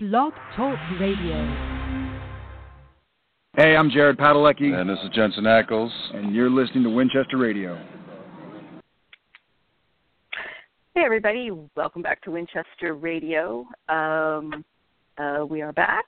Blog 0.00 0.32
Talk 0.54 0.78
Radio. 1.00 1.34
Hey, 3.56 3.74
I'm 3.74 3.90
Jared 3.90 4.16
Padalecki. 4.16 4.72
And 4.72 4.88
this 4.88 4.98
is 5.02 5.10
Jensen 5.12 5.42
Ackles. 5.42 5.90
And 6.14 6.32
you're 6.32 6.48
listening 6.48 6.84
to 6.84 6.90
Winchester 6.90 7.36
Radio. 7.36 7.76
Hey, 10.94 11.00
everybody. 11.04 11.50
Welcome 11.74 12.02
back 12.02 12.22
to 12.22 12.30
Winchester 12.30 12.94
Radio. 12.94 13.66
Um, 13.88 14.64
uh, 15.18 15.44
we 15.44 15.62
are 15.62 15.72
back. 15.72 16.04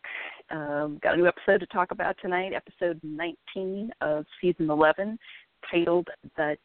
Um, 0.50 1.00
got 1.02 1.14
a 1.14 1.16
new 1.16 1.26
episode 1.26 1.58
to 1.58 1.66
talk 1.66 1.90
about 1.90 2.14
tonight, 2.22 2.52
episode 2.54 3.00
19 3.02 3.90
of 4.02 4.24
season 4.40 4.70
11, 4.70 5.18
titled 5.68 6.06
The 6.36 6.56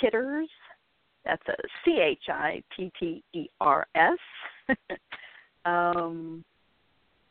Chitters. 0.00 0.48
That's 1.24 1.46
a 1.46 1.54
C 1.84 2.00
H 2.00 2.24
I 2.28 2.60
T 2.76 2.90
T 2.98 3.22
E 3.34 3.46
R 3.60 3.86
S. 3.94 4.18
um, 5.64 6.44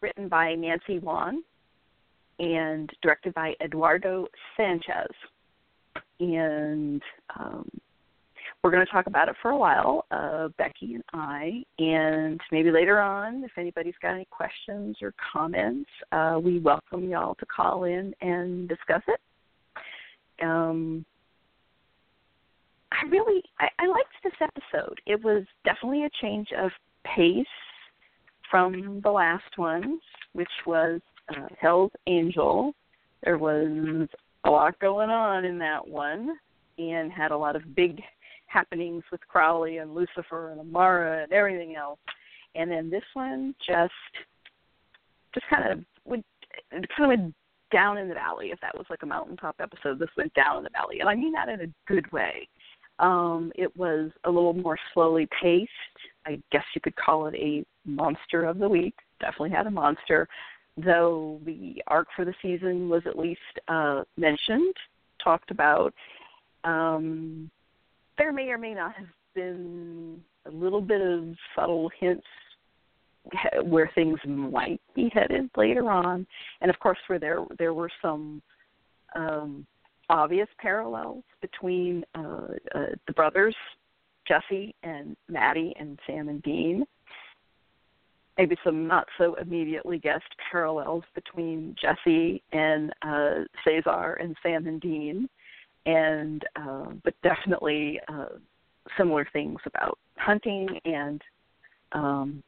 written 0.01 0.27
by 0.27 0.55
Nancy 0.55 0.99
Won 0.99 1.43
and 2.39 2.89
directed 3.01 3.33
by 3.33 3.53
Eduardo 3.63 4.27
Sanchez. 4.57 5.11
And 6.19 7.01
um, 7.37 7.69
we're 8.63 8.71
going 8.71 8.85
to 8.85 8.91
talk 8.91 9.07
about 9.07 9.27
it 9.27 9.35
for 9.41 9.51
a 9.51 9.57
while, 9.57 10.05
uh, 10.11 10.49
Becky 10.57 10.95
and 10.95 11.03
I. 11.13 11.63
And 11.79 12.39
maybe 12.51 12.71
later 12.71 12.99
on, 12.99 13.43
if 13.43 13.51
anybody's 13.57 13.95
got 14.01 14.13
any 14.13 14.27
questions 14.29 14.97
or 15.01 15.13
comments, 15.33 15.89
uh, 16.11 16.39
we 16.43 16.59
welcome 16.59 17.09
y'all 17.09 17.35
to 17.35 17.45
call 17.45 17.85
in 17.85 18.13
and 18.21 18.67
discuss 18.67 19.01
it. 19.07 19.19
Um, 20.43 21.05
I 22.91 23.07
really 23.09 23.43
I, 23.59 23.67
I 23.79 23.87
liked 23.87 24.13
this 24.23 24.33
episode. 24.41 24.99
It 25.05 25.23
was 25.23 25.43
definitely 25.63 26.05
a 26.05 26.09
change 26.21 26.49
of 26.57 26.71
pace 27.03 27.45
from 28.51 28.99
the 29.01 29.09
last 29.09 29.57
one, 29.57 29.99
which 30.33 30.51
was 30.67 30.99
uh, 31.29 31.47
Hell's 31.59 31.91
Angel. 32.05 32.75
There 33.23 33.37
was 33.37 34.07
a 34.43 34.49
lot 34.49 34.77
going 34.79 35.09
on 35.09 35.45
in 35.45 35.57
that 35.59 35.87
one, 35.87 36.37
and 36.77 37.11
had 37.11 37.31
a 37.31 37.37
lot 37.37 37.55
of 37.55 37.75
big 37.75 38.01
happenings 38.47 39.03
with 39.11 39.21
Crowley 39.27 39.77
and 39.77 39.95
Lucifer 39.95 40.51
and 40.51 40.59
Amara 40.59 41.23
and 41.23 41.31
everything 41.31 41.75
else. 41.75 41.99
And 42.53 42.69
then 42.69 42.89
this 42.89 43.03
one 43.13 43.55
just 43.65 43.93
just 45.33 45.45
kind 45.49 45.71
of 45.71 45.85
went 46.03 46.25
kind 46.69 46.85
of 46.99 47.07
went 47.07 47.33
down 47.71 47.97
in 47.97 48.09
the 48.09 48.13
valley. 48.13 48.47
If 48.51 48.59
that 48.59 48.77
was 48.77 48.85
like 48.89 49.03
a 49.03 49.05
mountaintop 49.05 49.55
episode, 49.59 49.99
this 49.99 50.09
went 50.17 50.33
down 50.33 50.57
in 50.57 50.63
the 50.63 50.69
valley, 50.69 50.99
and 50.99 51.07
I 51.07 51.15
mean 51.15 51.31
that 51.33 51.49
in 51.49 51.61
a 51.61 51.73
good 51.87 52.11
way. 52.11 52.47
Um, 52.99 53.51
it 53.55 53.75
was 53.75 54.11
a 54.25 54.29
little 54.29 54.53
more 54.53 54.77
slowly 54.93 55.27
paced. 55.41 55.71
I 56.25 56.39
guess 56.51 56.63
you 56.75 56.81
could 56.81 56.95
call 56.95 57.27
it 57.27 57.35
a 57.35 57.65
monster 57.85 58.45
of 58.45 58.59
the 58.59 58.69
week. 58.69 58.95
Definitely 59.19 59.51
had 59.51 59.67
a 59.67 59.71
monster, 59.71 60.27
though 60.77 61.39
the 61.45 61.81
arc 61.87 62.07
for 62.15 62.25
the 62.25 62.33
season 62.41 62.89
was 62.89 63.03
at 63.05 63.17
least 63.17 63.39
uh, 63.67 64.03
mentioned, 64.17 64.73
talked 65.23 65.51
about. 65.51 65.93
Um, 66.63 67.49
there 68.17 68.31
may 68.31 68.49
or 68.49 68.57
may 68.57 68.73
not 68.73 68.95
have 68.95 69.07
been 69.33 70.21
a 70.45 70.51
little 70.51 70.81
bit 70.81 71.01
of 71.01 71.35
subtle 71.55 71.89
hints 71.99 72.25
where 73.63 73.89
things 73.93 74.19
might 74.25 74.81
be 74.95 75.09
headed 75.13 75.49
later 75.55 75.89
on, 75.91 76.25
and 76.61 76.69
of 76.69 76.79
course, 76.79 76.97
where 77.07 77.19
there 77.19 77.45
there 77.57 77.73
were 77.73 77.89
some 78.01 78.41
um, 79.15 79.65
obvious 80.09 80.47
parallels 80.59 81.23
between 81.41 82.03
uh, 82.15 82.47
uh, 82.75 82.85
the 83.07 83.13
brothers, 83.15 83.55
Jesse 84.31 84.73
and 84.83 85.17
Maddie 85.27 85.73
and 85.77 85.99
Sam 86.07 86.29
and 86.29 86.41
Dean. 86.41 86.85
Maybe 88.37 88.55
some 88.63 88.87
not 88.87 89.07
so 89.17 89.35
immediately 89.35 89.99
guessed 89.99 90.23
parallels 90.49 91.03
between 91.13 91.75
Jesse 91.81 92.41
and 92.53 92.93
uh, 93.01 93.43
Cesar 93.65 94.13
and 94.21 94.35
Sam 94.41 94.67
and 94.67 94.79
Dean, 94.79 95.27
and 95.85 96.43
uh, 96.55 96.91
but 97.03 97.13
definitely 97.23 97.99
uh, 98.07 98.37
similar 98.97 99.27
things 99.33 99.59
about 99.65 99.99
hunting 100.15 100.79
and 100.85 101.21
um, 101.91 102.41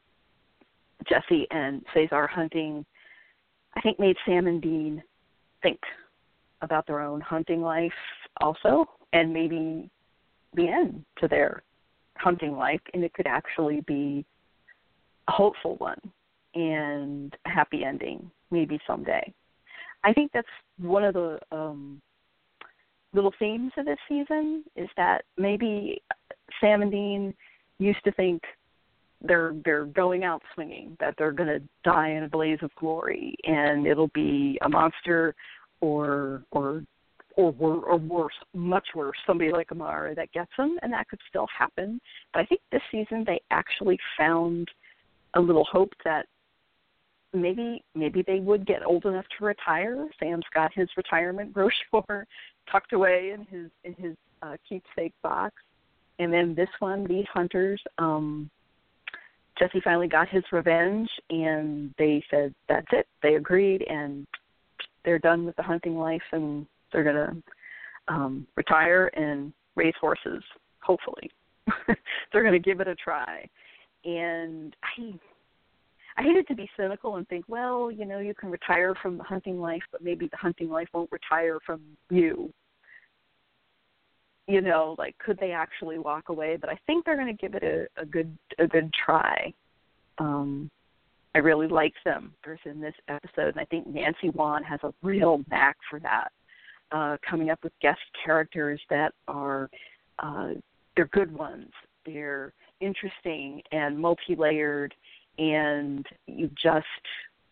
Jesse 1.06 1.46
and 1.50 1.84
Cesar 1.92 2.26
hunting. 2.26 2.86
I 3.76 3.82
think 3.82 4.00
made 4.00 4.16
Sam 4.24 4.46
and 4.46 4.62
Dean 4.62 5.02
think 5.62 5.80
about 6.62 6.86
their 6.86 7.00
own 7.00 7.20
hunting 7.20 7.60
life 7.60 7.92
also, 8.40 8.86
and 9.12 9.34
maybe 9.34 9.90
the 10.54 10.66
end 10.66 11.04
to 11.18 11.28
their 11.28 11.62
hunting 12.16 12.56
life, 12.56 12.80
and 12.92 13.04
it 13.04 13.12
could 13.14 13.26
actually 13.26 13.80
be 13.82 14.24
a 15.28 15.32
hopeful 15.32 15.76
one 15.76 16.00
and 16.54 17.36
a 17.46 17.50
happy 17.50 17.84
ending, 17.84 18.30
maybe 18.50 18.78
someday. 18.86 19.32
I 20.04 20.12
think 20.12 20.30
that's 20.32 20.46
one 20.78 21.04
of 21.04 21.14
the 21.14 21.38
um, 21.50 22.00
little 23.12 23.32
themes 23.38 23.72
of 23.76 23.86
this 23.86 23.98
season 24.08 24.64
is 24.76 24.88
that 24.96 25.24
maybe 25.38 26.02
Sam 26.60 26.82
and 26.82 26.90
Dean 26.90 27.34
used 27.78 28.04
to 28.04 28.12
think 28.12 28.42
they're 29.22 29.54
they're 29.64 29.86
going 29.86 30.22
out 30.24 30.42
swinging, 30.54 30.96
that 31.00 31.14
they're 31.16 31.32
going 31.32 31.48
to 31.48 31.62
die 31.82 32.10
in 32.10 32.24
a 32.24 32.28
blaze 32.28 32.58
of 32.62 32.74
glory, 32.74 33.34
and 33.44 33.86
it'll 33.86 34.08
be 34.08 34.58
a 34.62 34.68
monster 34.68 35.34
or 35.80 36.42
or 36.50 36.82
or 37.36 37.52
or 37.58 37.96
worse, 37.96 38.34
much 38.54 38.86
worse, 38.94 39.16
somebody 39.26 39.50
like 39.50 39.72
Amara 39.72 40.14
that 40.14 40.32
gets 40.32 40.50
them, 40.56 40.76
and 40.82 40.92
that 40.92 41.08
could 41.08 41.20
still 41.28 41.46
happen. 41.56 42.00
But 42.32 42.40
I 42.40 42.46
think 42.46 42.60
this 42.70 42.82
season 42.90 43.24
they 43.26 43.40
actually 43.50 43.98
found 44.18 44.68
a 45.34 45.40
little 45.40 45.64
hope 45.70 45.92
that 46.04 46.26
maybe 47.32 47.82
maybe 47.94 48.22
they 48.26 48.40
would 48.40 48.66
get 48.66 48.84
old 48.84 49.04
enough 49.04 49.26
to 49.38 49.44
retire. 49.44 50.08
Sam's 50.20 50.44
got 50.54 50.72
his 50.72 50.88
retirement 50.96 51.52
brochure 51.92 52.26
tucked 52.70 52.92
away 52.92 53.34
in 53.34 53.44
his 53.46 53.70
in 53.84 53.94
his 53.94 54.16
uh, 54.42 54.56
keepsake 54.68 55.14
box, 55.22 55.54
and 56.18 56.32
then 56.32 56.54
this 56.54 56.70
one, 56.78 57.04
these 57.04 57.26
hunters. 57.32 57.80
um 57.98 58.50
Jesse 59.56 59.80
finally 59.84 60.08
got 60.08 60.28
his 60.28 60.42
revenge, 60.50 61.08
and 61.30 61.94
they 61.96 62.24
said 62.28 62.52
that's 62.68 62.88
it. 62.90 63.06
They 63.22 63.36
agreed, 63.36 63.82
and 63.88 64.26
they're 65.04 65.20
done 65.20 65.44
with 65.44 65.54
the 65.56 65.62
hunting 65.62 65.96
life 65.96 66.22
and 66.32 66.66
they're 66.94 67.04
going 67.04 67.16
to 67.16 68.14
um, 68.14 68.46
retire 68.56 69.10
and 69.14 69.52
raise 69.74 69.94
horses. 70.00 70.42
Hopefully, 70.80 71.30
they're 72.32 72.42
going 72.42 72.52
to 72.52 72.58
give 72.58 72.80
it 72.80 72.88
a 72.88 72.94
try. 72.94 73.46
And 74.04 74.74
I, 74.82 75.14
I 76.16 76.22
hated 76.22 76.46
to 76.48 76.54
be 76.54 76.70
cynical 76.76 77.16
and 77.16 77.26
think, 77.28 77.46
well, 77.48 77.90
you 77.90 78.04
know, 78.04 78.20
you 78.20 78.34
can 78.34 78.50
retire 78.50 78.94
from 79.02 79.18
the 79.18 79.24
hunting 79.24 79.60
life, 79.60 79.82
but 79.90 80.02
maybe 80.02 80.28
the 80.28 80.36
hunting 80.36 80.70
life 80.70 80.88
won't 80.94 81.10
retire 81.10 81.58
from 81.66 81.80
you. 82.10 82.52
You 84.46 84.60
know, 84.60 84.94
like 84.98 85.16
could 85.18 85.38
they 85.38 85.52
actually 85.52 85.98
walk 85.98 86.28
away? 86.28 86.56
But 86.60 86.70
I 86.70 86.78
think 86.86 87.04
they're 87.04 87.16
going 87.16 87.34
to 87.34 87.40
give 87.42 87.54
it 87.54 87.62
a, 87.62 88.02
a 88.02 88.04
good 88.04 88.36
a 88.58 88.66
good 88.66 88.92
try. 89.04 89.52
Um, 90.18 90.70
I 91.34 91.38
really 91.38 91.66
like 91.66 91.94
them 92.04 92.34
in 92.66 92.80
this 92.80 92.94
episode, 93.08 93.48
and 93.48 93.58
I 93.58 93.64
think 93.64 93.86
Nancy 93.86 94.30
Won 94.34 94.62
has 94.62 94.78
a 94.84 94.92
real 95.02 95.42
knack 95.50 95.76
for 95.90 95.98
that, 96.00 96.28
uh, 96.94 97.16
coming 97.28 97.50
up 97.50 97.58
with 97.64 97.72
guest 97.82 98.00
characters 98.24 98.80
that 98.88 99.12
are 99.26 99.68
uh, 100.20 100.50
they're 100.94 101.08
good 101.08 101.36
ones. 101.36 101.70
They're 102.06 102.52
interesting 102.80 103.60
and 103.72 103.98
multi-layered, 103.98 104.94
and 105.36 106.06
you 106.26 106.48
just 106.62 106.86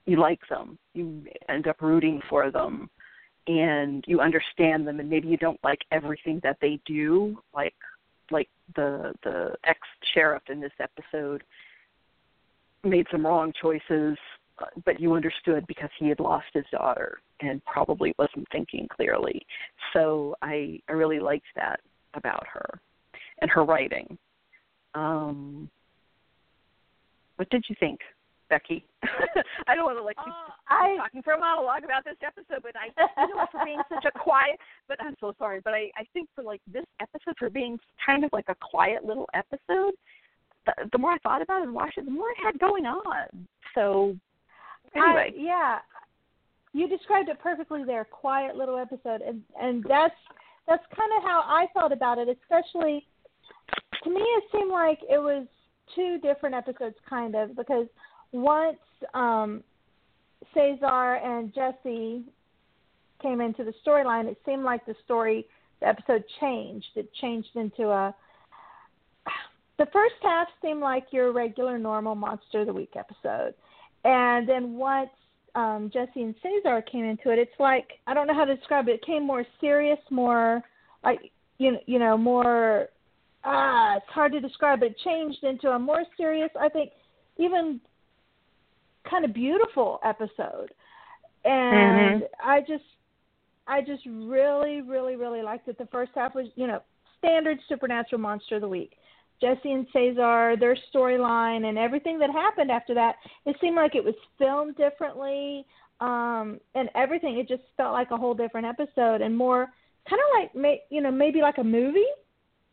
you 0.06 0.16
like 0.16 0.40
them. 0.48 0.78
You 0.94 1.24
end 1.48 1.66
up 1.66 1.82
rooting 1.82 2.22
for 2.30 2.52
them, 2.52 2.88
and 3.48 4.04
you 4.06 4.20
understand 4.20 4.86
them. 4.86 5.00
And 5.00 5.10
maybe 5.10 5.26
you 5.26 5.36
don't 5.36 5.60
like 5.64 5.80
everything 5.90 6.40
that 6.44 6.58
they 6.60 6.78
do, 6.86 7.36
like 7.52 7.74
like 8.30 8.48
the 8.76 9.12
the 9.24 9.56
ex 9.64 9.80
sheriff 10.14 10.42
in 10.48 10.60
this 10.60 10.72
episode 10.78 11.42
made 12.84 13.06
some 13.10 13.26
wrong 13.26 13.52
choices, 13.60 14.16
but 14.84 15.00
you 15.00 15.14
understood 15.14 15.66
because 15.66 15.90
he 15.98 16.08
had 16.08 16.20
lost 16.20 16.46
his 16.52 16.64
daughter 16.70 17.18
and 17.40 17.64
probably 17.64 18.14
wasn't 18.18 18.46
thinking 18.52 18.86
clearly. 18.94 19.44
So 19.92 20.36
I, 20.42 20.80
I 20.88 20.92
really 20.92 21.20
liked 21.20 21.46
that 21.56 21.80
about 22.14 22.46
her 22.52 22.80
and 23.40 23.50
her 23.50 23.64
writing. 23.64 24.16
Um, 24.94 25.68
what 27.36 27.48
did 27.50 27.64
you 27.68 27.76
think, 27.80 28.00
Becky? 28.48 28.84
I 29.66 29.74
don't 29.74 29.84
want 29.84 29.98
to 29.98 30.04
like 30.04 30.16
keep 30.16 30.32
uh, 30.32 30.52
I, 30.68 30.96
talking 30.98 31.22
for 31.22 31.32
a 31.32 31.38
monologue 31.38 31.84
about 31.84 32.04
this 32.04 32.16
episode, 32.24 32.62
but 32.62 32.72
I, 32.76 32.86
you 33.26 33.34
know, 33.34 33.46
for 33.50 33.64
being 33.64 33.80
such 33.88 34.04
a 34.04 34.18
quiet. 34.18 34.58
But 34.86 34.98
I'm 35.00 35.16
so 35.20 35.34
sorry. 35.38 35.60
But 35.64 35.72
I, 35.72 35.90
I 35.96 36.04
think 36.12 36.28
for 36.34 36.44
like 36.44 36.60
this 36.72 36.84
episode, 37.00 37.34
for 37.38 37.50
being 37.50 37.78
kind 38.04 38.24
of 38.24 38.30
like 38.32 38.46
a 38.48 38.54
quiet 38.54 39.04
little 39.04 39.28
episode, 39.34 39.94
the, 40.66 40.72
the 40.92 40.98
more 40.98 41.12
I 41.12 41.18
thought 41.18 41.42
about 41.42 41.62
it 41.62 41.64
and 41.64 41.74
watched 41.74 41.98
it, 41.98 42.04
the 42.04 42.10
more 42.10 42.30
it 42.30 42.36
had 42.42 42.58
going 42.58 42.86
on. 42.86 43.48
So 43.74 44.14
anyway, 44.94 45.32
I, 45.32 45.36
yeah, 45.36 45.78
you 46.72 46.88
described 46.88 47.28
it 47.28 47.38
perfectly 47.40 47.84
there. 47.84 48.04
Quiet 48.04 48.56
little 48.56 48.78
episode, 48.78 49.20
and 49.20 49.42
and 49.60 49.84
that's 49.88 50.14
that's 50.66 50.84
kind 50.96 51.10
of 51.16 51.22
how 51.22 51.42
I 51.44 51.66
felt 51.74 51.92
about 51.92 52.18
it. 52.18 52.28
Especially 52.28 53.06
to 54.04 54.10
me, 54.10 54.20
it 54.20 54.44
seemed 54.52 54.70
like 54.70 54.98
it 55.08 55.18
was 55.18 55.46
two 55.94 56.18
different 56.22 56.54
episodes, 56.54 56.96
kind 57.08 57.34
of, 57.34 57.56
because 57.56 57.86
once 58.32 58.78
um, 59.14 59.62
Cesar 60.54 61.16
and 61.16 61.54
Jesse 61.54 62.24
came 63.20 63.40
into 63.40 63.64
the 63.64 63.74
storyline, 63.86 64.26
it 64.26 64.38
seemed 64.44 64.64
like 64.64 64.84
the 64.86 64.94
story, 65.04 65.46
the 65.80 65.86
episode 65.86 66.24
changed. 66.40 66.86
It 66.96 67.12
changed 67.20 67.50
into 67.54 67.88
a. 67.88 68.14
The 69.78 69.86
first 69.92 70.14
half 70.22 70.48
seemed 70.60 70.80
like 70.80 71.06
your 71.10 71.32
regular, 71.32 71.78
normal 71.78 72.14
Monster 72.14 72.60
of 72.60 72.66
the 72.66 72.72
Week 72.72 72.92
episode. 72.96 73.54
And 74.04 74.48
then 74.48 74.74
once 74.74 75.10
um, 75.54 75.90
Jesse 75.92 76.22
and 76.22 76.34
Cesar 76.42 76.82
came 76.82 77.04
into 77.04 77.30
it, 77.30 77.38
it's 77.38 77.58
like, 77.58 77.88
I 78.06 78.14
don't 78.14 78.26
know 78.26 78.34
how 78.34 78.44
to 78.44 78.56
describe 78.56 78.88
it. 78.88 78.92
It 78.94 79.06
came 79.06 79.26
more 79.26 79.44
serious, 79.60 79.98
more, 80.10 80.62
like, 81.04 81.20
you, 81.58 81.72
know, 81.72 81.78
you 81.86 81.98
know, 81.98 82.16
more. 82.16 82.88
Ah, 83.44 83.96
it's 83.96 84.06
hard 84.08 84.32
to 84.32 84.40
describe. 84.40 84.82
It 84.82 84.96
changed 85.04 85.42
into 85.42 85.70
a 85.70 85.78
more 85.78 86.04
serious, 86.16 86.50
I 86.60 86.68
think, 86.68 86.90
even 87.38 87.80
kind 89.08 89.24
of 89.24 89.34
beautiful 89.34 89.98
episode. 90.04 90.72
And 91.44 92.22
Mm-hmm. 92.22 92.48
I 92.48 92.60
just 92.60 92.84
I 93.66 93.80
just 93.80 94.04
really, 94.06 94.80
really, 94.80 95.16
really 95.16 95.42
liked 95.42 95.68
it. 95.68 95.78
The 95.78 95.86
first 95.86 96.12
half 96.14 96.34
was, 96.34 96.46
you 96.56 96.66
know, 96.66 96.82
standard 97.18 97.58
supernatural 97.68 98.20
monster 98.20 98.56
of 98.56 98.62
the 98.62 98.68
week. 98.68 98.92
Jesse 99.42 99.72
and 99.72 99.86
Cesar, 99.92 100.56
their 100.58 100.76
storyline 100.94 101.68
and 101.68 101.76
everything 101.76 102.18
that 102.20 102.30
happened 102.30 102.70
after 102.70 102.94
that, 102.94 103.16
it 103.44 103.56
seemed 103.60 103.76
like 103.76 103.94
it 103.94 104.04
was 104.04 104.14
filmed 104.38 104.76
differently, 104.76 105.66
um, 106.00 106.58
and 106.74 106.88
everything. 106.94 107.38
It 107.38 107.48
just 107.48 107.64
felt 107.76 107.92
like 107.92 108.10
a 108.10 108.16
whole 108.16 108.34
different 108.34 108.66
episode 108.66 109.20
and 109.20 109.36
more 109.36 109.68
kind 110.08 110.22
of 110.22 110.40
like, 110.40 110.54
may, 110.54 110.80
you 110.90 111.02
know, 111.02 111.10
maybe 111.10 111.42
like 111.42 111.58
a 111.58 111.64
movie, 111.64 112.12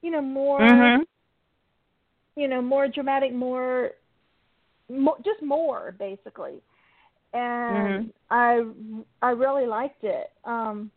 you 0.01 0.11
know, 0.11 0.21
more, 0.21 0.61
Mhm. 0.61 1.05
you 2.35 2.47
know, 2.47 2.61
more 2.61 2.87
dramatic, 2.87 3.33
more, 3.33 3.91
more 4.89 5.17
just 5.25 5.41
more 5.41 5.95
basically 5.99 6.61
and 7.33 8.11
I 8.29 8.65
I 9.21 9.31
really 9.31 9.67
liked 9.67 10.03
it. 10.03 10.31
Um, 10.45 10.91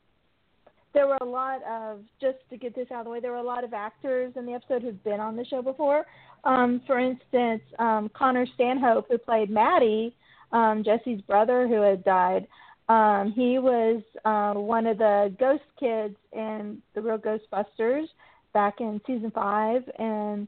there 0.94 1.06
were 1.06 1.18
a 1.20 1.24
lot 1.24 1.62
of 1.64 2.00
just 2.20 2.38
to 2.50 2.56
get 2.56 2.74
this 2.74 2.88
out 2.90 3.00
of 3.00 3.04
the 3.04 3.10
way. 3.10 3.20
There 3.20 3.32
were 3.32 3.38
a 3.38 3.42
lot 3.42 3.64
of 3.64 3.72
actors 3.72 4.32
in 4.36 4.46
the 4.46 4.52
episode 4.52 4.82
who've 4.82 5.02
been 5.04 5.20
on 5.20 5.36
the 5.36 5.44
show 5.44 5.62
before. 5.62 6.04
Um, 6.44 6.82
for 6.86 6.98
instance, 6.98 7.62
um, 7.78 8.10
Connor 8.14 8.46
Stanhope, 8.54 9.06
who 9.08 9.18
played 9.18 9.50
Maddie, 9.50 10.14
um, 10.52 10.82
Jesse's 10.84 11.20
brother 11.22 11.66
who 11.66 11.80
had 11.80 12.04
died. 12.04 12.46
Um, 12.88 13.32
he 13.34 13.58
was 13.58 14.02
uh, 14.24 14.52
one 14.58 14.86
of 14.86 14.98
the 14.98 15.34
ghost 15.38 15.62
kids 15.78 16.16
in 16.32 16.82
the 16.94 17.00
Real 17.00 17.18
Ghostbusters 17.18 18.06
back 18.52 18.80
in 18.80 19.00
season 19.06 19.30
five, 19.30 19.82
and 19.98 20.46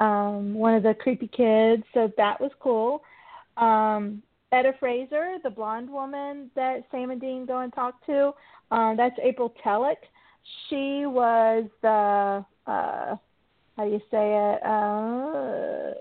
um, 0.00 0.54
one 0.54 0.74
of 0.74 0.82
the 0.82 0.94
creepy 0.94 1.28
kids. 1.28 1.84
So 1.94 2.12
that 2.18 2.40
was 2.40 2.50
cool. 2.60 3.02
Um, 3.56 4.22
Etta 4.52 4.74
Fraser, 4.78 5.36
the 5.42 5.50
blonde 5.50 5.90
woman 5.90 6.50
that 6.54 6.84
Sam 6.90 7.10
and 7.10 7.20
Dean 7.20 7.46
go 7.46 7.60
and 7.60 7.72
talk 7.72 8.04
to, 8.06 8.32
um, 8.70 8.96
that's 8.96 9.16
April 9.22 9.54
Telek. 9.64 9.96
She 10.68 11.04
was 11.06 11.64
the 11.82 12.44
uh, 12.70 13.16
how 13.76 13.84
do 13.84 13.90
you 13.90 14.00
say 14.10 14.32
it? 14.34 14.62
Uh, 14.64 15.92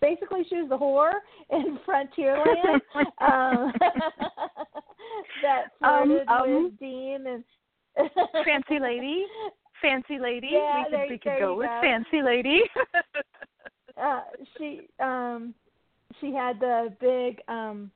basically, 0.00 0.44
she 0.48 0.56
was 0.56 0.68
the 0.68 0.78
whore 0.78 1.12
in 1.50 1.78
Frontierland 1.86 2.80
um, 3.20 3.72
that 5.42 5.70
flirted 5.78 6.28
Um, 6.28 6.40
um, 6.42 6.64
with 6.64 6.78
Dean 6.78 7.26
and 7.26 7.44
Fancy 8.44 8.78
lady. 8.80 9.24
Fancy 9.82 10.18
lady. 10.18 10.50
Yeah, 10.52 10.84
we 10.84 10.90
there- 10.90 11.00
could, 11.06 11.10
we 11.10 11.18
could 11.18 11.28
there 11.32 11.40
go 11.40 11.56
with 11.56 11.68
go. 11.68 11.80
fancy 11.82 12.22
lady. 12.22 12.62
uh 14.02 14.22
she 14.56 14.88
um 15.00 15.52
she 16.20 16.32
had 16.32 16.58
the 16.60 16.94
big 17.00 17.40
um 17.48 17.90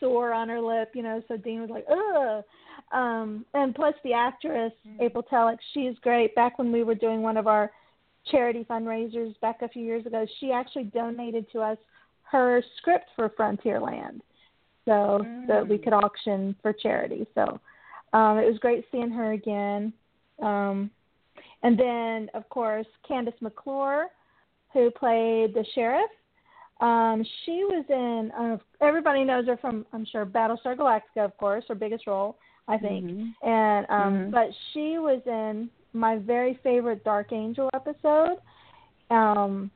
sore 0.00 0.32
on 0.32 0.48
her 0.48 0.60
lip, 0.60 0.92
you 0.94 1.02
know, 1.02 1.22
so 1.28 1.36
Dean 1.36 1.60
was 1.60 1.70
like, 1.70 1.86
Ugh 1.90 2.44
um 2.92 3.44
and 3.54 3.74
plus 3.74 3.94
the 4.04 4.12
actress, 4.12 4.72
April 5.00 5.24
Telek, 5.30 5.58
she's 5.72 5.94
great. 6.02 6.34
Back 6.34 6.58
when 6.58 6.70
we 6.70 6.84
were 6.84 6.94
doing 6.94 7.22
one 7.22 7.36
of 7.36 7.46
our 7.46 7.70
charity 8.30 8.64
fundraisers 8.68 9.38
back 9.40 9.62
a 9.62 9.68
few 9.68 9.82
years 9.82 10.06
ago, 10.06 10.26
she 10.38 10.52
actually 10.52 10.84
donated 10.84 11.50
to 11.52 11.60
us 11.60 11.78
her 12.22 12.62
script 12.78 13.06
for 13.16 13.28
Frontierland. 13.30 14.20
So 14.86 15.24
that 15.48 15.66
we 15.66 15.78
could 15.78 15.94
auction 15.94 16.54
for 16.60 16.72
charity. 16.72 17.26
So 17.34 17.60
um 18.12 18.38
it 18.38 18.48
was 18.50 18.58
great 18.60 18.84
seeing 18.92 19.10
her 19.10 19.32
again. 19.32 19.92
Um 20.42 20.90
and 21.62 21.78
then 21.78 22.30
of 22.34 22.48
course 22.48 22.86
Kandyse 23.08 23.40
McClure 23.40 24.08
who 24.72 24.90
played 24.90 25.54
the 25.54 25.64
sheriff. 25.74 26.10
Um, 26.80 27.24
she 27.44 27.64
was 27.64 27.84
in. 27.88 28.32
Uh, 28.32 28.58
everybody 28.80 29.24
knows 29.24 29.46
her 29.46 29.56
from, 29.56 29.86
I'm 29.92 30.04
sure, 30.04 30.26
Battlestar 30.26 30.76
Galactica, 30.76 31.24
of 31.24 31.36
course, 31.36 31.64
her 31.68 31.74
biggest 31.74 32.06
role, 32.06 32.36
I 32.68 32.78
think. 32.78 33.04
Mhm. 33.06 33.34
And 33.42 33.86
um, 33.88 34.14
Mhm. 34.14 34.30
but 34.32 34.48
she 34.72 34.98
was 34.98 35.20
in 35.26 35.70
my 35.92 36.16
very 36.18 36.54
favorite 36.62 37.04
Dark 37.04 37.32
Angel 37.32 37.70
episode. 37.74 38.38
Um, 39.10 39.70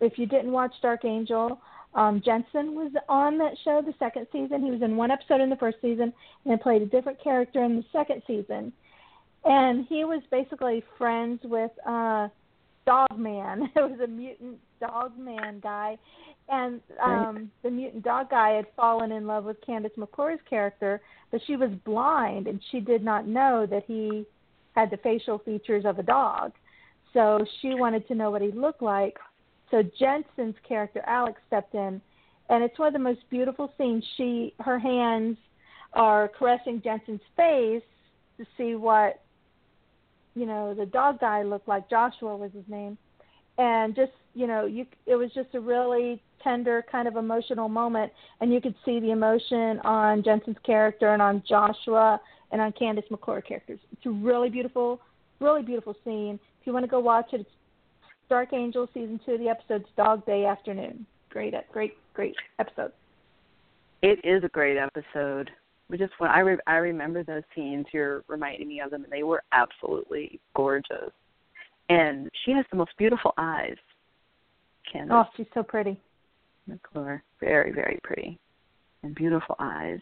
if 0.00 0.18
you 0.18 0.26
didn't 0.26 0.52
watch 0.52 0.72
Dark 0.80 1.04
Angel, 1.04 1.58
um, 1.94 2.20
Jensen 2.20 2.74
was 2.74 2.92
on 3.08 3.38
that 3.38 3.56
show 3.64 3.82
the 3.82 3.94
second 3.98 4.26
season. 4.30 4.62
He 4.62 4.70
was 4.70 4.82
in 4.82 4.96
one 4.96 5.10
episode 5.10 5.40
in 5.40 5.50
the 5.50 5.56
first 5.56 5.80
season 5.80 6.12
and 6.44 6.60
played 6.60 6.82
a 6.82 6.86
different 6.86 7.18
character 7.18 7.62
in 7.64 7.76
the 7.76 7.84
second 7.92 8.22
season. 8.26 8.72
And 9.44 9.86
he 9.86 10.04
was 10.04 10.22
basically 10.30 10.82
friends 10.98 11.42
with 11.44 11.70
uh 11.86 12.28
Dog 12.86 13.18
Man. 13.18 13.70
It 13.76 13.90
was 13.90 14.00
a 14.00 14.06
mutant 14.06 14.58
dog 14.86 15.18
man 15.18 15.60
guy. 15.60 15.98
And 16.48 16.80
um 17.02 17.50
the 17.62 17.70
mutant 17.70 18.04
dog 18.04 18.30
guy 18.30 18.50
had 18.50 18.66
fallen 18.76 19.12
in 19.12 19.26
love 19.26 19.44
with 19.44 19.56
Kandyse 19.66 19.96
McClure's 19.96 20.40
character, 20.48 21.00
but 21.30 21.40
she 21.46 21.56
was 21.56 21.70
blind 21.84 22.46
and 22.46 22.60
she 22.70 22.80
did 22.80 23.02
not 23.02 23.26
know 23.26 23.66
that 23.70 23.84
he 23.86 24.26
had 24.74 24.90
the 24.90 24.96
facial 24.98 25.38
features 25.38 25.84
of 25.84 25.98
a 25.98 26.02
dog. 26.02 26.52
So 27.12 27.44
she 27.60 27.74
wanted 27.74 28.06
to 28.08 28.14
know 28.14 28.30
what 28.30 28.42
he 28.42 28.50
looked 28.50 28.82
like. 28.82 29.18
So 29.70 29.82
Jensen's 29.98 30.56
character 30.68 31.02
Alex 31.06 31.40
stepped 31.46 31.74
in 31.74 32.00
and 32.50 32.62
it's 32.62 32.78
one 32.78 32.88
of 32.88 32.94
the 32.94 32.98
most 32.98 33.20
beautiful 33.30 33.72
scenes. 33.78 34.04
She 34.16 34.54
her 34.60 34.78
hands 34.78 35.38
are 35.94 36.28
caressing 36.28 36.82
Jensen's 36.82 37.20
face 37.36 37.82
to 38.38 38.44
see 38.58 38.74
what 38.74 39.20
you 40.34 40.46
know 40.46 40.74
the 40.74 40.86
dog 40.86 41.20
guy 41.20 41.42
looked 41.42 41.68
like 41.68 41.88
joshua 41.88 42.36
was 42.36 42.50
his 42.52 42.64
name 42.68 42.98
and 43.58 43.94
just 43.94 44.12
you 44.34 44.46
know 44.46 44.66
you 44.66 44.86
it 45.06 45.16
was 45.16 45.30
just 45.34 45.48
a 45.54 45.60
really 45.60 46.20
tender 46.42 46.84
kind 46.90 47.08
of 47.08 47.16
emotional 47.16 47.68
moment 47.68 48.12
and 48.40 48.52
you 48.52 48.60
could 48.60 48.74
see 48.84 49.00
the 49.00 49.10
emotion 49.10 49.78
on 49.80 50.22
jensen's 50.22 50.56
character 50.64 51.12
and 51.12 51.22
on 51.22 51.42
joshua 51.48 52.20
and 52.52 52.60
on 52.60 52.72
kandyse 52.72 53.08
mcclure 53.10 53.44
characters 53.46 53.78
it's 53.92 54.06
a 54.06 54.10
really 54.10 54.50
beautiful 54.50 55.00
really 55.40 55.62
beautiful 55.62 55.94
scene 56.04 56.38
if 56.60 56.66
you 56.66 56.72
want 56.72 56.84
to 56.84 56.90
go 56.90 57.00
watch 57.00 57.26
it 57.32 57.40
it's 57.40 57.50
dark 58.28 58.52
angel 58.52 58.88
season 58.92 59.18
two 59.24 59.38
the 59.38 59.48
episode's 59.48 59.88
dog 59.96 60.24
day 60.26 60.44
afternoon 60.44 61.06
great 61.30 61.54
great 61.72 61.94
great 62.14 62.34
episode 62.58 62.92
It 64.02 64.18
is 64.22 64.44
a 64.44 64.48
great 64.48 64.76
episode. 64.76 65.50
We 65.88 65.96
just 65.96 66.12
when 66.18 66.30
I 66.30 66.40
re- 66.40 66.58
I 66.66 66.76
remember 66.76 67.22
those 67.22 67.42
scenes. 67.54 67.86
You're 67.92 68.22
reminding 68.28 68.68
me 68.68 68.80
of 68.80 68.90
them, 68.90 69.04
and 69.04 69.12
they 69.12 69.22
were 69.22 69.42
absolutely 69.52 70.40
gorgeous. 70.54 71.10
And 71.88 72.28
she 72.44 72.52
has 72.52 72.64
the 72.70 72.76
most 72.76 72.92
beautiful 72.98 73.32
eyes. 73.36 73.76
Kandyse 74.92 75.08
oh 75.10 75.24
she's 75.36 75.46
so 75.54 75.62
pretty 75.62 76.00
McClure, 76.66 77.22
very 77.40 77.72
very 77.72 77.98
pretty, 78.02 78.38
and 79.02 79.14
beautiful 79.14 79.56
eyes. 79.58 80.00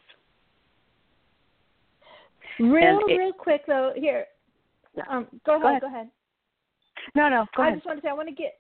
real 2.59 3.01
it- 3.09 3.17
real 3.19 3.33
quick 3.33 3.63
though 3.67 3.93
here 3.97 4.27
Yeah. 4.95 5.05
um 5.09 5.27
go 5.47 5.53
ahead 5.57 5.63
Go 5.63 5.67
ahead. 5.69 5.81
go 5.83 5.87
ahead 5.89 6.11
No, 7.15 7.29
no, 7.29 7.47
go 7.57 7.63
I 7.63 7.67
ahead. 7.69 7.79
just 7.79 7.87
want 7.87 7.99
to 8.01 8.07
say 8.07 8.11
I 8.11 8.13
want 8.15 8.29
to 8.29 8.35
get 8.35 8.59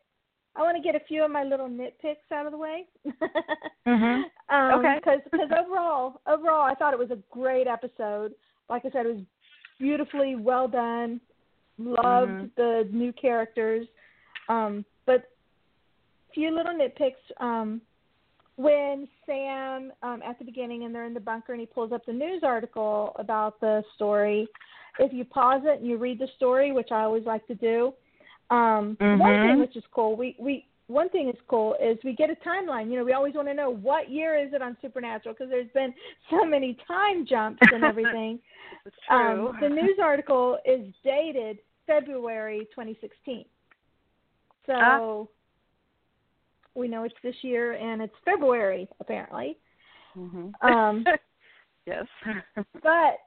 I 0.54 0.60
want 0.62 0.76
to 0.76 0.82
get 0.82 0.94
a 0.94 1.04
few 1.06 1.24
of 1.24 1.30
my 1.30 1.44
little 1.44 1.68
nitpicks 1.68 2.30
out 2.30 2.44
of 2.46 2.52
the 2.52 2.58
way. 2.58 2.84
Mhm. 3.86 4.22
um, 4.50 4.78
Okay. 4.80 4.94
Because 4.96 5.20
because 5.30 5.48
overall 5.58 6.20
overall 6.26 6.62
I 6.62 6.74
thought 6.74 6.92
it 6.92 6.98
was 6.98 7.10
a 7.10 7.18
great 7.30 7.66
episode. 7.66 8.34
Like 8.68 8.84
I 8.84 8.90
said, 8.90 9.06
it 9.06 9.14
was 9.16 9.24
beautifully 9.78 10.36
well 10.36 10.68
done. 10.68 11.20
Loved 11.84 12.30
Mhm. 12.30 12.54
the 12.56 12.88
new 12.90 13.12
characters. 13.12 13.86
Um, 14.48 14.84
but 15.06 15.30
few 16.34 16.50
little 16.50 16.72
nitpicks. 16.72 17.14
Um, 17.38 17.80
when 18.56 19.08
Sam 19.26 19.92
um, 20.02 20.22
at 20.22 20.38
the 20.38 20.44
beginning 20.44 20.84
and 20.84 20.94
they're 20.94 21.04
in 21.04 21.14
the 21.14 21.20
bunker 21.20 21.52
and 21.52 21.60
he 21.60 21.66
pulls 21.66 21.92
up 21.92 22.04
the 22.04 22.12
news 22.12 22.42
article 22.42 23.12
about 23.16 23.58
the 23.60 23.82
story, 23.94 24.46
if 24.98 25.12
you 25.12 25.24
pause 25.24 25.62
it 25.64 25.80
and 25.80 25.86
you 25.86 25.96
read 25.96 26.18
the 26.18 26.28
story, 26.36 26.72
which 26.72 26.92
I 26.92 27.02
always 27.02 27.24
like 27.24 27.46
to 27.46 27.54
do, 27.54 27.94
um, 28.50 28.96
one 29.00 29.20
Mhm. 29.20 29.42
thing 29.42 29.58
which 29.58 29.76
is 29.76 29.84
cool, 29.90 30.16
we 30.16 30.36
we 30.38 30.66
one 30.88 31.08
thing 31.08 31.28
is 31.28 31.40
cool 31.48 31.74
is 31.80 31.96
we 32.04 32.12
get 32.12 32.28
a 32.28 32.34
timeline. 32.36 32.90
You 32.90 32.98
know, 32.98 33.04
we 33.04 33.14
always 33.14 33.34
want 33.34 33.48
to 33.48 33.54
know 33.54 33.70
what 33.70 34.10
year 34.10 34.36
is 34.36 34.52
it 34.52 34.60
on 34.60 34.76
Supernatural 34.82 35.34
because 35.34 35.48
there's 35.48 35.70
been 35.70 35.94
so 36.30 36.44
many 36.44 36.76
time 36.86 37.24
jumps 37.24 37.62
and 37.72 37.84
everything. 37.84 38.38
Um, 39.10 39.56
the 39.60 39.68
news 39.68 39.98
article 40.02 40.58
is 40.64 40.92
dated 41.04 41.58
February 41.86 42.66
2016. 42.74 43.44
So 44.66 44.72
Ah. 44.74 45.26
We 46.74 46.88
know 46.88 47.04
it's 47.04 47.14
this 47.22 47.36
year, 47.42 47.72
and 47.72 48.00
it's 48.00 48.14
February 48.24 48.88
apparently. 49.00 49.58
Mhm. 50.16 50.52
Um, 50.62 51.04
yes. 51.86 52.06
but 52.82 53.18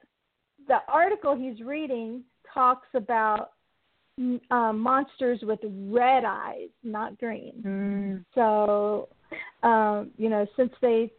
the 0.66 0.82
article 0.88 1.36
he's 1.36 1.60
reading 1.60 2.24
talks 2.52 2.88
about 2.94 3.52
um, 4.18 4.78
monsters 4.80 5.40
with 5.42 5.60
red 5.62 6.24
eyes, 6.24 6.70
not 6.82 7.18
green. 7.18 7.62
Mm. 7.62 8.24
So, 8.34 9.08
um, 9.62 10.10
you 10.16 10.28
know, 10.30 10.46
since 10.56 10.72
they 10.80 11.12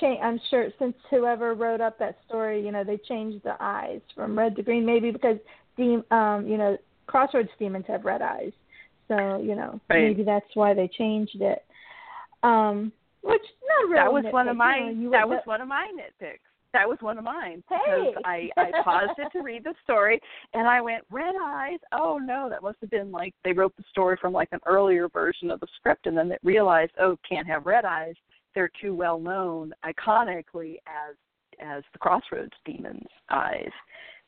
change, 0.00 0.20
I'm 0.22 0.40
sure 0.48 0.68
since 0.78 0.94
whoever 1.10 1.54
wrote 1.54 1.80
up 1.80 1.98
that 1.98 2.18
story, 2.26 2.64
you 2.64 2.70
know, 2.70 2.84
they 2.84 2.98
changed 2.98 3.42
the 3.42 3.56
eyes 3.60 4.00
from 4.14 4.38
red 4.38 4.54
to 4.56 4.62
green, 4.62 4.86
maybe 4.86 5.10
because 5.10 5.38
dem- 5.76 6.04
um, 6.10 6.46
you 6.46 6.56
know, 6.58 6.76
Crossroads 7.06 7.50
demons 7.58 7.84
have 7.88 8.04
red 8.04 8.22
eyes. 8.22 8.52
So, 9.08 9.38
you 9.38 9.54
know, 9.54 9.80
Right. 9.88 10.02
maybe 10.08 10.24
that's 10.24 10.54
why 10.54 10.74
they 10.74 10.88
changed 10.88 11.40
it. 11.40 11.64
Um, 12.42 12.92
which 13.22 13.42
not 13.68 13.88
really. 13.88 13.94
that 13.94 14.12
was 14.12 14.24
one 14.32 14.48
of 14.48 14.56
my 14.56 14.90
you 14.90 15.10
that 15.10 15.28
would- 15.28 15.36
was 15.36 15.46
one 15.46 15.60
of 15.60 15.68
my 15.68 15.90
nitpicks. 15.94 16.40
That 16.72 16.88
was 16.88 17.00
one 17.00 17.16
of 17.16 17.24
mine 17.24 17.62
Hey. 17.70 18.08
because 18.10 18.22
I 18.24 18.50
I 18.56 18.70
paused 18.82 19.18
it 19.18 19.30
to 19.32 19.42
read 19.42 19.64
the 19.64 19.74
story 19.82 20.20
and 20.52 20.68
I 20.68 20.80
went 20.80 21.04
red 21.10 21.34
eyes. 21.40 21.78
Oh 21.92 22.18
no, 22.18 22.48
that 22.50 22.62
must 22.62 22.78
have 22.80 22.90
been 22.90 23.10
like 23.10 23.34
they 23.44 23.52
wrote 23.52 23.74
the 23.76 23.84
story 23.90 24.16
from 24.20 24.32
like 24.32 24.48
an 24.52 24.60
earlier 24.66 25.08
version 25.08 25.50
of 25.50 25.60
the 25.60 25.66
script 25.76 26.06
and 26.06 26.16
then 26.16 26.28
they 26.28 26.38
realized 26.42 26.92
oh 26.98 27.16
can't 27.28 27.46
have 27.46 27.66
red 27.66 27.84
eyes. 27.84 28.14
They're 28.54 28.70
too 28.80 28.94
well 28.94 29.18
known 29.18 29.72
iconically 29.84 30.76
as 30.86 31.16
as 31.60 31.82
the 31.92 31.98
Crossroads 31.98 32.52
Demons 32.64 33.06
eyes. 33.30 33.70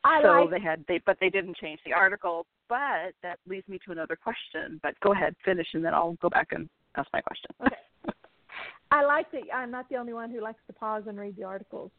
I 0.05 0.23
so 0.23 0.29
like 0.29 0.51
they 0.51 0.61
had 0.61 0.85
they 0.89 1.01
but 1.05 1.17
they 1.21 1.31
didn't 1.31 1.57
change 1.57 1.81
the 1.85 1.93
article. 1.93 2.47
But 2.69 3.15
that 3.23 3.39
leads 3.49 3.67
me 3.69 3.79
to 3.87 3.93
another 3.93 4.17
question. 4.17 4.79
But 4.83 4.99
go 5.01 5.13
ahead, 5.13 5.35
finish 5.45 5.69
and 5.75 5.85
then 5.85 5.95
I'll 5.95 6.19
go 6.21 6.29
back 6.29 6.49
and 6.53 6.69
ask 6.97 7.09
my 7.13 7.21
question. 7.21 7.51
Okay. 7.67 7.77
I 8.91 9.05
like 9.05 9.31
that. 9.33 9.43
I'm 9.55 9.71
not 9.71 9.89
the 9.89 9.97
only 9.97 10.15
one 10.15 10.31
who 10.31 10.41
likes 10.41 10.61
to 10.67 10.73
pause 10.73 11.03
and 11.07 11.19
read 11.19 11.37
the 11.37 11.45
articles. 11.45 11.91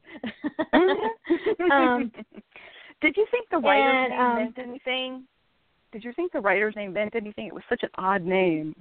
um, 0.74 2.12
Did 3.02 3.16
you 3.16 3.26
think 3.32 3.48
the 3.52 3.58
writer's 3.58 4.12
and, 4.12 4.12
name 4.12 4.20
um, 4.20 4.36
meant 4.36 4.60
anything? 4.60 5.28
Did 5.92 6.04
you 6.04 6.14
think 6.14 6.32
the 6.32 6.40
writer's 6.40 6.76
name 6.76 6.94
meant 6.94 7.16
anything? 7.16 7.48
It 7.48 7.54
was 7.54 7.64
such 7.70 7.84
an 7.84 7.90
odd 7.96 8.24
name. 8.24 8.76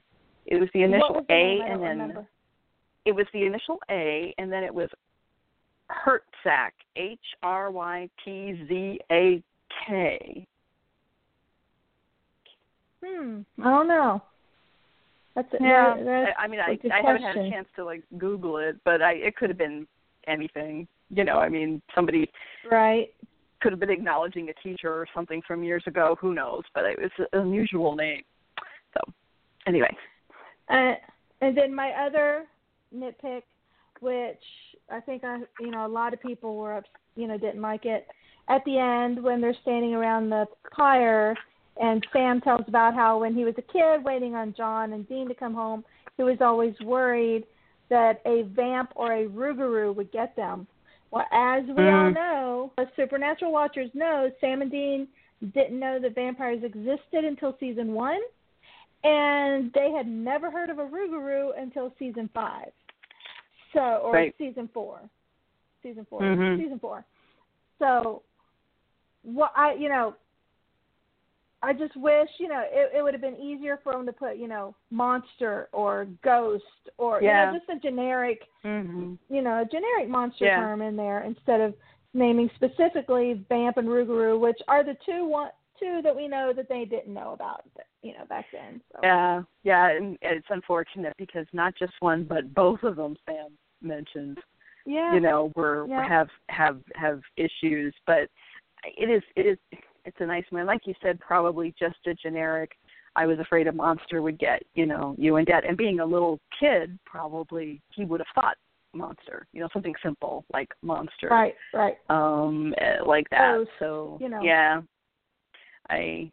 It 0.47 0.59
was 0.59 0.69
the 0.73 0.83
initial 0.83 1.15
was 1.15 1.25
A? 1.29 1.61
I 1.63 1.69
and 1.69 1.83
then 1.83 1.99
remember. 1.99 2.27
it 3.05 3.13
was 3.13 3.27
the 3.33 3.45
initial 3.45 3.79
A 3.91 4.35
and 4.39 4.51
then 4.51 4.65
it 4.65 4.75
was 4.75 4.89
Hertzak, 5.91 6.71
H 6.97 7.19
R 7.43 7.71
Y 7.71 8.09
T 8.25 8.65
Z 8.69 9.01
A 9.11 9.43
K. 9.87 10.47
Hmm. 13.05 13.41
I 13.63 13.71
don't 13.71 13.89
know. 13.89 14.23
That's 15.35 15.53
a, 15.55 15.57
Yeah, 15.61 15.95
that's 15.97 16.33
I, 16.39 16.45
I 16.45 16.49
mean, 16.49 16.61
I 16.61 16.79
I 16.93 17.01
haven't 17.05 17.23
had 17.23 17.37
a 17.37 17.51
chance 17.51 17.69
to 17.77 17.85
like 17.85 18.03
Google 18.19 18.59
it, 18.59 18.77
but 18.85 19.03
I 19.03 19.13
it 19.13 19.37
could 19.37 19.51
have 19.51 19.59
been 19.59 19.87
anything. 20.27 20.89
You 21.11 21.25
know, 21.25 21.39
I 21.39 21.49
mean, 21.49 21.81
somebody 21.95 22.31
right. 22.71 23.09
could 23.61 23.73
have 23.73 23.81
been 23.81 23.91
acknowledging 23.91 24.51
a 24.51 24.55
teacher 24.63 24.93
or 24.93 25.07
something 25.15 25.41
from 25.47 25.63
years 25.63 25.85
ago. 25.87 26.17
Who 26.21 26.35
knows? 26.35 26.65
But 26.75 26.85
it 26.85 26.99
was 27.01 27.11
an 27.19 27.41
unusual 27.41 27.95
name. 27.95 28.23
So, 28.95 29.13
anyway, 29.67 29.97
Uh, 30.69 30.95
and 31.41 31.57
then 31.57 31.75
my 31.75 31.93
other 31.93 32.45
nitpick, 32.95 33.43
which 34.01 34.43
I 34.91 35.01
think 35.01 35.25
I, 35.25 35.41
you 35.61 35.71
know, 35.71 35.87
a 35.87 35.89
lot 35.89 36.15
of 36.15 36.21
people 36.21 36.57
were, 36.57 36.83
you 37.17 37.27
know, 37.27 37.39
didn't 37.39 37.63
like 37.63 37.85
it. 37.85 38.07
At 38.49 38.65
the 38.65 38.79
end, 38.79 39.23
when 39.23 39.41
they're 39.41 39.57
standing 39.63 39.95
around 39.95 40.31
the 40.31 40.47
fire, 40.77 41.37
and 41.81 42.07
Sam 42.13 42.41
tells 42.41 42.65
about 42.67 42.95
how 42.95 43.21
when 43.21 43.35
he 43.35 43.45
was 43.45 43.55
a 43.59 43.73
kid, 43.73 44.05
waiting 44.05 44.35
on 44.35 44.55
John 44.57 44.95
and 44.95 45.09
Dean 45.09 45.29
to 45.29 45.35
come 45.35 45.55
home, 45.55 45.85
he 46.17 46.23
was 46.23 46.39
always 46.41 46.75
worried 46.81 47.45
that 47.91 48.21
a 48.27 48.43
vamp 48.55 48.93
or 48.97 49.13
a 49.13 49.27
rougarou 49.27 49.95
would 49.95 50.11
get 50.11 50.35
them. 50.35 50.67
Well, 51.11 51.27
as 51.31 51.65
we 51.65 51.89
all 51.89 52.11
Mm. 52.11 52.15
know, 52.15 52.73
as 52.79 52.89
supernatural 52.97 53.53
watchers 53.53 53.95
know, 53.95 54.31
Sam 54.41 54.63
and 54.63 54.71
Dean 54.71 55.09
didn't 55.53 55.79
know 55.79 55.99
that 55.99 56.15
vampires 56.15 56.63
existed 56.65 57.25
until 57.25 57.57
season 57.59 57.95
one 57.95 58.21
and 59.05 59.73
they 59.75 59.93
had 59.93 60.07
never 60.09 60.51
heard 60.51 60.71
of 60.71 60.79
a 60.79 60.87
Rougarou 60.87 61.51
until 61.61 61.93
season 61.99 62.29
five. 62.35 62.73
So, 63.73 64.01
or 64.05 64.13
Right. 64.13 64.35
season 64.39 64.69
four, 64.69 65.01
season 65.83 66.05
4 66.07 66.21
Mhm. 66.21 66.57
season 66.59 66.79
four. 66.79 67.05
So, 67.79 68.23
what 69.23 69.53
I, 69.57 69.75
you 69.75 69.89
know, 69.89 70.15
I 71.63 71.73
just 71.73 71.97
wish, 71.97 72.31
you 72.39 72.49
know, 72.49 72.63
it, 72.65 72.93
it 72.95 73.03
would 73.03 73.15
have 73.15 73.21
been 73.21 73.37
easier 73.37 73.79
for 73.79 73.93
them 73.93 74.07
to 74.07 74.13
put, 74.13 74.37
you 74.37 74.47
know, 74.47 74.75
monster 74.91 75.69
or 75.73 76.07
ghost 76.23 76.65
or 76.99 77.21
Yeah. 77.21 77.47
you 77.47 77.53
know, 77.53 77.59
just 77.59 77.71
a 77.71 77.81
generic, 77.81 78.49
mm-hmm. 78.65 79.15
you 79.29 79.43
know, 79.43 79.63
a 79.63 79.65
generic 79.65 80.09
monster 80.09 80.47
Yeah. 80.47 80.57
term 80.57 80.83
in 80.83 80.97
there 80.97 81.23
instead 81.23 81.61
of 81.61 81.75
naming 82.15 82.49
specifically 82.55 83.45
Vamp 83.49 83.77
and 83.77 83.89
Rougarou, 83.89 84.39
which 84.39 84.61
are 84.69 84.85
the 84.85 84.95
two 85.05 85.27
one 85.27 85.51
two 85.79 86.01
that 86.03 86.15
we 86.15 86.27
know 86.27 86.53
that 86.53 86.69
they 86.69 86.85
didn't 86.85 87.15
know 87.15 87.33
about, 87.33 87.65
you 88.03 88.13
know, 88.13 88.25
back 88.29 88.47
then. 88.53 88.81
So. 88.93 89.01
yeah, 89.03 89.43
yeah, 89.65 89.91
and 89.91 90.17
it's 90.23 90.47
unfortunate 90.51 91.15
because 91.19 91.47
not 91.53 91.75
just 91.79 91.93
one, 92.01 92.25
but 92.25 92.55
both 92.55 92.83
of 92.83 92.97
them 92.97 93.17
Sam 93.27 93.57
mentioned, 93.83 94.39
Yeah. 94.87 95.15
you 95.15 95.21
know, 95.21 95.53
were 95.57 95.87
Yeah. 95.89 96.07
have 96.07 96.29
have 96.49 96.81
have 96.95 97.21
issues. 97.37 97.95
But 98.07 98.31
it 98.85 99.11
is 99.11 99.23
it 99.37 99.47
is 99.47 99.59
it's 100.05 100.21
a 100.21 100.27
nice 100.27 100.45
one. 100.51 100.65
Like 100.67 100.87
you 100.87 100.95
said, 101.03 101.19
probably 101.21 101.75
just 101.79 102.07
a 102.07 102.15
generic. 102.15 102.79
I 103.17 103.27
was 103.27 103.39
afraid 103.41 103.67
a 103.67 103.73
monster 103.73 104.23
would 104.23 104.39
get 104.39 104.63
you 104.75 104.87
know 104.87 105.15
you 105.19 105.37
and 105.37 105.47
dad. 105.47 105.65
And 105.65 105.77
being 105.77 106.01
a 106.01 106.07
little 106.07 106.39
kid, 106.59 106.99
probably 107.05 107.81
he 107.93 108.05
would 108.05 108.21
have 108.21 108.27
thought 108.35 108.57
monster. 108.95 109.47
You 109.53 109.61
know, 109.61 109.69
something 109.73 109.95
simple 110.03 110.45
like 110.53 110.69
monster. 110.83 111.29
Right, 111.29 111.55
right. 111.75 111.97
um 112.09 112.75
eh, 112.79 113.03
like 113.05 113.29
that 113.31 113.55
Ghost, 113.57 113.71
so 113.79 114.19
you 114.21 114.29
know. 114.29 114.41
yeah 114.43 114.81
i 115.91 116.31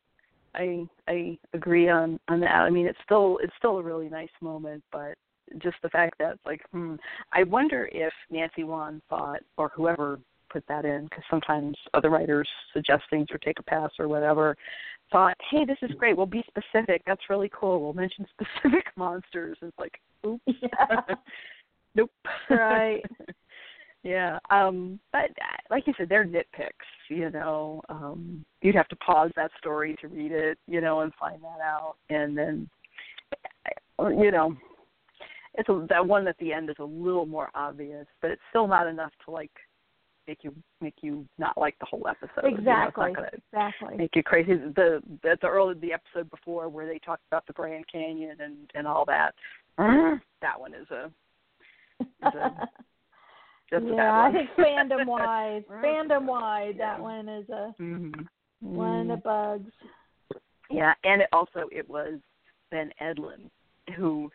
i 0.55 0.87
i 1.07 1.37
agree 1.53 1.89
on 1.89 2.19
on 2.27 2.39
that. 2.39 2.51
I 2.51 2.69
mean 2.69 2.87
it's 2.87 2.99
still 3.03 3.39
it's 3.43 3.53
still 3.57 3.77
a 3.77 3.83
really 3.83 4.09
nice 4.09 4.29
moment 4.41 4.83
but 4.91 5.15
just 5.59 5.77
the 5.83 5.89
fact 5.89 6.15
that 6.19 6.33
it's 6.33 6.45
like 6.45 6.61
hmm 6.71 6.95
i 7.33 7.43
wonder 7.43 7.87
if 7.91 8.13
nancy 8.31 8.63
won 8.63 9.01
thought 9.09 9.41
or 9.57 9.71
whoever 9.75 10.19
put 10.49 10.65
that 10.67 10.85
in 10.85 11.03
because 11.05 11.23
sometimes 11.29 11.77
other 11.93 12.09
writers 12.09 12.47
suggest 12.73 13.03
things 13.09 13.27
or 13.31 13.37
take 13.37 13.59
a 13.59 13.63
pass 13.63 13.91
or 13.99 14.07
whatever 14.07 14.55
thought 15.11 15.35
hey 15.51 15.65
this 15.65 15.77
is 15.81 15.91
great. 15.97 16.17
We'll 16.17 16.25
be 16.25 16.43
specific. 16.47 17.01
That's 17.05 17.29
really 17.29 17.51
cool. 17.53 17.81
We'll 17.81 17.93
mention 17.93 18.25
specific 18.39 18.85
monsters. 18.95 19.57
It's 19.61 19.77
like 19.77 19.99
oops 20.25 20.41
Yeah. 20.47 21.15
nope. 21.95 22.11
Right. 22.49 23.03
yeah 24.05 24.37
um 24.51 24.99
but 25.11 25.31
uh, 25.41 25.57
like 25.69 25.85
you 25.87 25.93
said 25.97 26.07
they're 26.07 26.25
nitpicks 26.25 26.69
you 27.09 27.29
know 27.31 27.81
um 27.89 28.45
you'd 28.61 28.75
have 28.75 28.87
to 28.87 28.95
pause 28.97 29.31
that 29.35 29.51
story 29.57 29.95
to 29.99 30.07
read 30.07 30.31
it 30.31 30.57
you 30.67 30.79
know 30.79 31.01
and 31.01 31.11
find 31.19 31.41
that 31.41 31.59
out 31.61 31.95
and 32.09 32.37
then 32.37 32.69
you 33.99 34.31
know 34.31 34.55
it's 35.55 35.69
a, 35.69 35.85
that 35.89 36.05
one 36.05 36.27
at 36.27 36.37
the 36.37 36.53
end 36.53 36.69
is 36.69 36.75
a 36.79 36.83
little 36.83 37.25
more 37.25 37.49
obvious 37.55 38.05
but 38.21 38.29
it's 38.29 38.41
still 38.49 38.67
not 38.67 38.87
enough 38.87 39.11
to 39.25 39.31
like 39.31 39.51
make 40.27 40.43
you 40.43 40.53
make 40.81 40.95
you 41.01 41.25
not 41.37 41.57
like 41.57 41.77
the 41.79 41.85
whole 41.85 42.07
episode 42.07 42.45
you 42.45 42.51
know, 42.51 42.57
Exactly. 42.57 43.03
Exactly. 43.53 43.97
make 43.97 44.15
you 44.15 44.23
crazy. 44.23 44.55
The 44.55 45.01
the 45.21 45.37
the 45.41 45.47
early 45.47 45.75
the 45.75 45.93
episode 45.93 46.29
before 46.29 46.67
where 46.69 46.87
they 46.87 46.99
talked 46.99 47.23
about 47.27 47.45
the 47.45 47.53
Grand 47.53 47.85
Canyon 47.91 48.37
and 48.39 48.55
and 48.73 48.87
all 48.87 49.05
that. 49.05 49.35
That 50.41 50.59
one 50.59 50.73
is 50.73 50.89
a 50.89 51.11
is 52.27 52.33
a 52.33 52.67
just 53.69 53.83
a 53.83 53.87
yeah, 53.87 53.95
bad 53.95 54.11
I 54.11 54.31
think 54.31 54.49
fandom 54.57 55.05
wide, 55.07 55.65
fandom 55.69 56.25
wide, 56.25 56.75
that 56.77 56.99
one 56.99 57.27
is 57.29 57.49
a 57.49 57.73
Mhm. 57.79 58.27
one 58.61 59.01
of 59.01 59.07
the 59.07 59.17
bugs. 59.17 59.71
Yeah, 60.69 60.93
and 61.03 61.21
it 61.21 61.29
also 61.31 61.69
it 61.71 61.87
was 61.89 62.19
Ben 62.71 62.91
Edlund 62.99 63.49
who 63.95 64.31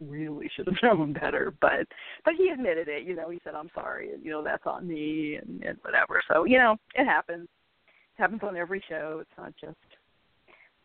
really 0.00 0.50
should 0.54 0.66
have 0.66 0.76
known 0.82 1.12
better, 1.12 1.54
but 1.60 1.86
but 2.24 2.34
he 2.36 2.48
admitted 2.50 2.88
it. 2.88 3.04
You 3.04 3.14
know, 3.16 3.30
he 3.30 3.40
said 3.44 3.54
I'm 3.54 3.70
sorry, 3.74 4.12
and 4.12 4.24
you 4.24 4.30
know 4.30 4.42
that's 4.42 4.66
on 4.66 4.86
me, 4.86 5.36
and, 5.36 5.62
and 5.62 5.78
whatever. 5.82 6.22
So 6.32 6.44
you 6.44 6.58
know, 6.58 6.76
it 6.94 7.04
happens. 7.04 7.48
It 7.86 8.20
happens 8.20 8.40
on 8.42 8.56
every 8.56 8.82
show. 8.88 9.18
It's 9.20 9.38
not 9.38 9.54
just 9.60 9.76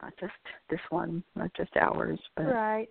not 0.01 0.13
just 0.19 0.33
this 0.69 0.79
one, 0.89 1.23
not 1.35 1.51
just 1.55 1.75
ours, 1.77 2.19
but 2.35 2.45
Right. 2.45 2.89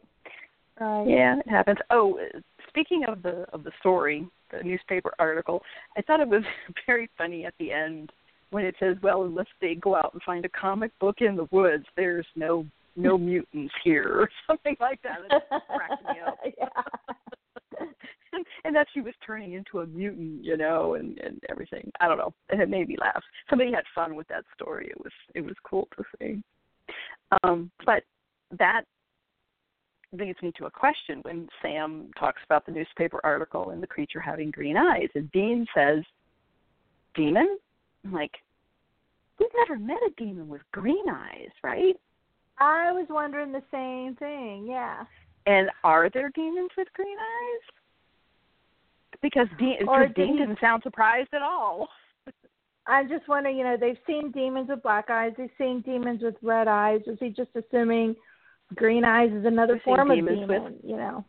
Right. 0.81 1.09
yeah, 1.09 1.39
it 1.39 1.49
happens. 1.49 1.79
Oh, 1.91 2.19
uh, 2.19 2.39
speaking 2.69 3.05
of 3.09 3.23
the 3.23 3.45
of 3.53 3.65
the 3.65 3.73
story, 3.81 4.29
the 4.51 4.63
newspaper 4.63 5.13
article, 5.19 5.63
I 5.97 6.03
thought 6.03 6.21
it 6.21 6.29
was 6.29 6.43
very 6.87 7.09
funny 7.17 7.45
at 7.45 7.55
the 7.59 7.73
end 7.73 8.13
when 8.51 8.65
it 8.65 8.75
says, 8.81 8.97
"Well, 9.03 9.25
unless 9.25 9.47
they 9.61 9.75
go 9.75 9.95
out 9.95 10.13
and 10.15 10.23
find 10.23 10.45
a 10.45 10.49
comic 10.51 10.97
book 10.99 11.17
in 11.21 11.37
the 11.37 11.49
woods, 11.51 11.85
there's 11.97 12.27
no 12.37 12.67
no 12.97 13.19
mutants 13.19 13.75
here," 13.85 14.09
or 14.09 14.31
something 14.47 14.77
like 14.81 15.01
that. 15.03 15.19
It 15.31 15.43
cracked 15.51 16.03
me 16.05 16.21
up. 16.27 16.39
yeah. 16.45 17.87
and, 18.33 18.45
and 18.65 18.75
that 18.75 18.87
she 18.95 19.01
was 19.01 19.15
turning 19.25 19.53
into 19.53 19.81
a 19.81 19.87
mutant, 19.87 20.45
you 20.45 20.57
know, 20.57 20.95
and 20.95 21.19
and 21.19 21.41
everything. 21.49 21.91
I 22.01 22.09
don't 22.09 22.19
know. 22.19 22.33
And 22.51 22.61
it 22.61 22.69
made 22.69 22.89
me 22.89 22.97
laugh. 23.01 23.23
Somebody 23.51 23.73
had 23.73 23.85
fun 23.95 24.17
with 24.17 24.29
that 24.29 24.45
story. 24.55 24.89
It 24.91 24.99
was 24.99 25.13
it 25.35 25.43
was 25.43 25.55
cool 25.65 25.89
to 25.97 26.05
see. 26.19 26.43
Um, 27.43 27.71
but 27.85 28.03
that 28.59 28.83
leads 30.13 30.41
me 30.43 30.53
to 30.59 30.67
a 30.67 30.71
question 30.71 31.21
when 31.23 31.49
Sam 31.61 32.11
talks 32.19 32.41
about 32.45 32.65
the 32.67 32.73
newspaper 32.73 33.21
article 33.25 33.71
and 33.71 33.83
the 33.83 33.87
creature 33.87 34.21
having 34.21 34.51
green 34.51 34.77
eyes, 34.77 35.09
and 35.15 35.31
Dean 35.33 35.67
says, 35.75 36.05
"Demon?" 37.15 37.59
I'm 38.05 38.13
like, 38.13 38.33
we've 39.39 39.49
never 39.57 39.79
met 39.79 39.99
a 40.07 40.11
demon 40.17 40.49
with 40.49 40.63
green 40.73 41.09
eyes, 41.09 41.51
right? 41.63 41.97
I 42.59 42.93
was 42.93 43.07
wondering 43.09 43.53
the 43.53 43.63
same 43.71 44.17
thing. 44.17 44.67
Yeah. 44.67 45.05
And 45.47 45.71
are 45.85 46.11
there 46.11 46.31
demons 46.35 46.71
with 46.77 46.89
green 46.95 47.17
eyes? 47.19 47.75
Because 49.23 49.49
Dean, 49.59 49.79
Or 49.89 50.01
because 50.01 50.15
did 50.17 50.27
Dean 50.27 50.37
didn't 50.37 50.61
sound 50.61 50.83
surprised 50.83 51.31
at 51.33 51.43
all. 51.43 51.89
I'm 52.87 53.09
just 53.09 53.29
wondering, 53.29 53.57
you 53.57 53.65
know, 53.65 53.77
they've 53.79 53.99
seen 54.07 54.31
demons 54.33 54.69
with 54.69 54.83
black 54.83 55.11
eyes, 55.11 55.33
they've 55.37 55.51
seen 55.59 55.81
demons 55.83 56.23
with 56.23 56.37
red 56.43 56.69
eyes. 56.69 57.01
Was 57.07 57.17
he 57.21 57.31
just 57.31 57.51
assuming 57.55 58.17
green 58.75 59.05
eyes 59.05 59.31
is 59.33 59.45
another 59.45 59.75
We've 59.75 59.83
form 59.83 60.11
of 60.11 60.17
demons 60.17 60.41
with- 60.41 60.49
demon, 60.49 60.81
you 60.83 60.97
know? 60.97 61.25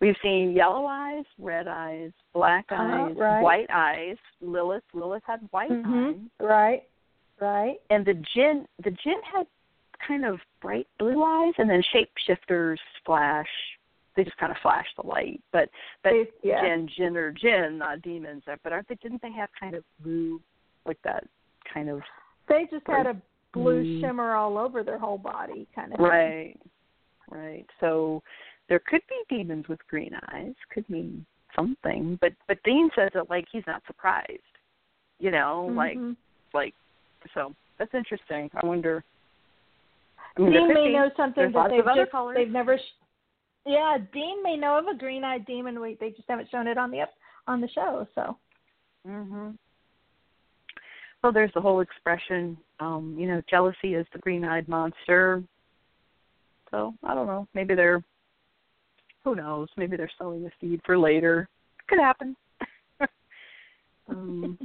We've 0.00 0.16
seen 0.20 0.50
yellow 0.52 0.84
eyes, 0.86 1.24
red 1.38 1.68
eyes, 1.68 2.10
black 2.32 2.66
Uh-huh, 2.72 2.82
eyes, 2.82 3.16
right. 3.16 3.40
white 3.40 3.70
eyes. 3.70 4.16
Lilith, 4.40 4.82
Lilith 4.92 5.22
had 5.24 5.40
white 5.52 5.70
Mhm. 5.70 6.14
eyes, 6.14 6.20
Right. 6.40 6.82
Right. 7.38 7.80
and 7.90 8.04
the 8.04 8.14
jinn, 8.14 8.66
the 8.80 8.90
jinn 8.90 9.20
had 9.22 9.46
kind 10.00 10.24
of 10.24 10.40
bright 10.60 10.88
blue 10.98 11.22
eyes, 11.22 11.54
and 11.58 11.70
then 11.70 11.82
shapeshifters 11.82 12.78
flash. 13.04 13.78
They 14.14 14.24
just 14.24 14.36
kind 14.38 14.50
of 14.50 14.58
flash 14.58 14.92
the 14.96 15.06
light, 15.06 15.40
but 15.52 15.70
but 16.02 16.12
yeah. 16.42 16.60
jinn, 16.62 16.88
jinn 16.88 17.16
or 17.16 17.30
jinn, 17.30 17.78
not 17.78 18.02
demons. 18.02 18.42
But 18.44 18.72
aren't 18.72 18.88
they? 18.88 18.96
Didn't 18.96 19.22
they 19.22 19.30
have 19.32 19.50
kind 19.58 19.74
of 19.76 19.84
blue, 20.00 20.40
like 20.84 21.00
that 21.02 21.24
kind 21.64 21.88
of 21.88 22.02
They 22.48 22.66
just 22.66 22.86
had 22.88 23.06
a 23.06 23.16
blue 23.52 23.84
Mm. 23.84 24.00
shimmer 24.00 24.34
all 24.34 24.58
over 24.58 24.82
their 24.82 24.98
whole 24.98 25.16
body 25.18 25.66
kind 25.74 25.92
of 25.94 26.00
thing. 26.00 26.58
Right. 27.32 27.66
So 27.80 28.22
there 28.68 28.80
could 28.80 29.02
be 29.08 29.36
demons 29.36 29.66
with 29.68 29.80
green 29.88 30.12
eyes, 30.32 30.54
could 30.72 30.88
mean 30.90 31.24
something. 31.54 32.18
But 32.20 32.32
but 32.48 32.62
Dean 32.64 32.90
says 32.94 33.10
it 33.14 33.30
like 33.30 33.46
he's 33.50 33.66
not 33.66 33.82
surprised. 33.86 34.40
You 35.18 35.30
know, 35.30 35.72
like 35.74 35.96
Mhm. 35.96 36.16
like 36.52 36.74
so 37.34 37.54
that's 37.78 37.94
interesting. 37.94 38.50
I 38.54 38.66
wonder 38.66 39.04
I 40.36 40.40
mean, 40.40 40.52
Dean 40.52 40.68
may 40.74 40.92
know 40.92 41.10
something 41.16 41.42
There's 41.42 41.54
that 41.54 41.70
they've 41.70 41.84
just 41.84 42.34
they've 42.34 42.50
never. 42.50 42.78
Sh- 42.78 43.04
yeah, 43.66 43.98
Dean 44.12 44.42
may 44.42 44.56
know 44.56 44.78
of 44.78 44.86
a 44.86 44.94
green-eyed 44.94 45.46
demon. 45.46 45.80
We 45.80 45.94
they 46.00 46.10
just 46.10 46.28
haven't 46.28 46.50
shown 46.50 46.66
it 46.66 46.78
on 46.78 46.90
the 46.90 47.00
up 47.02 47.12
on 47.46 47.60
the 47.60 47.68
show. 47.68 48.06
So 48.14 48.36
Mhm. 49.06 49.58
Well, 51.22 51.32
there's 51.32 51.52
the 51.52 51.60
whole 51.60 51.80
expression, 51.80 52.58
um, 52.80 53.16
you 53.16 53.28
know, 53.28 53.40
jealousy 53.42 53.94
is 53.94 54.06
the 54.12 54.18
green-eyed 54.18 54.66
monster. 54.68 55.42
So 56.72 56.94
I 57.04 57.14
don't 57.14 57.28
know. 57.28 57.46
Maybe 57.54 57.76
they're, 57.76 58.02
who 59.22 59.36
knows? 59.36 59.68
Maybe 59.76 59.96
they're 59.96 60.10
sowing 60.18 60.42
the 60.42 60.50
seed 60.60 60.80
for 60.84 60.98
later. 60.98 61.48
Could 61.86 62.00
happen. 62.00 62.34
um, 64.08 64.58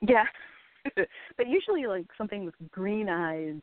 yeah, 0.00 0.24
but 1.36 1.46
usually, 1.46 1.86
like 1.86 2.06
something 2.16 2.44
with 2.44 2.54
green 2.70 3.08
eyes 3.08 3.60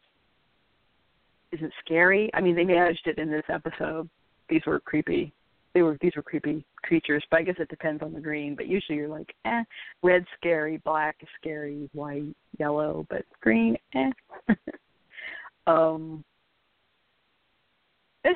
isn't 1.51 1.73
scary. 1.83 2.29
I 2.33 2.41
mean, 2.41 2.55
they 2.55 2.63
managed 2.63 3.07
it 3.07 3.17
in 3.17 3.31
this 3.31 3.45
episode. 3.49 4.09
These 4.49 4.61
were 4.67 4.79
creepy. 4.79 5.33
They 5.73 5.81
were 5.81 5.97
these 6.01 6.15
were 6.15 6.23
creepy 6.23 6.65
creatures, 6.83 7.23
but 7.31 7.39
I 7.39 7.43
guess 7.43 7.55
it 7.59 7.69
depends 7.69 8.03
on 8.03 8.13
the 8.13 8.19
green. 8.19 8.55
But 8.55 8.67
usually, 8.67 8.97
you're 8.97 9.07
like, 9.07 9.33
eh, 9.45 9.63
red 10.03 10.25
scary, 10.37 10.77
black 10.77 11.17
scary, 11.39 11.89
white, 11.93 12.35
yellow, 12.59 13.05
but 13.09 13.23
green, 13.41 13.77
eh. 13.95 14.11
um. 15.67 16.23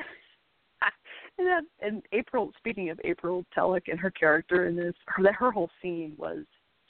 And 1.38 1.46
then, 1.46 1.66
and 1.80 2.02
April. 2.12 2.52
Speaking 2.58 2.90
of 2.90 3.00
April 3.04 3.44
Telek 3.56 3.82
and 3.88 3.98
her 3.98 4.10
character 4.10 4.66
in 4.66 4.76
this, 4.76 4.94
her, 5.06 5.22
that 5.22 5.34
her 5.34 5.50
whole 5.50 5.70
scene 5.80 6.12
was 6.18 6.44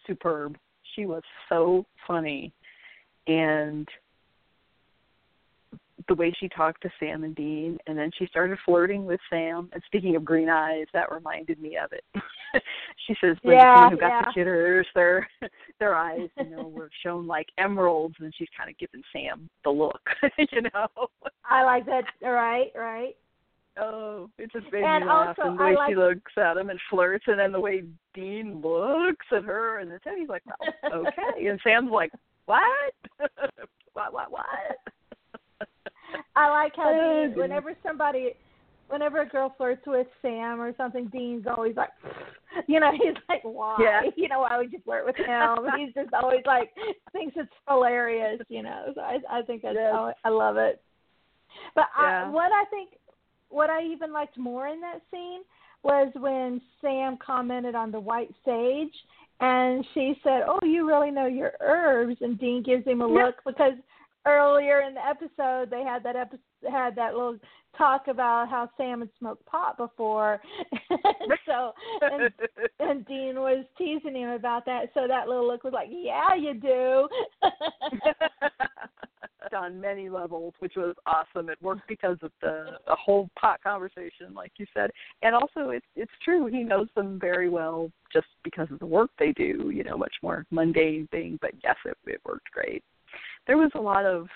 superb. 0.07 0.59
She 0.95 1.07
was 1.07 1.23
so 1.49 1.87
funny, 2.07 2.53
and 3.29 3.89
the 6.09 6.15
way 6.15 6.33
she 6.39 6.49
talked 6.49 6.83
to 6.83 6.91
Sam 7.01 7.25
and 7.25 7.35
Dean, 7.35 7.79
and 7.87 7.97
then 7.99 8.11
she 8.19 8.27
started 8.27 8.59
flirting 8.65 9.05
with 9.05 9.21
Sam. 9.31 9.69
And 9.73 9.83
speaking 9.87 10.17
of 10.17 10.25
green 10.25 10.49
eyes, 10.49 10.87
that 10.93 11.11
reminded 11.13 11.61
me 11.61 11.77
of 11.77 11.93
it. 11.93 12.05
she 13.07 13.15
says, 13.21 13.37
"When 13.43 13.57
Yeah, 13.57 13.75
someone 13.75 13.93
who 13.93 13.99
got 13.99 14.09
yeah. 14.09 14.23
the 14.27 14.33
chitters, 14.35 14.87
their 14.95 15.29
their 15.79 15.95
eyes, 15.95 16.29
you 16.39 16.51
know, 16.51 16.69
were 16.69 16.91
shown 17.03 17.27
like 17.27 17.47
emeralds." 17.59 18.15
And 18.21 18.33
she's 18.37 18.49
kind 18.57 18.71
of 18.71 18.79
giving 18.79 19.03
Sam 19.13 19.49
the 19.65 19.71
look, 19.71 20.01
you 20.39 20.63
know. 20.75 20.87
I 21.45 21.63
like 21.65 21.87
that. 21.87 22.05
Right, 22.23 22.71
right. 22.77 23.17
Oh, 23.79 24.29
it 24.39 24.53
just 24.53 24.71
made 24.71 24.85
And 24.85 25.05
me 25.05 25.09
laugh. 25.11 25.37
also, 25.39 25.49
and 25.51 25.59
the 25.59 25.65
way 25.65 25.75
like- 25.75 25.89
she 25.91 25.95
looks 25.97 26.33
at 26.37 26.59
him 26.59 26.69
and 26.69 26.79
flirts, 26.91 27.25
and 27.27 27.39
then 27.39 27.53
the 27.53 27.61
way 27.61 27.85
Dean 28.13 28.61
looks 28.63 29.25
at 29.35 29.45
her, 29.45 29.79
and 29.79 29.91
then 29.91 29.99
he's 30.19 30.29
like, 30.29 30.43
well, 30.47 30.93
"Okay," 31.07 31.47
and 31.47 31.59
Sam's 31.65 31.91
like, 31.91 32.13
"What? 32.45 32.93
what? 33.95 34.13
What? 34.13 34.31
What?" 34.31 34.45
I 36.37 36.51
like 36.51 36.73
how 36.77 36.93
Oh, 36.95 37.27
Dean, 37.29 37.39
whenever 37.39 37.75
somebody, 37.83 38.33
whenever 38.89 39.23
a 39.23 39.29
girl 39.29 39.55
flirts 39.57 39.83
with 39.87 40.07
Sam 40.21 40.61
or 40.61 40.75
something, 40.77 41.07
Dean's 41.07 41.47
always 41.47 41.77
like, 41.77 41.91
you 42.67 42.81
know, 42.81 42.93
he's 42.93 43.15
like, 43.29 43.43
why? 43.43 43.77
Yeah. 43.81 44.11
You 44.17 44.29
know, 44.29 44.41
why 44.41 44.57
would 44.59 44.73
you 44.73 44.81
flirt 44.85 45.07
with 45.07 45.17
him? 45.17 45.57
he's 45.79 45.95
just 45.95 46.13
always 46.15 46.43
like 46.47 46.71
thinks 47.13 47.35
it's 47.37 47.51
hilarious. 47.69 48.41
You 48.49 48.63
know, 48.63 48.93
so 48.95 49.01
I 49.01 49.19
I 49.31 49.43
think 49.43 49.63
that's 49.63 49.77
Yes. 49.77 49.95
I, 49.95 50.13
I 50.25 50.29
love 50.29 50.57
it. 50.57 50.81
But 51.75 51.87
Yeah. 52.01 52.27
I, 52.27 52.31
what 52.31 52.53
I 52.53 52.65
think, 52.71 52.91
what 53.49 53.71
I 53.71 53.85
even 53.85 54.13
liked 54.13 54.39
more 54.39 54.69
in 54.69 54.81
that 54.81 55.01
scene 55.11 55.43
was 55.83 56.13
when 56.15 56.61
Sam 56.81 57.17
commented 57.25 57.75
on 57.75 57.91
the 57.91 58.01
white 58.01 58.33
sage. 58.45 58.95
And 59.41 59.85
she 59.93 60.15
said, 60.23 60.43
"Oh, 60.47 60.61
you 60.63 60.87
really 60.87 61.11
know 61.11 61.27
your 61.27 61.55
herbs." 61.61 62.17
And 62.21 62.39
Dean 62.39 62.63
gives 62.63 62.87
him 62.87 63.01
a 63.01 63.07
look 63.07 63.37
because 63.45 63.73
earlier 64.27 64.83
in 64.83 64.95
the 64.95 65.07
episode 65.07 65.71
they 65.71 65.83
had 65.83 66.03
that 66.05 66.17
episode 66.17 66.41
had 66.71 66.95
that 66.95 67.15
little 67.15 67.37
talk 67.77 68.07
about 68.09 68.49
how 68.49 68.69
Sam 68.77 69.01
had 69.01 69.09
smoked 69.19 69.45
pot 69.47 69.77
before. 69.77 70.41
so 71.47 71.73
and, 72.03 72.31
and 72.81 73.07
Dean 73.07 73.37
was 73.37 73.65
teasing 73.77 74.15
him 74.15 74.31
about 74.31 74.65
that. 74.67 74.91
So 74.95 75.07
that 75.09 75.29
little 75.29 75.47
look 75.47 75.65
was 75.65 75.73
like, 75.73 75.89
"Yeah, 75.91 76.35
you 76.35 76.55
do." 76.55 77.09
on 79.55 79.79
many 79.81 80.09
levels, 80.09 80.55
which 80.61 80.75
was 80.77 80.95
awesome. 81.05 81.51
It 81.51 81.59
worked 81.61 81.87
because 81.87 82.17
of 82.23 82.33
the, 82.41 82.79
the 82.87 82.95
whole 82.95 83.29
pot 83.39 83.63
conversation, 83.63 84.33
like 84.35 84.53
you 84.57 84.67
said, 84.73 84.91
and 85.23 85.35
also 85.35 85.71
it's 85.71 85.87
it's 85.95 86.13
true. 86.25 86.47
He 86.47 86.63
knows 86.63 86.89
them 86.95 87.19
very 87.21 87.49
well 87.49 87.91
just 88.13 88.29
because 88.45 88.69
of 88.71 88.79
the 88.79 88.87
work 88.87 89.11
they 89.19 89.33
do. 89.33 89.71
You 89.75 89.85
know, 89.85 89.97
much 89.97 90.15
more 90.23 90.47
mundane 90.51 91.07
thing, 91.11 91.39
but 91.41 91.53
yes, 91.63 91.77
it 91.85 91.97
it 92.07 92.21
worked 92.25 92.51
great. 92.51 92.83
There 93.47 93.57
was 93.57 93.71
a 93.75 93.81
lot 93.81 94.05
of 94.05 94.29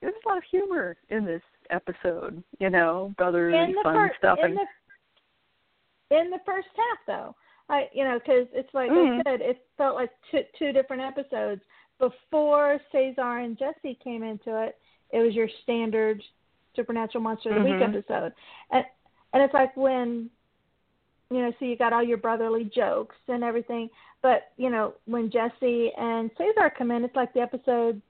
there 0.00 0.10
was 0.10 0.20
a 0.24 0.28
lot 0.28 0.38
of 0.38 0.44
humor 0.50 0.96
in 1.10 1.24
this 1.24 1.42
episode. 1.70 2.42
You 2.58 2.70
know, 2.70 3.14
brotherly 3.16 3.58
in 3.58 3.72
the 3.72 3.82
fun 3.82 4.10
stuff, 4.18 4.38
in 4.42 4.50
and 4.50 4.58
the 4.58 4.66
in 6.16 6.30
the 6.30 6.40
first 6.44 6.68
half 6.76 6.98
though 7.06 7.34
i 7.68 7.88
you 7.92 8.04
know 8.04 8.18
because 8.18 8.46
it's 8.52 8.72
like 8.74 8.90
Mhm. 8.90 9.20
i 9.20 9.22
said 9.22 9.40
it 9.40 9.66
felt 9.78 9.94
like 9.94 10.10
two 10.30 10.42
two 10.58 10.72
different 10.72 11.02
episodes 11.02 11.62
before 11.98 12.80
cesar 12.90 13.38
and 13.38 13.58
jesse 13.58 13.94
came 13.94 14.22
into 14.22 14.60
it 14.62 14.78
it 15.10 15.20
was 15.20 15.34
your 15.34 15.48
standard 15.62 16.22
supernatural 16.76 17.22
monster 17.22 17.50
of 17.50 17.62
the 17.62 17.70
week 17.70 17.80
Mhm. 17.80 17.94
episode 17.94 18.34
and 18.72 18.84
and 19.32 19.42
it's 19.42 19.54
like 19.54 19.74
when 19.76 20.28
you 21.32 21.40
know 21.42 21.52
so 21.58 21.64
you 21.64 21.76
got 21.76 21.92
all 21.92 22.02
your 22.02 22.18
brotherly 22.18 22.70
jokes 22.74 23.16
and 23.28 23.42
everything 23.42 23.88
but 24.22 24.50
you 24.56 24.70
know 24.70 24.94
when 25.06 25.30
jesse 25.30 25.90
and 25.96 26.30
cesar 26.36 26.70
come 26.76 26.90
in 26.90 27.04
it's 27.04 27.16
like 27.16 27.32
the 27.32 27.40
episode 27.40 28.00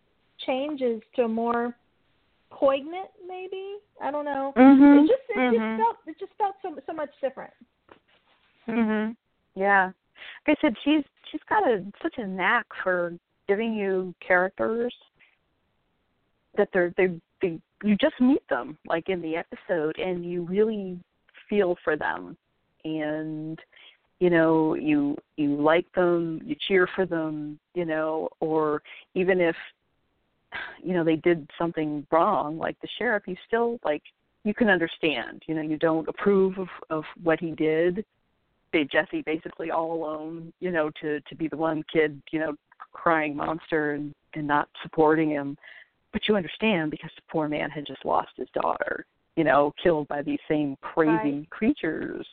changes 0.47 1.01
to 1.15 1.23
a 1.23 1.29
more 1.29 1.75
poignant 2.51 3.09
maybe 3.27 3.77
i 4.03 4.11
don't 4.11 4.25
know 4.25 4.53
Mhm. 4.57 5.05
it 5.05 5.09
just 5.09 5.23
it 5.31 5.39
Mhm. 5.39 5.53
just 5.53 5.81
felt 5.81 5.97
it 6.07 6.19
just 6.19 6.33
felt 6.35 6.57
so 6.63 6.79
so 6.87 6.93
much 6.93 7.11
different. 7.21 7.53
Mhm. 8.69 9.17
Yeah. 9.55 9.91
Like 10.47 10.59
I 10.59 10.61
said, 10.61 10.77
she's 10.85 11.05
she's 11.31 11.43
got 11.49 11.67
a 11.67 11.85
such 12.03 12.19
a 12.19 12.27
knack 12.27 12.67
for 12.83 13.13
giving 13.49 13.75
you 13.75 14.15
characters 14.21 14.95
that 16.57 16.69
they're 16.73 16.93
they 16.97 17.21
they 17.41 17.59
you 17.83 17.97
just 17.97 18.21
meet 18.21 18.47
them 18.49 18.79
like 18.87 19.09
in 19.09 19.21
the 19.21 19.37
episode 19.37 19.99
and 19.99 20.25
you 20.25 20.43
really 20.43 20.99
feel 21.49 21.77
for 21.83 21.97
them 21.97 22.37
and 22.85 23.59
you 24.21 24.31
know 24.31 24.75
you 24.75 25.17
you 25.37 25.57
like 25.61 25.91
them 25.95 26.41
you 26.45 26.57
cheer 26.69 26.89
for 26.95 27.07
them 27.07 27.59
you 27.75 27.85
know 27.85 28.29
or 28.41 28.83
even 29.15 29.41
if 29.41 29.57
you 30.83 30.95
know 30.95 31.05
they 31.05 31.17
did 31.17 31.49
something 31.59 32.07
wrong 32.11 32.59
like 32.59 32.81
the 32.81 32.89
sheriff 32.99 33.25
you 33.27 33.37
still 33.47 33.79
like 33.85 34.03
you 34.45 34.55
can 34.55 34.69
understand 34.69 35.43
you 35.47 35.55
know 35.55 35.63
you 35.63 35.79
don't 35.79 36.09
approve 36.09 36.59
of 36.59 36.69
of 36.91 37.05
what 37.23 37.41
he 37.41 37.53
did 37.53 38.05
they 38.73 38.85
Jesse 38.85 39.23
basically 39.23 39.71
all 39.71 39.93
alone, 39.93 40.53
you 40.61 40.71
know, 40.71 40.91
to 41.01 41.21
to 41.21 41.35
be 41.35 41.49
the 41.49 41.57
one 41.57 41.85
kid, 41.93 42.21
you 42.33 42.41
know, 42.41 42.55
crying 42.93 43.37
monster 43.37 43.93
and 43.93 44.15
and 44.35 44.47
not 44.47 44.69
supporting 44.83 45.31
him. 45.31 45.57
But 46.13 46.23
you 46.29 46.37
understand 46.37 46.91
because 46.91 47.11
the 47.17 47.23
poor 47.31 47.49
man 47.49 47.71
had 47.71 47.87
just 47.87 48.05
lost 48.05 48.31
his 48.37 48.49
daughter, 48.55 49.07
you 49.37 49.45
know, 49.45 49.73
killed 49.83 50.09
by 50.09 50.23
these 50.23 50.41
same 50.49 50.77
crazy 50.81 51.39
Right. 51.39 51.51
creatures. 51.51 52.27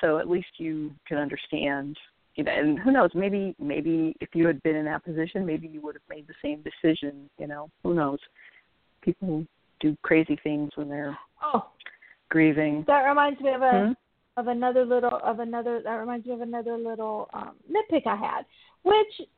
So 0.00 0.18
at 0.18 0.28
least 0.28 0.48
you 0.58 0.92
can 1.06 1.18
understand, 1.18 1.96
you 2.34 2.44
know, 2.44 2.52
and 2.52 2.78
who 2.78 2.90
knows, 2.92 3.10
maybe 3.14 3.54
maybe 3.58 4.14
if 4.20 4.30
you 4.34 4.46
had 4.46 4.62
been 4.62 4.76
in 4.76 4.84
that 4.86 5.04
position, 5.04 5.44
maybe 5.44 5.66
you 5.66 5.80
would 5.82 5.94
have 5.94 6.02
made 6.08 6.26
the 6.26 6.34
same 6.42 6.62
decision, 6.62 7.28
you 7.38 7.46
know. 7.46 7.70
Who 7.82 7.94
knows? 7.94 8.18
People 9.02 9.46
do 9.80 9.96
crazy 10.02 10.38
things 10.42 10.70
when 10.76 10.88
they're 10.88 11.16
Oh, 11.42 11.66
grieving. 12.28 12.84
that 12.86 13.02
reminds 13.02 13.40
me 13.40 13.50
of 13.52 13.62
a 13.62 13.86
Hmm? 13.86 13.92
of 14.36 14.46
another 14.46 14.86
little 14.86 15.18
of 15.22 15.40
another 15.40 15.82
that 15.82 15.94
reminds 15.94 16.26
me 16.26 16.32
of 16.32 16.40
another 16.40 16.76
little 16.78 17.28
um 17.32 17.56
nitpick 17.70 18.06
I 18.06 18.16
had, 18.16 18.46
which 18.84 19.28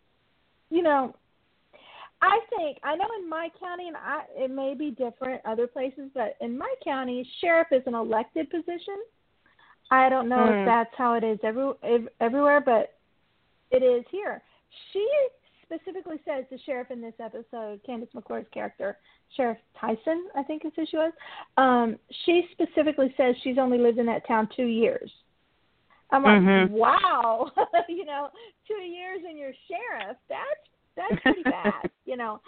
you 0.71 0.83
know 0.83 1.15
I 2.21 2.39
think 2.51 2.79
I 2.85 2.95
know 2.95 3.09
in 3.19 3.29
my 3.29 3.49
county 3.59 3.89
and 3.89 3.97
I 3.97 4.25
it 4.37 4.51
may 4.51 4.75
be 4.75 4.91
different 4.91 5.41
other 5.45 5.67
places, 5.67 6.11
but 6.15 6.37
in 6.41 6.57
my 6.57 6.73
county, 6.85 7.29
sheriff 7.41 7.69
is 7.73 7.83
an 7.87 7.95
elected 7.95 8.49
position. 8.51 8.99
I 9.93 10.09
don't 10.09 10.29
know 10.29 10.47
Hmm. 10.47 10.53
if 10.61 10.67
that's 10.67 10.95
how 10.97 11.15
it 11.15 11.25
is 11.25 11.39
every 11.43 11.71
ev- 11.83 12.09
everywhere, 12.21 12.61
but 12.61 12.95
it 13.71 13.83
is 13.83 14.05
here. 14.11 14.43
She 14.93 15.07
specifically 15.63 16.19
says 16.25 16.45
the 16.51 16.59
sheriff 16.59 16.91
in 16.91 17.01
this 17.01 17.15
episode, 17.21 17.81
Kandyse 17.85 18.13
McClure's 18.15 18.47
character, 18.53 18.99
Sheriff 19.37 19.59
Tyson, 19.79 20.29
I 20.35 20.43
think 20.43 20.65
is 20.65 20.73
who 20.77 20.85
she 20.87 20.97
was. 20.97 21.13
Um, 21.57 21.99
she 22.25 22.49
specifically 22.53 23.13
says 23.17 23.35
she's 23.43 23.59
only 23.59 23.79
lived 23.79 23.99
in 23.99 24.07
that 24.07 24.27
town 24.27 24.49
two 24.55 24.67
years. 24.67 25.11
I'm 26.11 26.23
like, 26.25 26.41
Mhm. 26.43 26.71
wow, 26.71 27.51
you 27.89 28.05
know, 28.05 28.29
two 28.69 28.83
years 28.83 29.21
and 29.27 29.39
you're 29.39 29.55
sheriff. 29.69 30.17
That's 30.29 30.69
that's 30.95 31.23
pretty 31.23 31.43
bad, 31.43 31.91
you 32.05 32.19
know. 32.19 32.39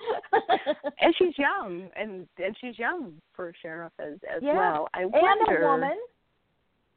and 1.01 1.15
she's 1.17 1.37
young, 1.39 1.89
and 1.97 2.29
and 2.37 2.55
she's 2.61 2.79
young 2.79 3.19
for 3.33 3.49
a 3.49 3.53
sheriff 3.63 3.93
as 3.99 4.19
as 4.25 4.43
Yeah. 4.43 4.55
well. 4.57 4.89
I 4.93 5.03
and 5.03 5.13
wonder. 5.13 5.63
a 5.63 5.67
woman, 5.71 5.99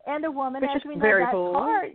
and 0.07 0.25
a 0.25 0.31
woman, 0.31 0.61
Which 0.61 0.71
as 0.75 0.81
we 0.85 0.95
know, 0.95 1.01
very 1.01 1.23
that's 1.23 1.33
cool. 1.33 1.53
hard. 1.53 1.91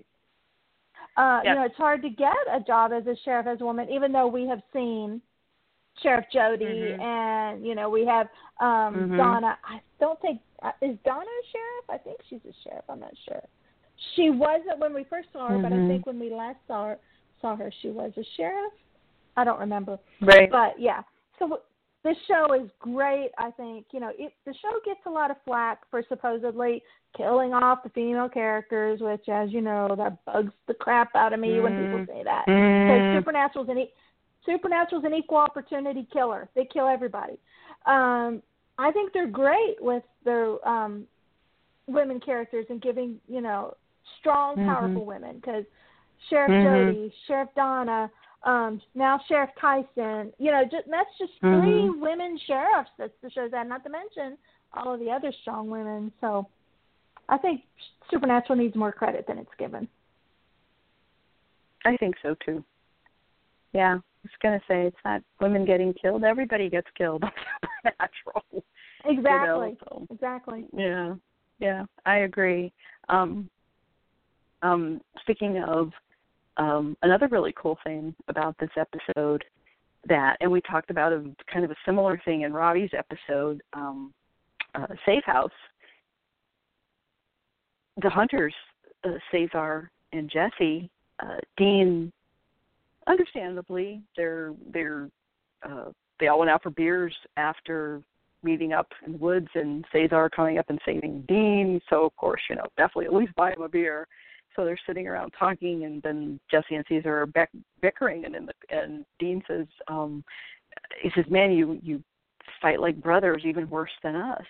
Uh, 1.16 1.40
Yes. 1.44 1.53
You 1.53 1.55
know, 1.61 1.66
it's 1.66 1.77
hard 1.77 2.03
to 2.03 2.11
get 2.11 2.37
a 2.51 2.61
job 2.61 2.92
as 2.92 3.07
a 3.07 3.16
sheriff 3.25 3.46
as 3.46 3.61
a 3.61 3.64
woman, 3.64 3.88
even 3.90 4.12
though 4.12 4.27
we 4.29 4.46
have 4.46 4.62
seen 4.72 5.20
Sheriff 6.01 6.25
Jody, 6.33 6.94
Mhm. 6.98 7.01
and 7.03 7.66
you 7.66 7.75
know 7.75 7.90
we 7.90 8.05
have 8.07 8.29
um 8.61 9.11
Mhm. 9.11 9.16
Donna. 9.16 9.59
I 9.64 9.81
don't 10.01 10.18
think 10.20 10.40
uh, 10.62 10.72
is 10.81 10.96
Donna 11.05 11.27
a 11.29 11.46
sheriff. 11.48 11.85
I 11.90 11.98
think 11.98 12.22
she's 12.29 12.44
a 12.46 12.53
sheriff. 12.64 12.85
I'm 12.88 13.01
not 13.01 13.16
sure. 13.18 13.42
She 14.14 14.31
wasn't 14.31 14.79
when 14.79 14.94
we 14.94 15.05
first 15.05 15.31
saw 15.33 15.48
her, 15.48 15.59
but 15.59 15.72
I 15.72 15.77
Mhm. 15.77 15.87
think 15.88 16.07
when 16.07 16.18
we 16.18 16.31
last 16.31 16.59
saw 16.66 16.87
her, 16.87 16.98
saw 17.40 17.57
her, 17.57 17.70
she 17.70 17.90
was 17.90 18.16
a 18.16 18.25
sheriff. 18.37 18.72
I 19.37 19.44
don't 19.44 19.61
remember. 19.61 19.98
Right. 20.20 20.51
But 20.51 20.79
yeah, 20.79 21.03
so 21.38 21.61
this 22.04 22.16
show 22.26 22.52
is 22.54 22.68
great. 22.80 23.30
I 23.38 23.50
think 23.52 23.86
you 23.92 24.00
know 24.00 24.10
it, 24.18 24.32
the 24.44 24.54
show 24.54 24.78
gets 24.84 25.00
a 25.06 25.10
lot 25.10 25.30
of 25.30 25.36
flack 25.44 25.80
for 25.90 26.02
supposedly 26.08 26.82
killing 27.16 27.52
off 27.52 27.82
the 27.82 27.90
female 27.90 28.28
characters, 28.28 29.00
which, 29.00 29.28
as 29.28 29.50
you 29.52 29.60
know, 29.60 29.94
that 29.96 30.24
bugs 30.24 30.52
the 30.66 30.74
crap 30.74 31.14
out 31.14 31.32
of 31.32 31.40
me 31.40 31.60
when 31.60 31.74
Mm. 31.74 31.78
people 31.84 32.06
say 32.06 32.22
that. 32.24 32.46
Because 32.46 33.02
Mm. 33.02 33.12
Supernatural's 33.18 33.68
an 33.68 33.78
e- 33.78 33.92
Supernatural's 34.44 35.04
an 35.04 35.14
equal 35.14 35.38
opportunity 35.38 36.04
killer. 36.12 36.48
They 36.54 36.64
kill 36.64 36.88
everybody. 36.88 37.38
Um, 37.86 38.42
I 38.78 38.90
think 38.90 39.12
they're 39.12 39.26
great 39.26 39.80
with 39.80 40.02
their 40.24 40.66
um, 40.68 41.06
women 41.86 42.18
characters 42.18 42.66
and 42.70 42.80
giving 42.80 43.20
you 43.28 43.40
know 43.40 43.74
strong, 44.18 44.56
Mhm. 44.56 44.66
powerful 44.66 45.04
women. 45.04 45.36
Because 45.36 45.64
Sheriff 46.28 46.50
Mhm. 46.50 46.62
Jody, 46.62 47.14
Sheriff 47.26 47.50
Donna, 47.54 48.10
um, 48.44 48.81
now 48.94 49.20
Sheriff 49.28 49.50
Tyson. 49.61 50.33
You 50.38 50.50
know, 50.50 50.64
just, 50.64 50.88
that's 50.90 51.11
just 51.18 51.33
3 51.40 51.50
Mhm. 51.50 52.00
women 52.00 52.38
sheriffs 52.46 52.90
that 52.98 53.12
the 53.22 53.31
show's 53.31 53.52
had. 53.52 53.68
Not 53.68 53.85
to 53.85 53.90
mention 53.90 54.37
all 54.74 54.94
of 54.94 55.00
the 55.00 55.11
other 55.11 55.33
strong 55.42 55.70
women. 55.70 56.12
So, 56.20 56.48
I 57.28 57.38
think 57.38 57.62
Supernatural 58.11 58.59
needs 58.59 58.74
more 58.74 58.92
credit 58.92 59.26
than 59.26 59.38
it's 59.38 59.55
given. 59.59 59.88
I 61.85 61.96
think 61.96 62.16
so 62.22 62.35
too. 62.44 62.64
Yeah, 63.72 63.94
I 63.94 64.00
was 64.22 64.33
gonna 64.42 64.61
say 64.68 64.87
it's 64.87 64.96
not 65.05 65.22
women 65.40 65.64
getting 65.64 65.94
killed. 65.94 66.24
Everybody 66.24 66.68
gets 66.68 66.88
killed 66.96 67.24
on 67.24 67.31
Supernatural. 67.85 68.64
Exactly. 69.05 69.68
You 69.68 69.74
know, 69.74 69.76
so. 69.88 70.07
Exactly. 70.11 70.66
Yeah, 70.72 71.14
yeah, 71.59 71.85
I 72.07 72.18
agree. 72.18 72.72
Um, 73.09 73.48
um, 74.62 75.00
speaking 75.20 75.62
of 75.62 75.92
um, 76.56 76.96
another 77.02 77.28
really 77.28 77.54
cool 77.56 77.78
thing 77.84 78.14
about 78.28 78.56
this 78.58 78.70
episode 78.76 79.44
that, 80.08 80.36
and 80.40 80.50
we 80.50 80.60
talked 80.62 80.90
about 80.90 81.12
a 81.12 81.24
kind 81.52 81.64
of 81.64 81.70
a 81.70 81.76
similar 81.86 82.20
thing 82.24 82.42
in 82.42 82.52
Robbie's 82.52 82.90
episode, 82.96 83.62
um, 83.72 84.12
uh, 84.74 84.86
Safe 85.06 85.24
House. 85.24 85.50
The 88.02 88.10
hunters, 88.10 88.54
uh, 89.04 89.10
Cesar 89.30 89.90
and 90.12 90.30
Jesse, 90.30 90.90
uh, 91.20 91.36
Dean, 91.56 92.10
understandably, 93.06 94.02
they're 94.16 94.54
they're 94.72 95.08
uh, 95.62 95.90
they 96.18 96.28
all 96.28 96.38
went 96.38 96.50
out 96.50 96.62
for 96.62 96.70
beers 96.70 97.14
after 97.36 98.00
meeting 98.42 98.72
up 98.72 98.88
in 99.06 99.12
the 99.12 99.18
woods 99.18 99.48
and 99.54 99.84
Cesar 99.92 100.28
coming 100.30 100.58
up 100.58 100.66
and 100.68 100.80
saving 100.84 101.24
Dean. 101.28 101.80
So 101.90 102.04
of 102.04 102.16
course, 102.16 102.40
you 102.48 102.56
know, 102.56 102.66
definitely 102.76 103.06
at 103.06 103.14
least 103.14 103.34
buy 103.36 103.52
him 103.52 103.62
a 103.62 103.68
beer. 103.68 104.08
So 104.54 104.64
they're 104.64 104.78
sitting 104.86 105.06
around 105.06 105.32
talking, 105.38 105.84
and 105.84 106.02
then 106.02 106.38
Jesse 106.50 106.74
and 106.74 106.84
Cesar 106.88 107.22
are 107.22 107.26
beck- 107.26 107.50
bickering, 107.80 108.24
and 108.24 108.48
the, 108.48 108.52
and 108.70 109.04
Dean 109.18 109.42
says, 109.46 109.66
um, 109.88 110.24
he 111.00 111.10
says, 111.14 111.24
"Man, 111.30 111.52
you 111.52 111.78
you 111.82 112.02
fight 112.60 112.80
like 112.80 113.00
brothers, 113.02 113.42
even 113.44 113.68
worse 113.70 113.90
than 114.02 114.16
us." 114.16 114.44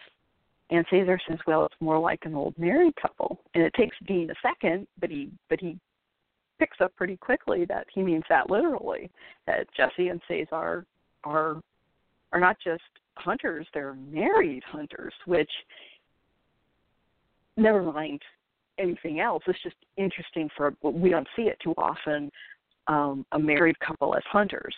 And 0.71 0.85
Cesar 0.91 1.21
says, 1.29 1.39
"Well, 1.47 1.67
it's 1.67 1.81
more 1.81 1.99
like 1.99 2.25
an 2.25 2.35
old 2.35 2.57
married 2.59 2.97
couple." 2.97 3.41
And 3.55 3.63
it 3.63 3.75
takes 3.75 3.97
Dean 4.07 4.31
a 4.31 4.35
second, 4.43 4.87
but 4.99 5.11
he 5.11 5.31
but 5.49 5.61
he 5.61 5.79
picks 6.59 6.81
up 6.81 6.95
pretty 6.97 7.17
quickly 7.17 7.65
that 7.67 7.87
he 7.93 8.03
means 8.03 8.25
that 8.29 8.51
literally. 8.51 9.11
That 9.47 9.67
Jesse 9.77 10.09
and 10.09 10.21
Cesar 10.29 10.87
are 11.25 11.61
are 12.33 12.41
not 12.41 12.57
just 12.63 12.83
hunters; 13.17 13.67
they're 13.75 13.95
married 13.95 14.63
hunters, 14.65 15.15
which 15.27 15.51
never 17.57 17.83
mind 17.83 18.21
anything 18.79 19.21
else. 19.21 19.43
It's 19.47 19.63
just 19.63 19.77
interesting 19.97 20.49
for 20.57 20.75
we 20.83 21.11
don't 21.11 21.29
see 21.37 21.43
it 21.43 21.59
too 21.63 21.75
often. 21.77 22.31
Um, 22.89 23.25
a 23.33 23.39
married 23.39 23.79
couple 23.81 24.15
as 24.17 24.23
hunters. 24.31 24.75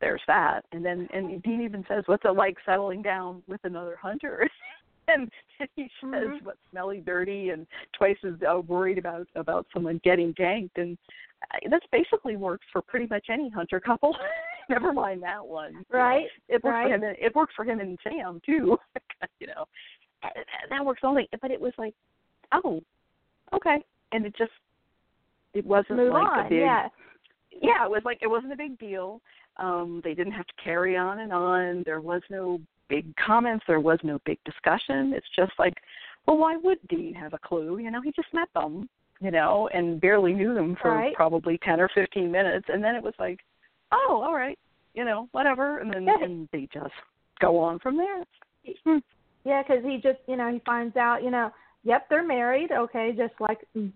There's 0.00 0.22
that, 0.28 0.64
and 0.72 0.84
then 0.84 1.08
and 1.12 1.42
Dean 1.42 1.60
even 1.62 1.84
says, 1.88 2.04
"What's 2.06 2.24
it 2.24 2.30
like 2.36 2.56
settling 2.64 3.02
down 3.02 3.42
with 3.48 3.60
another 3.64 3.96
hunter?" 4.00 4.48
and 5.08 5.28
he 5.76 5.90
says, 6.00 6.28
Mhm. 6.28 6.42
"What 6.42 6.56
smelly, 6.70 7.00
dirty, 7.00 7.50
and 7.50 7.66
twice 7.92 8.16
as 8.24 8.34
uh, 8.48 8.60
worried 8.60 8.98
about 8.98 9.26
about 9.34 9.66
someone 9.74 10.00
getting 10.04 10.32
ganked." 10.34 10.76
And 10.76 10.96
uh, 11.52 11.68
that's 11.70 11.86
basically 11.92 12.36
works 12.36 12.64
for 12.72 12.80
pretty 12.82 13.06
much 13.08 13.26
any 13.30 13.50
hunter 13.50 13.80
couple. 13.80 14.16
Never 14.70 14.92
mind 14.92 15.22
that 15.24 15.44
one. 15.44 15.72
you 15.72 15.78
know. 15.92 15.98
Right. 15.98 16.26
It 16.48 16.62
works 16.62 16.72
right. 16.72 16.88
for 16.88 16.94
him. 16.94 17.02
And, 17.02 17.16
it 17.18 17.34
works 17.34 17.52
for 17.56 17.64
him 17.64 17.80
and 17.80 17.98
Sam 18.04 18.40
too. 18.46 18.78
you 19.40 19.48
know, 19.48 19.64
Uh, 20.22 20.28
that 20.70 20.84
works 20.84 21.00
only. 21.02 21.28
But 21.42 21.50
it 21.50 21.60
was 21.60 21.72
like, 21.76 21.94
oh, 22.52 22.80
okay, 23.54 23.78
and 24.12 24.26
it 24.26 24.34
just 24.36 24.52
it 25.54 25.66
wasn't 25.66 25.96
Move 25.96 26.12
like 26.12 26.26
on. 26.26 26.46
a 26.46 26.48
big 26.48 26.58
yeah. 26.60 26.88
yeah, 27.50 27.84
it 27.84 27.90
was 27.90 28.02
like 28.04 28.18
it 28.22 28.28
wasn't 28.28 28.52
a 28.52 28.56
big 28.56 28.78
deal. 28.78 29.20
Um, 29.56 30.00
they 30.04 30.14
didn't 30.14 30.32
have 30.32 30.46
to 30.46 30.54
carry 30.62 30.96
on 30.96 31.20
and 31.20 31.32
on. 31.32 31.82
There 31.84 32.00
was 32.00 32.22
no 32.30 32.60
big 32.88 33.04
comments. 33.16 33.64
There 33.66 33.80
was 33.80 33.98
no 34.02 34.18
big 34.24 34.38
discussion. 34.44 35.12
It's 35.14 35.26
just 35.36 35.52
like, 35.58 35.74
well, 36.26 36.38
why 36.38 36.56
would 36.56 36.78
Dean 36.88 37.14
have 37.14 37.34
a 37.34 37.38
clue? 37.38 37.78
You 37.78 37.90
know, 37.90 38.00
he 38.00 38.12
just 38.12 38.32
met 38.32 38.48
them, 38.54 38.88
you 39.20 39.30
know, 39.30 39.68
and 39.74 40.00
barely 40.00 40.32
knew 40.32 40.54
them 40.54 40.76
for 40.80 40.94
Right. 40.94 41.14
probably 41.14 41.58
ten 41.58 41.80
or 41.80 41.88
fifteen 41.94 42.30
minutes, 42.30 42.66
and 42.68 42.82
then 42.82 42.94
it 42.94 43.02
was 43.02 43.14
like, 43.18 43.40
oh, 43.92 44.22
all 44.24 44.34
right, 44.34 44.58
you 44.94 45.04
know, 45.04 45.28
whatever, 45.32 45.78
and 45.78 45.92
then 45.92 46.04
Yeah. 46.04 46.22
and 46.22 46.48
they 46.52 46.68
just 46.72 46.94
go 47.40 47.58
on 47.58 47.78
from 47.80 47.96
there. 47.96 48.24
Hmm. 48.84 48.98
Yeah, 49.44 49.62
because 49.62 49.82
he 49.84 49.96
just, 49.96 50.20
you 50.26 50.36
know, 50.36 50.52
he 50.52 50.60
finds 50.66 50.96
out, 50.96 51.22
you 51.22 51.30
know, 51.30 51.50
yep, 51.84 52.08
they're 52.08 52.26
married. 52.26 52.72
Okay, 52.72 53.12
just 53.16 53.34
like, 53.40 53.58
mm, 53.76 53.92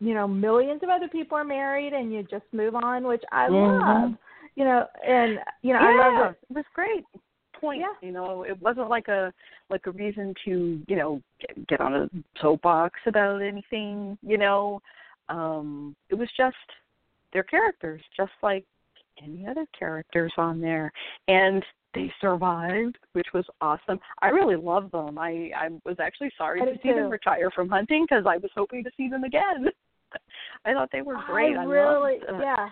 you 0.00 0.14
know, 0.14 0.28
millions 0.28 0.82
of 0.82 0.88
other 0.88 1.08
people 1.08 1.36
are 1.36 1.44
married, 1.44 1.92
and 1.92 2.12
you 2.12 2.22
just 2.22 2.44
move 2.52 2.74
on, 2.74 3.06
which 3.06 3.22
I 3.32 3.48
Mhm. 3.48 3.80
love. 3.80 4.14
You 4.54 4.64
know, 4.64 4.86
and 5.04 5.40
you 5.62 5.72
know, 5.72 5.80
yeah, 5.80 5.88
I 5.88 5.94
love 5.96 6.14
that. 6.14 6.36
it 6.50 6.56
was 6.56 6.64
great. 6.74 7.04
Point. 7.52 7.80
Yeah. 7.80 7.94
You 8.00 8.12
know, 8.12 8.44
it 8.44 8.60
wasn't 8.60 8.88
like 8.88 9.08
a 9.08 9.32
like 9.68 9.86
a 9.86 9.90
reason 9.90 10.34
to 10.44 10.80
you 10.86 10.96
know 10.96 11.20
get, 11.40 11.66
get 11.66 11.80
on 11.80 11.94
a 11.94 12.08
soapbox 12.40 13.00
about 13.06 13.42
anything. 13.42 14.16
You 14.22 14.38
know, 14.38 14.80
um, 15.28 15.96
it 16.08 16.14
was 16.14 16.28
just 16.36 16.56
their 17.32 17.42
characters, 17.42 18.00
just 18.16 18.32
like 18.42 18.64
any 19.22 19.46
other 19.46 19.66
characters 19.76 20.32
on 20.36 20.60
there, 20.60 20.92
and 21.26 21.64
they 21.94 22.12
survived, 22.20 22.98
which 23.12 23.28
was 23.32 23.44
awesome. 23.60 23.98
I 24.20 24.28
really 24.28 24.56
love 24.56 24.90
them. 24.90 25.18
I 25.18 25.50
I 25.56 25.68
was 25.84 25.96
actually 26.00 26.30
sorry 26.36 26.60
I 26.60 26.66
to 26.66 26.78
see 26.82 26.92
them 26.92 27.10
retire 27.10 27.50
from 27.50 27.68
hunting 27.68 28.06
because 28.08 28.24
I 28.26 28.36
was 28.36 28.50
hoping 28.54 28.84
to 28.84 28.90
see 28.96 29.08
them 29.08 29.24
again. 29.24 29.68
I 30.64 30.72
thought 30.72 30.90
they 30.92 31.02
were 31.02 31.16
great. 31.26 31.56
I 31.56 31.62
I 31.62 31.64
really, 31.64 32.18
yeah. 32.40 32.68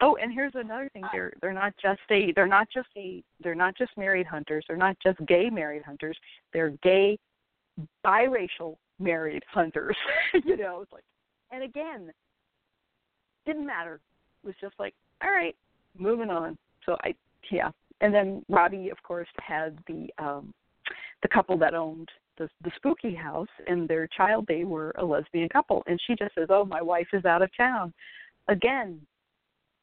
Oh, 0.00 0.16
and 0.20 0.32
here's 0.32 0.54
another 0.54 0.90
thing. 0.92 1.04
They're 1.12 1.32
they're 1.40 1.52
not 1.52 1.72
just 1.80 2.00
a 2.10 2.32
they're 2.32 2.46
not 2.46 2.68
just 2.72 2.88
a 2.96 3.22
they're 3.42 3.54
not 3.54 3.76
just 3.76 3.96
married 3.96 4.26
hunters. 4.26 4.64
They're 4.68 4.76
not 4.76 4.96
just 5.02 5.18
gay 5.26 5.50
married 5.50 5.82
hunters. 5.82 6.16
They're 6.52 6.70
gay 6.82 7.18
biracial 8.04 8.76
married 8.98 9.42
hunters. 9.48 9.96
you 10.44 10.56
know, 10.56 10.80
it's 10.82 10.92
like, 10.92 11.04
and 11.50 11.62
again, 11.62 12.12
didn't 13.46 13.66
matter. 13.66 14.00
It 14.42 14.46
was 14.46 14.56
just 14.60 14.74
like, 14.78 14.94
all 15.22 15.30
right, 15.30 15.54
moving 15.98 16.30
on. 16.30 16.58
So 16.86 16.96
I, 17.02 17.14
yeah. 17.50 17.70
And 18.00 18.12
then 18.12 18.44
Robbie, 18.48 18.90
of 18.90 19.02
course, 19.02 19.28
had 19.38 19.78
the 19.86 20.08
um 20.18 20.52
the 21.22 21.28
couple 21.28 21.56
that 21.58 21.74
owned 21.74 22.08
the 22.38 22.48
the 22.62 22.70
spooky 22.76 23.14
house 23.14 23.48
and 23.66 23.88
their 23.88 24.06
child. 24.08 24.46
They 24.46 24.64
were 24.64 24.92
a 24.98 25.04
lesbian 25.04 25.48
couple, 25.48 25.82
and 25.86 26.00
she 26.06 26.14
just 26.16 26.34
says, 26.34 26.48
"Oh, 26.50 26.64
my 26.64 26.82
wife 26.82 27.08
is 27.12 27.24
out 27.24 27.42
of 27.42 27.50
town." 27.56 27.92
Again, 28.48 29.00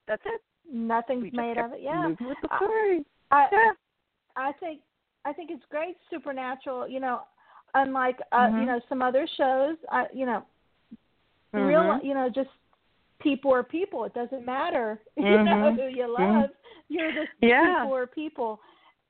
that's 0.07 0.21
it. 0.25 0.41
Nothing's 0.71 1.33
made 1.33 1.57
of 1.57 1.73
it. 1.73 1.81
Yeah. 1.81 2.07
with 2.09 2.37
the 2.41 2.49
I- 2.51 2.57
story. 2.57 3.05
I, 3.31 3.47
Yeah. 3.51 3.71
I 4.35 4.51
think 4.53 4.81
I 5.25 5.33
think 5.33 5.49
it's 5.51 5.63
great 5.69 5.97
supernatural. 6.09 6.87
You 6.87 6.99
know, 6.99 7.21
unlike 7.73 8.19
uh, 8.31 8.47
Mhm. 8.47 8.59
you 8.59 8.65
know 8.65 8.79
some 8.89 9.01
other 9.01 9.25
shows. 9.37 9.77
I 9.89 10.07
you 10.13 10.25
know, 10.25 10.43
real 11.53 11.81
Mhm. 11.81 12.03
you 12.03 12.13
know 12.13 12.29
just 12.29 12.49
people 13.19 13.53
are 13.53 13.63
people. 13.63 14.03
It 14.03 14.13
doesn't 14.13 14.45
matter 14.45 14.99
you 15.15 15.23
know 15.23 15.71
Mhm. 15.71 15.75
who 15.75 15.87
you 15.87 16.07
Mhm. 16.07 16.41
love. 16.41 16.49
You're 16.91 17.11
just 17.11 17.29
Yeah. 17.41 17.79
people 17.79 17.95
are 17.95 18.07
people. 18.07 18.59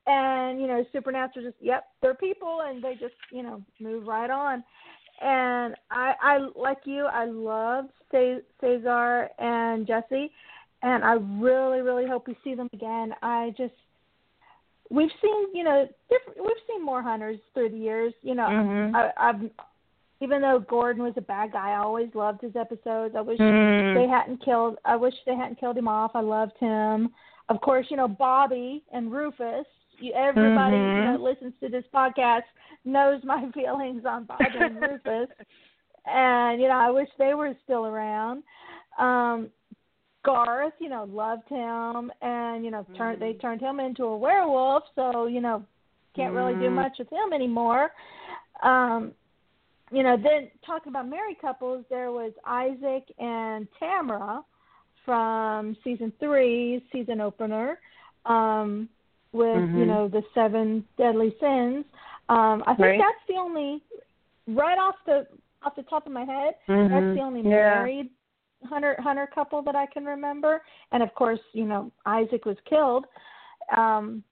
And 0.08 0.60
you 0.62 0.68
know, 0.68 0.84
supernatural 0.92 1.46
just 1.46 1.58
yep, 1.62 1.86
they're 2.02 2.16
people, 2.16 2.62
and 2.66 2.84
they 2.84 2.94
just 2.94 3.14
you 3.32 3.44
know 3.44 3.62
move 3.80 4.08
right 4.08 4.30
on. 4.30 4.64
And 5.22 5.76
I, 5.92 6.14
I 6.20 6.38
like 6.56 6.80
you, 6.86 7.06
I 7.06 7.26
love 7.26 7.86
Ce- 8.12 8.42
Cesar 8.60 9.30
and 9.38 9.86
Jesse, 9.86 10.32
and 10.82 11.04
I 11.04 11.14
really, 11.40 11.82
really 11.82 12.08
hope 12.08 12.28
we 12.28 12.36
see 12.44 12.56
them 12.56 12.68
again. 12.74 13.14
I 13.22 13.54
just 13.56 13.76
we've 14.90 15.12
seen 15.22 15.56
you 15.56 15.64
know 15.64 15.88
different 16.10 16.40
we've 16.42 16.64
seen 16.68 16.84
more 16.84 17.02
hunters 17.02 17.40
through 17.54 17.70
the 17.70 17.78
years 17.78 18.14
you 18.24 18.36
know 18.36 18.48
Mhm. 18.48 18.96
I, 18.96 19.12
I've 19.30 19.50
even 20.20 20.42
though 20.42 20.60
Gordon 20.60 21.02
was 21.04 21.14
a 21.16 21.22
bad 21.22 21.54
guy 21.54 21.70
I 21.72 21.78
always 21.78 22.10
loved 22.14 22.42
his 22.42 22.56
episodes 22.58 23.16
I 23.16 23.22
wish 23.22 23.40
Mhm. 23.40 23.94
they 23.96 24.08
hadn't 24.08 24.44
killed 24.44 24.78
I 24.84 24.96
wish 24.98 25.14
they 25.26 25.36
hadn't 25.36 25.60
killed 25.60 25.78
him 25.78 25.88
off 25.88 26.12
I 26.14 26.20
loved 26.22 26.58
him 26.58 27.14
of 27.52 27.62
course 27.62 27.86
you 27.90 27.98
know 27.98 28.08
Bobby 28.08 28.84
and 28.92 29.12
Rufus 29.12 29.66
you, 30.00 30.14
everybody 30.14 30.78
Mhm. 30.78 31.04
that 31.06 31.22
listens 31.22 31.54
to 31.62 31.70
this 31.70 31.84
podcast 31.94 32.44
knows 32.86 33.22
my 33.24 33.50
feelings 33.54 34.04
on 34.06 34.26
Bobby 34.26 34.60
and 34.60 34.82
Rufus 34.82 35.30
and 36.06 36.62
you 36.62 36.68
know 36.68 36.80
I 36.88 36.90
wish 36.90 37.10
they 37.18 37.34
were 37.34 37.54
still 37.64 37.86
around 37.86 38.44
um 38.98 39.50
Garth, 40.24 40.74
you 40.80 40.90
know, 40.90 41.06
loved 41.12 41.50
him, 41.50 42.12
and 42.22 42.64
you 42.64 42.70
know, 42.70 42.86
turned 42.96 43.20
they 43.20 43.34
turned 43.34 43.60
him 43.60 43.80
into 43.80 44.04
a 44.04 44.18
werewolf. 44.18 44.84
So 44.94 45.26
you 45.26 45.42
know, 45.42 45.66
can't 46.16 46.34
really 46.34 46.54
do 46.54 46.70
Mhm. 46.70 46.76
much 46.76 47.00
with 47.00 47.10
him 47.12 47.34
anymore. 47.34 47.92
Um, 48.62 49.14
you 49.92 50.04
know, 50.04 50.16
then 50.18 50.52
talking 50.64 50.92
about 50.92 51.08
married 51.10 51.40
couples, 51.42 51.86
there 51.90 52.12
was 52.12 52.34
Isaac 52.46 53.04
and 53.18 53.68
Tamara 53.80 54.44
from 55.06 55.76
season 55.84 56.12
three, 56.20 56.86
season 56.92 57.22
opener, 57.22 57.80
um, 58.26 58.88
with 59.34 59.64
you 59.76 59.86
Mhm. 59.86 59.88
know 59.88 60.08
the 60.08 60.24
seven 60.34 60.86
deadly 60.98 61.36
sins. 61.40 61.86
Um, 62.30 62.64
I 62.68 62.76
think 62.76 62.80
Right. 62.80 63.00
that's 63.00 63.26
the 63.28 63.36
only 63.36 63.82
right 64.48 64.78
off 64.78 64.96
the 65.06 65.28
off 65.64 65.76
the 65.76 65.84
top 65.84 66.06
of 66.06 66.12
my 66.12 66.26
head. 66.26 66.56
Mhm. 66.68 66.90
That's 66.90 67.16
the 67.16 67.22
only 67.22 67.42
Yeah. 67.42 67.50
married 67.50 68.10
hunter 68.66 68.96
hunter 69.02 69.28
couple 69.28 69.62
that 69.64 69.76
I 69.76 69.86
can 69.88 70.06
remember. 70.06 70.64
And 70.92 71.02
of 71.02 71.14
course, 71.16 71.40
you 71.54 71.66
know, 71.66 71.92
Isaac 72.06 72.46
was 72.46 72.60
killed. 72.62 73.06
Um 73.76 74.24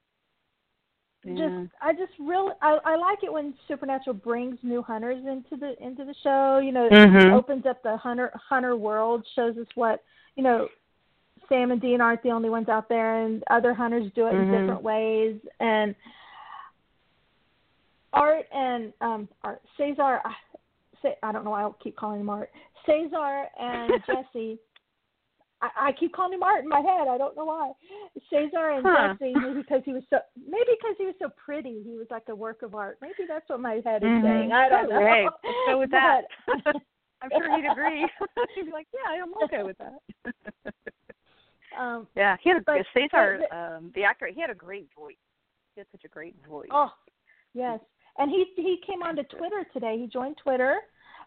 Yeah. 1.24 1.50
just 1.50 1.74
I 1.82 1.92
just 1.92 2.12
really 2.18 2.54
I, 2.62 2.78
I 2.84 2.96
like 2.96 3.22
it 3.22 3.32
when 3.32 3.54
Supernatural 3.68 4.14
brings 4.14 4.58
new 4.62 4.82
hunters 4.82 5.24
into 5.26 5.56
the 5.56 5.82
into 5.82 6.04
the 6.04 6.14
show, 6.22 6.58
you 6.58 6.72
know, 6.72 6.88
Mhm. 6.90 7.32
opens 7.32 7.66
up 7.66 7.82
the 7.82 7.96
hunter 7.96 8.30
hunter 8.34 8.76
world, 8.76 9.26
shows 9.34 9.56
us 9.58 9.66
what 9.74 10.02
you 10.40 10.44
know, 10.44 10.68
Sam 11.50 11.70
and 11.70 11.82
Dean 11.82 12.00
aren't 12.00 12.22
the 12.22 12.30
only 12.30 12.48
ones 12.48 12.70
out 12.70 12.88
there 12.88 13.22
and 13.26 13.44
other 13.50 13.74
hunters 13.74 14.10
do 14.14 14.26
it 14.26 14.30
in 14.30 14.46
Mhm. 14.46 14.58
different 14.60 14.82
ways 14.82 15.38
and 15.60 15.94
Art 18.14 18.46
and 18.50 18.94
um 19.02 19.28
Art 19.44 19.60
Cesar 19.76 20.22
I, 20.24 20.34
say 21.02 21.16
I 21.22 21.30
don't 21.30 21.44
know 21.44 21.50
why 21.50 21.62
I 21.64 21.70
keep 21.82 21.94
calling 21.94 22.20
him 22.20 22.30
Art. 22.30 22.50
Cesar 22.86 23.48
and 23.58 23.92
Jesse 24.06 24.58
I, 25.60 25.68
I 25.88 25.92
keep 25.92 26.14
calling 26.14 26.32
him 26.32 26.42
Art 26.42 26.62
in 26.62 26.70
my 26.70 26.80
head. 26.80 27.06
I 27.06 27.18
don't 27.18 27.36
know 27.36 27.44
why. 27.44 27.72
Cesar 28.30 28.70
and 28.70 28.86
Huh. 28.88 29.14
Jesse, 29.18 29.34
maybe 29.34 29.60
because 29.60 29.82
he 29.84 29.92
was 29.92 30.02
so 30.08 30.20
maybe 30.48 30.70
because 30.80 30.96
he 30.96 31.04
was 31.04 31.14
so 31.18 31.28
pretty, 31.36 31.82
he 31.82 31.98
was 31.98 32.06
like 32.10 32.26
a 32.30 32.34
work 32.34 32.62
of 32.62 32.74
art. 32.74 32.96
Maybe 33.02 33.26
that's 33.28 33.46
what 33.50 33.60
my 33.60 33.82
head 33.84 34.02
is 34.02 34.08
Mhm. 34.08 34.22
saying. 34.22 34.52
I 34.52 34.68
don't 34.70 34.88
know. 34.88 35.30
Let's 35.44 35.58
go 35.66 35.78
with 35.78 35.90
that. 35.98 36.22
But- 36.64 36.76
I'm 37.22 37.30
sure 37.30 37.56
he'd 37.56 37.68
agree. 37.70 38.06
he'd 38.54 38.66
be 38.66 38.72
like, 38.72 38.86
"Yeah, 38.92 39.22
I'm 39.22 39.34
okay 39.44 39.62
with 39.62 39.76
that." 39.78 40.74
um, 41.78 42.06
yeah, 42.16 42.36
he 42.42 42.50
had 42.50 42.58
a 42.58 42.64
But- 42.64 42.86
Cesar, 42.94 43.40
but 43.50 43.56
um, 43.56 43.92
the 43.94 44.04
actor. 44.04 44.26
He 44.26 44.40
had 44.40 44.50
a 44.50 44.54
great 44.54 44.88
voice. 44.98 45.16
He 45.74 45.80
had 45.80 45.86
such 45.92 46.04
a 46.04 46.08
great 46.08 46.34
voice. 46.48 46.68
oh, 46.72 46.92
yes. 47.54 47.80
And 48.18 48.30
he 48.30 48.46
he 48.56 48.78
came 48.86 49.02
onto 49.02 49.22
Twitter 49.24 49.64
today. 49.72 49.96
He 49.98 50.06
joined 50.06 50.36
Twitter. 50.42 50.80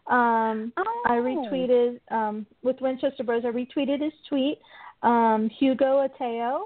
Um, 0.06 0.72
I 0.76 1.16
Oh. 1.16 1.22
retweeted 1.22 1.98
um, 2.10 2.46
with 2.62 2.80
Winchester 2.80 3.24
Bros. 3.24 3.44
I 3.44 3.48
retweeted 3.48 4.02
his 4.02 4.12
tweet. 4.28 4.58
Um, 5.02 5.48
Hugo 5.58 6.06
Ateo. 6.06 6.64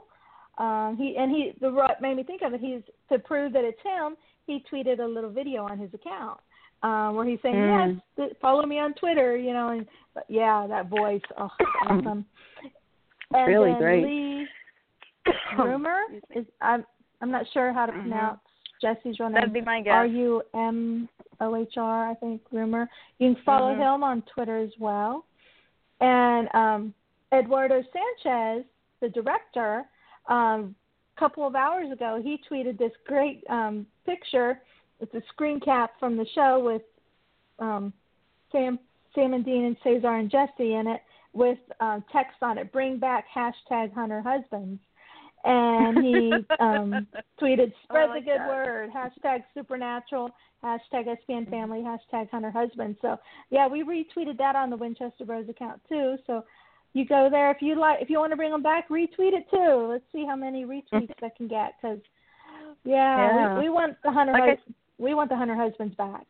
Um, 0.63 0.97
he 0.97 1.17
and 1.17 1.31
he 1.31 1.53
the 1.61 1.71
what 1.71 2.01
made 2.01 2.17
me 2.17 2.25
think 2.25 2.43
of 2.43 2.53
it. 2.53 2.61
He's 2.61 2.83
to 3.13 3.19
prove 3.21 3.53
that 3.53 3.63
it's 3.65 3.81
him. 3.83 4.17
He 4.47 4.65
tweeted 4.73 4.99
a 4.99 5.05
little 5.07 5.31
video 5.31 5.65
on 5.65 5.79
his 5.79 5.93
account 5.95 6.41
um, 6.83 7.17
where 7.17 7.27
he's 7.27 7.41
saying, 7.43 7.55
Mm. 7.55 8.03
"Yes, 8.17 8.31
follow 8.41 8.65
me 8.65 8.79
on 8.79 8.95
Twitter." 8.95 9.37
You 9.37 9.53
know, 9.53 9.69
and 9.69 9.87
but 10.15 10.25
yeah, 10.29 10.67
that 10.67 10.89
voice, 10.89 11.23
oh, 11.37 11.51
awesome. 11.89 12.25
And 13.35 13.47
Really 13.47 13.73
then 13.73 13.81
great. 13.81 14.05
Lee 14.05 14.49
Rumohr 15.57 16.01
is 16.35 16.47
I'm 16.61 16.85
I'm 17.21 17.31
not 17.31 17.45
sure 17.53 17.73
how 17.73 17.87
to 17.87 17.93
Mhm. 17.93 18.01
pronounce 18.03 18.41
Jesse's 18.81 19.19
real 19.19 19.29
name. 19.29 19.35
That'd 19.35 19.53
be 19.53 19.61
my 19.61 19.81
guess. 19.83 19.93
R 19.95 20.07
U 20.07 20.43
M 20.55 21.09
O 21.41 21.57
H 21.57 21.77
R, 21.77 22.09
I 22.11 22.15
think, 22.15 22.41
rumor. 22.53 22.89
You 23.19 23.35
can 23.35 23.43
follow 23.45 23.75
Mhm. 23.75 23.97
him 23.97 24.03
on 24.05 24.23
Twitter 24.23 24.57
as 24.57 24.71
well. 24.79 25.25
And 26.01 26.49
um, 26.55 26.95
Eduardo 27.33 27.83
Sanchez, 27.93 28.65
the 29.01 29.09
director, 29.09 29.85
um, 30.27 30.75
a 31.17 31.21
couple 31.21 31.47
of 31.47 31.55
hours 31.57 31.91
ago, 31.91 32.21
he 32.23 32.39
tweeted 32.49 32.79
this 32.79 32.93
great 33.07 33.45
um, 33.51 33.87
picture. 34.07 34.61
It's 35.01 35.15
a 35.15 35.23
screen 35.33 35.61
cap 35.61 35.93
from 36.01 36.17
the 36.17 36.27
show 36.35 36.61
with 36.65 36.83
um, 37.59 37.93
Sam, 38.53 38.79
Sam 39.15 39.35
and 39.35 39.45
Dean 39.45 39.65
and 39.65 39.77
Cesar 39.83 40.15
and 40.15 40.31
Jesse 40.31 40.75
in 40.75 40.87
it 40.87 41.01
with 41.33 41.59
um, 41.81 42.05
text 42.13 42.37
on 42.43 42.59
it, 42.59 42.73
bring 42.73 42.99
back 42.99 43.27
hashtag 43.35 43.93
Hunter 43.95 44.23
Husbands. 44.25 44.81
And 45.45 46.05
he 46.05 46.33
um, 46.61 47.07
tweeted, 47.41 47.73
spread 47.85 48.09
Oh, 48.11 48.13
like 48.15 48.25
the 48.25 48.31
good 48.33 48.41
that. 48.41 48.49
word, 48.49 48.91
hashtag 48.91 49.45
supernatural, 49.55 50.31
hashtag 50.65 51.07
SPN 51.29 51.49
family, 51.49 51.81
hashtag 51.81 52.29
Hunter 52.31 52.51
Husbands." 52.51 52.99
So 53.01 53.19
yeah, 53.51 53.69
we 53.69 53.85
retweeted 53.85 54.37
that 54.39 54.57
on 54.57 54.69
the 54.71 54.77
Winchester 54.77 55.25
Bros 55.25 55.49
account 55.49 55.81
too. 55.89 56.17
So 56.27 56.45
you 56.93 57.07
go 57.07 57.29
there 57.31 57.53
if 57.53 57.59
you 57.63 57.79
like, 57.79 57.99
if 58.03 58.11
you 58.11 58.19
want 58.19 58.33
to 58.33 58.37
bring 58.37 58.51
them 58.51 58.63
back, 58.63 58.89
retweet 58.89 59.33
it 59.33 59.49
too. 59.49 59.89
Let's 59.89 60.05
see 60.13 60.25
how 60.27 60.35
many 60.35 60.65
retweets 60.65 61.13
that 61.21 61.37
can 61.37 61.47
get 61.47 61.75
because 61.81 62.01
yeah, 62.85 63.37
Yeah. 63.37 63.55
We, 63.55 63.65
we 63.65 63.69
want 63.69 63.97
the 64.03 64.11
Hunter 64.11 64.33
Like 64.33 64.43
I 64.43 64.49
hus- 64.51 64.75
we 64.99 65.15
want 65.15 65.31
the 65.31 65.37
Hunter 65.37 65.57
Husbands 65.57 65.95
back. 65.97 66.27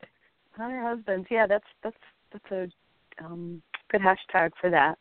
Hunter 0.59 0.83
husbands. 0.83 1.27
Yeah, 1.31 1.47
that's 1.47 1.65
that's 1.83 1.97
that's 2.33 2.51
a 2.51 3.25
um 3.25 3.63
good 3.91 4.01
hashtag 4.01 4.51
for 4.61 4.71
that. 4.71 4.99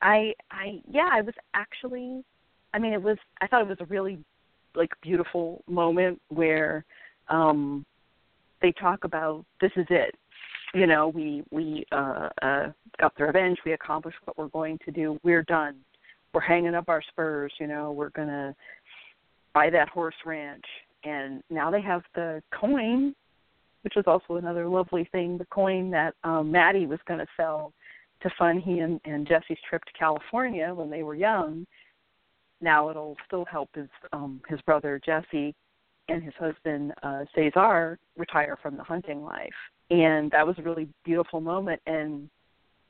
I 0.00 0.32
I 0.50 0.80
yeah, 0.88 1.08
I 1.12 1.20
was 1.20 1.34
actually 1.54 2.24
I 2.72 2.78
mean 2.78 2.92
it 2.92 3.02
was 3.02 3.18
I 3.40 3.46
thought 3.46 3.62
it 3.62 3.68
was 3.68 3.78
a 3.80 3.86
really 3.86 4.18
like 4.74 4.90
beautiful 5.02 5.62
moment 5.68 6.20
where 6.28 6.84
um 7.28 7.84
they 8.62 8.72
talk 8.72 9.04
about 9.04 9.44
this 9.60 9.72
is 9.76 9.86
it. 9.90 10.14
You 10.74 10.86
know, 10.86 11.08
we 11.08 11.42
we 11.50 11.84
uh 11.92 12.28
uh 12.40 12.72
got 13.00 13.16
the 13.16 13.24
revenge, 13.24 13.58
we 13.66 13.72
accomplished 13.72 14.18
what 14.24 14.38
we're 14.38 14.48
going 14.48 14.78
to 14.84 14.92
do. 14.92 15.18
We're 15.24 15.42
done. 15.42 15.76
We're 16.32 16.40
hanging 16.40 16.76
up 16.76 16.88
our 16.88 17.02
spurs, 17.02 17.52
you 17.58 17.66
know, 17.66 17.90
we're 17.90 18.10
gonna 18.10 18.54
buy 19.52 19.70
that 19.70 19.88
horse 19.88 20.14
ranch 20.24 20.64
and 21.04 21.42
now 21.50 21.70
they 21.70 21.80
have 21.80 22.02
the 22.14 22.42
coin 22.58 23.14
which 23.82 23.96
is 23.96 24.04
also 24.06 24.36
another 24.36 24.68
lovely 24.68 25.08
thing. 25.10 25.38
The 25.38 25.46
coin 25.46 25.90
that 25.90 26.14
um, 26.24 26.50
Maddie 26.50 26.86
was 26.86 26.98
going 27.06 27.20
to 27.20 27.26
sell 27.36 27.72
to 28.22 28.30
fund 28.38 28.62
he 28.62 28.80
and, 28.80 29.00
and 29.04 29.26
Jesse's 29.26 29.58
trip 29.68 29.82
to 29.84 29.92
California 29.98 30.72
when 30.74 30.90
they 30.90 31.02
were 31.02 31.14
young. 31.14 31.66
Now 32.60 32.90
it'll 32.90 33.16
still 33.26 33.46
help 33.46 33.70
his 33.74 33.88
um, 34.12 34.42
his 34.48 34.60
brother 34.62 35.00
Jesse 35.04 35.54
and 36.08 36.22
his 36.22 36.34
husband 36.38 36.92
uh, 37.02 37.24
Cesar 37.34 37.98
retire 38.18 38.58
from 38.60 38.76
the 38.76 38.82
hunting 38.82 39.24
life, 39.24 39.48
and 39.90 40.30
that 40.32 40.46
was 40.46 40.56
a 40.58 40.62
really 40.62 40.88
beautiful 41.04 41.40
moment. 41.40 41.80
And 41.86 42.28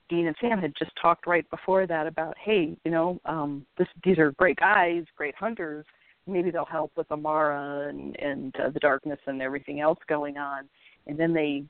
Dean 0.08 0.26
and 0.26 0.34
Sam 0.40 0.58
had 0.58 0.72
just 0.76 0.90
talked 1.00 1.28
right 1.28 1.48
before 1.50 1.86
that 1.86 2.08
about, 2.08 2.34
hey, 2.42 2.76
you 2.84 2.90
know, 2.90 3.20
um, 3.26 3.64
this, 3.78 3.86
these 4.02 4.18
are 4.18 4.32
great 4.32 4.56
guys, 4.56 5.04
great 5.16 5.36
hunters. 5.36 5.86
Maybe 6.30 6.50
they'll 6.50 6.64
help 6.64 6.92
with 6.96 7.10
Amara 7.10 7.88
and 7.88 8.16
and 8.18 8.54
uh, 8.56 8.70
the 8.70 8.80
darkness 8.80 9.18
and 9.26 9.42
everything 9.42 9.80
else 9.80 9.98
going 10.08 10.36
on 10.36 10.68
and 11.06 11.18
then 11.18 11.34
they 11.34 11.64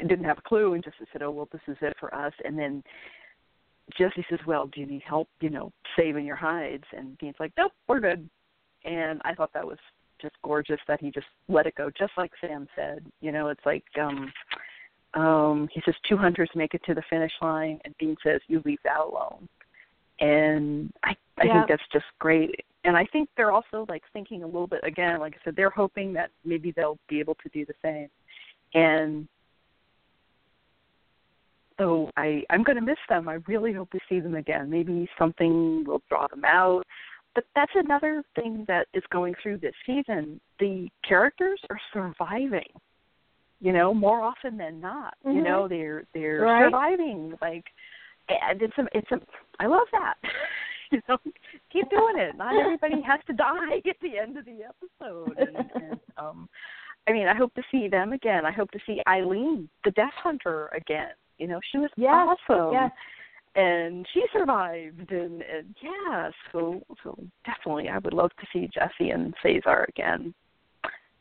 didn't 0.00 0.24
have 0.24 0.38
a 0.38 0.42
clue 0.42 0.74
and 0.74 0.82
just 0.82 0.96
said, 1.12 1.22
"Oh 1.22 1.30
well, 1.30 1.48
this 1.52 1.60
is 1.68 1.76
it 1.80 1.96
for 1.98 2.14
us." 2.14 2.32
And 2.44 2.58
then 2.58 2.82
Jesse 3.96 4.26
says, 4.28 4.40
"Well, 4.46 4.66
do 4.66 4.80
you 4.80 4.86
need 4.86 5.02
help? 5.02 5.28
You 5.40 5.50
know, 5.50 5.72
saving 5.96 6.26
your 6.26 6.36
hides?" 6.36 6.84
And 6.96 7.16
Dean's 7.18 7.36
like, 7.38 7.52
"Nope, 7.56 7.72
we're 7.86 8.00
good." 8.00 8.28
And 8.84 9.20
I 9.24 9.34
thought 9.34 9.52
that 9.54 9.66
was 9.66 9.78
just 10.20 10.34
gorgeous 10.42 10.80
that 10.88 11.00
he 11.00 11.10
just 11.10 11.26
let 11.48 11.66
it 11.66 11.76
go, 11.76 11.90
just 11.96 12.12
like 12.16 12.32
Sam 12.40 12.66
said. 12.74 13.04
You 13.20 13.32
know, 13.32 13.48
it's 13.48 13.64
like 13.64 13.84
um 14.00 14.32
um 15.14 15.68
he 15.72 15.80
says 15.84 15.94
two 16.08 16.16
hunters 16.16 16.50
make 16.54 16.74
it 16.74 16.82
to 16.86 16.94
the 16.94 17.02
finish 17.08 17.32
line, 17.40 17.78
and 17.84 17.94
Dean 17.98 18.16
says 18.22 18.40
you 18.48 18.62
leave 18.64 18.80
that 18.84 19.00
alone. 19.00 19.48
And 20.20 20.92
I 21.04 21.16
I 21.38 21.44
Yeah. 21.44 21.52
think 21.52 21.68
that's 21.68 21.88
just 21.92 22.06
great. 22.18 22.64
And 22.88 22.96
I 22.96 23.04
think 23.04 23.28
they're 23.36 23.52
also 23.52 23.84
like 23.90 24.02
thinking 24.14 24.42
a 24.42 24.46
little 24.46 24.66
bit 24.66 24.80
again, 24.82 25.20
like 25.20 25.34
I 25.34 25.44
said, 25.44 25.56
they're 25.56 25.68
hoping 25.68 26.14
that 26.14 26.30
maybe 26.42 26.72
they'll 26.74 26.98
be 27.06 27.20
able 27.20 27.34
to 27.34 27.48
do 27.50 27.66
the 27.66 27.74
same. 27.84 28.08
And 28.72 29.28
so 31.76 32.10
I 32.16 32.44
I'm 32.48 32.62
going 32.62 32.76
to 32.76 32.82
miss 32.82 32.96
them. 33.10 33.28
I 33.28 33.34
really 33.46 33.74
hope 33.74 33.90
we 33.92 34.00
see 34.08 34.20
them 34.20 34.36
again. 34.36 34.70
Maybe 34.70 35.06
something 35.18 35.84
will 35.86 36.00
draw 36.08 36.28
them 36.28 36.46
out. 36.46 36.82
But 37.34 37.44
that's 37.54 37.72
another 37.74 38.22
thing 38.34 38.64
that 38.68 38.86
is 38.94 39.02
going 39.10 39.34
through 39.42 39.58
this 39.58 39.74
season. 39.84 40.40
The 40.58 40.88
characters 41.06 41.60
are 41.68 41.78
surviving. 41.92 42.72
You 43.60 43.74
know, 43.74 43.92
more 43.92 44.22
often 44.22 44.56
than 44.56 44.80
not. 44.80 45.12
You 45.26 45.42
Mhm. 45.42 45.44
know, 45.44 45.68
they're 45.68 46.04
they're 46.14 46.40
Right. 46.40 46.64
surviving. 46.64 47.36
Like, 47.42 47.66
and 48.30 48.62
it's 48.62 48.78
a 48.78 48.88
it's 48.96 49.12
a 49.12 49.20
I 49.60 49.66
love 49.66 49.88
that. 49.92 50.14
you 50.92 51.00
know, 51.08 51.18
keep 51.72 51.88
doing 51.90 52.18
it. 52.18 52.36
Not 52.36 52.56
everybody 52.56 53.02
has 53.02 53.20
to 53.26 53.32
die 53.32 53.76
at 53.88 53.96
the 54.02 54.18
end 54.18 54.36
of 54.36 54.44
the 54.44 54.58
episode. 54.64 55.38
And, 55.38 55.56
and 55.74 56.00
um, 56.18 56.48
I 57.08 57.12
mean, 57.12 57.28
I 57.28 57.34
hope 57.34 57.54
to 57.54 57.62
see 57.70 57.88
them 57.88 58.12
again. 58.12 58.44
I 58.44 58.52
hope 58.52 58.70
to 58.72 58.78
see 58.86 59.00
Eileen, 59.08 59.68
the 59.84 59.90
Death 59.92 60.12
Hunter, 60.22 60.68
again. 60.68 61.10
You 61.38 61.46
know, 61.46 61.60
she 61.70 61.78
was 61.78 61.90
Yes, 61.96 62.36
awesome. 62.48 62.72
yes. 62.72 62.90
And 63.54 64.06
she 64.12 64.22
survived, 64.32 65.10
and, 65.10 65.42
and 65.42 65.74
yeah, 65.82 66.30
so 66.52 66.80
so 67.02 67.18
definitely, 67.44 67.88
I 67.88 67.98
would 67.98 68.12
love 68.12 68.30
to 68.38 68.46
see 68.52 68.68
Jesse 68.72 69.10
and 69.10 69.34
Cesar 69.42 69.84
again, 69.88 70.32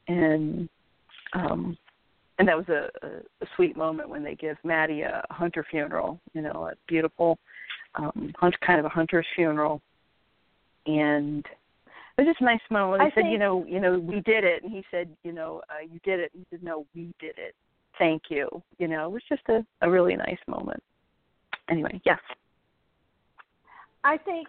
and 0.07 0.69
um, 1.33 1.77
and 2.37 2.47
that 2.47 2.57
was 2.57 2.67
a, 2.69 2.89
a, 3.03 3.09
a 3.41 3.47
sweet 3.55 3.75
moment 3.75 4.09
when 4.09 4.23
they 4.23 4.35
give 4.35 4.57
Maddie 4.63 5.01
a 5.01 5.25
hunter 5.31 5.65
funeral. 5.71 6.19
You 6.33 6.41
know, 6.41 6.69
a 6.71 6.73
beautiful, 6.87 7.39
um, 7.95 8.33
kind 8.65 8.79
of 8.79 8.85
a 8.85 8.89
hunter's 8.89 9.25
funeral, 9.35 9.81
and 10.85 11.45
it 12.17 12.21
was 12.21 12.27
just 12.27 12.41
a 12.41 12.45
nice 12.45 12.59
moment. 12.71 13.01
They 13.01 13.21
I 13.21 13.23
said, 13.23 13.31
you 13.31 13.37
know, 13.37 13.65
you 13.67 13.79
know, 13.79 13.99
we 13.99 14.21
did 14.21 14.43
it, 14.43 14.63
and 14.63 14.71
he 14.71 14.83
said, 14.89 15.09
you 15.23 15.31
know, 15.31 15.61
uh, 15.69 15.83
you 15.83 15.99
did 16.03 16.19
it. 16.19 16.31
And 16.33 16.45
he 16.49 16.57
said, 16.57 16.63
no, 16.63 16.85
we 16.95 17.13
did 17.19 17.37
it. 17.37 17.53
Thank 17.99 18.23
you. 18.29 18.47
You 18.79 18.87
know, 18.87 19.07
it 19.07 19.11
was 19.11 19.23
just 19.29 19.43
a, 19.49 19.65
a 19.81 19.89
really 19.89 20.15
nice 20.15 20.37
moment. 20.47 20.81
Anyway, 21.69 22.01
yes. 22.05 22.19
I 24.03 24.17
think 24.17 24.47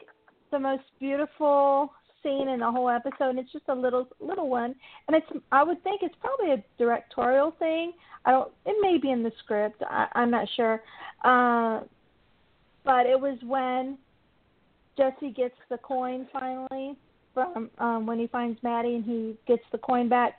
the 0.51 0.59
most 0.59 0.85
beautiful 0.99 1.93
scene 2.23 2.49
in 2.49 2.61
the 2.61 2.71
whole 2.71 2.89
episode, 2.89 3.31
and 3.31 3.39
it's 3.39 3.53
just 3.53 3.69
a 3.69 3.75
little 3.75 4.09
little 4.21 4.49
one, 4.49 4.75
and 5.07 5.17
it's 5.17 5.27
I 5.53 5.63
would 5.63 5.83
think 5.83 6.03
it's 6.03 6.15
probably 6.21 6.53
a 6.53 6.65
directorial 6.79 7.55
thing. 7.59 7.93
I 8.25 8.33
don't. 8.33 8.53
It 8.67 8.77
may 8.81 8.99
be 8.99 9.11
in 9.11 9.23
the 9.23 9.33
script. 9.45 9.83
I, 9.89 10.07
I'm 10.15 10.31
not 10.31 10.49
sure. 10.57 10.83
Uh, 11.25 11.81
but 12.89 13.05
it 13.05 13.21
was 13.21 13.37
when 13.45 13.99
Jesse 14.97 15.31
gets 15.31 15.55
the 15.69 15.77
coin 15.77 16.27
finally 16.33 16.97
from 17.35 17.71
um, 17.79 18.07
when 18.07 18.19
he 18.19 18.27
finds 18.27 18.61
Maddie 18.63 18.95
and 18.95 19.05
he 19.05 19.37
gets 19.47 19.63
the 19.71 19.79
coin 19.79 20.09
back, 20.09 20.39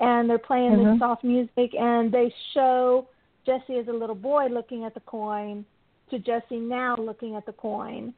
and 0.00 0.28
they're 0.28 0.38
playing 0.38 0.72
Mhm. 0.72 0.92
this 0.92 0.98
soft 0.98 1.22
music, 1.22 1.74
and 1.78 2.10
they 2.10 2.34
show 2.54 3.06
Jesse 3.44 3.76
as 3.76 3.86
a 3.88 3.92
little 3.92 4.16
boy 4.16 4.46
looking 4.46 4.84
at 4.86 4.94
the 4.94 5.00
coin 5.00 5.66
to 6.08 6.18
Jesse 6.18 6.58
now 6.58 6.96
looking 6.96 7.36
at 7.36 7.44
the 7.44 7.52
coin. 7.52 8.14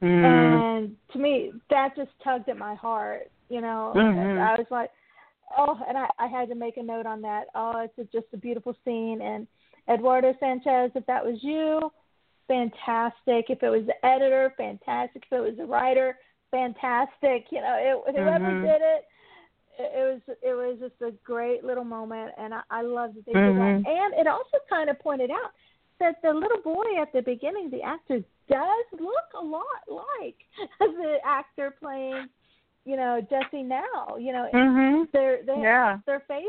Mm. 0.00 0.24
And 0.24 0.96
to 1.12 1.18
me, 1.18 1.52
that 1.68 1.94
just 1.96 2.10
tugged 2.24 2.48
at 2.48 2.56
my 2.56 2.74
heart. 2.74 3.30
You 3.50 3.60
know, 3.60 3.92
Mhm. 3.94 4.16
And 4.16 4.40
I 4.40 4.54
was 4.56 4.70
like, 4.70 4.90
oh, 5.56 5.78
and 5.86 5.98
I, 5.98 6.08
I 6.18 6.26
had 6.28 6.48
to 6.48 6.54
make 6.54 6.78
a 6.78 6.82
note 6.82 7.06
on 7.06 7.20
that. 7.22 7.48
Oh, 7.54 7.78
it's 7.80 7.98
a, 7.98 8.04
just 8.04 8.32
a 8.32 8.36
beautiful 8.38 8.74
scene. 8.84 9.20
And 9.20 9.46
Eduardo 9.86 10.34
Sanchez, 10.40 10.92
if 10.94 11.04
that 11.06 11.24
was 11.24 11.42
you, 11.44 11.92
fantastic. 12.48 13.46
If 13.50 13.62
it 13.62 13.68
was 13.68 13.86
the 13.86 14.06
editor, 14.06 14.52
fantastic. 14.56 15.24
If 15.30 15.38
it 15.38 15.40
was 15.40 15.56
the 15.56 15.66
writer, 15.66 16.18
fantastic. 16.50 17.46
You 17.50 17.60
know, 17.60 18.04
it, 18.06 18.16
whoever 18.16 18.44
Mhm. 18.44 18.60
did 18.62 18.80
it, 18.82 19.06
it 19.78 20.22
was 20.26 20.36
it 20.42 20.54
was 20.54 20.78
just 20.80 21.00
a 21.02 21.12
great 21.24 21.62
little 21.62 21.84
moment, 21.84 22.32
and 22.36 22.52
I, 22.52 22.62
I 22.70 22.82
love 22.82 23.14
that 23.14 23.24
they 23.26 23.32
did 23.32 23.42
Mhm. 23.54 23.84
that. 23.84 23.90
And 23.90 24.14
it 24.14 24.26
also 24.26 24.58
kind 24.68 24.90
of 24.90 24.98
pointed 24.98 25.30
out 25.30 25.52
that 26.00 26.20
the 26.22 26.32
little 26.32 26.60
boy 26.62 27.00
at 27.00 27.12
the 27.12 27.22
beginning, 27.22 27.70
the 27.70 27.82
actor, 27.82 28.22
does 28.48 28.84
look 28.98 29.28
a 29.40 29.44
lot 29.44 29.64
like 29.88 30.36
the 30.80 31.18
actor 31.24 31.70
playing, 31.80 32.28
you 32.84 32.96
know, 32.96 33.20
Jesse 33.20 33.62
now. 33.62 34.16
You 34.18 34.32
know, 34.32 34.48
Mhm. 34.52 35.10
their 35.12 35.44
their 35.44 35.62
Yeah. 35.62 35.98
their 36.06 36.20
face 36.20 36.46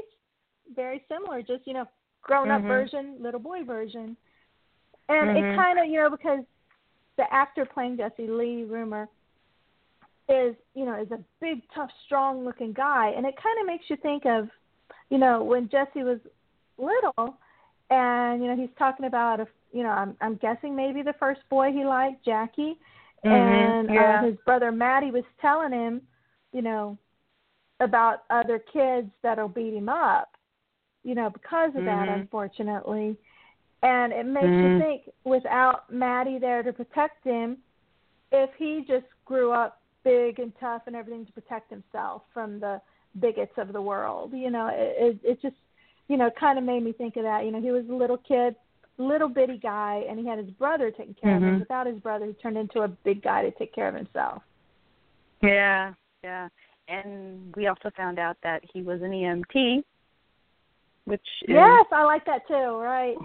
very 0.76 1.04
similar, 1.08 1.42
just 1.42 1.68
you 1.68 1.74
know, 1.74 1.88
grown 2.22 2.52
up 2.52 2.62
Mhm. 2.62 2.68
version, 2.68 3.18
little 3.20 3.40
boy 3.40 3.64
version. 3.64 4.16
And 5.10 5.30
Mhm. 5.32 5.52
it 5.52 5.56
kind 5.56 5.80
of, 5.80 5.86
you 5.88 6.00
know, 6.00 6.10
because 6.10 6.40
the 7.18 7.32
actor 7.34 7.66
playing 7.66 7.98
Jesse 7.98 8.28
Lee 8.28 8.64
Rumohr 8.68 9.08
is, 10.30 10.56
you 10.76 10.86
know, 10.86 11.02
is 11.02 11.12
a 11.12 11.20
big, 11.42 11.62
tough, 11.74 11.90
strong 12.06 12.46
looking 12.46 12.72
guy, 12.72 13.10
and 13.16 13.26
it 13.26 13.36
kind 13.42 13.60
of 13.60 13.66
makes 13.66 13.90
you 13.90 13.98
think 13.98 14.26
of, 14.26 14.48
you 15.10 15.18
know, 15.18 15.44
when 15.44 15.68
Jesse 15.70 16.04
was 16.04 16.20
little, 16.78 17.38
and 17.90 18.42
you 18.42 18.48
know, 18.48 18.56
he's 18.56 18.70
talking 18.78 19.08
about, 19.08 19.40
a, 19.40 19.48
you 19.74 19.82
know, 19.84 19.90
I'm, 19.90 20.16
I'm 20.22 20.36
guessing 20.36 20.76
maybe 20.76 21.02
the 21.02 21.16
first 21.20 21.42
boy 21.50 21.72
he 21.72 21.84
liked, 21.84 22.24
Jackie, 22.24 22.78
Mhm, 23.26 23.34
and 23.34 23.90
yeah. 23.92 24.22
uh, 24.22 24.26
his 24.28 24.36
brother 24.46 24.72
Matty 24.72 25.12
was 25.12 25.24
telling 25.42 25.74
him, 25.74 26.02
you 26.54 26.62
know, 26.62 26.98
about 27.80 28.24
other 28.30 28.60
kids 28.60 29.10
that'll 29.24 29.48
beat 29.50 29.74
him 29.74 29.90
up, 29.90 30.38
you 31.04 31.16
know, 31.16 31.30
because 31.30 31.76
of 31.76 31.86
that, 31.86 32.08
Mhm. 32.08 32.22
unfortunately. 32.22 33.18
And 33.82 34.12
it 34.12 34.26
makes 34.26 34.48
Mhm. 34.48 34.74
you 34.74 34.80
think, 34.80 35.10
without 35.24 35.90
Maddie 35.90 36.38
there 36.38 36.64
to 36.64 36.74
protect 36.74 37.24
him, 37.24 37.58
if 38.32 38.54
he 38.56 38.84
just 38.84 39.06
grew 39.26 39.52
up 39.52 39.82
big 40.04 40.40
and 40.40 40.58
tough 40.60 40.84
and 40.88 40.96
everything 40.96 41.26
to 41.26 41.32
protect 41.32 41.70
himself 41.70 42.24
from 42.34 42.60
the 42.60 42.82
bigots 43.20 43.58
of 43.58 43.74
the 43.74 43.82
world, 43.82 44.34
you 44.34 44.50
know, 44.50 44.68
it 44.68 44.96
it, 44.98 45.20
it 45.24 45.42
just, 45.42 45.56
you 46.08 46.18
know, 46.18 46.30
kind 46.32 46.58
of 46.58 46.66
made 46.66 46.84
me 46.84 46.92
think 46.92 47.16
of 47.16 47.24
that. 47.24 47.46
You 47.46 47.52
know, 47.52 47.62
he 47.62 47.72
was 47.72 47.88
a 47.90 47.94
little 47.94 48.18
kid, 48.18 48.56
little 48.98 49.30
bitty 49.30 49.58
guy, 49.58 50.06
and 50.10 50.20
he 50.20 50.26
had 50.26 50.40
his 50.40 50.50
brother 50.52 50.92
taking 50.92 51.14
care 51.14 51.38
of 51.38 51.44
him. 51.44 51.56
Mhm. 51.56 51.60
Without 51.60 51.88
his 51.88 52.00
brother, 52.00 52.26
he 52.26 52.34
turned 52.34 52.58
into 52.58 52.82
a 52.82 52.88
big 52.88 53.22
guy 53.22 53.44
to 53.44 53.52
take 53.52 53.74
care 53.74 53.88
of 53.88 53.96
himself. 53.96 54.44
Yeah, 55.42 55.94
yeah. 56.22 56.50
And 56.90 57.56
we 57.56 57.68
also 57.68 57.92
found 57.92 58.20
out 58.20 58.36
that 58.42 58.64
he 58.74 58.82
was 58.82 59.02
an 59.02 59.14
EMT, 59.14 59.84
which 61.06 61.26
is 61.44 61.56
Yes, 61.56 61.86
I 61.92 62.04
like 62.04 62.26
that 62.26 62.46
too. 62.48 62.78
Right. 62.78 63.18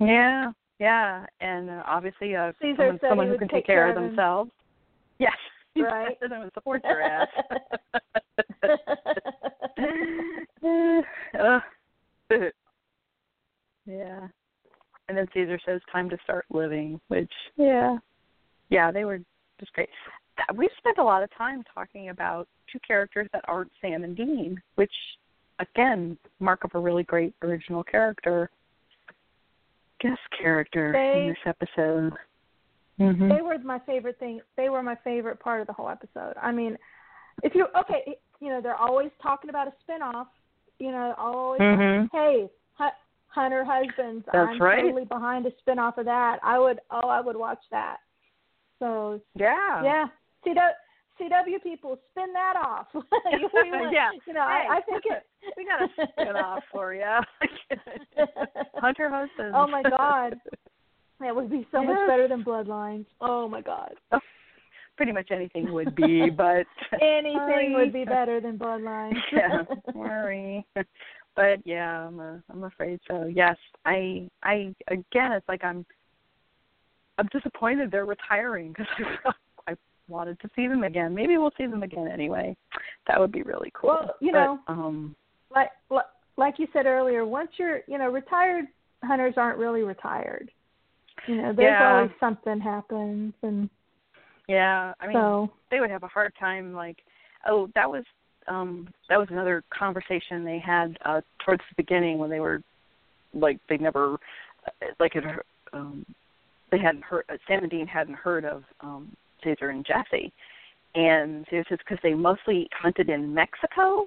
Yeah, 0.00 0.52
yeah, 0.78 1.26
and 1.40 1.70
uh, 1.70 1.82
obviously 1.86 2.36
uh, 2.36 2.52
Cesar 2.60 2.76
someone, 2.76 2.98
said 3.00 3.08
someone 3.10 3.26
he 3.26 3.32
who 3.32 3.38
can 3.38 3.48
take 3.48 3.66
care 3.66 3.86
care 3.86 3.90
of 3.90 3.94
themselves. 3.94 4.50
Yes, 5.18 5.36
Right. 5.76 6.16
and 6.20 6.50
support 6.54 6.82
your 6.84 7.02
ass. 7.02 7.28
Yeah. 13.88 14.28
And 15.08 15.16
then 15.16 15.26
Cesar 15.32 15.58
says 15.64 15.80
time 15.90 16.10
to 16.10 16.18
start 16.22 16.44
living, 16.50 17.00
which 17.08 17.32
yeah. 17.56 17.96
Yeah, 18.68 18.92
they 18.92 19.06
were 19.06 19.18
just 19.58 19.72
great. 19.72 19.88
We've 20.54 20.70
spent 20.76 20.98
a 20.98 21.02
lot 21.02 21.22
of 21.22 21.30
time 21.36 21.64
talking 21.74 22.10
about 22.10 22.46
two 22.70 22.78
characters 22.86 23.28
that 23.32 23.42
aren't 23.48 23.72
Sam 23.80 24.04
and 24.04 24.14
Dean, 24.14 24.60
which 24.74 24.92
again 25.58 26.18
mark 26.38 26.64
up 26.64 26.74
a 26.74 26.78
really 26.78 27.02
great 27.02 27.34
original 27.42 27.82
character 27.82 28.50
guest 30.00 30.20
character 30.40 30.92
They- 30.92 31.22
in 31.22 31.28
this 31.28 31.38
episode. 31.46 32.12
Mm-hmm. 33.00 33.28
they 33.28 33.42
were 33.42 33.58
my 33.58 33.78
favorite 33.80 34.18
thing. 34.18 34.40
They 34.56 34.68
were 34.68 34.82
my 34.82 34.96
favorite 35.04 35.38
part 35.38 35.60
of 35.60 35.68
the 35.68 35.72
whole 35.72 35.88
episode. 35.88 36.34
I 36.42 36.50
mean, 36.50 36.76
if 37.44 37.54
you 37.54 37.66
okay, 37.78 38.16
you 38.40 38.48
know, 38.48 38.60
they're 38.60 38.74
always 38.74 39.10
talking 39.22 39.50
about 39.50 39.68
a 39.68 39.72
spinoff. 39.88 40.26
You 40.80 40.90
know, 40.90 41.14
always 41.16 41.60
Mhm. 41.60 42.08
hey, 42.12 42.48
Hu- 42.76 42.84
Hunter 43.28 43.64
Husbands. 43.64 44.26
That's 44.32 44.50
I'm 44.50 44.58
right. 44.60 44.82
totally 44.82 45.04
behind 45.04 45.46
a 45.46 45.52
spinoff 45.52 45.96
of 45.98 46.06
that. 46.06 46.40
I 46.42 46.58
would. 46.58 46.80
Oh, 46.90 47.08
I 47.08 47.20
would 47.20 47.36
watch 47.36 47.62
that. 47.70 47.98
So 48.80 49.20
Yeah. 49.36 49.82
yeah, 49.84 50.08
CW, 50.44 50.74
CW 51.20 51.62
people, 51.62 51.98
spin 52.10 52.32
that 52.32 52.54
off. 52.56 52.86
We 52.94 53.00
want- 53.70 53.92
Yeah. 53.92 54.10
You 54.26 54.32
know, 54.34 54.40
I, 54.40 54.78
I 54.78 54.80
think 54.82 55.02
it. 55.06 55.26
we 55.56 55.64
got 55.64 55.82
a 55.82 55.88
spin 56.12 56.36
off 56.36 56.62
for 56.72 56.94
you. 56.94 57.04
Hunter 58.76 59.08
Husbands. 59.10 59.54
Oh 59.56 59.66
my 59.66 59.82
God. 59.82 60.34
That 61.20 61.34
would 61.34 61.50
be 61.50 61.66
so 61.72 61.82
much 61.82 61.98
better 62.06 62.28
than 62.28 62.44
Bloodlines. 62.44 63.06
Oh 63.20 63.48
my 63.48 63.60
God. 63.60 63.94
Oh, 64.12 64.20
pretty 64.96 65.12
much 65.12 65.30
anything 65.32 65.72
would 65.72 65.94
be, 65.96 66.30
but 66.30 66.66
Anything 67.00 67.72
would 67.74 67.92
be 67.92 68.04
better 68.04 68.40
than 68.40 68.56
Bloodlines. 68.58 69.16
yeah, 69.32 69.62
worry. 69.94 70.64
but 71.34 71.58
yeah, 71.64 72.06
I'm 72.06 72.20
a, 72.20 72.42
I'm 72.50 72.64
afraid 72.64 73.00
so. 73.08 73.24
Yes, 73.32 73.56
I 73.84 74.28
I 74.44 74.74
again, 74.88 75.32
it's 75.32 75.48
like 75.48 75.64
I'm 75.64 75.84
I'm 77.18 77.28
disappointed 77.32 77.90
they're 77.90 78.06
retiring 78.06 78.68
because 78.72 78.86
I 79.24 79.32
wanted 80.08 80.40
to 80.40 80.50
see 80.56 80.66
them 80.66 80.84
again. 80.84 81.14
Maybe 81.14 81.36
we'll 81.36 81.52
see 81.56 81.66
them 81.66 81.82
again 81.82 82.08
anyway. 82.08 82.56
That 83.06 83.20
would 83.20 83.32
be 83.32 83.42
really 83.42 83.70
cool. 83.74 83.90
Well, 83.90 84.14
you 84.20 84.32
but, 84.32 84.38
know, 84.38 84.58
um, 84.68 85.16
like 85.54 85.70
like 86.36 86.54
you 86.58 86.66
said 86.72 86.86
earlier, 86.86 87.26
once 87.26 87.50
you're 87.56 87.80
you 87.86 87.98
know 87.98 88.08
retired 88.08 88.66
hunters 89.02 89.34
aren't 89.36 89.58
really 89.58 89.82
retired. 89.82 90.50
You 91.26 91.36
know, 91.36 91.52
there's 91.52 91.76
Yeah. 91.78 91.96
always 91.96 92.10
something 92.20 92.60
happens, 92.60 93.34
and 93.42 93.68
yeah, 94.48 94.94
I 95.00 95.06
mean, 95.06 95.14
so 95.14 95.50
they 95.70 95.80
would 95.80 95.90
have 95.90 96.02
a 96.04 96.08
hard 96.08 96.32
time 96.38 96.72
like 96.72 96.96
oh 97.46 97.68
that 97.74 97.88
was 97.88 98.04
um 98.46 98.88
that 99.08 99.18
was 99.18 99.28
another 99.30 99.62
conversation 99.70 100.44
they 100.44 100.58
had 100.58 100.96
uh 101.04 101.20
towards 101.44 101.62
the 101.68 101.82
beginning 101.82 102.18
when 102.18 102.30
they 102.30 102.40
were 102.40 102.62
like 103.34 103.58
they 103.68 103.76
never 103.76 104.14
uh, 104.66 104.86
like 104.98 105.14
it 105.14 105.24
um 105.72 106.04
they 106.70 106.78
hadn't 106.78 107.04
heard 107.04 107.24
uh, 107.28 107.36
Sam 107.46 107.62
and 107.62 107.70
Dean 107.70 107.86
hadn't 107.86 108.14
heard 108.14 108.44
of 108.44 108.64
um 108.80 109.14
Cesar 109.42 109.70
and 109.70 109.84
Jesse 109.86 110.32
and 110.94 111.46
it 111.50 111.56
was 111.56 111.66
just 111.68 111.82
because 111.84 111.98
they 112.02 112.14
mostly 112.14 112.68
hunted 112.72 113.08
in 113.08 113.32
Mexico 113.34 114.06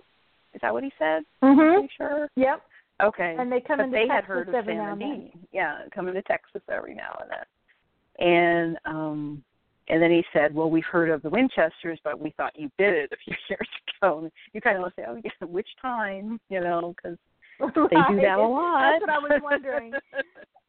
is 0.53 0.61
that 0.61 0.73
what 0.73 0.84
he 0.84 0.91
said 0.97 1.23
mhm. 1.43 1.73
Pretty 1.75 1.93
sure 1.97 2.27
Yep. 2.36 2.61
okay 3.03 3.36
And 3.38 3.51
they 3.51 3.61
come 3.61 3.77
but 3.77 3.86
into 3.86 3.97
they 3.97 4.07
Texas 4.07 4.15
had 4.15 4.23
heard 4.25 4.49
of 4.49 4.55
every 4.55 4.75
now 4.75 4.91
and 4.93 5.01
then. 5.01 5.32
Yeah 5.51 5.79
coming 5.93 6.13
to 6.13 6.21
Texas 6.23 6.61
every 6.69 6.95
now 6.95 7.17
and 7.21 7.29
then 7.29 8.27
and 8.27 8.77
um 8.86 9.43
and 9.89 10.01
then 10.01 10.11
he 10.11 10.23
said, 10.32 10.55
"Well, 10.55 10.69
we've 10.69 10.86
heard 10.86 11.09
of 11.09 11.21
the 11.21 11.29
Winchesters, 11.29 11.99
but 12.03 12.17
we 12.17 12.29
thought 12.38 12.57
you 12.57 12.69
did 12.77 12.93
it 12.93 13.11
a 13.11 13.17
few 13.25 13.36
years 13.49 13.67
ago." 14.01 14.19
And 14.19 14.32
you 14.53 14.61
kind 14.61 14.77
of 14.82 14.91
say, 14.95 15.03
"Oh, 15.07 15.19
yeah, 15.21 15.32
which 15.47 15.67
time?" 15.82 16.39
You 16.49 16.61
know, 16.61 16.93
because 16.95 17.17
they 17.59 17.97
do 18.09 18.21
that 18.21 18.38
a 18.39 18.41
lot. 18.47 18.91
That's 18.91 19.01
what 19.01 19.09
I 19.09 19.19
was 19.19 19.41
wondering. 19.43 19.93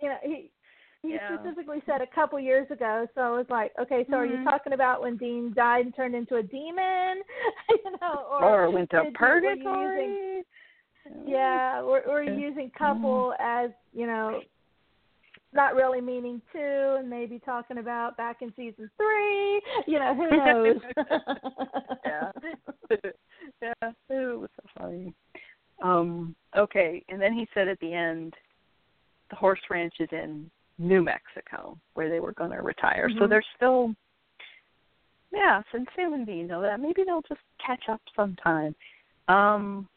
You 0.02 0.08
know, 0.08 0.16
he 0.24 0.50
he 1.02 1.14
Yeah. 1.14 1.36
specifically 1.36 1.82
said 1.84 2.00
a 2.00 2.06
couple 2.06 2.38
years 2.38 2.70
ago, 2.70 3.08
so 3.14 3.20
I 3.20 3.30
was 3.36 3.46
like, 3.50 3.72
okay, 3.78 4.04
so 4.08 4.16
are 4.16 4.24
you 4.26 4.38
Mhm. 4.38 4.44
talking 4.44 4.72
about 4.72 5.02
when 5.02 5.16
Dean 5.16 5.52
died 5.52 5.84
and 5.84 5.94
turned 5.94 6.14
into 6.14 6.36
a 6.36 6.42
demon? 6.42 7.22
you 7.68 7.90
know, 8.00 8.26
or, 8.30 8.64
or 8.66 8.70
went 8.70 8.90
to 8.90 8.96
you- 8.98 9.02
were 9.02 9.06
using- 9.06 9.14
purgatory. 9.14 10.44
Yeah, 11.26 11.82
we're, 11.82 12.22
using 12.22 12.70
couple 12.70 13.34
as 13.40 13.72
you 13.92 14.06
know, 14.06 14.40
not 15.52 15.74
really 15.74 16.00
meaning 16.00 16.40
two, 16.52 16.96
and 16.98 17.10
maybe 17.10 17.40
talking 17.40 17.78
about 17.78 18.16
back 18.16 18.40
in 18.40 18.54
season 18.54 18.88
three. 18.96 19.60
You 19.88 19.98
know, 19.98 20.14
who 20.14 20.30
knows? 20.30 20.80
yeah. 22.06 22.30
yeah. 23.60 23.72
It 24.08 24.38
was 24.38 24.48
so 24.56 24.68
funny. 24.78 25.12
Um, 25.82 26.36
okay, 26.56 27.02
and 27.08 27.20
then 27.20 27.32
he 27.32 27.48
said 27.52 27.66
at 27.66 27.80
the 27.80 27.92
end, 27.92 28.34
the 29.30 29.36
horse 29.36 29.60
ranch 29.68 29.94
is 29.98 30.08
in 30.12 30.48
New 30.82 31.02
Mexico, 31.02 31.78
where 31.94 32.10
they 32.10 32.20
were 32.20 32.32
going 32.32 32.50
to 32.50 32.62
retire. 32.62 33.08
So 33.10 33.20
Mhm. 33.20 33.28
they're 33.28 33.44
still, 33.56 33.94
yeah. 35.32 35.62
Since 35.72 35.88
Sam 35.94 36.12
and 36.12 36.26
Dean 36.26 36.46
know 36.46 36.60
that, 36.62 36.80
maybe 36.80 37.04
they'll 37.04 37.22
just 37.22 37.40
catch 37.58 37.88
up 37.88 38.00
sometime. 38.14 38.74
Um, 39.28 39.88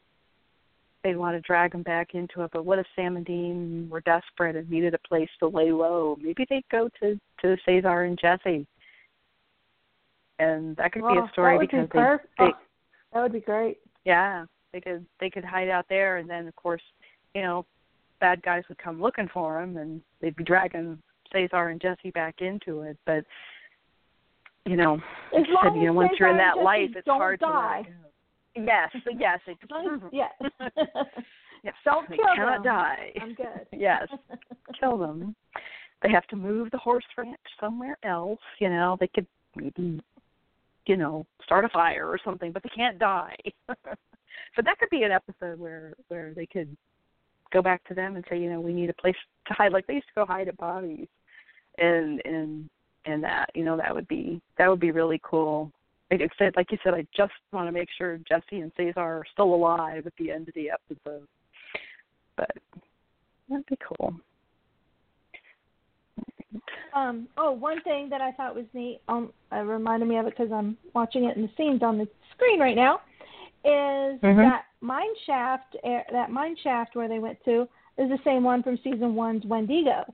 they'd 1.02 1.16
want 1.16 1.36
to 1.36 1.40
drag 1.40 1.72
them 1.72 1.82
back 1.82 2.14
into 2.14 2.42
it, 2.42 2.50
but 2.52 2.64
what 2.64 2.78
if 2.78 2.86
Sam 2.94 3.16
and 3.16 3.26
Dean 3.26 3.88
were 3.90 4.00
desperate 4.00 4.56
and 4.56 4.68
needed 4.70 4.94
a 4.94 4.98
place 4.98 5.30
to 5.40 5.48
lay 5.48 5.72
low? 5.72 6.16
Maybe 6.20 6.46
they'd 6.48 6.68
go 6.70 6.88
to 7.00 7.18
to 7.42 7.56
Cesar 7.64 8.02
and 8.04 8.18
Jesse, 8.18 8.66
and 10.38 10.76
that 10.76 10.92
could 10.92 11.06
be 11.06 11.18
a 11.18 11.28
story 11.32 11.54
that 11.54 11.58
would 11.58 11.70
because 11.70 11.88
be 11.90 11.98
they, 11.98 12.44
they 12.44 12.52
oh, 12.52 12.58
that 13.12 13.22
would 13.22 13.32
be 13.32 13.40
great. 13.40 13.78
yeah 14.04 14.44
they 14.72 14.80
could 14.80 15.06
they 15.20 15.30
could 15.30 15.44
hide 15.44 15.68
out 15.68 15.86
there 15.88 16.18
and 16.18 16.28
then 16.28 16.46
of 16.46 16.56
course 16.56 16.82
you 17.34 17.42
know 17.42 17.64
bad 18.20 18.42
guys 18.42 18.62
would 18.68 18.78
come 18.78 19.00
looking 19.00 19.28
for 19.32 19.60
him, 19.62 19.76
and 19.76 20.00
they'd 20.20 20.36
be 20.36 20.44
dragging 20.44 20.98
Cesar 21.32 21.68
and 21.68 21.80
Jesse 21.80 22.10
back 22.12 22.36
into 22.40 22.82
it 22.82 22.96
but 23.04 23.24
you 24.64 24.76
know 24.76 24.94
As 24.94 25.00
like 25.32 25.46
I 25.48 25.52
long 25.52 25.74
said, 25.74 25.80
you 25.80 25.86
know 25.86 25.92
once 25.92 26.12
you're 26.18 26.28
in 26.30 26.36
that 26.36 26.58
life 26.58 26.90
it's 26.94 27.06
hard 27.06 27.40
die. 27.40 27.82
to 28.54 28.60
go. 28.60 28.64
yes 28.66 28.90
yes 29.18 29.40
it, 29.46 29.58
As 29.62 29.70
long 29.70 29.94
as- 29.94 30.10
yes. 30.12 30.32
yes 31.64 31.74
Don't 31.84 32.08
they 32.08 32.16
kill 32.16 32.26
cannot 32.36 32.62
them. 32.62 32.74
die 32.74 33.12
I'm 33.20 33.34
good. 33.34 33.66
yes 33.72 34.06
kill 34.78 34.98
them 34.98 35.34
they 36.02 36.10
have 36.10 36.26
to 36.28 36.36
move 36.36 36.70
the 36.70 36.78
horse 36.78 37.04
ranch 37.16 37.36
somewhere 37.60 37.98
else 38.04 38.38
you 38.60 38.68
know 38.68 38.96
they 39.00 39.08
could 39.08 39.26
maybe 39.56 40.00
you 40.86 40.96
know 40.96 41.26
start 41.44 41.64
a 41.64 41.68
fire 41.70 42.06
or 42.06 42.18
something 42.24 42.52
but 42.52 42.62
they 42.62 42.68
can't 42.74 42.98
die 42.98 43.36
but 43.66 44.64
that 44.64 44.78
could 44.78 44.90
be 44.90 45.02
an 45.02 45.10
episode 45.12 45.58
where 45.58 45.94
where 46.08 46.32
they 46.34 46.46
could 46.46 46.76
go 47.56 47.62
back 47.62 47.82
to 47.88 47.94
them 47.94 48.16
and 48.16 48.24
say 48.28 48.38
you 48.38 48.50
know 48.50 48.60
we 48.60 48.74
need 48.74 48.90
a 48.90 48.94
place 48.94 49.16
to 49.48 49.54
hide. 49.54 49.72
Like 49.72 49.86
they 49.86 49.94
used 49.94 50.08
to 50.08 50.20
go 50.20 50.26
hide 50.26 50.48
at 50.48 50.56
bobby's 50.58 51.08
and 51.78 52.20
and 52.24 52.68
and 53.06 53.22
that 53.24 53.50
you 53.54 53.64
know 53.64 53.76
that 53.76 53.94
would 53.94 54.08
be 54.08 54.40
that 54.58 54.68
would 54.68 54.80
be 54.80 54.90
really 54.90 55.20
cool. 55.22 55.72
Like 56.10 56.20
I 56.20 56.28
said 56.38 56.52
like 56.56 56.70
you 56.70 56.78
said 56.84 56.94
i 56.94 57.04
just 57.16 57.32
want 57.52 57.66
to 57.66 57.72
make 57.72 57.88
sure 57.96 58.20
jesse 58.28 58.60
and 58.60 58.70
cesar 58.76 59.00
are 59.00 59.24
still 59.32 59.54
alive 59.54 60.06
at 60.06 60.12
the 60.18 60.30
end 60.30 60.48
of 60.48 60.54
the 60.54 60.70
episode. 60.70 61.26
But 62.36 62.50
that'd 63.48 63.66
be 63.66 63.78
cool. 63.88 64.14
Um, 66.94 67.28
oh, 67.36 67.50
one 67.50 67.80
thing 67.82 68.08
that 68.10 68.20
I 68.20 68.32
thought 68.32 68.54
was 68.54 68.64
neat, 68.72 69.00
um, 69.08 69.32
uh, 69.52 69.62
reminded 69.62 70.08
me 70.08 70.16
of 70.16 70.26
it 70.26 70.36
because 70.36 70.52
I'm 70.52 70.76
watching 70.94 71.24
it 71.24 71.36
in 71.36 71.42
the 71.42 71.50
scenes 71.56 71.82
on 71.82 71.98
the 71.98 72.08
screen 72.34 72.60
right 72.60 72.76
now, 72.76 73.00
is 73.64 74.20
Mhm. 74.20 74.36
that 74.36 74.66
mine 74.86 75.14
shaft, 75.26 75.76
uh, 75.84 75.98
that 76.12 76.30
mine 76.30 76.56
shaft 76.62 76.94
where 76.94 77.08
they 77.08 77.18
went 77.18 77.38
to 77.44 77.62
is 77.98 78.08
the 78.08 78.18
same 78.24 78.44
one 78.44 78.62
from 78.62 78.78
season 78.84 79.14
one's 79.14 79.44
Wendigo. 79.44 80.04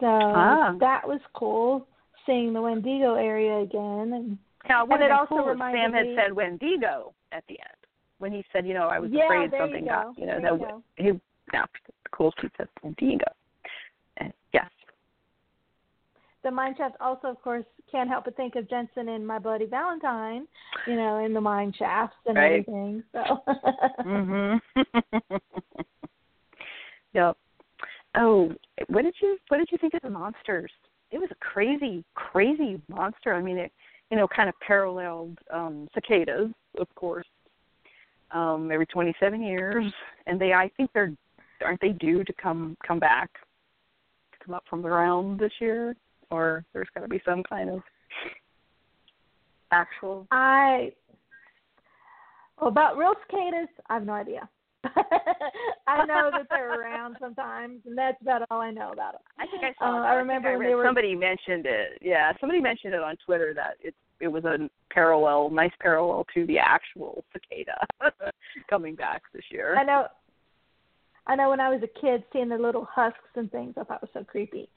So 0.00 0.06
Ah. 0.06 0.74
that 0.78 1.06
was 1.06 1.20
cool, 1.34 1.86
seeing 2.24 2.52
the 2.52 2.62
Wendigo 2.62 3.14
area 3.14 3.58
again, 3.58 4.12
and 4.12 4.38
Now, 4.68 4.84
would 4.84 5.00
it 5.00 5.10
also 5.10 5.28
cool 5.28 5.40
if 5.40 5.46
reminded 5.48 5.80
Sam 5.82 5.92
had 5.92 6.06
me- 6.06 6.16
said 6.16 6.32
Wendigo 6.32 7.12
at 7.32 7.44
the 7.48 7.58
end 7.60 7.86
when 8.18 8.32
he 8.32 8.44
said, 8.52 8.66
you 8.66 8.74
know, 8.74 8.88
I 8.88 8.98
was 8.98 9.10
yeah, 9.10 9.24
afraid 9.24 9.50
something 9.58 9.84
you 9.84 9.88
got, 9.90 10.04
go. 10.16 10.20
you 10.20 10.26
know, 10.26 10.40
there 10.40 10.56
that 10.58 10.82
you 11.04 11.12
he 11.14 11.20
now 11.52 11.64
cool 12.10 12.32
he 12.40 12.48
said 12.56 12.68
Wendigo. 12.82 13.24
And 14.18 14.32
yes, 14.52 14.70
The 16.44 16.50
mine 16.50 16.74
shaft 16.76 16.96
also, 17.00 17.28
of 17.28 17.40
course, 17.42 17.64
can't 17.90 18.08
help 18.08 18.24
but 18.24 18.36
think 18.36 18.54
of 18.54 18.68
Jensen 18.70 19.08
and 19.08 19.26
My 19.26 19.38
Bloody 19.38 19.66
Valentine, 19.66 20.46
you 20.86 20.94
know, 20.94 21.24
in 21.24 21.34
the 21.34 21.40
mine 21.40 21.72
shafts 21.76 22.16
and 22.26 22.36
Right. 22.36 22.64
everything. 22.68 23.02
So. 23.12 23.42
mhm. 24.04 24.60
yep. 27.12 27.36
Oh, 28.14 28.52
what 28.88 29.02
did 29.02 29.14
you 29.20 29.38
what 29.48 29.58
did 29.58 29.68
you 29.72 29.78
think 29.78 29.94
of 29.94 30.02
the 30.02 30.10
monsters? 30.10 30.70
It 31.10 31.18
was 31.18 31.30
a 31.30 31.34
crazy, 31.36 32.04
crazy 32.14 32.80
monster. 32.88 33.34
I 33.34 33.42
mean, 33.42 33.58
it 33.58 33.72
you 34.10 34.16
know 34.16 34.28
kind 34.28 34.48
of 34.48 34.54
paralleled 34.60 35.38
um 35.52 35.88
cicadas, 35.94 36.50
of 36.78 36.94
course, 36.94 37.26
um, 38.30 38.70
every 38.70 38.86
27 38.86 39.42
years, 39.42 39.92
and 40.26 40.40
they 40.40 40.52
I 40.52 40.70
think 40.76 40.90
they're 40.92 41.12
aren't 41.64 41.80
they 41.80 41.90
due 41.90 42.22
to 42.24 42.32
come 42.34 42.76
come 42.86 42.98
back, 43.00 43.30
to 44.32 44.44
come 44.44 44.54
up 44.54 44.64
from 44.70 44.82
the 44.82 44.88
ground 44.88 45.40
this 45.40 45.52
year, 45.60 45.96
or 46.30 46.64
there's 46.72 46.88
got 46.94 47.02
to 47.02 47.08
be 47.08 47.20
some 47.24 47.42
kind 47.42 47.70
of 47.70 47.80
actual. 49.72 50.26
I 50.30 50.92
well, 52.60 52.68
about 52.68 52.96
real 52.96 53.14
cicadas, 53.26 53.68
I 53.88 53.94
have 53.94 54.06
no 54.06 54.12
idea. 54.14 54.48
I 55.86 56.06
know 56.06 56.30
that 56.32 56.46
they're 56.50 56.80
around 56.80 57.16
sometimes, 57.20 57.80
and 57.84 57.96
that's 57.96 58.20
about 58.22 58.42
all 58.50 58.60
I 58.60 58.70
know 58.70 58.92
about 58.92 59.12
them. 59.12 59.22
I 59.38 59.46
think 59.46 59.64
I 59.64 59.74
saw. 59.78 59.98
Uh. 59.98 60.02
I 60.02 60.14
remember 60.14 60.56
read- 60.56 60.70
they 60.70 60.74
were- 60.74 60.84
somebody 60.84 61.14
mentioned 61.14 61.66
it. 61.66 61.98
Yeah, 62.00 62.32
somebody 62.40 62.60
mentioned 62.60 62.94
it 62.94 63.02
on 63.02 63.16
Twitter 63.24 63.52
that 63.54 63.76
it 63.80 63.94
it 64.20 64.28
was 64.28 64.44
a 64.44 64.68
parallel, 64.90 65.50
nice 65.50 65.72
parallel 65.80 66.26
to 66.34 66.46
the 66.46 66.58
actual 66.58 67.24
cicada 67.32 67.86
coming 68.70 68.94
back 68.94 69.22
this 69.32 69.44
year. 69.50 69.76
I 69.78 69.84
know. 69.84 70.06
I 71.26 71.36
know 71.36 71.50
when 71.50 71.60
I 71.60 71.68
was 71.68 71.82
a 71.82 72.00
kid, 72.00 72.24
seeing 72.32 72.48
the 72.48 72.56
little 72.56 72.86
husks 72.90 73.18
and 73.34 73.50
things, 73.50 73.74
I 73.76 73.84
thought 73.84 74.00
was 74.00 74.10
so 74.14 74.24
creepy. 74.24 74.68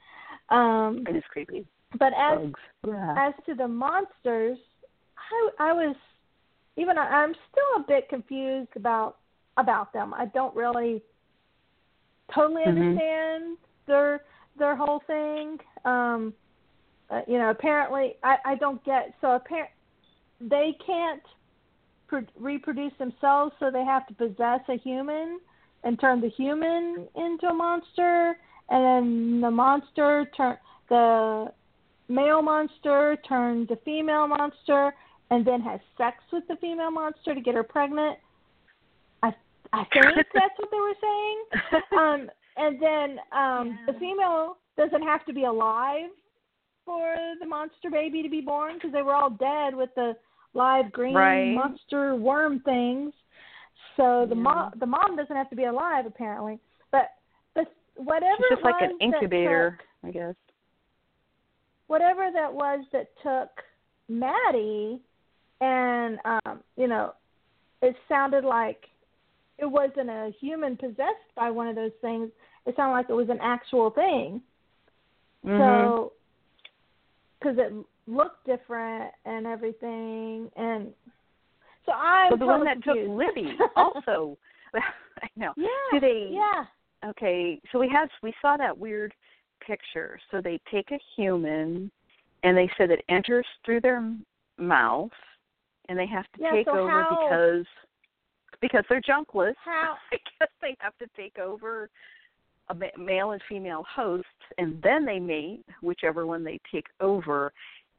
Um, 0.51 1.05
It 1.07 1.15
is 1.15 1.23
creepy. 1.31 1.65
but 1.97 2.13
as 2.13 2.51
Yeah. 2.85 3.15
as 3.17 3.33
to 3.45 3.55
the 3.55 3.67
monsters, 3.67 4.57
I 5.17 5.49
I 5.59 5.73
was 5.73 5.95
even 6.77 6.97
I'm 6.97 7.33
still 7.51 7.75
a 7.77 7.83
bit 7.87 8.09
confused 8.09 8.75
about 8.75 9.17
about 9.57 9.91
them. 9.93 10.13
I 10.13 10.25
don't 10.27 10.55
really 10.55 11.01
totally 12.33 12.63
Mhm. 12.63 12.67
understand 12.67 13.57
their 13.87 14.23
their 14.57 14.75
whole 14.75 14.99
thing. 14.99 15.59
Um, 15.85 16.33
uh, 17.09 17.21
you 17.27 17.37
know, 17.37 17.49
apparently 17.49 18.17
I 18.23 18.37
I 18.45 18.55
don't 18.55 18.83
get 18.83 19.15
so 19.21 19.31
apparent 19.35 19.71
they 20.39 20.73
can't 20.85 21.23
pr- 22.07 22.19
reproduce 22.35 22.93
themselves, 22.97 23.53
so 23.59 23.69
they 23.69 23.83
have 23.85 24.07
to 24.07 24.13
possess 24.13 24.61
a 24.69 24.75
human 24.75 25.39
and 25.83 25.99
turn 25.99 26.19
the 26.21 26.29
human 26.29 27.07
into 27.15 27.47
a 27.47 27.53
monster, 27.53 28.37
and 28.69 28.83
then 28.83 29.41
the 29.41 29.51
monster 29.51 30.29
turn 30.35 30.57
the 30.89 31.51
male 32.09 32.41
monster 32.41 33.17
turns 33.27 33.69
a 33.71 33.77
female 33.77 34.27
monster 34.27 34.93
and 35.29 35.45
then 35.45 35.61
has 35.61 35.79
sex 35.97 36.17
with 36.31 36.43
the 36.49 36.57
female 36.57 36.91
monster 36.91 37.33
to 37.33 37.41
get 37.41 37.55
her 37.55 37.63
pregnant. 37.63 38.17
I 39.23 39.33
I 39.73 39.85
think 39.93 40.27
that's 40.33 40.53
what 40.57 40.69
they 40.71 40.77
were 40.77 40.93
saying. 41.01 41.43
Um, 41.97 42.29
and 42.57 42.81
then 42.81 43.19
um, 43.31 43.79
the 43.87 43.93
female 43.99 44.57
doesn't 44.77 45.03
have 45.03 45.25
to 45.25 45.33
be 45.33 45.45
alive 45.45 46.09
for 46.85 47.15
the 47.39 47.45
monster 47.45 47.89
baby 47.89 48.21
to 48.23 48.29
be 48.29 48.41
born 48.41 48.75
because 48.75 48.91
they 48.91 49.01
were 49.01 49.13
all 49.13 49.29
dead 49.29 49.75
with 49.75 49.89
the 49.95 50.13
live 50.53 50.91
green 50.91 51.15
Right. 51.15 51.55
monster 51.55 52.15
worm 52.15 52.59
things. 52.61 53.13
So 53.95 54.25
the 54.27 54.35
Yeah. 54.35 54.41
mom 54.41 54.73
the 54.77 54.85
mom 54.85 55.15
doesn't 55.15 55.35
have 55.35 55.49
to 55.49 55.55
be 55.55 55.65
alive 55.65 56.05
apparently. 56.05 56.59
Whatever 58.03 58.33
It's 58.49 58.49
just 58.61 58.63
like 58.63 58.81
an 58.81 58.97
incubator, 58.99 59.77
took- 59.79 60.09
I 60.09 60.11
guess. 60.11 60.35
whatever 61.87 62.29
that 62.33 62.51
was 62.53 62.83
that 62.93 63.07
took 63.21 63.49
Maddie 64.07 64.99
and 65.59 66.17
um, 66.25 66.59
you 66.75 66.87
know, 66.87 67.13
it 67.81 67.95
sounded 68.09 68.43
like 68.43 68.85
it 69.59 69.65
wasn't 69.65 70.09
a 70.09 70.31
human 70.39 70.75
possessed 70.77 71.29
by 71.35 71.51
one 71.51 71.67
of 71.67 71.75
those 71.75 71.91
things. 72.01 72.29
It 72.65 72.75
sounded 72.75 72.93
like 72.93 73.09
it 73.09 73.13
was 73.13 73.29
an 73.29 73.39
actual 73.41 73.91
thing. 73.91 74.41
Mhm. 75.45 75.57
So, 75.59 76.13
because 77.39 77.57
it 77.59 77.73
looked 78.07 78.45
different 78.45 79.11
and 79.25 79.45
everything, 79.45 80.49
and 80.55 80.93
so 81.85 81.91
I'm 81.91 82.29
Well, 82.31 82.37
the 82.39 82.45
one 82.45 82.63
that 82.65 82.83
took. 82.83 82.95
Libby 83.07 83.57
also. 83.75 84.37
I 84.73 85.27
know. 85.35 85.53
yeah. 85.57 85.67
Do 85.91 85.99
they- 85.99 86.29
Yeah. 86.31 86.65
Okay, 87.05 87.59
so 87.71 87.79
we 87.79 87.89
had 87.89 88.09
we 88.21 88.33
saw 88.41 88.57
that 88.57 88.77
weird 88.77 89.13
picture. 89.65 90.19
So 90.29 90.41
they 90.41 90.59
take 90.71 90.91
a 90.91 90.99
human, 91.15 91.91
and 92.43 92.55
they 92.57 92.69
said 92.77 92.91
it 92.91 93.03
enters 93.09 93.45
through 93.65 93.81
their 93.81 94.03
mouth, 94.57 95.11
and 95.89 95.97
they 95.97 96.05
have 96.07 96.25
to 96.35 96.41
Yeah, 96.41 96.51
take 96.51 96.67
so 96.67 96.77
over 96.77 96.89
how- 96.89 97.17
because 97.19 97.65
because 98.59 98.83
they're 98.89 99.01
junkless. 99.01 99.55
How? 99.63 99.97
I 100.11 100.17
guess 100.39 100.49
they 100.61 100.75
have 100.79 100.95
to 100.99 101.07
take 101.15 101.39
over 101.39 101.89
a 102.69 102.75
male 102.97 103.31
and 103.31 103.41
female 103.49 103.83
hosts, 103.89 104.27
and 104.57 104.79
then 104.81 105.05
they 105.05 105.19
mate, 105.19 105.65
whichever 105.81 106.25
one 106.27 106.43
they 106.43 106.59
take 106.71 106.85
over, 106.99 107.51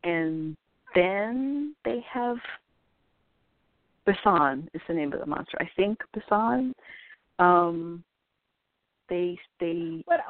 and 0.05 0.57
then 0.95 1.75
they 1.85 2.01
have 2.11 2.37
Basan 4.07 4.69
is 4.75 4.81
the 4.89 4.95
name 4.95 5.13
of 5.13 5.21
the 5.21 5.27
monster. 5.27 5.57
I 5.61 5.69
think 5.77 5.99
Basan. 6.13 6.75
Um, 7.39 8.05
they 9.13 9.39
they 9.61 10.05
But 10.07 10.21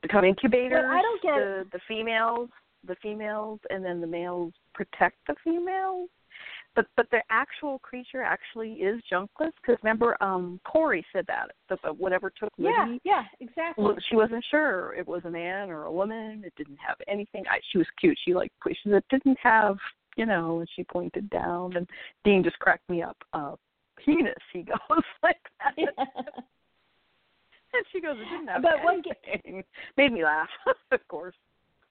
become 0.00 0.24
incubators. 0.24 0.84
I 0.88 1.02
don't 1.02 1.22
get- 1.22 1.34
the 1.34 1.66
the 1.72 1.80
females, 1.88 2.48
the 2.84 2.94
females, 2.96 3.60
and 3.70 3.84
then 3.84 4.00
the 4.00 4.06
males 4.06 4.54
protect 4.74 5.16
the 5.26 5.34
females. 5.42 6.08
But 6.76 6.86
but 6.96 7.10
the 7.10 7.22
actual 7.30 7.80
creature 7.80 8.22
actually 8.22 8.74
is 8.74 9.02
junkless 9.10 9.52
because 9.60 9.82
remember, 9.82 10.16
um, 10.22 10.60
Corey 10.64 11.04
said 11.12 11.26
that 11.26 11.50
that 11.68 11.80
the- 11.82 11.92
whatever 11.92 12.30
took 12.30 12.52
yeah, 12.56 12.84
Libby, 12.84 13.00
yeah, 13.04 13.24
exactly. 13.40 13.84
well, 13.84 13.96
she 14.08 14.14
wasn't 14.14 14.44
sure 14.50 14.94
it 14.94 15.06
was 15.06 15.24
a 15.24 15.30
man 15.30 15.70
or 15.70 15.84
a 15.84 15.92
woman. 15.92 16.44
It 16.44 16.54
didn't 16.56 16.78
have 16.78 16.96
anything. 17.08 17.44
I, 17.50 17.58
she 17.72 17.78
was 17.78 17.88
cute. 17.98 18.16
She 18.24 18.34
like 18.34 18.52
she 18.68 18.76
said 18.84 18.92
it 18.92 19.04
didn't 19.10 19.38
have 19.42 19.78
you 20.16 20.26
know, 20.26 20.58
and 20.60 20.68
she 20.74 20.84
pointed 20.84 21.30
down, 21.30 21.76
and 21.76 21.88
Dean 22.24 22.42
just 22.44 22.58
cracked 22.58 22.88
me 22.90 23.02
up. 23.02 23.16
Uh, 23.32 23.54
penis, 23.96 24.34
he 24.52 24.62
goes 24.88 25.04
like 25.22 25.40
that. 25.58 26.06
And 27.72 27.84
she 27.92 28.00
goes, 28.00 28.16
it 28.18 28.24
didn't 28.30 28.48
have 28.48 28.62
But 28.62 28.82
what 28.82 28.94
anything. 28.94 29.62
Made 29.96 30.12
me 30.12 30.24
laugh, 30.24 30.48
of 30.92 31.06
course. 31.08 31.34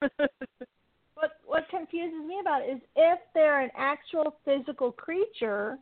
what 0.00 1.32
what 1.46 1.68
confuses 1.70 2.20
me 2.26 2.38
about 2.40 2.62
it 2.62 2.72
is 2.76 2.80
if 2.96 3.18
they're 3.34 3.60
an 3.60 3.70
actual 3.76 4.36
physical 4.44 4.92
creature, 4.92 5.78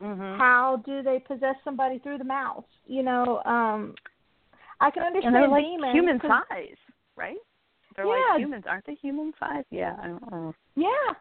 hmm 0.00 0.36
how 0.36 0.82
do 0.84 1.02
they 1.02 1.18
possess 1.26 1.54
somebody 1.64 1.98
through 2.00 2.18
the 2.18 2.24
mouth? 2.24 2.64
You 2.86 3.02
know, 3.02 3.42
um 3.44 3.94
I 4.80 4.90
can 4.90 5.02
understand 5.04 5.34
And 5.36 5.42
they're 5.42 5.48
like 5.50 5.64
demons. 5.64 5.94
human 5.94 6.20
size, 6.20 6.76
right? 7.16 7.36
They're 7.96 8.06
Yeah. 8.06 8.32
like 8.32 8.40
humans, 8.40 8.64
aren't 8.68 8.84
they? 8.86 8.94
Human 8.96 9.32
size? 9.38 9.64
Yeah, 9.70 9.96
I 10.02 10.06
don't 10.08 10.30
know. 10.30 10.54
Yeah. 10.76 11.14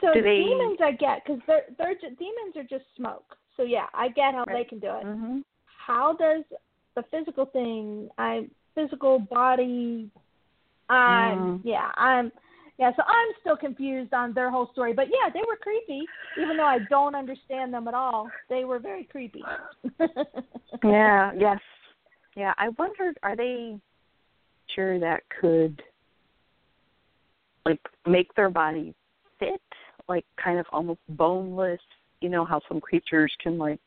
So 0.00 0.12
Do 0.12 0.22
they- 0.22 0.36
demons 0.42 0.78
I 0.82 0.92
get 0.92 1.24
because 1.24 1.40
they're 1.46 1.64
they're 1.78 1.94
demons 1.94 2.56
are 2.56 2.64
just 2.64 2.84
smoke. 2.96 3.36
So 3.56 3.62
yeah, 3.62 3.86
I 3.94 4.08
get 4.08 4.34
how 4.34 4.44
they 4.44 4.64
can 4.64 4.78
do 4.78 4.88
it. 4.96 5.04
hmm 5.04 5.40
How 5.86 6.14
does 6.14 6.44
the 6.94 7.02
physical 7.10 7.46
thing? 7.46 8.08
I 8.18 8.48
physical 8.74 9.18
body. 9.18 10.10
I'm 10.88 11.38
Mm. 11.38 11.60
yeah 11.64 11.90
I'm 11.96 12.32
yeah. 12.78 12.90
So 12.96 13.02
I'm 13.06 13.28
still 13.40 13.56
confused 13.56 14.12
on 14.14 14.32
their 14.32 14.50
whole 14.50 14.68
story. 14.72 14.92
But 14.92 15.08
yeah, 15.08 15.30
they 15.32 15.40
were 15.40 15.56
creepy, 15.56 16.06
even 16.36 16.56
though 16.56 16.64
I 16.64 16.80
don't 16.90 17.14
understand 17.14 17.72
them 17.72 17.86
at 17.86 17.94
all. 17.94 18.28
They 18.48 18.64
were 18.64 18.78
very 18.78 19.04
creepy. 19.04 19.42
Yeah. 20.84 21.32
Yes. 21.38 21.60
Yeah. 22.34 22.54
I 22.58 22.70
wondered, 22.70 23.16
are 23.22 23.36
they 23.36 23.78
sure 24.74 24.98
that 24.98 25.22
could 25.40 25.80
like 27.64 27.80
make 28.06 28.34
their 28.34 28.50
body 28.50 28.94
fit, 29.38 29.62
like 30.08 30.24
kind 30.42 30.58
of 30.58 30.66
almost 30.72 31.00
boneless? 31.10 31.80
You 32.20 32.30
know 32.30 32.44
how 32.44 32.60
some 32.68 32.80
creatures 32.80 33.32
can 33.40 33.58
like 33.58 33.78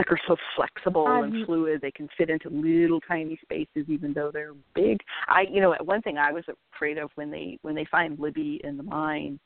like 0.00 0.10
are 0.12 0.20
so 0.26 0.36
flexible 0.56 1.06
Um, 1.06 1.24
and 1.24 1.46
fluid 1.46 1.80
they 1.80 1.90
can 1.90 2.08
fit 2.16 2.30
into 2.30 2.48
little 2.48 3.00
tiny 3.02 3.38
spaces 3.42 3.84
even 3.88 4.12
though 4.12 4.30
they're 4.32 4.54
big. 4.74 4.98
I 5.28 5.42
you 5.50 5.60
know 5.60 5.74
one 5.84 6.02
thing 6.02 6.16
i 6.18 6.32
was 6.32 6.44
afraid 6.74 6.98
of 6.98 7.10
when 7.16 7.30
they 7.30 7.58
when 7.62 7.74
they 7.74 7.86
find 7.90 8.18
libby 8.18 8.60
in 8.64 8.76
the 8.76 8.82
mine 8.82 9.38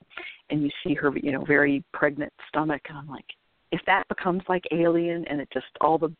and 0.51 0.63
you 0.63 0.71
see 0.85 0.95
her 0.95 1.13
you 1.17 1.33
know 1.33 1.45
very 1.45 1.83
pregnant 1.93 2.33
stomach 2.49 2.83
and 2.89 2.99
i'm 2.99 3.09
like 3.09 3.25
if 3.73 3.81
that 3.87 4.07
becomes 4.09 4.43
like 4.49 4.65
alien 4.73 5.25
and 5.29 5.41
it 5.41 5.49
just 5.53 5.67
all 5.81 5.99
the 5.99 6.13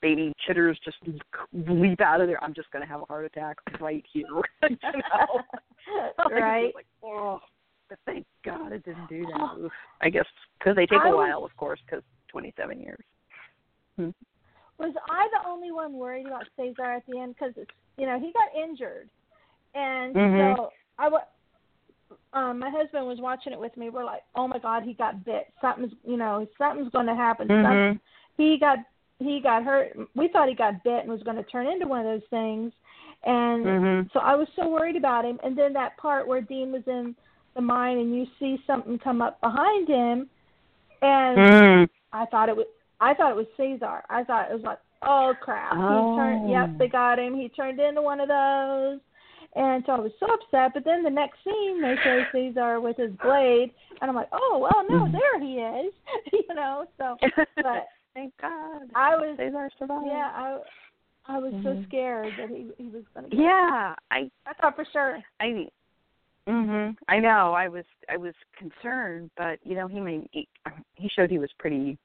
baby 0.00 0.32
chitters 0.46 0.78
just 0.84 0.96
leap 1.52 2.00
out 2.00 2.20
of 2.20 2.28
there 2.28 2.42
i'm 2.42 2.54
just 2.54 2.70
going 2.70 2.82
to 2.84 2.88
have 2.88 3.02
a 3.02 3.04
heart 3.06 3.24
attack 3.24 3.56
right 3.80 4.04
here 4.12 4.24
you 4.70 4.76
know? 4.84 5.40
Right. 6.30 6.72
like, 6.74 6.86
oh 7.02 7.40
but 7.88 7.98
thank 8.06 8.24
god 8.44 8.72
it 8.72 8.84
didn't 8.84 9.08
do 9.08 9.26
that. 9.26 9.58
Oof. 9.58 9.72
i 10.00 10.08
guess 10.08 10.26
because 10.58 10.76
they 10.76 10.86
take 10.86 11.00
I 11.00 11.10
a 11.10 11.16
while 11.16 11.44
of 11.44 11.54
course 11.56 11.80
because 11.84 12.04
27 12.28 12.80
years 12.80 13.04
Was 14.78 14.94
I 15.08 15.28
the 15.32 15.48
only 15.48 15.72
one 15.72 15.92
worried 15.92 16.26
about 16.26 16.46
Cesar 16.56 16.84
at 16.84 17.02
the 17.06 17.18
end? 17.18 17.34
Because 17.38 17.54
you 17.98 18.06
know 18.06 18.18
he 18.18 18.32
got 18.32 18.54
injured, 18.54 19.08
and 19.74 20.14
Mhm. 20.14 20.56
so 20.56 20.72
I 20.98 21.08
Um, 22.32 22.58
my 22.58 22.70
husband 22.70 23.06
was 23.06 23.20
watching 23.20 23.52
it 23.52 23.58
with 23.58 23.76
me. 23.76 23.90
We're 23.90 24.04
like, 24.04 24.22
"Oh 24.34 24.46
my 24.48 24.58
God, 24.58 24.82
he 24.82 24.94
got 24.94 25.24
bit! 25.24 25.52
Something's, 25.60 25.92
you 26.04 26.16
know, 26.16 26.46
something's 26.58 26.90
going 26.90 27.06
to 27.06 27.14
happen." 27.14 27.48
Mm-hmm. 27.48 27.96
He 28.36 28.58
got 28.58 28.78
he 29.18 29.40
got 29.40 29.64
hurt. 29.64 29.96
We 30.14 30.28
thought 30.28 30.48
he 30.48 30.54
got 30.54 30.82
bit 30.82 31.00
and 31.00 31.08
was 31.08 31.22
going 31.22 31.36
to 31.36 31.42
turn 31.44 31.66
into 31.66 31.86
one 31.86 32.00
of 32.00 32.06
those 32.06 32.28
things, 32.30 32.72
and 33.24 33.64
Mm-hmm. 33.64 34.08
so 34.12 34.20
I 34.20 34.34
was 34.34 34.48
so 34.56 34.68
worried 34.68 34.96
about 34.96 35.24
him. 35.24 35.38
And 35.42 35.56
then 35.56 35.72
that 35.74 35.96
part 35.98 36.26
where 36.26 36.40
Dean 36.40 36.72
was 36.72 36.82
in 36.86 37.14
the 37.54 37.60
mine 37.60 37.98
and 37.98 38.14
you 38.14 38.26
see 38.38 38.62
something 38.66 38.98
come 38.98 39.20
up 39.20 39.40
behind 39.40 39.88
him, 39.88 40.30
and 41.02 41.38
Mm. 41.38 41.88
I 42.12 42.26
thought 42.26 42.48
it 42.48 42.56
was 42.56 42.66
I 43.00 43.14
thought 43.14 43.30
it 43.32 43.36
was 43.36 43.46
Cesar. 43.56 44.02
I 44.10 44.24
thought 44.24 44.50
it 44.50 44.54
was 44.54 44.62
like, 44.62 44.78
oh 45.02 45.34
crap. 45.40 45.72
He 45.72 45.78
turned 46.16 46.40
Oh. 46.44 46.50
yep, 46.50 46.78
they 46.78 46.88
got 46.88 47.18
him. 47.18 47.34
He 47.34 47.48
turned 47.48 47.80
into 47.80 48.02
one 48.02 48.20
of 48.20 48.28
those. 48.28 49.00
And 49.56 49.82
so 49.86 49.92
I 49.92 49.98
was 49.98 50.12
so 50.20 50.26
upset, 50.26 50.72
but 50.74 50.84
then 50.84 51.02
the 51.02 51.10
next 51.10 51.38
scene 51.42 51.80
they 51.82 51.96
show 52.04 52.24
Cesar 52.32 52.80
with 52.80 52.96
his 52.96 53.10
blade 53.22 53.72
and 54.00 54.08
I'm 54.08 54.14
like, 54.14 54.28
Oh 54.32 54.58
well 54.60 54.84
no, 54.88 55.08
Mhm. 55.08 55.12
there 55.12 55.40
he 55.40 55.54
is 55.88 55.92
you 56.32 56.54
know, 56.54 56.86
so 56.98 57.16
but 57.56 57.88
Thank 58.14 58.32
God. 58.40 58.90
I 58.94 59.16
was 59.16 59.36
Cesar 59.38 59.70
survived. 59.78 60.06
yeah, 60.06 60.30
I 60.34 60.58
I 61.26 61.38
was 61.38 61.52
so 61.62 61.70
Mhm. 61.70 61.84
scared 61.88 62.32
that 62.38 62.48
he 62.48 62.70
he 62.76 62.88
was 62.90 63.04
gonna 63.14 63.28
get 63.28 63.38
Yeah, 63.38 63.94
I 64.10 64.30
I 64.46 64.52
thought 64.60 64.76
for 64.76 64.84
sure. 64.92 65.18
I 65.40 65.66
mhm. 66.48 66.96
I 67.08 67.18
know. 67.18 67.52
I 67.52 67.68
was 67.68 67.84
I 68.08 68.16
was 68.16 68.34
concerned, 68.56 69.30
but 69.36 69.58
you 69.64 69.74
know, 69.74 69.86
he 69.88 70.00
made 70.00 70.28
he, 70.32 70.48
he 70.94 71.08
showed 71.08 71.30
he 71.30 71.38
was 71.38 71.50
pretty 71.58 71.98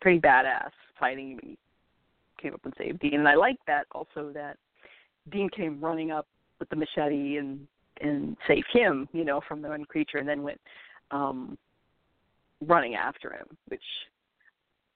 pretty 0.00 0.20
badass 0.20 0.70
fighting. 0.98 1.38
He 1.42 1.58
came 2.40 2.54
up 2.54 2.64
and 2.64 2.74
saved 2.78 3.00
Dean, 3.00 3.14
and 3.14 3.28
I 3.28 3.34
like 3.34 3.56
that 3.66 3.86
also 3.92 4.30
that 4.34 4.56
Dean 5.30 5.48
came 5.48 5.80
running 5.80 6.10
up 6.10 6.26
with 6.58 6.68
the 6.68 6.76
machete 6.76 7.36
and 7.36 7.66
and 8.00 8.36
saved 8.48 8.66
him, 8.72 9.08
you 9.12 9.24
know, 9.24 9.40
from 9.46 9.62
the 9.62 9.68
one 9.68 9.84
creature, 9.84 10.18
and 10.18 10.28
then 10.28 10.42
went 10.42 10.60
um 11.10 11.56
running 12.66 12.94
after 12.94 13.30
him, 13.30 13.46
which 13.68 13.82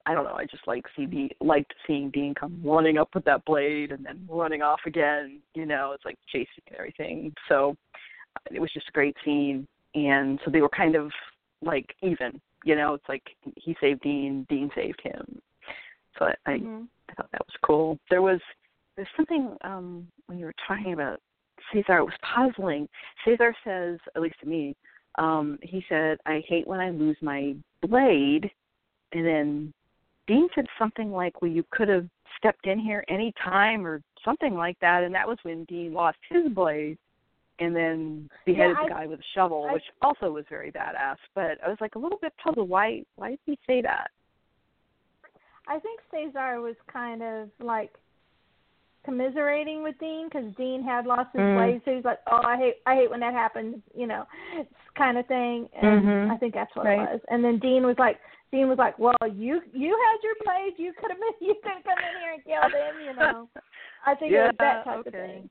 I 0.06 0.14
don't 0.14 0.24
know. 0.24 0.34
I 0.34 0.46
just 0.46 0.66
like 0.66 0.84
see 0.96 1.06
Dean, 1.06 1.30
liked 1.40 1.74
seeing 1.86 2.10
Dean 2.10 2.34
come 2.34 2.60
running 2.64 2.98
up 2.98 3.10
with 3.14 3.24
that 3.24 3.44
blade 3.44 3.92
and 3.92 4.04
then 4.04 4.26
running 4.28 4.62
off 4.62 4.80
again. 4.86 5.40
You 5.54 5.66
know, 5.66 5.92
it's 5.94 6.04
like 6.04 6.18
chasing 6.32 6.64
and 6.68 6.76
everything. 6.76 7.34
So 7.48 7.76
it 8.50 8.60
was 8.60 8.72
just 8.72 8.88
a 8.88 8.92
great 8.92 9.16
scene, 9.24 9.66
and 9.94 10.38
so 10.44 10.50
they 10.50 10.60
were 10.60 10.68
kind 10.68 10.94
of 10.94 11.10
like 11.62 11.94
even. 12.02 12.40
You 12.64 12.76
know, 12.76 12.94
it's 12.94 13.08
like 13.08 13.22
he 13.56 13.76
saved 13.80 14.02
Dean, 14.02 14.46
Dean 14.48 14.70
saved 14.74 15.00
him. 15.02 15.40
So 16.18 16.26
I, 16.26 16.34
I, 16.46 16.58
Mhm. 16.58 16.88
I 17.08 17.14
thought 17.14 17.30
that 17.32 17.46
was 17.46 17.56
cool. 17.62 17.98
There 18.10 18.22
was 18.22 18.40
there's 18.96 19.08
something 19.16 19.56
um 19.62 20.08
when 20.26 20.38
you 20.38 20.46
were 20.46 20.54
talking 20.66 20.92
about 20.92 21.20
Cesar, 21.72 21.98
it 21.98 22.04
was 22.04 22.14
puzzling. 22.22 22.88
Cesar 23.24 23.54
says, 23.64 23.98
at 24.14 24.22
least 24.22 24.38
to 24.40 24.46
me, 24.46 24.74
um, 25.16 25.58
he 25.62 25.84
said, 25.88 26.18
I 26.24 26.42
hate 26.46 26.66
when 26.66 26.80
I 26.80 26.90
lose 26.90 27.16
my 27.20 27.54
blade 27.82 28.50
and 29.12 29.26
then 29.26 29.74
Dean 30.26 30.48
said 30.54 30.66
something 30.78 31.10
like, 31.10 31.40
"Well, 31.40 31.50
you 31.50 31.64
could 31.70 31.88
have 31.88 32.06
stepped 32.36 32.66
in 32.66 32.78
here 32.78 33.04
any 33.08 33.32
time," 33.42 33.86
or 33.86 34.02
something 34.24 34.54
like 34.54 34.78
that, 34.80 35.02
and 35.02 35.14
that 35.14 35.26
was 35.26 35.38
when 35.42 35.64
Dean 35.64 35.92
lost 35.94 36.18
his 36.28 36.52
blade 36.52 36.98
and 37.60 37.74
then 37.74 38.28
beheaded 38.44 38.76
Yeah, 38.76 38.82
I- 38.82 38.88
the 38.88 38.94
guy 38.94 39.06
with 39.06 39.20
a 39.20 39.28
shovel, 39.34 39.66
I- 39.68 39.74
which 39.74 39.84
also 40.02 40.30
was 40.30 40.44
very 40.48 40.70
badass. 40.70 41.16
But 41.34 41.62
I 41.64 41.68
was 41.68 41.80
like 41.80 41.94
a 41.94 41.98
little 41.98 42.18
bit 42.18 42.32
puzzled. 42.36 42.68
Why? 42.68 43.04
Why 43.16 43.30
did 43.30 43.40
he 43.46 43.58
say 43.66 43.82
that? 43.82 44.10
I 45.66 45.78
think 45.78 46.00
Cesar 46.10 46.60
was 46.60 46.76
kind 46.86 47.22
of 47.22 47.50
like 47.60 47.92
commiserating 49.04 49.82
with 49.82 49.98
Dean 49.98 50.28
because 50.28 50.54
Dean 50.56 50.82
had 50.82 51.06
lost 51.06 51.30
his 51.32 51.40
Mm. 51.40 51.54
blade, 51.54 51.82
so 51.84 51.94
he's 51.94 52.04
like, 52.04 52.20
"Oh, 52.26 52.42
I 52.42 52.56
hate, 52.56 52.76
I 52.86 52.94
hate 52.94 53.10
when 53.10 53.20
that 53.20 53.32
happens," 53.32 53.82
you 53.94 54.06
know, 54.06 54.26
kind 54.94 55.16
of 55.18 55.26
thing. 55.26 55.68
And 55.74 56.02
Mhm. 56.02 56.30
I 56.30 56.36
think 56.36 56.54
that's 56.54 56.74
what 56.76 56.86
Right. 56.86 57.00
it 57.00 57.12
was. 57.12 57.20
And 57.28 57.44
then 57.44 57.58
Dean 57.58 57.86
was 57.86 57.98
like, 57.98 58.20
Dean 58.50 58.68
was 58.68 58.78
like, 58.78 58.98
"Well, 58.98 59.14
you, 59.30 59.62
you 59.72 59.96
had 59.96 60.22
your 60.22 60.34
blade. 60.44 60.78
You 60.78 60.92
could 60.94 61.10
have, 61.10 61.20
been, 61.20 61.32
you 61.40 61.54
could 61.62 61.72
have 61.72 61.84
come 61.84 61.98
in 61.98 62.20
here 62.20 62.32
and 62.32 62.44
killed 62.44 62.72
him," 62.72 63.00
you 63.00 63.12
know. 63.14 63.48
I 64.06 64.14
think 64.14 64.32
it 64.32 64.42
was 64.42 64.56
that 64.58 64.84
type 64.84 64.98
okay. 65.00 65.08
of 65.08 65.12
thing. 65.12 65.50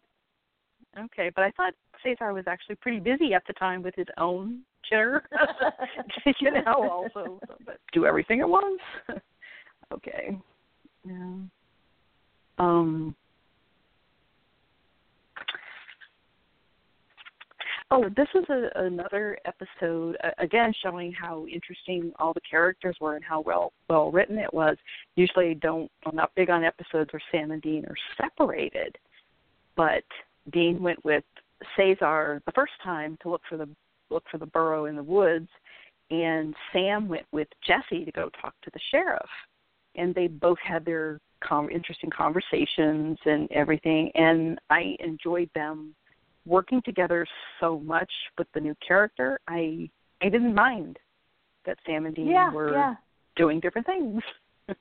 Okay, 0.97 1.29
but 1.35 1.43
I 1.43 1.51
thought 1.51 1.75
Cesar 2.03 2.33
was 2.33 2.45
actually 2.47 2.75
pretty 2.75 2.99
busy 2.99 3.33
at 3.33 3.43
the 3.47 3.53
time 3.53 3.81
with 3.81 3.95
his 3.95 4.07
own 4.17 4.61
dinner. 4.89 5.23
you 6.39 6.51
know, 6.51 6.89
also, 6.89 7.39
but 7.65 7.79
do 7.93 8.05
everything 8.05 8.41
at 8.41 8.49
once. 8.49 8.81
okay. 9.93 10.37
Yeah. 11.05 11.33
Um. 12.59 13.15
Oh, 17.89 18.09
this 18.17 18.27
was 18.35 18.43
a, 18.49 18.83
another 18.83 19.37
episode 19.45 20.17
uh, 20.21 20.31
again 20.39 20.73
showing 20.83 21.13
how 21.13 21.45
interesting 21.47 22.11
all 22.19 22.33
the 22.33 22.41
characters 22.41 22.97
were 22.99 23.15
and 23.15 23.23
how 23.23 23.39
well 23.41 23.71
well 23.89 24.11
written 24.11 24.37
it 24.37 24.53
was. 24.53 24.75
Usually, 25.15 25.53
don't 25.55 25.89
I'm 26.05 26.15
not 26.15 26.35
big 26.35 26.49
on 26.49 26.65
episodes 26.65 27.13
where 27.13 27.21
Sam 27.31 27.51
and 27.51 27.61
Dean 27.61 27.85
are 27.85 27.95
separated, 28.17 28.97
but 29.77 30.03
Dean 30.51 30.81
went 30.81 31.03
with 31.05 31.23
Cesar 31.75 32.41
the 32.45 32.51
first 32.53 32.73
time 32.83 33.17
to 33.21 33.29
look 33.29 33.41
for 33.49 33.57
the 33.57 33.67
look 34.09 34.23
for 34.31 34.37
the 34.37 34.45
burrow 34.45 34.85
in 34.85 34.95
the 34.95 35.03
woods, 35.03 35.49
and 36.11 36.55
Sam 36.71 37.07
went 37.09 37.25
with 37.31 37.47
Jesse 37.65 38.05
to 38.05 38.11
go 38.11 38.29
talk 38.41 38.53
to 38.63 38.71
the 38.71 38.79
sheriff, 38.91 39.29
and 39.95 40.15
they 40.15 40.27
both 40.27 40.59
had 40.63 40.85
their 40.85 41.19
com- 41.43 41.69
interesting 41.69 42.09
conversations 42.09 43.17
and 43.25 43.51
everything, 43.51 44.11
and 44.15 44.59
I 44.69 44.95
enjoyed 44.99 45.49
them 45.55 45.93
working 46.45 46.81
together 46.83 47.25
so 47.59 47.79
much 47.79 48.11
with 48.37 48.47
the 48.53 48.61
new 48.61 48.75
character. 48.85 49.39
I 49.47 49.89
I 50.21 50.29
didn't 50.29 50.55
mind 50.55 50.97
that 51.65 51.77
Sam 51.85 52.05
and 52.05 52.15
Dean 52.15 52.27
yeah, 52.27 52.51
were 52.51 52.73
yeah. 52.73 52.95
doing 53.35 53.59
different 53.59 53.85
things. 53.85 54.23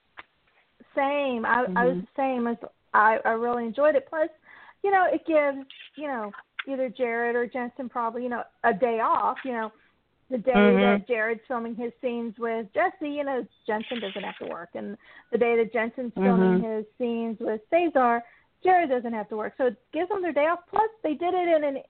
Same. 0.95 1.45
I, 1.45 1.67
I 1.77 1.85
was 1.85 1.97
Mhm. 1.97 2.01
the 2.03 2.09
same 2.17 2.47
as 2.47 2.57
I, 2.95 3.19
I 3.25 3.31
really 3.33 3.67
enjoyed 3.67 3.97
it. 3.97 4.07
Plus, 4.09 4.31
you 4.83 4.91
know, 4.91 5.05
it 5.05 5.27
gives, 5.27 5.67
you 5.97 6.07
know, 6.07 6.33
either 6.67 6.89
Jared 6.89 7.37
or 7.37 7.47
Jensen 7.47 7.89
probably, 7.89 8.23
you 8.23 8.29
know, 8.29 8.43
a 8.65 8.73
day 8.73 9.01
off, 9.01 9.39
you 9.45 9.53
know, 9.53 9.73
the 10.31 10.39
day 10.39 10.53
Mhm. 10.53 10.81
that 10.81 11.07
Jared's 11.07 11.41
filming 11.47 11.77
his 11.77 11.93
scenes 12.01 12.35
with 12.39 12.67
Jesse, 12.75 13.09
you 13.09 13.25
know, 13.25 13.47
Jensen 13.67 14.01
doesn't 14.01 14.23
have 14.23 14.39
to 14.39 14.47
work. 14.47 14.71
And 14.75 14.99
the 15.31 15.39
day 15.39 15.57
that 15.57 15.73
Jensen's 15.73 16.13
filming 16.15 16.61
Mhm. 16.61 16.79
his 16.79 16.87
scenes 16.99 17.39
with 17.39 17.61
Cesar, 17.71 18.23
Jared 18.65 18.91
doesn't 18.91 19.13
have 19.13 19.29
to 19.29 19.37
work. 19.37 19.55
So 19.57 19.67
it 19.67 19.77
gives 19.93 20.09
them 20.09 20.23
their 20.23 20.33
day 20.33 20.47
off. 20.47 20.67
Plus, 20.69 20.91
they 21.03 21.15
did 21.15 21.33
it 21.33 21.49
in 21.49 21.65
an, 21.65 21.83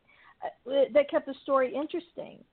uh, 0.45 0.85
that 0.93 1.09
kept 1.09 1.27
the 1.27 1.35
story 1.35 1.75
interesting. 1.75 2.45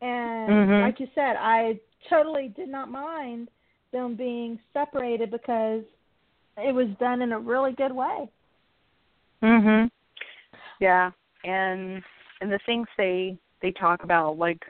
And 0.00 0.52
Mhm. 0.52 0.80
like 0.82 1.00
you 1.00 1.08
said, 1.14 1.36
I 1.36 1.80
totally 2.08 2.48
did 2.48 2.68
not 2.68 2.90
mind 2.90 3.50
them 3.92 4.14
being 4.14 4.60
separated 4.72 5.30
because 5.30 5.84
it 6.56 6.74
was 6.74 6.88
done 6.98 7.22
in 7.22 7.32
a 7.32 7.38
really 7.38 7.72
good 7.72 7.92
way. 7.92 8.30
Mhm. 9.42 9.90
Yeah, 10.78 11.10
and 11.44 12.02
and 12.40 12.50
the 12.50 12.58
things 12.66 12.86
they 12.96 13.36
they 13.60 13.72
talk 13.72 14.02
about, 14.04 14.38
like 14.38 14.62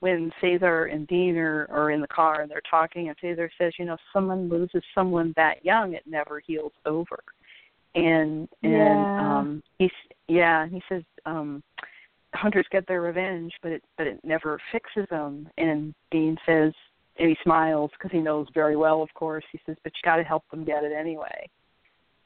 when 0.00 0.32
Cesar 0.40 0.86
and 0.86 1.06
Dean 1.06 1.36
are, 1.36 1.66
are 1.70 1.90
in 1.90 2.00
the 2.00 2.08
car 2.08 2.40
and 2.40 2.50
they're 2.50 2.62
talking, 2.68 3.08
and 3.08 3.16
Cesar 3.20 3.50
says, 3.58 3.74
you 3.78 3.84
know, 3.84 3.98
someone 4.12 4.48
loses 4.48 4.82
someone 4.94 5.34
that 5.36 5.62
young, 5.64 5.92
it 5.92 6.04
never 6.06 6.40
heals 6.40 6.72
over. 6.86 7.18
And 7.94 8.48
and 8.62 8.72
Yeah. 8.72 9.18
um 9.18 9.62
he's 9.78 9.90
yeah, 10.28 10.66
he 10.68 10.82
says 10.88 11.02
um 11.26 11.62
hunters 12.34 12.66
get 12.70 12.86
their 12.86 13.02
revenge, 13.02 13.52
but 13.62 13.72
it 13.72 13.84
but 13.98 14.06
it 14.06 14.20
never 14.24 14.58
fixes 14.72 15.06
them. 15.10 15.48
And 15.58 15.94
Dean 16.10 16.36
says, 16.46 16.72
and 17.18 17.28
he 17.28 17.36
smiles 17.42 17.90
because 17.92 18.12
he 18.12 18.20
knows 18.20 18.46
very 18.54 18.76
well, 18.76 19.02
of 19.02 19.12
course. 19.14 19.44
He 19.52 19.60
says, 19.66 19.76
but 19.82 19.92
you 19.94 20.00
got 20.04 20.16
to 20.16 20.22
help 20.22 20.48
them 20.50 20.64
get 20.64 20.84
it 20.84 20.92
anyway 20.92 21.48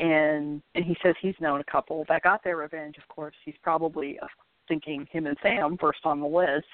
and 0.01 0.63
and 0.75 0.85
he 0.85 0.97
says 1.03 1.15
he's 1.21 1.35
known 1.41 1.61
a 1.61 1.71
couple 1.71 2.05
that 2.09 2.23
got 2.23 2.43
their 2.43 2.57
revenge. 2.57 2.97
Of 2.99 3.09
course, 3.09 3.35
he's 3.45 3.55
probably 3.63 4.19
uh, 4.21 4.27
thinking 4.69 5.07
him 5.11 5.27
and 5.27 5.37
Sam 5.43 5.77
first 5.81 6.01
on 6.05 6.21
the 6.21 6.27
list 6.27 6.67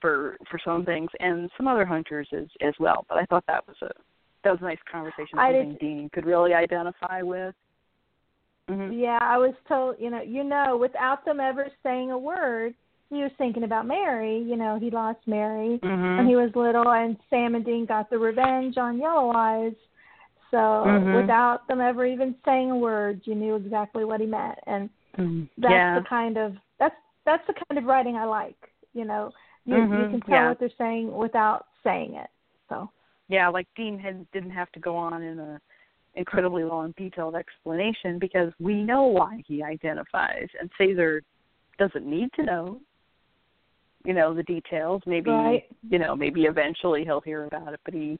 for 0.00 0.36
for 0.50 0.58
some 0.64 0.84
things, 0.84 1.10
and 1.20 1.50
some 1.56 1.66
other 1.66 1.84
hunters 1.84 2.28
as 2.32 2.46
as 2.60 2.74
well. 2.78 3.06
But 3.08 3.18
I 3.18 3.24
thought 3.26 3.44
that 3.46 3.66
was 3.66 3.76
a 3.82 3.90
that 4.44 4.50
was 4.50 4.60
a 4.60 4.64
nice 4.64 4.78
conversation. 4.90 5.38
I 5.38 5.52
Something 5.52 5.76
Dean 5.80 6.10
could 6.12 6.26
really 6.26 6.52
identify 6.52 7.22
with. 7.22 7.54
Mm-hmm. 8.68 8.92
Yeah, 8.92 9.18
I 9.20 9.38
was 9.38 9.54
told, 9.66 9.96
you 9.98 10.10
know, 10.10 10.22
you 10.22 10.44
know, 10.44 10.76
without 10.80 11.24
them 11.24 11.40
ever 11.40 11.66
saying 11.82 12.10
a 12.12 12.18
word, 12.18 12.74
he 13.10 13.16
was 13.16 13.32
thinking 13.36 13.64
about 13.64 13.86
Mary. 13.86 14.38
You 14.38 14.56
know, 14.56 14.78
he 14.80 14.90
lost 14.90 15.18
Mary 15.26 15.80
Mm-hmm. 15.82 16.16
when 16.16 16.26
he 16.26 16.36
was 16.36 16.50
little, 16.54 16.88
and 16.88 17.16
Sam 17.28 17.54
and 17.54 17.64
Dean 17.64 17.86
got 17.86 18.08
the 18.08 18.18
revenge 18.18 18.76
on 18.78 18.98
Yellow 18.98 19.32
Eyes. 19.34 19.74
So 20.52 20.58
Mhm. 20.58 21.22
without 21.22 21.66
them 21.66 21.80
ever 21.80 22.04
even 22.04 22.36
saying 22.44 22.70
a 22.70 22.76
word, 22.76 23.22
you 23.24 23.34
knew 23.34 23.56
exactly 23.56 24.04
what 24.04 24.20
he 24.20 24.26
meant, 24.26 24.58
and 24.66 24.88
mm 25.18 25.48
that's 25.58 25.72
yeah. 25.72 25.98
the 25.98 26.06
kind 26.06 26.36
of 26.36 26.54
that's 26.78 26.94
that's 27.24 27.46
the 27.46 27.54
kind 27.54 27.78
of 27.78 27.84
writing 27.84 28.16
I 28.16 28.24
like. 28.24 28.56
You 28.92 29.06
know, 29.06 29.32
you 29.64 29.76
you 29.76 29.84
Mhm, 29.88 30.10
can 30.10 30.20
tell 30.20 30.34
yeah. 30.36 30.48
what 30.48 30.60
they're 30.60 30.70
saying 30.78 31.10
without 31.10 31.66
saying 31.82 32.14
it. 32.14 32.28
So 32.68 32.90
yeah, 33.28 33.48
like 33.48 33.66
Dean 33.76 33.98
had 33.98 34.30
didn't 34.32 34.50
have 34.50 34.70
to 34.72 34.80
go 34.80 34.94
on 34.94 35.22
in 35.22 35.38
a 35.38 35.60
incredibly 36.14 36.64
long, 36.64 36.92
detailed 36.98 37.34
explanation 37.34 38.18
because 38.18 38.52
we 38.60 38.82
know 38.82 39.04
why 39.04 39.42
he 39.46 39.62
identifies, 39.62 40.48
and 40.60 40.70
Cesar 40.76 41.22
doesn't 41.78 42.06
need 42.06 42.28
to 42.36 42.42
know. 42.42 42.80
You 44.04 44.12
know 44.12 44.34
the 44.34 44.42
details. 44.42 45.00
Maybe 45.06 45.30
Right. 45.30 45.64
you 45.88 45.98
know 45.98 46.14
maybe 46.14 46.42
eventually 46.44 47.04
he'll 47.04 47.22
hear 47.22 47.44
about 47.44 47.72
it, 47.72 47.80
but 47.86 47.94
he 47.94 48.18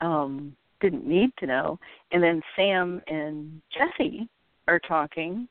um 0.00 0.56
didn't 0.80 1.06
need 1.06 1.30
to 1.38 1.46
know. 1.46 1.78
And 2.12 2.22
then 2.22 2.42
Sam 2.56 3.00
and 3.08 3.60
Jesse 3.72 4.28
are 4.66 4.78
talking, 4.80 5.48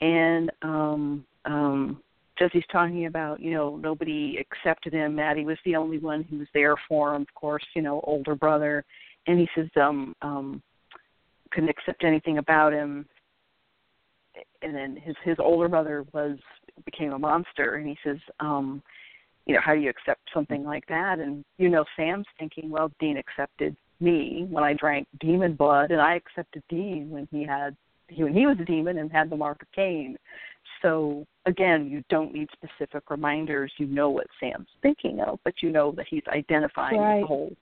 and 0.00 0.50
um 0.62 1.24
um 1.44 2.02
Jesse's 2.38 2.64
talking 2.72 3.06
about, 3.06 3.40
you 3.40 3.52
know, 3.52 3.76
nobody 3.76 4.38
accepted 4.38 4.92
him. 4.92 5.14
Maddie 5.14 5.44
was 5.44 5.58
the 5.64 5.76
only 5.76 5.98
one 5.98 6.24
who 6.24 6.38
was 6.38 6.48
there 6.54 6.74
for 6.88 7.14
him, 7.14 7.22
of 7.22 7.34
course, 7.34 7.64
you 7.74 7.82
know, 7.82 8.00
older 8.04 8.34
brother. 8.34 8.84
And 9.26 9.38
he 9.38 9.48
says, 9.54 9.68
um, 9.80 10.16
um, 10.22 10.62
couldn't 11.52 11.68
accept 11.68 12.04
anything 12.04 12.38
about 12.38 12.72
him. 12.72 13.06
And 14.62 14.74
then 14.74 14.96
his 14.96 15.14
his 15.24 15.36
older 15.38 15.68
brother 15.68 16.04
was 16.12 16.38
became 16.86 17.12
a 17.12 17.18
monster 17.18 17.74
and 17.74 17.86
he 17.86 17.98
says, 18.02 18.18
um, 18.40 18.82
you 19.46 19.54
know, 19.54 19.60
how 19.62 19.74
do 19.74 19.80
you 19.80 19.90
accept 19.90 20.22
something 20.32 20.64
like 20.64 20.86
that? 20.86 21.18
And 21.18 21.44
you 21.58 21.68
know, 21.68 21.84
Sam's 21.96 22.26
thinking, 22.38 22.70
well, 22.70 22.90
Dean 22.98 23.18
accepted 23.18 23.76
me 24.02 24.46
when 24.50 24.64
I 24.64 24.74
drank 24.74 25.06
demon 25.20 25.54
blood 25.54 25.90
and 25.90 26.00
I 26.00 26.14
accepted 26.16 26.62
Dean 26.68 27.08
when 27.10 27.28
he 27.30 27.44
had 27.44 27.76
he 28.08 28.24
when 28.24 28.34
he 28.34 28.46
was 28.46 28.58
a 28.60 28.64
demon 28.64 28.98
and 28.98 29.10
had 29.10 29.30
the 29.30 29.36
mark 29.36 29.62
of 29.62 29.68
Cain. 29.72 30.16
So 30.82 31.24
again, 31.46 31.86
you 31.88 32.02
don't 32.08 32.34
need 32.34 32.48
specific 32.52 33.10
reminders. 33.10 33.72
You 33.78 33.86
know 33.86 34.10
what 34.10 34.26
Sam's 34.40 34.68
thinking 34.82 35.20
of, 35.20 35.38
but 35.44 35.54
you 35.62 35.70
know 35.70 35.92
that 35.92 36.06
he's 36.08 36.22
identifying 36.28 37.00
Right. 37.00 37.20
the 37.20 37.26
whole 37.26 37.56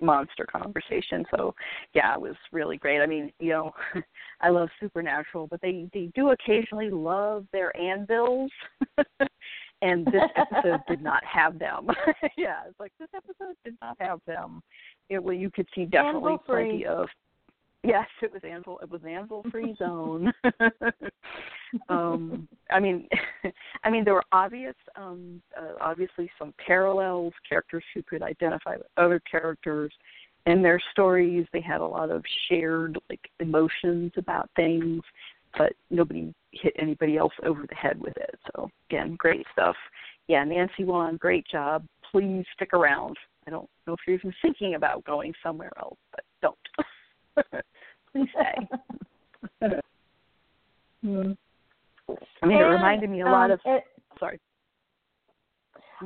monster 0.00 0.46
conversation. 0.46 1.24
So 1.30 1.54
yeah, 1.94 2.14
it 2.14 2.20
was 2.20 2.36
really 2.52 2.76
great. 2.76 3.00
I 3.00 3.06
mean, 3.06 3.32
you 3.38 3.50
know, 3.50 3.72
I 4.40 4.48
love 4.48 4.68
Supernatural, 4.80 5.46
but 5.48 5.60
they 5.60 5.88
they 5.92 6.10
do 6.14 6.30
occasionally 6.30 6.90
love 6.90 7.46
their 7.52 7.76
anvils. 7.76 8.50
and 9.82 10.06
this 10.06 10.22
episode 10.36 10.80
did 10.88 11.02
not 11.02 11.22
have 11.24 11.58
them. 11.58 11.88
yeah, 12.36 12.62
it's 12.68 12.78
like 12.78 12.92
this 12.98 13.08
episode 13.14 13.56
did 13.64 13.76
not 13.80 13.96
have 14.00 14.20
them. 14.26 14.62
It 15.08 15.22
well, 15.22 15.34
you 15.34 15.50
could 15.50 15.68
see 15.74 15.84
definitely 15.84 16.36
plenty 16.46 16.86
of 16.86 17.08
Yes, 17.82 18.08
it 18.20 18.30
was 18.32 18.42
anvil. 18.44 18.78
It 18.82 18.90
was 18.90 19.00
anvil 19.08 19.44
free 19.50 19.74
zone. 19.78 20.32
um, 21.88 22.46
I 22.70 22.78
mean, 22.78 23.08
I 23.84 23.90
mean, 23.90 24.04
there 24.04 24.14
were 24.14 24.24
obvious, 24.32 24.74
um, 24.96 25.40
uh, 25.58 25.72
obviously 25.80 26.30
some 26.38 26.52
parallels. 26.64 27.32
Characters 27.48 27.84
who 27.94 28.02
could 28.02 28.22
identify 28.22 28.76
with 28.76 28.86
other 28.98 29.20
characters 29.30 29.92
in 30.44 30.62
their 30.62 30.80
stories. 30.92 31.46
They 31.52 31.62
had 31.62 31.80
a 31.80 31.86
lot 31.86 32.10
of 32.10 32.22
shared 32.48 32.98
like 33.08 33.30
emotions 33.40 34.12
about 34.18 34.50
things, 34.56 35.02
but 35.56 35.72
nobody 35.90 36.32
hit 36.52 36.72
anybody 36.78 37.16
else 37.16 37.32
over 37.44 37.64
the 37.68 37.74
head 37.74 38.00
with 38.00 38.16
it. 38.16 38.38
So 38.52 38.70
again, 38.90 39.16
great 39.18 39.46
stuff. 39.52 39.76
Yeah, 40.28 40.44
Nancy 40.44 40.84
Won, 40.84 41.16
great 41.16 41.46
job. 41.50 41.84
Please 42.10 42.44
stick 42.54 42.72
around. 42.72 43.16
I 43.46 43.50
don't 43.50 43.68
know 43.86 43.94
if 43.94 44.00
you're 44.06 44.16
even 44.16 44.32
thinking 44.42 44.74
about 44.74 45.04
going 45.04 45.32
somewhere 45.42 45.72
else, 45.78 45.98
but 46.12 46.24
don't. 46.42 46.56
Please 48.12 48.28
stay. 48.30 48.68
Hmm. 51.02 51.32
I 52.42 52.46
mean, 52.46 52.58
it 52.58 52.62
reminded 52.62 53.10
me 53.10 53.22
a 53.22 53.24
lot 53.24 53.50
um, 53.50 53.52
of. 53.52 53.60
it- 53.64 53.84
Sorry. 54.18 54.38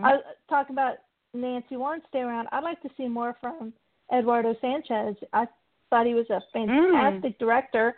I 0.03 0.19
talking 0.49 0.75
about 0.75 0.97
Nancy 1.33 1.77
wants 1.77 2.07
stay 2.09 2.21
around. 2.21 2.49
I'd 2.53 2.65
like 2.65 2.81
to 2.83 2.89
see 2.97 3.09
more 3.09 3.37
from 3.41 3.73
Eduardo 4.17 4.55
Sanchez. 4.61 5.17
I 5.33 5.47
thought 5.91 6.07
he 6.07 6.15
was 6.15 6.29
a 6.31 6.41
fantastic 6.53 7.39
director, 7.39 7.95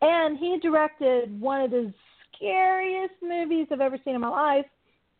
and 0.00 0.38
he 0.38 0.58
directed 0.60 1.40
one 1.40 1.60
of 1.62 1.70
the 1.70 1.92
scariest 2.34 3.14
movies 3.22 3.66
I've 3.70 3.80
ever 3.80 3.98
seen 4.04 4.14
in 4.14 4.20
my 4.20 4.28
life, 4.28 4.66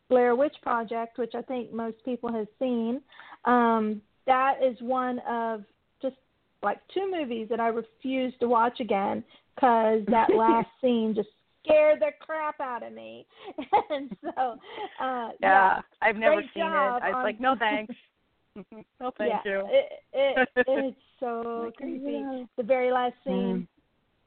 Blair 0.09 0.35
Witch 0.37 0.55
Project, 0.62 1.18
which 1.18 1.35
I 1.35 1.43
think 1.43 1.72
most 1.72 1.97
people 2.05 2.33
have 2.33 2.47
seen. 2.59 3.01
Um, 3.45 4.03
that 4.27 4.55
is 4.62 4.77
one 4.81 5.20
of 5.29 5.64
just 6.03 6.16
like 6.62 6.79
two 6.93 7.11
movies 7.11 7.47
that 7.51 7.61
I 7.61 7.68
refuse 7.68 8.33
to 8.41 8.49
watch 8.49 8.81
again 8.81 9.25
because 9.55 10.03
that 10.09 10.29
last 10.37 10.68
scene 10.81 11.14
just 11.14 11.29
scared 11.64 12.01
the 12.01 12.11
crap 12.20 12.61
out 12.61 12.83
of 12.83 12.93
me. 12.93 13.27
and 13.91 14.14
so, 14.22 14.57
uh, 15.01 15.31
Yeah, 15.41 15.81
I've 16.03 16.16
never 16.16 16.37
Great 16.37 16.51
seen 16.55 16.64
it. 16.64 16.68
I 16.68 16.97
was 17.09 17.12
on- 17.14 17.22
like, 17.22 17.41
no 17.41 17.55
thanks. 17.59 17.95
no, 19.01 19.11
thank 19.18 19.33
yeah, 19.33 19.41
you. 19.45 19.62
It, 19.68 19.93
it, 20.12 20.49
it's 20.68 20.97
so 21.20 21.70
creepy. 21.77 22.22
yeah. 22.22 22.45
The 22.57 22.62
very 22.62 22.93
last 22.93 23.14
scene 23.25 23.66
Mm. 23.66 23.74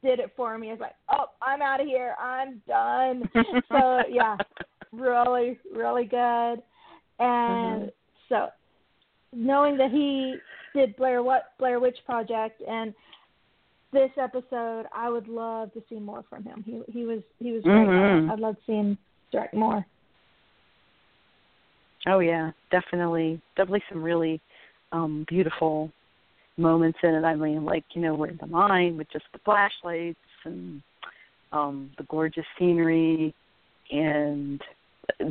Did 0.03 0.19
it 0.19 0.31
for 0.35 0.57
me. 0.57 0.71
It's 0.71 0.81
like, 0.81 0.95
oh, 1.11 1.25
I'm 1.41 1.61
out 1.61 1.81
of 1.81 1.87
here. 1.87 2.15
I'm 2.19 2.61
done. 2.67 3.29
so 3.71 4.03
yeah, 4.09 4.37
really, 4.91 5.59
really 5.73 6.05
good. 6.05 6.61
And 7.19 7.83
Mhm. 7.83 7.91
so 8.29 8.49
knowing 9.33 9.77
that 9.77 9.91
he 9.91 10.37
did 10.75 10.95
Blair 10.95 11.23
what 11.23 11.57
Blair 11.57 11.79
Witch 11.79 11.97
Project 12.05 12.61
and 12.67 12.93
this 13.93 14.11
episode, 14.17 14.85
I 14.93 15.09
would 15.09 15.27
love 15.27 15.73
to 15.73 15.83
see 15.89 15.99
more 15.99 16.23
from 16.29 16.43
him. 16.43 16.63
He 16.63 16.81
he 16.91 17.05
was 17.05 17.21
he 17.39 17.51
was 17.51 17.63
great. 17.63 17.87
Mhm. 17.87 18.31
I'd 18.31 18.39
love 18.39 18.55
to 18.57 18.61
see 18.65 18.73
him 18.73 18.97
direct 19.31 19.53
more. 19.53 19.85
Oh 22.05 22.19
yeah, 22.19 22.51
definitely, 22.71 23.41
definitely 23.55 23.83
some 23.89 24.03
really 24.03 24.39
um 24.91 25.25
beautiful 25.27 25.91
moments 26.57 26.99
in 27.03 27.13
it. 27.13 27.23
I 27.23 27.35
mean, 27.35 27.65
like 27.65 27.85
you 27.93 28.01
know, 28.01 28.15
we're 28.15 28.27
in 28.27 28.37
the 28.37 28.47
mine 28.47 28.97
with 28.97 29.09
just 29.11 29.25
the 29.33 29.39
flashlights 29.45 30.17
and 30.45 30.81
um 31.51 31.91
the 31.97 32.03
gorgeous 32.03 32.45
scenery, 32.57 33.33
and 33.91 34.61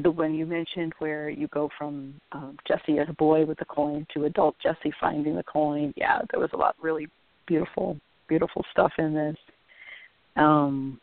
the 0.02 0.10
one 0.10 0.34
you 0.34 0.46
mentioned 0.46 0.92
where 0.98 1.28
you 1.28 1.48
go 1.48 1.68
from 1.76 2.14
um, 2.32 2.56
Jesse 2.66 2.98
as 2.98 3.08
a 3.08 3.14
boy 3.14 3.44
with 3.44 3.58
the 3.58 3.64
coin 3.64 4.06
to 4.14 4.24
adult 4.24 4.56
Jesse 4.62 4.92
finding 5.00 5.36
the 5.36 5.42
coin. 5.42 5.92
Yeah, 5.96 6.20
there 6.30 6.40
was 6.40 6.50
a 6.54 6.56
lot 6.56 6.76
really 6.80 7.08
beautiful, 7.46 7.98
beautiful 8.28 8.64
stuff 8.72 8.92
in 8.98 9.14
this. 9.14 9.36
Um, 10.36 11.00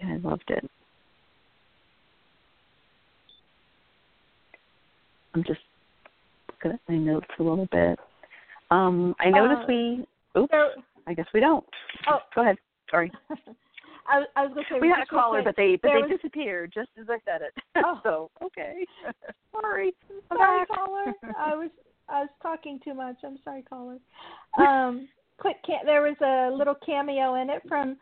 yeah, 0.00 0.14
I 0.14 0.16
loved 0.16 0.44
it. 0.48 0.68
I'm 5.34 5.44
just 5.44 5.60
at 6.64 6.80
my 6.88 6.96
notes 6.96 7.26
a 7.38 7.42
little 7.42 7.68
bit. 7.72 7.98
Um, 8.70 9.14
I 9.20 9.30
noticed 9.30 9.62
Uh, 9.62 9.66
we. 9.68 10.06
Oops, 10.38 10.52
So 10.52 10.70
I 11.06 11.14
guess 11.14 11.26
we 11.34 11.40
don't. 11.40 11.64
Oh. 12.08 12.18
Go 12.34 12.42
ahead. 12.42 12.56
Sorry. 12.90 13.10
I, 14.08 14.18
was- 14.20 14.28
I 14.36 14.42
was 14.46 14.54
going 14.54 14.64
to 14.68 14.74
say 14.74 14.80
We 14.80 14.88
had 14.88 15.02
a 15.02 15.06
caller, 15.06 15.42
but 15.42 15.54
they 15.56 15.76
but 15.76 15.88
they 15.92 16.02
was- 16.02 16.10
disappeared 16.10 16.72
just 16.74 16.90
as 17.00 17.06
I 17.08 17.18
said 17.24 17.42
it. 17.42 17.54
Oh. 17.84 18.00
so 18.02 18.30
okay. 18.44 18.84
Sorry. 19.60 19.92
I'm 20.30 20.36
sorry, 20.38 20.58
back. 20.60 20.68
caller. 20.68 21.12
I 21.38 21.54
was 21.54 21.70
I 22.08 22.20
was 22.22 22.28
talking 22.42 22.80
too 22.84 22.94
much. 22.94 23.16
I'm 23.24 23.38
sorry, 23.44 23.62
caller. 23.62 23.98
Um, 24.58 25.08
quick, 25.38 25.56
ca- 25.64 25.84
there 25.84 26.02
was 26.02 26.16
a 26.20 26.54
little 26.56 26.74
cameo 26.84 27.34
in 27.40 27.50
it 27.50 27.62
from 27.68 27.96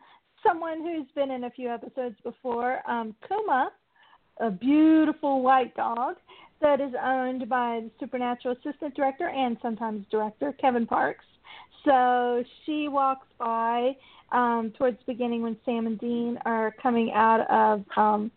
someone 0.45 0.79
who's 0.81 1.05
been 1.15 1.29
in 1.31 1.43
a 1.43 1.49
few 1.51 1.69
episodes 1.69 2.15
before. 2.23 2.79
Um, 2.89 3.15
Kuma, 3.27 3.71
a 4.39 4.49
beautiful 4.49 5.41
white 5.43 5.75
dog 5.75 6.15
that 6.61 6.81
is 6.81 6.93
owned 7.01 7.47
by 7.49 7.81
the 7.83 7.91
Supernatural 7.99 8.55
assistant 8.55 8.95
director 8.95 9.29
and 9.29 9.57
sometimes 9.61 10.05
director 10.11 10.53
Kevin 10.59 10.85
Parks. 10.85 11.25
So 11.85 12.43
she 12.65 12.87
walks 12.87 13.27
by 13.37 13.95
um, 14.31 14.73
towards 14.77 14.97
the 14.99 15.13
beginning 15.13 15.41
when 15.41 15.55
Sam 15.65 15.87
and 15.87 15.99
Dean 15.99 16.37
are 16.45 16.75
coming 16.81 17.11
out 17.13 17.49
of 17.49 17.83
um, 17.97 18.31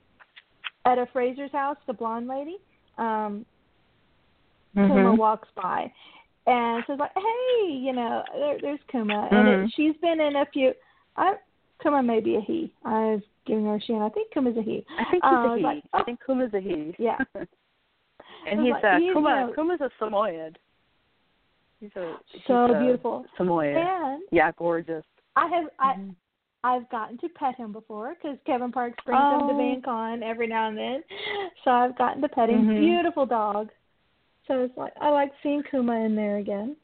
Etta 0.86 1.06
Fraser's 1.12 1.52
house, 1.52 1.76
the 1.86 1.92
blonde 1.92 2.28
lady. 2.28 2.56
Um, 2.98 3.44
Kuma 4.74 5.12
Mhm. 5.12 5.18
walks 5.18 5.48
by, 5.54 5.92
and 6.46 6.82
so 6.86 6.94
like, 6.94 7.10
hey, 7.14 7.72
you 7.72 7.92
know, 7.92 8.22
there, 8.34 8.58
there's 8.60 8.80
Kuma, 8.90 9.28
and 9.30 9.46
Mhm. 9.46 9.64
it, 9.64 9.72
she's 9.74 9.94
been 9.98 10.18
in 10.18 10.36
a 10.36 10.46
few. 10.46 10.72
I 11.16 11.36
Kuma 11.82 12.02
may 12.02 12.20
be 12.20 12.36
a 12.36 12.40
he. 12.40 12.72
I've 12.84 13.22
given 13.44 13.66
her 13.66 13.74
a 13.74 13.80
she, 13.80 13.92
and 13.92 14.02
I 14.02 14.08
think 14.08 14.30
Kuma's 14.32 14.56
a 14.56 14.62
he. 14.62 14.86
I 14.98 15.04
think 15.10 15.24
he's 15.24 15.32
Uh, 15.32 15.48
a 15.52 15.56
he. 15.58 15.62
like, 15.62 15.84
I 15.92 16.00
oh. 16.00 16.04
think 16.04 16.20
Kuma's 16.24 16.54
a 16.54 16.60
he. 16.60 16.94
Yeah. 16.98 17.18
and 18.50 18.60
he's 18.64 18.74
uh, 18.84 18.96
you 18.96 19.12
Kuma. 19.14 19.46
know- 19.46 19.52
Kuma's 19.54 19.80
a 19.80 19.90
Samoyed. 20.00 20.56
He's 21.80 21.90
a 21.96 22.14
So 22.46 22.64
a 22.66 22.78
beautiful. 22.80 23.24
Samoyed. 23.38 23.76
And 23.76 24.22
Yeah, 24.30 24.50
gorgeous. 24.56 25.04
I 25.36 25.46
have 25.48 25.64
I 25.78 25.94
Mhm. 25.94 26.14
I've 26.64 26.88
gotten 26.90 27.18
to 27.18 27.28
pet 27.30 27.56
him 27.56 27.72
before 27.72 28.14
because 28.14 28.38
Kevin 28.46 28.70
Parks 28.70 29.02
brings 29.04 29.20
him 29.20 29.48
to 29.48 29.54
Oh. 29.54 29.58
VanCon 29.58 30.22
every 30.22 30.46
now 30.46 30.68
and 30.68 30.78
then, 30.78 31.02
so 31.64 31.72
I've 31.72 31.96
gotten 31.98 32.22
to 32.22 32.28
pet 32.28 32.50
him. 32.50 32.68
Mhm. 32.68 32.78
Beautiful 32.80 33.26
dog. 33.26 33.70
So 34.46 34.62
it's 34.62 34.76
like 34.76 34.92
I 35.00 35.08
like 35.08 35.32
seeing 35.42 35.62
Kuma 35.64 35.94
in 36.04 36.14
there 36.14 36.36
again. 36.36 36.76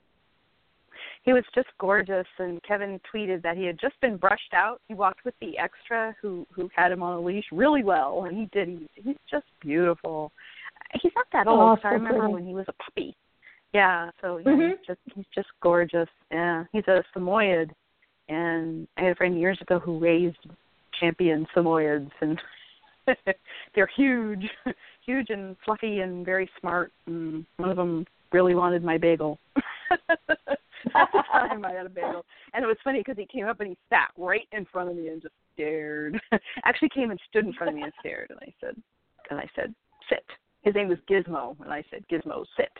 He 1.22 1.32
was 1.32 1.44
just 1.54 1.68
gorgeous, 1.78 2.26
and 2.38 2.60
Kevin 2.62 2.98
tweeted 3.12 3.42
that 3.42 3.56
he 3.56 3.64
had 3.66 3.78
just 3.78 4.00
been 4.00 4.16
brushed 4.16 4.52
out. 4.54 4.80
He 4.88 4.94
walked 4.94 5.24
with 5.24 5.38
the 5.40 5.56
extra 5.58 6.16
who 6.20 6.44
who 6.52 6.68
had 6.74 6.90
him 6.90 7.02
on 7.02 7.12
a 7.16 7.20
leash 7.20 7.46
really 7.52 7.84
well, 7.84 8.24
and 8.24 8.36
he 8.36 8.46
did. 8.46 8.68
He, 8.68 8.88
he's 9.02 9.16
just 9.30 9.46
beautiful. 9.60 10.32
He's 10.94 11.12
not 11.14 11.26
that 11.32 11.46
old. 11.46 11.60
Oh, 11.60 11.76
'cause 11.76 11.84
I 11.84 11.94
remember 11.94 12.20
pretty. 12.20 12.34
when 12.34 12.46
he 12.46 12.54
was 12.54 12.66
a 12.68 12.72
puppy. 12.74 13.16
Yeah, 13.72 14.10
so 14.20 14.38
yeah, 14.38 14.50
Mhm. 14.50 14.78
he's 14.78 14.86
just 14.86 15.00
he's 15.14 15.26
just 15.34 15.48
gorgeous. 15.60 16.08
Yeah, 16.30 16.64
he's 16.72 16.88
a 16.88 17.04
Samoyed, 17.12 17.74
and 18.28 18.88
I 18.96 19.02
had 19.02 19.12
a 19.12 19.14
friend 19.14 19.38
years 19.38 19.60
ago 19.60 19.78
who 19.78 19.98
raised 19.98 20.38
champion 20.98 21.46
Samoyeds, 21.54 22.10
and 22.20 22.40
they're 23.74 23.86
huge, 23.86 24.50
huge 25.04 25.30
and 25.30 25.56
fluffy 25.64 26.00
and 26.00 26.24
very 26.24 26.50
smart. 26.60 26.92
And 27.06 27.44
one 27.58 27.70
of 27.70 27.76
them 27.76 28.06
really 28.32 28.54
wanted 28.54 28.82
my 28.82 28.96
bagel. 28.96 29.38
At 30.94 31.08
the 31.12 31.22
time, 31.30 31.64
I 31.64 31.72
had 31.72 31.86
a 31.86 31.90
bagel, 31.90 32.24
and 32.54 32.64
it 32.64 32.66
was 32.68 32.76
funny 32.82 33.00
because 33.00 33.16
he 33.18 33.26
came 33.26 33.46
up 33.46 33.60
and 33.60 33.68
he 33.68 33.76
sat 33.90 34.10
right 34.16 34.48
in 34.52 34.64
front 34.66 34.88
of 34.88 34.96
me 34.96 35.08
and 35.08 35.20
just 35.20 35.34
stared. 35.54 36.18
Actually, 36.64 36.88
came 36.90 37.10
and 37.10 37.20
stood 37.28 37.44
in 37.44 37.52
front 37.52 37.68
of 37.70 37.76
me 37.76 37.82
and 37.82 37.92
stared, 38.00 38.30
and 38.30 38.38
I 38.40 38.52
said, 38.60 38.80
and 39.30 39.38
I 39.38 39.48
said, 39.54 39.74
sit. 40.08 40.24
His 40.62 40.74
name 40.74 40.88
was 40.88 40.98
Gizmo, 41.08 41.56
and 41.62 41.72
I 41.72 41.84
said, 41.90 42.04
Gizmo, 42.10 42.44
sit. 42.56 42.70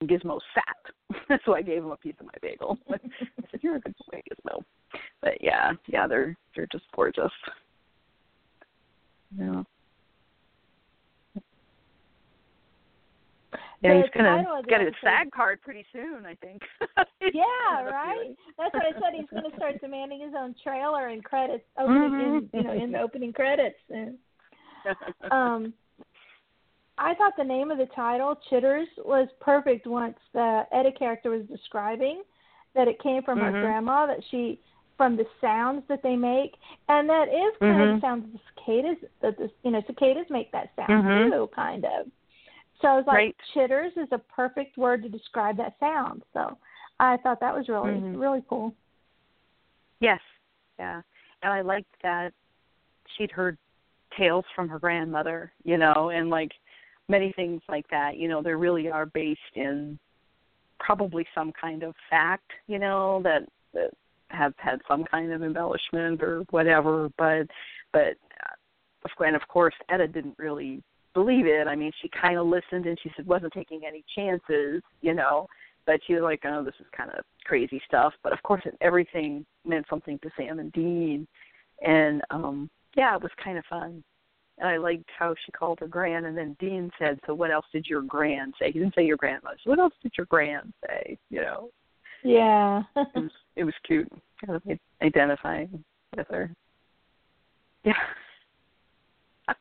And 0.00 0.08
Gizmo 0.08 0.38
sat. 0.54 1.40
so 1.44 1.54
I 1.54 1.62
gave 1.62 1.78
him 1.78 1.90
a 1.90 1.96
piece 1.96 2.14
of 2.20 2.26
my 2.26 2.32
bagel. 2.42 2.78
I 2.90 2.98
said, 3.50 3.60
"You're 3.62 3.76
a 3.76 3.80
good 3.80 3.94
boy, 4.10 4.20
Gizmo." 4.30 4.62
But 5.20 5.34
yeah, 5.40 5.72
yeah, 5.86 6.06
they're 6.06 6.36
they're 6.54 6.68
just 6.72 6.84
gorgeous. 6.94 7.30
Yeah. 9.38 9.62
Yeah, 13.82 14.00
he's 14.00 14.10
gonna 14.14 14.38
title 14.38 14.58
of 14.58 14.64
the 14.64 14.70
get 14.70 14.80
his 14.80 14.94
SAG 15.02 15.30
card 15.30 15.60
pretty 15.60 15.84
soon, 15.92 16.24
I 16.26 16.34
think. 16.36 16.62
Yeah, 17.32 17.82
right. 17.82 18.34
That's 18.58 18.74
what 18.74 18.84
I 18.84 18.92
said. 18.92 19.14
He's 19.14 19.28
going 19.30 19.50
to 19.50 19.56
start 19.56 19.80
demanding 19.80 20.20
his 20.20 20.34
own 20.38 20.54
trailer 20.62 21.08
and 21.08 21.24
credits 21.24 21.64
opening 21.78 22.20
in 22.20 22.50
you 22.52 22.62
know 22.62 22.72
in 22.72 22.92
the 22.92 23.00
opening 23.00 23.32
credits. 23.32 23.78
And, 23.88 24.18
um, 25.30 25.72
I 26.98 27.14
thought 27.14 27.32
the 27.36 27.44
name 27.44 27.70
of 27.70 27.78
the 27.78 27.86
title 27.86 28.38
Chitters 28.48 28.88
was 28.98 29.28
perfect. 29.40 29.86
Once 29.86 30.16
the 30.32 30.64
Etta 30.72 30.92
character 30.92 31.30
was 31.30 31.42
describing 31.46 32.22
that 32.74 32.88
it 32.88 33.00
came 33.02 33.22
from 33.22 33.40
her 33.40 33.52
Mhm. 33.52 33.60
grandma, 33.60 34.06
that 34.06 34.22
she 34.30 34.60
from 34.96 35.16
the 35.16 35.26
sounds 35.40 35.82
that 35.88 36.02
they 36.02 36.14
make, 36.14 36.56
and 36.88 37.08
that 37.08 37.28
is 37.28 37.56
kind 37.58 37.82
of 37.82 37.88
Mhm. 37.88 37.94
the 37.96 38.00
sounds 38.00 38.32
the 38.32 38.38
cicadas 38.54 39.10
that 39.20 39.36
the 39.36 39.50
you 39.64 39.72
know 39.72 39.82
cicadas 39.82 40.30
make 40.30 40.52
that 40.52 40.74
sound 40.76 41.04
Mhm. 41.04 41.30
too, 41.30 41.46
kind 41.48 41.84
of. 41.84 42.10
So 42.80 42.88
I 42.88 42.96
was 42.96 43.06
like, 43.06 43.16
Right. 43.16 43.36
chitters 43.52 43.96
is 43.96 44.10
a 44.12 44.18
perfect 44.18 44.76
word 44.76 45.02
to 45.02 45.08
describe 45.08 45.56
that 45.56 45.78
sound. 45.80 46.24
So 46.32 46.56
I 47.00 47.16
thought 47.18 47.40
that 47.40 47.54
was 47.54 47.68
really 47.68 47.94
Mhm. 47.94 48.20
really 48.20 48.42
cool. 48.48 48.74
Yes, 49.98 50.20
yeah, 50.78 51.02
and 51.42 51.52
I 51.52 51.60
liked 51.60 52.00
that 52.02 52.32
she'd 53.16 53.32
heard 53.32 53.58
tales 54.16 54.44
from 54.54 54.68
her 54.68 54.78
grandmother, 54.78 55.52
you 55.64 55.76
know, 55.76 56.10
and 56.10 56.30
like 56.30 56.52
many 57.08 57.32
things 57.32 57.62
like 57.68 57.86
that. 57.90 58.16
You 58.16 58.28
know, 58.28 58.42
they 58.42 58.54
really 58.54 58.90
are 58.90 59.06
based 59.06 59.40
in 59.54 59.98
probably 60.80 61.26
some 61.34 61.52
kind 61.58 61.82
of 61.82 61.94
fact, 62.10 62.50
you 62.66 62.78
know, 62.78 63.20
that 63.24 63.42
that 63.72 63.90
have 64.28 64.54
had 64.56 64.80
some 64.88 65.04
kind 65.04 65.32
of 65.32 65.42
embellishment 65.42 66.22
or 66.22 66.44
whatever. 66.50 67.08
But 67.18 67.46
but 67.92 68.16
uh, 68.42 68.54
of 69.04 69.10
and 69.20 69.36
of 69.36 69.46
course, 69.48 69.74
Etta 69.88 70.08
didn't 70.08 70.36
really 70.38 70.82
believe 71.14 71.46
it. 71.46 71.68
I 71.68 71.76
mean, 71.76 71.92
she 72.02 72.08
kind 72.08 72.38
of 72.38 72.46
listened 72.46 72.86
and 72.86 72.98
she 73.02 73.10
said 73.16 73.26
wasn't 73.26 73.52
taking 73.52 73.82
any 73.86 74.04
chances, 74.14 74.82
you 75.00 75.14
know, 75.14 75.46
but 75.86 76.00
she 76.06 76.14
was 76.14 76.22
like, 76.22 76.42
oh, 76.44 76.64
this 76.64 76.74
is 76.80 76.86
kind 76.96 77.10
of 77.10 77.24
crazy 77.44 77.80
stuff. 77.86 78.12
But 78.22 78.32
of 78.32 78.42
course, 78.42 78.62
everything 78.80 79.46
meant 79.64 79.86
something 79.88 80.18
to 80.20 80.30
Sam 80.36 80.58
and 80.58 80.72
Dean, 80.72 81.26
and 81.84 82.22
um 82.30 82.70
yeah, 82.96 83.16
it 83.16 83.22
was 83.22 83.32
kind 83.42 83.58
of 83.58 83.64
fun. 83.66 84.04
And 84.58 84.68
I 84.68 84.76
liked 84.76 85.10
how 85.18 85.34
she 85.44 85.52
called 85.52 85.80
her 85.80 85.88
grand, 85.88 86.26
and 86.26 86.36
then 86.36 86.56
Dean 86.60 86.90
said, 86.98 87.18
"So 87.26 87.34
what 87.34 87.50
else 87.50 87.66
did 87.72 87.86
your 87.86 88.02
grand 88.02 88.54
say?" 88.58 88.70
He 88.70 88.78
didn't 88.78 88.94
say 88.94 89.04
your 89.04 89.16
grandmother. 89.16 89.56
So 89.64 89.70
what 89.70 89.80
else 89.80 89.94
did 90.02 90.12
your 90.16 90.26
grand 90.26 90.72
say? 90.86 91.18
You 91.30 91.40
know. 91.40 91.70
Yeah. 92.22 92.82
it 92.96 93.08
was 93.14 93.30
it 93.56 93.64
was 93.64 93.74
cute, 93.84 94.10
kind 94.44 94.56
of 94.56 94.78
identifying 95.02 95.84
with 96.16 96.26
her. 96.28 96.50
Yeah. 97.84 97.92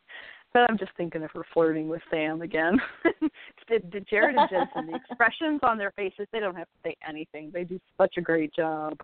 But 0.54 0.70
I'm 0.70 0.78
just 0.78 0.92
thinking 0.98 1.24
of 1.24 1.32
her 1.32 1.44
flirting 1.52 1.90
with 1.90 2.04
Sam 2.12 2.44
again. 2.44 2.80
did, 3.68 3.90
did 3.90 4.08
Jared 4.08 4.36
and 4.36 4.48
Jensen, 4.48 4.86
the 4.86 4.96
expressions 4.96 5.60
on 5.64 5.80
their 5.80 5.90
faces, 5.96 6.28
they 6.32 6.40
don't 6.40 6.54
have 6.56 6.68
to 6.68 6.90
say 6.90 6.96
anything. 7.10 7.50
They 7.52 7.64
do 7.64 7.80
such 7.98 8.18
a 8.18 8.22
great 8.22 8.54
job. 8.54 9.00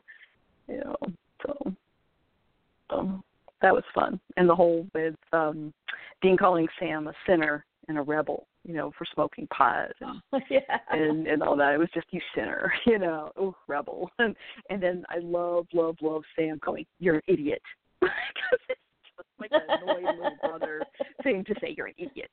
You 0.68 0.78
know, 0.78 0.96
so 1.44 1.74
um 2.92 3.24
that 3.62 3.74
was 3.74 3.84
fun. 3.94 4.20
And 4.38 4.50
the 4.50 4.56
whole 4.56 4.88
with 4.94 5.16
um 5.34 5.74
Dean 6.22 6.38
calling 6.38 6.68
Sam 6.80 7.08
a 7.08 7.14
sinner 7.28 7.66
and 7.88 7.98
a 7.98 8.02
rebel, 8.02 8.48
you 8.64 8.74
know, 8.74 8.92
for 8.98 9.06
smoking 9.14 9.48
pot 9.48 9.90
and 10.02 10.22
yeah. 10.50 10.80
and 10.92 11.28
and 11.28 11.44
all 11.44 11.56
that. 11.58 11.74
It 11.74 11.80
was 11.80 11.90
just 11.94 12.08
you 12.12 12.22
sinner, 12.36 12.72
you 12.86 13.00
know, 13.00 13.32
oh 13.38 13.56
rebel. 13.68 14.10
And 14.20 14.36
and 14.70 14.82
then 14.82 15.06
I 15.10 15.20
love, 15.20 15.68
love, 15.74 15.98
love 16.02 16.24
Sam 16.36 16.60
going, 16.64 16.86
You're 17.00 17.16
an 17.16 17.22
idiot. 17.28 17.62
Because 18.02 18.60
it's 18.70 18.80
just 19.18 19.28
like 19.40 19.52
an 19.52 19.62
annoying 19.68 20.06
little 20.18 20.38
brother 20.42 20.82
thing 21.24 21.44
to 21.46 21.56
say 21.60 21.74
you're 21.76 21.88
an 21.88 21.94
idiot. 21.98 22.30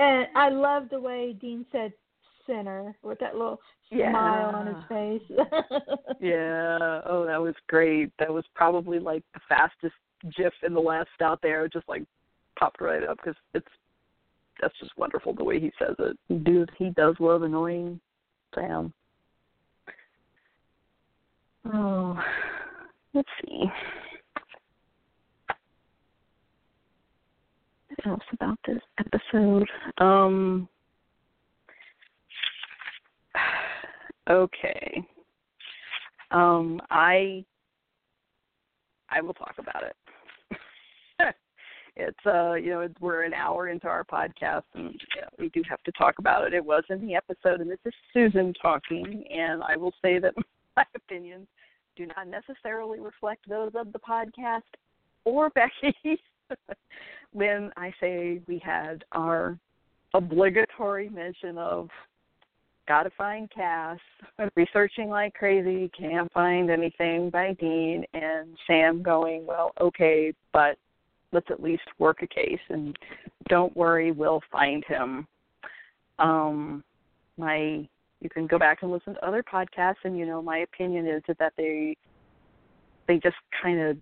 and 0.00 0.26
I 0.34 0.48
love 0.48 0.88
the 0.90 0.98
way 0.98 1.36
Dean 1.40 1.64
said 1.70 1.92
sinner 2.50 2.96
with 3.02 3.18
that 3.20 3.34
little 3.34 3.60
Yeah. 3.90 4.10
smile 4.10 4.54
on 4.54 4.66
his 4.66 4.84
face. 4.88 5.22
yeah. 6.20 7.00
Oh, 7.06 7.24
that 7.26 7.40
was 7.40 7.54
great. 7.68 8.10
That 8.18 8.32
was 8.32 8.44
probably 8.54 8.98
like 8.98 9.22
the 9.34 9.40
fastest 9.48 9.94
GIF 10.36 10.52
in 10.62 10.74
the 10.74 10.80
West 10.80 11.08
out 11.22 11.40
there. 11.42 11.64
It 11.64 11.72
just 11.72 11.88
like 11.88 12.02
popped 12.58 12.80
right 12.80 13.04
up 13.04 13.16
because 13.18 13.36
it's 13.54 13.66
that's 14.60 14.78
just 14.78 14.96
wonderful 14.98 15.32
the 15.34 15.44
way 15.44 15.58
he 15.58 15.72
says 15.78 15.96
it. 15.98 16.44
Dude, 16.44 16.70
he 16.76 16.90
does 16.90 17.14
love 17.18 17.42
annoying 17.42 18.00
Sam. 18.54 18.92
Oh, 21.72 22.18
let's 23.14 23.28
see. 23.44 23.64
What 27.88 28.06
else 28.06 28.22
about 28.32 28.58
this 28.66 28.80
episode? 28.98 29.68
Um. 29.98 30.68
Okay. 34.28 35.02
Um, 36.30 36.80
I 36.90 37.44
I 39.10 39.20
will 39.20 39.34
talk 39.34 39.54
about 39.58 39.82
it. 39.82 39.96
it's 41.96 42.26
uh, 42.26 42.54
you 42.54 42.70
know, 42.70 42.88
we're 43.00 43.24
an 43.24 43.34
hour 43.34 43.68
into 43.68 43.88
our 43.88 44.04
podcast, 44.04 44.62
and 44.74 45.00
we 45.38 45.48
do 45.48 45.62
have 45.68 45.82
to 45.82 45.92
talk 45.92 46.18
about 46.18 46.46
it. 46.46 46.54
It 46.54 46.64
was 46.64 46.84
in 46.88 47.04
the 47.04 47.14
episode, 47.14 47.60
and 47.60 47.70
this 47.70 47.78
is 47.84 47.94
Susan 48.12 48.54
talking, 48.60 49.24
and 49.30 49.62
I 49.62 49.76
will 49.76 49.94
say 50.02 50.18
that 50.18 50.34
my 50.76 50.84
opinions 50.94 51.48
do 51.96 52.06
not 52.06 52.28
necessarily 52.28 53.00
reflect 53.00 53.48
those 53.48 53.72
of 53.74 53.92
the 53.92 53.98
podcast 53.98 54.62
or 55.24 55.50
Becky. 55.50 56.20
when 57.32 57.70
I 57.76 57.92
say 58.00 58.40
we 58.46 58.58
had 58.58 59.04
our 59.12 59.58
obligatory 60.14 61.08
mention 61.08 61.58
of 61.58 61.88
gotta 62.90 63.10
find 63.16 63.48
Cass, 63.52 64.00
researching 64.56 65.10
like 65.10 65.32
crazy, 65.34 65.88
can't 65.96 66.30
find 66.32 66.70
anything 66.70 67.30
by 67.30 67.52
Dean, 67.52 68.04
and 68.14 68.48
Sam 68.66 69.00
going, 69.00 69.46
well, 69.46 69.70
okay, 69.80 70.34
but 70.52 70.76
let's 71.30 71.46
at 71.50 71.62
least 71.62 71.84
work 72.00 72.22
a 72.22 72.26
case, 72.26 72.58
and 72.68 72.98
don't 73.48 73.76
worry, 73.76 74.10
we'll 74.10 74.40
find 74.50 74.84
him. 74.86 75.24
Um, 76.18 76.82
my, 77.38 77.88
you 78.20 78.28
can 78.28 78.48
go 78.48 78.58
back 78.58 78.78
and 78.82 78.90
listen 78.90 79.14
to 79.14 79.24
other 79.24 79.44
podcasts, 79.44 80.02
and 80.02 80.18
you 80.18 80.26
know, 80.26 80.42
my 80.42 80.58
opinion 80.58 81.06
is 81.06 81.22
that 81.38 81.52
they, 81.56 81.96
they 83.06 83.20
just 83.20 83.36
kind 83.62 83.78
of 83.78 83.98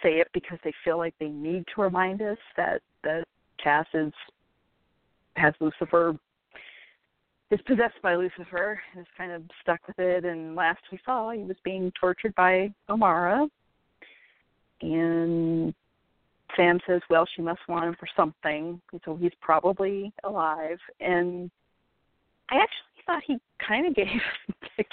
say 0.00 0.20
it 0.20 0.28
because 0.32 0.58
they 0.62 0.72
feel 0.84 0.96
like 0.96 1.14
they 1.18 1.28
need 1.28 1.64
to 1.74 1.82
remind 1.82 2.22
us 2.22 2.38
that 2.56 2.82
that 3.02 3.24
Cass 3.62 3.86
is 3.94 4.12
has 5.34 5.54
Lucifer 5.58 6.16
is 7.50 7.60
possessed 7.66 8.00
by 8.02 8.14
Lucifer 8.14 8.80
and 8.92 9.00
is 9.00 9.08
kind 9.16 9.32
of 9.32 9.42
stuck 9.60 9.80
with 9.86 9.98
it. 9.98 10.24
And 10.24 10.54
last 10.54 10.80
we 10.92 11.00
saw, 11.04 11.30
he 11.30 11.42
was 11.42 11.56
being 11.64 11.92
tortured 12.00 12.34
by 12.34 12.72
Amara. 12.88 13.48
And 14.82 15.74
Sam 16.56 16.78
says, 16.86 17.00
well, 17.10 17.26
she 17.34 17.42
must 17.42 17.60
want 17.68 17.86
him 17.86 17.96
for 17.98 18.08
something, 18.16 18.80
so 19.04 19.16
he's 19.16 19.32
probably 19.40 20.12
alive. 20.24 20.78
And 21.00 21.50
I 22.50 22.56
actually 22.56 23.04
thought 23.06 23.22
he 23.26 23.38
kind 23.66 23.86
of 23.86 23.94
gave 23.96 24.06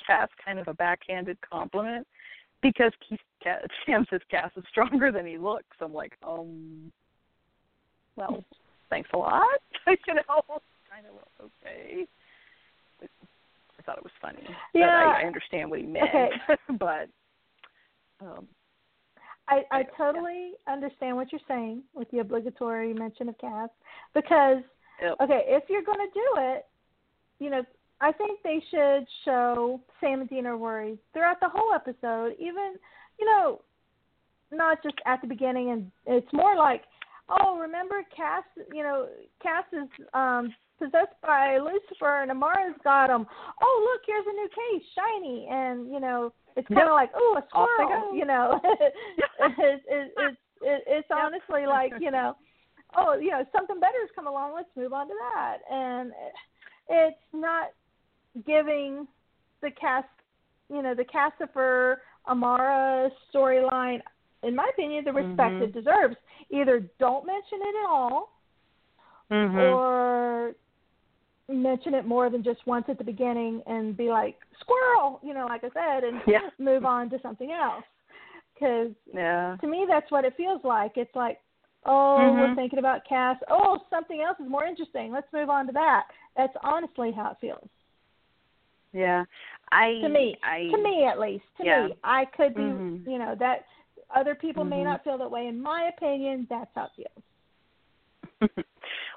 Cass 0.06 0.30
kind 0.44 0.60
of 0.60 0.68
a 0.68 0.74
backhanded 0.74 1.38
compliment 1.48 2.06
because 2.62 2.92
Keith, 3.08 3.20
Sam 3.86 4.06
says 4.10 4.22
Cass 4.30 4.52
is 4.58 4.64
stronger 4.70 5.12
than 5.12 5.26
he 5.26 5.38
looks. 5.38 5.78
I'm 5.80 5.94
like, 5.94 6.14
um, 6.28 6.92
well, 8.16 8.44
thanks 8.90 9.10
a 9.14 9.18
lot. 9.18 9.44
you 9.88 10.14
know, 10.14 10.22
kind 10.90 11.06
of 11.06 11.46
okay. 11.64 12.08
I 13.88 13.92
thought 13.92 13.98
it 14.00 14.04
was 14.04 14.12
funny. 14.22 14.44
Yeah. 14.74 14.88
I, 14.88 15.22
I 15.24 15.26
understand 15.26 15.70
what 15.70 15.80
he 15.80 15.86
meant. 15.86 16.10
Okay. 16.10 16.30
but 16.80 17.10
um 18.22 18.48
I, 19.48 19.64
I 19.72 19.80
Yeah. 19.80 19.86
totally 19.98 20.52
understand 20.68 21.16
what 21.16 21.32
you're 21.32 21.40
saying 21.48 21.84
with 21.94 22.12
the 22.12 22.20
obligatory 22.20 22.94
mention 22.94 23.30
of 23.30 23.38
Cass 23.38 23.70
because 24.14 24.58
Yep. 25.02 25.16
okay, 25.22 25.44
if 25.46 25.64
you're 25.70 25.84
going 25.84 26.00
to 26.00 26.12
do 26.14 26.26
it, 26.38 26.66
you 27.40 27.52
know, 27.52 27.64
I 28.02 28.12
think 28.12 28.40
they 28.44 28.62
should 28.72 29.08
show 29.26 29.80
Sam 30.02 30.22
and 30.22 30.30
Dean 30.30 30.48
are 30.48 30.58
worried 30.58 30.98
throughout 31.14 31.40
the 31.40 31.50
whole 31.50 31.74
episode, 31.74 32.34
even 32.40 32.76
you 33.20 33.26
know, 33.26 33.62
not 34.52 34.84
just 34.84 34.96
at 35.06 35.22
the 35.22 35.28
beginning. 35.28 35.72
And 35.72 35.92
it's 36.08 36.32
more 36.34 36.56
like, 36.56 36.84
oh, 37.30 37.58
remember 37.60 38.04
Cass? 38.16 38.44
You 38.74 38.84
know, 38.84 39.08
Cass 39.42 39.66
is 39.72 39.88
um 40.14 40.54
possessed 40.80 41.16
by 41.22 41.58
Lucifer, 41.58 42.22
and 42.22 42.32
Amara's 42.32 42.76
got 42.84 43.10
him. 43.10 43.26
Oh, 43.62 43.90
look, 43.94 44.02
here's 44.06 44.26
a 44.28 44.34
new 44.34 44.50
case, 44.50 44.88
shiny, 44.96 45.48
and 45.50 45.92
you 45.92 46.00
know, 46.00 46.32
it's 46.56 46.68
kind 46.68 46.82
of 46.82 46.88
Yep. 46.88 46.92
like, 46.94 47.12
oh, 47.16 47.36
a 47.38 47.44
squirrel. 47.50 48.16
You 48.16 48.26
know, 48.26 48.60
it's 48.64 49.84
it's 49.88 50.14
it's 50.18 50.38
it, 50.62 50.84
it's 50.88 51.08
Yep. 51.10 51.18
honestly 51.20 51.66
like 51.66 51.94
you 52.00 52.12
know, 52.12 52.36
oh, 52.98 53.14
you 53.16 53.32
know, 53.32 53.44
something 53.52 53.80
better 53.80 54.00
has 54.02 54.10
come 54.16 54.28
along. 54.28 54.54
Let's 54.54 54.70
move 54.76 54.94
on 54.94 55.08
to 55.08 55.14
that, 55.34 55.58
and 55.72 56.12
it's 56.90 57.18
not 57.34 57.70
giving 58.46 59.08
the 59.62 59.72
cast, 59.72 60.08
you 60.70 60.82
know, 60.84 60.94
the 60.94 61.04
Cassifer 61.04 61.98
Amara 62.28 63.10
storyline, 63.34 64.00
in 64.44 64.56
my 64.56 64.70
opinion, 64.74 65.04
the 65.04 65.14
respect 65.14 65.56
Mhm. 65.56 65.62
it 65.62 65.74
deserves. 65.74 66.16
Either 66.50 66.80
don't 67.00 67.26
mention 67.26 67.60
it 67.62 67.76
at 67.76 67.86
all, 67.88 68.30
mhm. 69.32 69.56
or 69.56 70.56
mention 71.50 71.94
it 71.94 72.06
more 72.06 72.30
than 72.30 72.44
just 72.44 72.66
once 72.66 72.86
at 72.90 72.98
the 72.98 73.04
beginning 73.04 73.62
and 73.68 73.96
be 73.96 74.10
like 74.10 74.36
squirrel, 74.60 75.20
you 75.24 75.34
know, 75.34 75.46
like 75.46 75.64
I 75.64 75.70
said, 75.70 76.04
and 76.04 76.22
Yeah. 76.28 76.50
move 76.60 76.86
on 76.86 77.10
to 77.12 77.20
something 77.22 77.52
else. 77.52 77.84
Because 78.54 78.92
yeah. 79.14 79.56
to 79.62 79.68
me, 79.68 79.86
that's 79.88 80.12
what 80.12 80.26
it 80.26 80.36
feels 80.36 80.62
like. 80.64 80.94
It's 80.98 81.16
like, 81.16 81.40
oh, 81.86 82.34
we're 82.34 82.48
Mhm. 82.50 82.56
thinking 82.56 82.80
about 82.80 83.06
Cass. 83.06 83.38
Oh, 83.50 83.80
something 83.90 84.22
else 84.22 84.40
is 84.40 84.50
more 84.50 84.66
interesting. 84.66 85.12
Let's 85.12 85.32
move 85.32 85.50
on 85.50 85.68
to 85.68 85.74
that. 85.74 86.08
That's 86.36 86.56
honestly 86.64 87.12
how 87.12 87.32
it 87.32 87.38
feels 87.40 87.70
Yeah. 88.94 89.26
I 89.72 90.00
to 90.02 90.10
me. 90.10 90.38
I 90.44 90.70
to 90.72 90.78
me, 90.82 91.06
at 91.06 91.20
least. 91.20 91.46
To 91.58 91.66
Yeah. 91.66 91.88
me, 91.88 91.94
I 92.04 92.26
could 92.26 92.56
be, 92.56 92.62
Mhm. 92.62 93.06
you 93.08 93.20
know, 93.20 93.36
that 93.36 93.66
other 94.10 94.34
people 94.36 94.64
may 94.64 94.82
Mhm. 94.82 94.86
not 94.86 95.04
feel 95.04 95.18
that 95.18 95.30
way. 95.30 95.48
In 95.48 95.62
my 95.62 95.84
opinion, 95.84 96.46
that's 96.50 96.74
how 96.74 96.86
it 96.86 96.92
feels. 96.96 97.24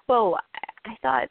well, 0.08 0.38
I- 0.54 0.90
I 0.90 0.96
thought 1.02 1.28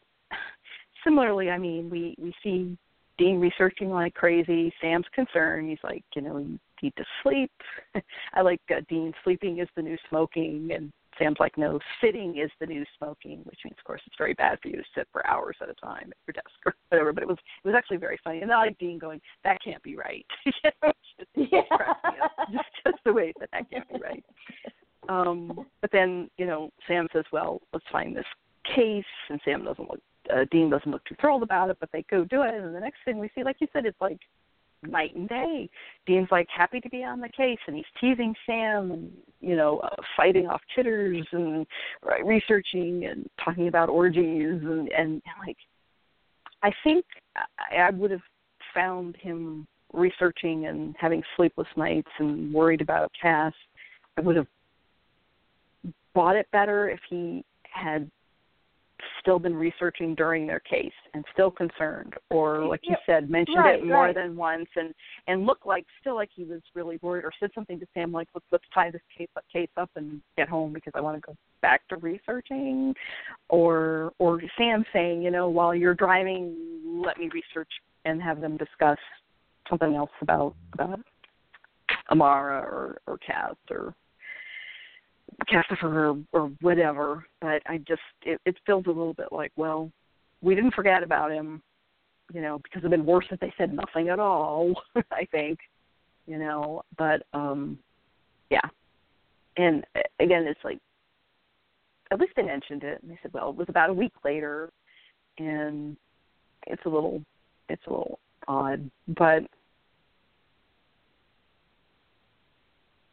similarly. 1.04 1.50
I 1.50 1.58
mean, 1.58 1.90
we 1.90 2.16
we 2.20 2.34
see 2.44 2.78
Dean 3.18 3.40
researching 3.40 3.90
like 3.90 4.14
crazy. 4.14 4.74
Sam's 4.82 5.06
concerned. 5.14 5.70
He's 5.70 5.84
like, 5.84 6.04
you 6.16 6.22
know, 6.22 6.38
you 6.38 6.60
need 6.82 6.94
to 6.98 7.06
sleep. 7.24 7.52
I 8.34 8.42
like 8.42 8.62
uh, 8.72 8.82
Dean 8.90 9.14
sleeping 9.24 9.60
is 9.60 9.68
the 9.76 9.82
new 9.82 9.98
smoking, 10.10 10.70
and 10.74 10.92
Sam's 11.18 11.36
like, 11.40 11.58
no, 11.58 11.80
sitting 12.02 12.38
is 12.38 12.50
the 12.62 12.66
new 12.66 12.86
smoking, 12.98 13.42
which 13.44 13.60
means, 13.66 13.76
of 13.78 13.84
course, 13.84 14.02
it's 14.06 14.16
very 14.18 14.34
bad 14.36 14.58
for 14.62 14.70
you 14.70 14.78
to 14.78 14.84
sit 14.96 15.06
for 15.12 15.26
hours 15.28 15.58
at 15.62 15.70
a 15.70 15.74
time 15.74 16.10
at 16.12 16.18
your 16.28 16.34
desk 16.34 16.50
or 16.66 16.74
whatever. 16.90 17.12
But 17.12 17.24
it 17.24 17.28
was 17.30 17.38
it 17.64 17.68
was 17.68 17.76
actually 17.76 17.98
very 17.98 18.18
funny, 18.24 18.42
and 18.42 18.52
I 18.52 18.58
like 18.58 18.78
Dean 18.78 18.98
going, 18.98 19.20
that 19.44 19.62
can't 19.64 19.84
be 19.84 19.96
right. 19.98 20.26
you 20.46 20.52
know, 20.82 20.92
just, 21.20 21.52
Yeah. 21.52 21.62
cracked 21.72 22.06
me 22.06 22.20
up. 22.24 22.32
just 22.52 22.70
just 22.86 23.04
the 23.06 23.14
way 23.14 23.34
that 23.40 23.50
that 23.52 23.70
can't 23.70 23.88
be 23.90 24.00
right. 24.02 24.24
um, 25.10 25.66
but 25.82 25.92
then 25.92 26.30
you 26.38 26.46
know 26.46 26.70
Sam 26.88 27.08
says, 27.12 27.26
"Well, 27.34 27.62
let's 27.74 27.86
find 27.92 28.16
this 28.16 28.26
case," 28.76 29.04
and 29.30 29.42
Sam 29.44 29.66
doesn't 29.66 29.90
look. 29.90 30.00
Uh, 30.34 30.46
Dean 30.52 30.70
doesn't 30.70 30.92
look 30.92 31.04
too 31.06 31.16
thrilled 31.20 31.44
about 31.44 31.70
it, 31.70 31.78
but 31.80 31.90
they 31.92 32.04
go 32.10 32.24
do 32.24 32.44
it, 32.44 32.54
and 32.54 32.76
the 32.76 32.80
next 32.80 32.98
thing 33.06 33.18
we 33.18 33.30
see, 33.36 33.44
like 33.44 33.58
you 33.60 33.68
said, 33.74 33.86
it's 33.86 34.00
like 34.00 34.20
night 34.84 35.16
and 35.16 35.28
day. 35.28 35.70
Dean's 36.06 36.30
like 36.32 36.48
happy 36.56 36.80
to 36.80 36.90
be 36.90 37.04
on 37.04 37.20
the 37.20 37.30
case, 37.30 37.60
and 37.68 37.76
he's 37.76 37.86
teasing 38.00 38.34
Sam, 38.46 38.92
and 38.92 39.12
you 39.42 39.56
know, 39.56 39.80
uh, 39.80 39.96
fighting 40.16 40.48
off 40.48 40.62
chitters 40.76 41.26
and 41.32 41.66
right, 42.04 42.26
researching 42.26 43.06
and 43.06 43.30
talking 43.44 43.68
about 43.68 43.90
orgies, 43.90 44.62
and 44.62 44.90
and, 44.90 44.90
and 44.98 45.22
like, 45.46 45.58
I 46.64 46.72
think 46.84 47.06
I, 47.36 47.76
I 47.78 47.90
would 47.92 48.12
have 48.12 48.22
found 48.74 49.16
him 49.18 49.68
researching 49.94 50.68
and 50.68 50.96
having 51.00 51.24
sleepless 51.36 51.68
nights 51.76 52.10
and 52.20 52.54
worried 52.54 52.82
about 52.82 53.12
Cass. 53.20 53.54
I 54.18 54.22
would 54.22 54.36
have 54.36 54.48
bought 56.14 56.36
it 56.36 56.48
better 56.52 56.90
if 56.90 57.00
he 57.10 57.44
had 57.64 58.10
still 59.22 59.40
been 59.40 59.56
researching 59.56 60.16
during 60.16 60.48
their 60.48 60.60
case 60.60 60.92
and 61.14 61.24
still 61.34 61.52
concerned 61.52 62.14
or 62.30 62.66
like 62.66 62.82
you 62.84 62.96
said 63.06 63.30
mentioned 63.30 63.58
right, 63.58 63.80
it 63.80 63.86
more 63.86 64.06
right. 64.06 64.16
than 64.16 64.36
once 64.36 64.68
and 64.76 64.94
and 65.28 65.46
looked 65.46 65.66
like 65.66 65.86
still 66.02 66.16
like 66.16 66.30
he 66.36 66.44
was 66.44 66.62
really 66.76 67.00
worried 67.02 67.24
or 67.24 67.32
said 67.40 67.50
something 67.54 67.80
to 67.80 67.88
Sam 67.94 68.12
like 68.12 68.28
let's 68.34 68.46
let's 68.52 68.64
tie 68.74 68.92
this 68.92 69.02
case 69.16 69.30
up, 69.36 69.44
case 69.52 69.70
up 69.78 69.90
and 69.96 70.22
get 70.38 70.50
home 70.50 70.74
because 70.74 70.94
I 70.96 71.02
want 71.02 71.18
to 71.18 71.22
go 71.22 71.36
back 71.62 71.88
to 71.90 71.98
researching 71.98 72.94
or 73.50 74.12
or 74.20 74.42
Sam 74.58 74.84
saying 74.94 75.22
you 75.22 75.32
know 75.32 75.50
while 75.50 75.74
you're 75.74 75.96
driving 75.96 76.56
let 77.04 77.18
me 77.18 77.30
research 77.34 77.72
and 78.06 78.22
have 78.22 78.42
them 78.42 78.58
discuss 78.58 79.00
something 79.70 79.96
else 79.96 80.12
about 80.22 80.56
about 80.74 81.00
Amara 82.12 82.60
or 82.60 82.98
or 83.08 83.18
Cass 83.20 83.56
or 83.70 83.94
Cassifer 85.52 85.84
or, 85.84 86.18
or 86.32 86.52
whatever. 86.62 87.26
But 87.42 87.62
I 87.66 87.78
just 87.80 88.02
it, 88.24 88.40
it 88.46 88.56
feels 88.66 88.86
a 88.86 88.90
little 88.90 89.14
bit 89.14 89.32
like 89.32 89.52
well, 89.56 89.92
we 90.42 90.56
didn't 90.56 90.74
forget 90.74 91.04
about 91.04 91.32
him, 91.32 91.62
you 92.34 92.42
know, 92.42 92.60
because 92.60 92.80
it'd 92.80 92.92
been 92.92 93.06
worse 93.06 93.26
if 93.32 93.40
they 93.40 93.54
said 93.58 93.74
nothing 93.74 94.10
at 94.10 94.20
all. 94.20 94.74
I 95.12 95.26
think, 95.32 95.60
you 96.28 96.38
know, 96.38 96.84
but 96.98 97.24
um, 97.34 97.78
yeah. 98.50 98.62
And 99.58 99.86
uh, 99.96 100.02
again, 100.20 100.46
it's 100.48 100.64
like 100.64 100.80
at 102.12 102.20
least 102.20 102.34
they 102.36 102.44
mentioned 102.44 102.84
it, 102.84 103.02
and 103.02 103.12
they 103.12 103.20
said, 103.22 103.34
well, 103.34 103.50
it 103.50 103.56
was 103.56 103.70
about 103.70 103.90
a 103.90 103.94
week 103.94 104.14
later, 104.24 104.70
and 105.38 105.96
it's 106.68 106.82
a 106.86 106.90
little 106.90 107.22
it's 107.70 107.86
a 107.88 107.90
little 107.90 108.20
odd, 108.48 108.90
but 109.08 109.44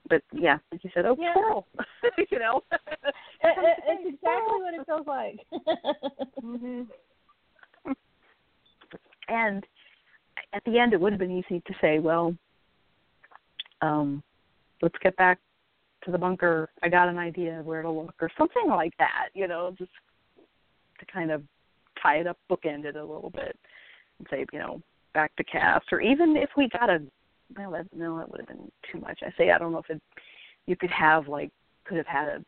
but 0.09 0.23
yeah, 0.33 0.59
like 0.73 0.83
you 0.85 0.91
said, 0.95 1.07
oh, 1.07 1.17
Yeah. 1.19 1.35
cool, 1.35 1.67
you 2.31 2.39
know. 2.39 2.63
It, 2.73 2.79
it, 3.43 3.79
it's 3.87 4.15
exactly 4.15 4.63
what 4.63 4.75
it 4.75 4.87
feels 4.87 5.07
like. 5.07 5.41
hmm 6.41 6.83
And 9.29 9.65
at 10.53 10.63
the 10.65 10.79
end, 10.79 10.93
it 10.93 11.01
would 11.01 11.13
have 11.13 11.19
been 11.19 11.31
easy 11.37 11.61
to 11.67 11.75
say, 11.81 11.99
well, 11.99 12.35
um, 13.83 14.23
let's 14.83 14.95
get 15.03 15.17
back 15.17 15.39
to 16.05 16.13
the 16.13 16.19
bunker. 16.19 16.69
I 16.83 16.89
got 16.89 17.09
an 17.09 17.19
idea 17.19 17.61
where 17.65 17.83
to 17.83 17.91
look, 17.91 18.15
or 18.21 18.31
something 18.39 18.69
like 18.69 18.97
that. 18.99 19.29
You 19.35 19.49
know, 19.49 19.75
just 19.77 19.91
to 21.01 21.07
kind 21.07 21.31
of 21.31 21.43
tie 22.01 22.17
it 22.19 22.27
up, 22.27 22.39
bookend 22.51 22.85
it 22.85 22.97
a 22.97 23.05
little 23.05 23.31
bit, 23.31 23.59
and 24.19 24.29
say, 24.31 24.47
you 24.53 24.59
know, 24.59 24.81
back 25.13 25.35
to 25.37 25.45
Cass, 25.45 25.83
or 25.91 26.01
even 26.01 26.37
if 26.37 26.51
we 26.57 26.69
got 26.69 26.91
a 26.91 27.01
well, 27.57 27.71
that, 27.73 27.87
no, 27.95 28.19
that 28.19 28.31
would 28.31 28.41
have 28.41 28.49
been 28.49 28.71
too 28.91 29.01
much. 29.01 29.21
I 29.23 29.33
say 29.37 29.51
I 29.51 29.59
don't 29.59 29.73
know 29.73 29.79
if 29.79 29.91
it 29.91 30.01
you 30.67 30.77
could 30.77 30.91
have 30.91 31.29
like 31.29 31.51
could 31.85 31.97
have 31.97 32.07
had 32.07 32.29
a 32.29 32.45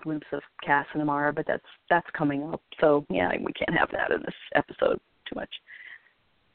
glimpse 0.00 0.26
of 0.32 0.42
Cass 0.64 0.86
and 0.92 1.02
Amara, 1.02 1.32
but 1.32 1.46
that's 1.46 1.62
that's 1.90 2.06
coming 2.16 2.42
up. 2.52 2.60
So 2.80 3.04
yeah, 3.10 3.30
we 3.30 3.52
can't 3.52 3.78
have 3.78 3.90
that 3.92 4.10
in 4.10 4.20
this 4.20 4.34
episode 4.54 4.98
too 5.28 5.34
much. 5.36 5.50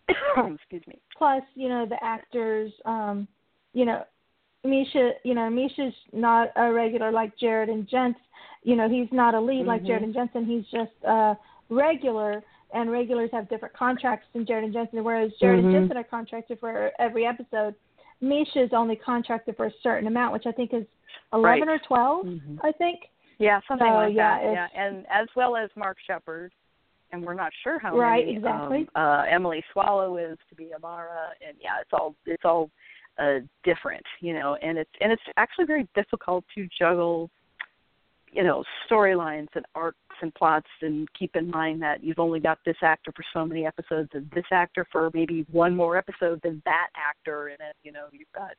Excuse 0.55 0.83
me. 0.87 0.99
Plus, 1.17 1.43
you 1.55 1.69
know, 1.69 1.85
the 1.85 2.01
actors, 2.03 2.71
um, 2.85 3.27
you 3.73 3.85
know, 3.85 4.03
Misha, 4.63 5.11
you 5.23 5.33
know, 5.35 5.49
Misha's 5.49 5.93
not 6.11 6.49
a 6.55 6.71
regular 6.71 7.11
like 7.11 7.37
Jared 7.37 7.69
and 7.69 7.87
Jensen. 7.87 8.21
You 8.63 8.75
know, 8.75 8.89
he's 8.89 9.07
not 9.11 9.35
a 9.35 9.39
lead 9.39 9.65
like 9.65 9.83
Mhm. 9.83 9.87
Jared 9.87 10.03
and 10.03 10.13
Jensen. 10.13 10.45
He's 10.45 10.65
just 10.67 10.91
a 11.03 11.37
regular, 11.69 12.43
and 12.73 12.91
regulars 12.91 13.29
have 13.31 13.49
different 13.49 13.73
contracts 13.73 14.27
than 14.33 14.45
Jared 14.45 14.65
and 14.65 14.73
Jensen. 14.73 15.03
Whereas 15.03 15.31
Jared 15.39 15.59
Mhm. 15.59 15.63
and 15.65 15.73
Jensen 15.73 15.97
are 15.97 16.03
contracted 16.03 16.59
for 16.59 16.91
every 16.99 17.25
episode. 17.25 17.75
Misha 18.21 18.61
is 18.61 18.73
only 18.73 18.95
contracted 18.95 19.55
for 19.55 19.67
a 19.67 19.71
certain 19.81 20.07
amount, 20.07 20.33
which 20.33 20.45
I 20.45 20.51
think 20.51 20.73
is 20.73 20.85
eleven 21.33 21.67
Right. 21.67 21.75
or 21.75 21.79
12 21.79 22.25
Mhm. 22.25 22.59
I 22.63 22.71
think. 22.73 23.09
Yeah, 23.37 23.61
something 23.67 23.87
So, 23.87 23.93
like 23.93 24.13
yeah, 24.13 24.39
that. 24.39 24.51
Yeah, 24.51 24.67
and 24.73 25.07
as 25.07 25.27
well 25.35 25.55
as 25.55 25.73
Mark 25.77 25.97
Sheppard, 26.01 26.51
and 27.11 27.25
we're 27.25 27.33
not 27.33 27.53
sure 27.63 27.79
how 27.79 27.95
Right, 27.95 28.25
many 28.25 28.37
exactly. 28.37 28.87
um, 28.95 29.03
uh, 29.03 29.25
Emily 29.27 29.63
Swallow 29.71 30.17
is 30.17 30.37
to 30.49 30.55
be 30.55 30.73
Amara, 30.73 31.33
and 31.45 31.55
yeah, 31.59 31.79
it's 31.79 31.93
all 31.93 32.15
it's 32.25 32.45
all 32.45 32.69
uh, 33.17 33.39
different, 33.63 34.05
you 34.21 34.33
know, 34.33 34.55
and 34.55 34.77
it's 34.77 34.91
and 35.01 35.11
it's 35.11 35.21
actually 35.37 35.65
very 35.65 35.87
difficult 35.95 36.45
to 36.55 36.67
juggle, 36.77 37.29
you 38.31 38.43
know, 38.43 38.63
storylines 38.89 39.47
and 39.55 39.65
arcs 39.75 39.97
and 40.21 40.33
plots, 40.35 40.67
and 40.81 41.07
keep 41.17 41.35
in 41.35 41.49
mind 41.49 41.81
that 41.81 42.03
you've 42.03 42.19
only 42.19 42.39
got 42.39 42.59
this 42.65 42.75
actor 42.81 43.11
for 43.15 43.23
so 43.33 43.45
many 43.45 43.65
episodes, 43.65 44.09
and 44.13 44.29
this 44.33 44.45
actor 44.51 44.85
for 44.91 45.09
maybe 45.13 45.45
one 45.51 45.75
more 45.75 45.97
episode 45.97 46.39
than 46.43 46.61
that 46.65 46.87
actor, 46.95 47.47
and 47.47 47.59
it, 47.59 47.75
you 47.83 47.91
know, 47.91 48.05
you've 48.11 48.31
got 48.35 48.51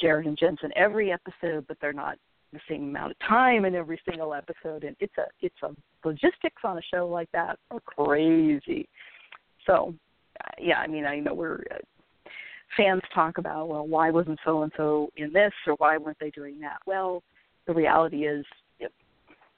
Jared 0.00 0.26
and 0.26 0.38
Jensen 0.38 0.70
every 0.76 1.12
episode, 1.12 1.66
but 1.68 1.76
they're 1.80 1.92
not 1.92 2.18
the 2.52 2.60
same 2.68 2.84
amount 2.84 3.12
of 3.12 3.18
time 3.28 3.64
in 3.64 3.74
every 3.74 4.00
single 4.08 4.32
episode, 4.34 4.84
and 4.84 4.96
it's 5.00 5.16
a 5.18 5.26
it's 5.40 5.54
a 5.62 5.74
logistics 6.06 6.62
on 6.64 6.78
a 6.78 6.82
show 6.92 7.08
like 7.08 7.30
that 7.32 7.58
are 7.70 7.80
crazy. 7.80 8.88
So, 9.66 9.94
yeah, 10.58 10.78
I 10.78 10.86
mean, 10.86 11.04
I 11.04 11.18
know 11.18 11.34
we're 11.34 11.62
uh, 11.70 12.28
fans 12.76 13.02
talk 13.14 13.38
about 13.38 13.68
well, 13.68 13.86
why 13.86 14.10
wasn't 14.10 14.38
so 14.44 14.62
and 14.62 14.72
so 14.76 15.10
in 15.16 15.32
this, 15.32 15.52
or 15.66 15.74
why 15.74 15.96
weren't 15.96 16.18
they 16.20 16.30
doing 16.30 16.60
that? 16.60 16.78
Well, 16.86 17.22
the 17.66 17.74
reality 17.74 18.26
is, 18.26 18.44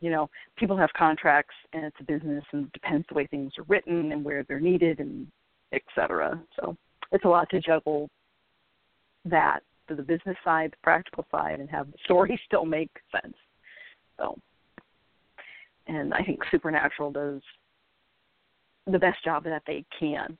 you 0.00 0.10
know, 0.10 0.30
people 0.56 0.76
have 0.76 0.90
contracts, 0.96 1.54
and 1.72 1.84
it's 1.84 1.96
a 2.00 2.04
business, 2.04 2.44
and 2.52 2.66
it 2.66 2.72
depends 2.72 3.06
the 3.08 3.14
way 3.14 3.26
things 3.26 3.52
are 3.58 3.64
written 3.64 4.12
and 4.12 4.24
where 4.24 4.44
they're 4.44 4.60
needed, 4.60 5.00
and 5.00 5.26
et 5.72 5.82
cetera. 5.94 6.40
So, 6.60 6.76
it's 7.10 7.24
a 7.24 7.28
lot 7.28 7.48
to 7.50 7.60
juggle 7.60 8.08
that 9.24 9.60
the 9.88 10.02
business 10.02 10.36
side, 10.44 10.72
the 10.72 10.76
practical 10.82 11.26
side, 11.30 11.60
and 11.60 11.68
have 11.70 11.90
the 11.90 11.98
story 12.04 12.38
still 12.46 12.64
make 12.64 12.90
sense. 13.10 13.34
So, 14.18 14.36
and 15.86 16.12
I 16.12 16.22
think 16.22 16.40
Supernatural 16.50 17.10
does 17.12 17.40
the 18.86 18.98
best 18.98 19.22
job 19.24 19.44
that 19.44 19.62
they 19.66 19.84
can 19.98 20.36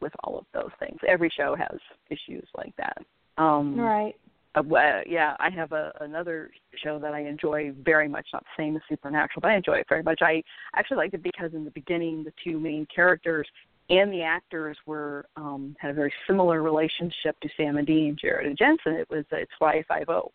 with 0.00 0.12
all 0.24 0.38
of 0.38 0.44
those 0.52 0.70
things. 0.78 0.98
Every 1.06 1.30
show 1.34 1.56
has 1.56 1.78
issues 2.10 2.46
like 2.56 2.74
that. 2.76 2.98
Um, 3.38 3.78
Right. 3.78 4.14
Uh, 4.56 4.62
well, 4.64 5.02
yeah, 5.06 5.36
I 5.38 5.50
have 5.50 5.72
a, 5.72 5.92
another 6.00 6.50
show 6.82 6.98
that 6.98 7.12
I 7.12 7.20
enjoy 7.20 7.72
very 7.84 8.08
much, 8.08 8.26
not 8.32 8.42
the 8.42 8.62
same 8.62 8.74
as 8.74 8.82
Supernatural, 8.88 9.42
but 9.42 9.50
I 9.50 9.56
enjoy 9.56 9.74
it 9.74 9.86
very 9.88 10.02
much. 10.02 10.20
I 10.22 10.42
actually 10.74 10.96
liked 10.96 11.14
it 11.14 11.22
because 11.22 11.52
in 11.52 11.64
the 11.64 11.70
beginning, 11.72 12.24
the 12.24 12.32
two 12.42 12.58
main 12.58 12.86
characters 12.94 13.46
and 13.90 14.10
the 14.10 14.22
actors 14.22 14.76
were 14.86 15.26
um, 15.36 15.76
had 15.78 15.90
a 15.90 15.94
very 15.94 16.12
similar 16.26 16.62
relationship 16.62 17.38
to 17.40 17.48
Sam 17.56 17.76
and 17.76 17.86
Dean, 17.86 18.16
Jared 18.20 18.46
and 18.46 18.56
Jensen. 18.56 18.94
It 18.94 19.08
was 19.10 19.24
it's 19.30 19.52
Y 19.60 19.84
Five 19.86 20.08
O, 20.08 20.32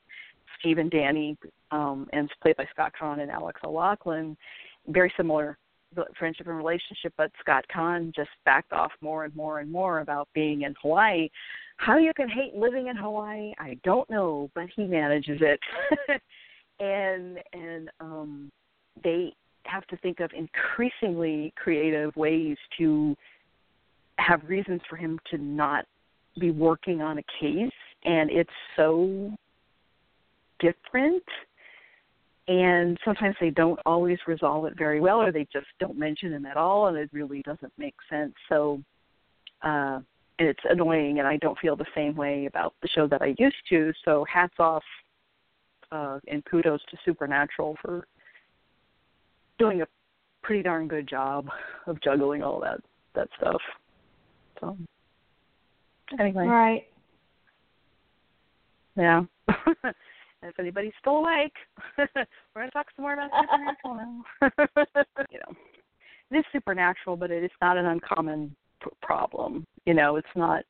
Steve 0.59 0.77
and 0.77 0.91
Danny, 0.91 1.35
um, 1.71 2.07
and 2.13 2.29
it's 2.29 2.39
played 2.41 2.57
by 2.57 2.65
Scott 2.71 2.93
Caan 2.99 3.21
and 3.21 3.31
Alex 3.31 3.59
O'Loughlin. 3.65 4.37
Very 4.87 5.11
similar 5.17 5.57
friendship 6.17 6.47
and 6.47 6.57
relationship, 6.57 7.13
but 7.17 7.31
Scott 7.39 7.65
Caan 7.73 8.13
just 8.15 8.29
backed 8.45 8.73
off 8.73 8.91
more 9.01 9.25
and 9.25 9.35
more 9.35 9.59
and 9.59 9.71
more 9.71 9.99
about 9.99 10.27
being 10.33 10.63
in 10.63 10.73
Hawaii. 10.81 11.29
How 11.77 11.97
you 11.97 12.13
can 12.15 12.29
hate 12.29 12.55
living 12.55 12.87
in 12.87 12.95
Hawaii, 12.95 13.53
I 13.59 13.77
don't 13.83 14.09
know, 14.09 14.49
but 14.53 14.65
he 14.75 14.85
manages 14.85 15.39
it. 15.41 15.59
and 16.81 17.37
and 17.53 17.89
um 17.99 18.51
they 19.03 19.33
have 19.65 19.85
to 19.87 19.97
think 19.97 20.19
of 20.19 20.31
increasingly 20.33 21.53
creative 21.55 22.15
ways 22.15 22.57
to 22.77 23.15
have 24.17 24.41
reasons 24.47 24.81
for 24.89 24.95
him 24.95 25.19
to 25.29 25.37
not 25.37 25.85
be 26.39 26.51
working 26.51 27.01
on 27.01 27.19
a 27.19 27.23
case 27.39 27.71
and 28.03 28.31
it's 28.31 28.49
so 28.75 29.31
different 30.59 31.23
and 32.51 32.97
sometimes 33.05 33.35
they 33.39 33.49
don't 33.49 33.79
always 33.85 34.19
resolve 34.27 34.65
it 34.65 34.77
very 34.77 34.99
well 34.99 35.21
or 35.21 35.31
they 35.31 35.47
just 35.53 35.67
don't 35.79 35.97
mention 35.97 36.33
him 36.33 36.45
at 36.45 36.57
all 36.57 36.87
and 36.87 36.97
it 36.97 37.09
really 37.13 37.41
doesn't 37.43 37.71
make 37.77 37.95
sense. 38.09 38.33
So 38.49 38.81
uh 39.63 39.99
and 40.39 40.49
it's 40.49 40.63
annoying 40.69 41.19
and 41.19 41.27
I 41.27 41.37
don't 41.37 41.57
feel 41.59 41.75
the 41.75 41.85
same 41.95 42.15
way 42.15 42.47
about 42.47 42.73
the 42.81 42.89
show 42.89 43.07
that 43.07 43.21
I 43.21 43.35
used 43.37 43.55
to. 43.69 43.93
So 44.03 44.25
hats 44.31 44.55
off 44.59 44.83
uh 45.93 46.19
and 46.27 46.43
kudos 46.43 46.81
to 46.91 46.97
Supernatural 47.05 47.77
for 47.81 48.05
doing 49.57 49.81
a 49.81 49.87
pretty 50.43 50.63
darn 50.63 50.89
good 50.89 51.07
job 51.07 51.47
of 51.87 52.01
juggling 52.01 52.43
all 52.43 52.59
that 52.59 52.81
that 53.15 53.29
stuff. 53.37 53.61
So 54.59 54.77
anyway. 56.19 56.47
Right. 56.47 56.87
yeah 58.97 59.23
if 60.43 60.59
anybody's 60.59 60.93
still 60.99 61.17
awake, 61.17 61.53
we're 61.97 62.07
going 62.55 62.67
to 62.67 62.71
talk 62.71 62.87
some 62.95 63.03
more 63.03 63.13
about 63.13 63.29
supernatural 63.41 63.95
now. 63.95 64.49
you 65.31 65.39
know, 65.39 65.55
it 66.31 66.37
is 66.37 66.45
supernatural, 66.51 67.15
but 67.15 67.31
it 67.31 67.43
is 67.43 67.51
not 67.61 67.77
an 67.77 67.85
uncommon 67.85 68.55
p- 68.83 68.89
problem. 69.01 69.65
You 69.85 69.93
know, 69.93 70.15
it's 70.15 70.27
not. 70.35 70.63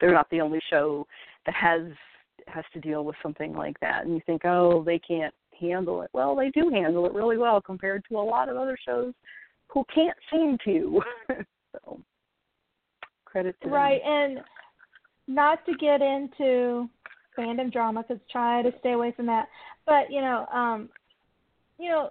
They're 0.00 0.12
not 0.12 0.30
the 0.30 0.40
only 0.40 0.60
show 0.70 1.06
that 1.46 1.54
has 1.54 1.82
has 2.46 2.64
to 2.72 2.80
deal 2.80 3.04
with 3.04 3.16
something 3.22 3.52
like 3.52 3.78
that, 3.80 4.04
and 4.04 4.14
you 4.14 4.20
think, 4.26 4.44
oh, 4.44 4.82
they 4.84 4.98
can't 4.98 5.34
handle 5.58 6.02
it. 6.02 6.10
Well, 6.12 6.36
they 6.36 6.50
do 6.50 6.70
handle 6.70 7.04
it 7.06 7.12
really 7.12 7.36
well 7.36 7.60
compared 7.60 8.04
to 8.08 8.16
a 8.16 8.20
lot 8.20 8.48
of 8.48 8.56
other 8.56 8.78
shows 8.86 9.12
who 9.66 9.84
can't 9.92 10.16
seem 10.32 10.56
to. 10.64 11.02
so, 11.72 12.00
credit 13.24 13.56
to 13.62 13.68
right, 13.68 14.00
them. 14.04 14.12
and 14.12 14.40
not 15.26 15.64
to 15.66 15.74
get 15.74 16.00
into 16.00 16.88
fandom 17.38 17.72
drama 17.72 18.02
because 18.02 18.22
try 18.30 18.62
to 18.62 18.72
stay 18.80 18.92
away 18.92 19.12
from 19.12 19.26
that. 19.26 19.48
But 19.86 20.10
you 20.10 20.20
know, 20.20 20.46
um, 20.52 20.88
you 21.78 21.88
know, 21.88 22.10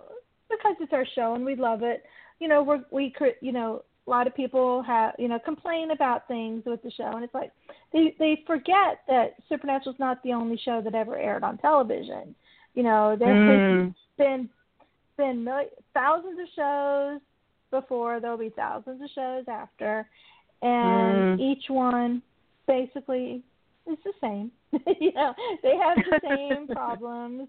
because 0.50 0.76
it's 0.80 0.94
our 0.94 1.06
show 1.16 1.34
and 1.36 1.44
we 1.46 1.56
love 1.56 1.84
it. 1.84 2.04
You 2.40 2.48
know, 2.48 2.64
we're 2.64 2.84
we 2.92 3.10
could 3.10 3.36
you 3.42 3.52
know 3.52 3.84
a 4.08 4.10
lot 4.10 4.28
of 4.28 4.36
people 4.36 4.82
have 4.84 5.14
you 5.20 5.28
know 5.28 5.40
complain 5.40 5.92
about 5.92 6.28
things 6.28 6.64
with 6.66 6.82
the 6.82 6.92
show 6.92 7.12
and 7.14 7.24
it's 7.24 7.34
like 7.34 7.52
they 7.92 8.16
they 8.20 8.44
forget 8.48 9.02
that 9.08 9.36
Supernatural 9.50 9.94
is 9.94 10.00
not 10.00 10.22
the 10.24 10.34
only 10.34 10.58
show 10.64 10.82
that 10.82 10.96
ever 10.96 11.18
aired 11.18 11.44
on 11.44 11.58
television. 11.58 12.34
You 12.74 12.84
know, 12.84 13.16
there 13.18 13.34
Mm. 13.34 13.94
been 14.18 14.50
been 15.18 15.44
mil- 15.44 15.70
thousands 15.94 16.40
of 16.40 16.48
shows 16.56 17.22
before. 17.72 18.20
There'll 18.20 18.38
be 18.38 18.50
thousands 18.50 19.02
of 19.02 19.10
shows 19.10 19.46
after, 19.48 20.08
and 20.62 21.38
Mm. 21.38 21.40
each 21.40 21.70
one 21.70 22.22
basically 22.68 23.44
is 23.88 23.98
the 24.04 24.14
same. 24.22 24.52
you 25.00 25.14
know, 25.14 25.34
they 25.64 25.76
have 25.78 25.98
the 25.98 26.20
same 26.22 26.68
problems, 26.76 27.48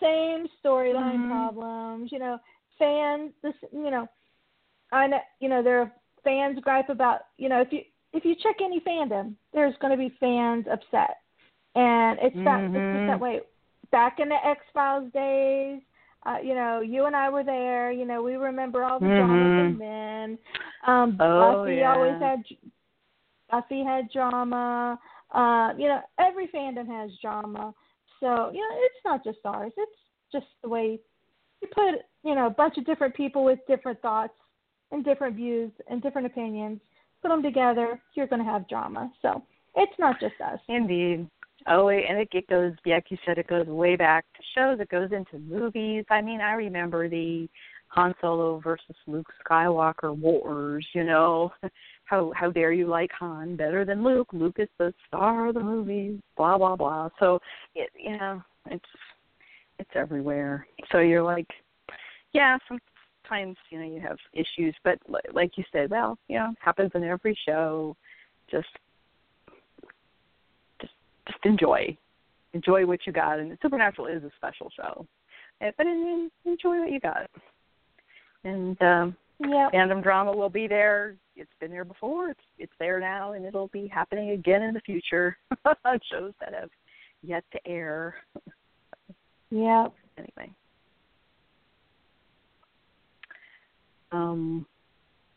same 0.00 0.46
storyline 0.64 1.20
Mhm. 1.24 1.28
problems. 1.28 2.12
You 2.12 2.18
know, 2.18 2.38
fans. 2.78 3.32
This, 3.42 3.54
you 3.72 3.90
know, 3.90 4.08
I 4.92 5.06
know. 5.06 5.20
You 5.40 5.48
know, 5.48 5.62
there 5.62 5.80
are 5.80 5.92
fans 6.22 6.58
gripe 6.62 6.88
about. 6.88 7.20
You 7.38 7.48
know, 7.48 7.60
if 7.60 7.72
you 7.72 7.80
if 8.12 8.24
you 8.24 8.34
check 8.42 8.56
any 8.62 8.80
fandom, 8.80 9.34
there's 9.52 9.74
going 9.80 9.90
to 9.90 9.98
be 9.98 10.14
fans 10.20 10.66
upset, 10.70 11.18
and 11.74 12.18
it's 12.22 12.36
that 12.44 12.70
it's 12.74 12.92
just 12.92 13.06
that 13.06 13.20
way. 13.20 13.40
Back 13.90 14.18
in 14.18 14.28
the 14.28 14.46
X 14.46 14.60
Files 14.72 15.12
days, 15.12 15.80
uh, 16.26 16.38
you 16.42 16.54
know, 16.54 16.80
you 16.80 17.04
and 17.04 17.14
I 17.14 17.28
were 17.28 17.44
there. 17.44 17.92
You 17.92 18.04
know, 18.06 18.22
we 18.22 18.36
remember 18.36 18.82
all 18.82 18.98
the 18.98 19.06
drama 19.06 19.44
Mhm. 19.44 19.72
from 19.72 19.78
then. 19.78 20.38
Um, 20.86 21.16
Oh, 21.20 21.64
Buffy 21.64 21.76
yeah. 21.76 21.92
always 21.92 22.18
had 22.18 22.42
Buffy 23.50 23.84
had 23.84 24.10
drama. 24.10 24.98
Uh, 25.34 25.70
you 25.76 25.88
know, 25.88 26.00
every 26.18 26.48
fandom 26.48 26.86
has 26.86 27.10
drama. 27.20 27.74
So, 28.20 28.50
you 28.52 28.60
know, 28.60 28.76
it's 28.78 29.04
not 29.04 29.24
just 29.24 29.38
ours. 29.44 29.72
It's 29.76 29.92
just 30.32 30.46
the 30.62 30.68
way 30.68 31.00
you 31.60 31.68
put, 31.74 31.96
you 32.22 32.34
know, 32.34 32.46
a 32.46 32.50
bunch 32.50 32.78
of 32.78 32.86
different 32.86 33.14
people 33.14 33.44
with 33.44 33.58
different 33.68 34.00
thoughts 34.00 34.34
and 34.92 35.04
different 35.04 35.36
views 35.36 35.72
and 35.90 36.00
different 36.00 36.26
opinions, 36.26 36.80
put 37.20 37.28
them 37.28 37.42
together, 37.42 38.00
you're 38.14 38.28
going 38.28 38.44
to 38.44 38.50
have 38.50 38.68
drama. 38.68 39.10
So, 39.22 39.42
it's 39.76 39.98
not 39.98 40.20
just 40.20 40.34
us. 40.40 40.60
Indeed. 40.68 41.28
Oh, 41.66 41.88
and 41.88 42.18
it, 42.18 42.28
it 42.32 42.46
goes, 42.48 42.72
like 42.86 43.06
you 43.10 43.16
said, 43.24 43.38
it 43.38 43.46
goes 43.46 43.66
way 43.66 43.96
back 43.96 44.24
to 44.36 44.42
shows. 44.54 44.78
It 44.80 44.90
goes 44.90 45.10
into 45.12 45.38
movies. 45.38 46.04
I 46.10 46.20
mean, 46.20 46.40
I 46.40 46.52
remember 46.52 47.08
the 47.08 47.48
Han 47.94 48.12
Solo 48.20 48.58
versus 48.58 48.96
Luke 49.06 49.28
Skywalker 49.44 50.16
wars. 50.16 50.86
You 50.94 51.04
know, 51.04 51.52
how 52.04 52.32
how 52.34 52.50
dare 52.50 52.72
you 52.72 52.88
like 52.88 53.10
Han 53.18 53.54
better 53.56 53.84
than 53.84 54.02
Luke? 54.02 54.28
Luke 54.32 54.56
is 54.58 54.68
the 54.78 54.92
star 55.06 55.48
of 55.48 55.54
the 55.54 55.60
movies. 55.60 56.20
Blah 56.36 56.58
blah 56.58 56.74
blah. 56.74 57.08
So, 57.20 57.38
it, 57.74 57.90
you 57.96 58.18
know, 58.18 58.42
it's 58.66 58.84
it's 59.78 59.90
everywhere. 59.94 60.66
So 60.90 60.98
you're 60.98 61.22
like, 61.22 61.46
yeah, 62.32 62.58
sometimes 62.68 63.56
you 63.70 63.78
know 63.78 63.86
you 63.86 64.00
have 64.00 64.18
issues, 64.32 64.74
but 64.82 64.98
like 65.32 65.56
you 65.56 65.64
said, 65.72 65.90
well, 65.90 66.18
you 66.28 66.36
know, 66.36 66.52
happens 66.58 66.90
in 66.94 67.04
every 67.04 67.38
show. 67.46 67.96
Just 68.50 68.66
just 70.80 70.92
just 71.28 71.44
enjoy, 71.44 71.96
enjoy 72.54 72.84
what 72.86 73.06
you 73.06 73.12
got. 73.12 73.38
And 73.38 73.56
Supernatural 73.62 74.08
is 74.08 74.24
a 74.24 74.30
special 74.36 74.68
show, 74.74 75.06
Eh, 75.60 75.70
but 75.76 75.86
en- 75.86 76.30
enjoy 76.44 76.80
what 76.80 76.90
you 76.90 76.98
got. 76.98 77.30
And 78.44 78.80
um, 78.82 79.16
Yeah. 79.40 79.70
fandom 79.72 80.02
drama 80.02 80.32
will 80.32 80.50
be 80.50 80.66
there. 80.66 81.16
It's 81.36 81.50
been 81.60 81.70
there 81.70 81.84
before. 81.84 82.30
It's 82.30 82.44
it's 82.58 82.72
there 82.78 83.00
now, 83.00 83.32
and 83.32 83.44
it'll 83.44 83.68
be 83.68 83.88
happening 83.88 84.30
again 84.30 84.62
in 84.62 84.74
the 84.74 84.80
future 84.80 85.36
on 85.84 86.00
shows 86.10 86.32
that 86.40 86.54
have 86.54 86.70
yet 87.22 87.44
to 87.52 87.66
air. 87.66 88.16
Yeah. 89.50 89.88
Anyway, 90.16 90.52
um, 94.12 94.66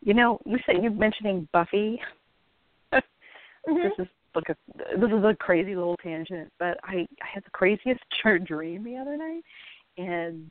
you 0.04 0.14
know, 0.14 0.40
you 0.46 0.60
said 0.66 0.84
you 0.84 0.92
mentioning 0.92 1.48
Buffy. 1.52 2.00
Mhm. 3.68 3.84
this 3.84 4.06
is 4.06 4.12
like 4.34 4.48
a 4.50 4.56
this 4.98 5.12
is 5.12 5.24
a 5.26 5.36
crazy 5.40 5.76
little 5.76 5.98
tangent, 5.98 6.50
but 6.58 6.78
I 6.84 7.06
I 7.22 7.26
had 7.34 7.44
the 7.44 7.50
craziest 7.52 8.02
dream 8.46 8.84
the 8.84 8.96
other 8.96 9.18
night, 9.18 9.44
and 9.98 10.50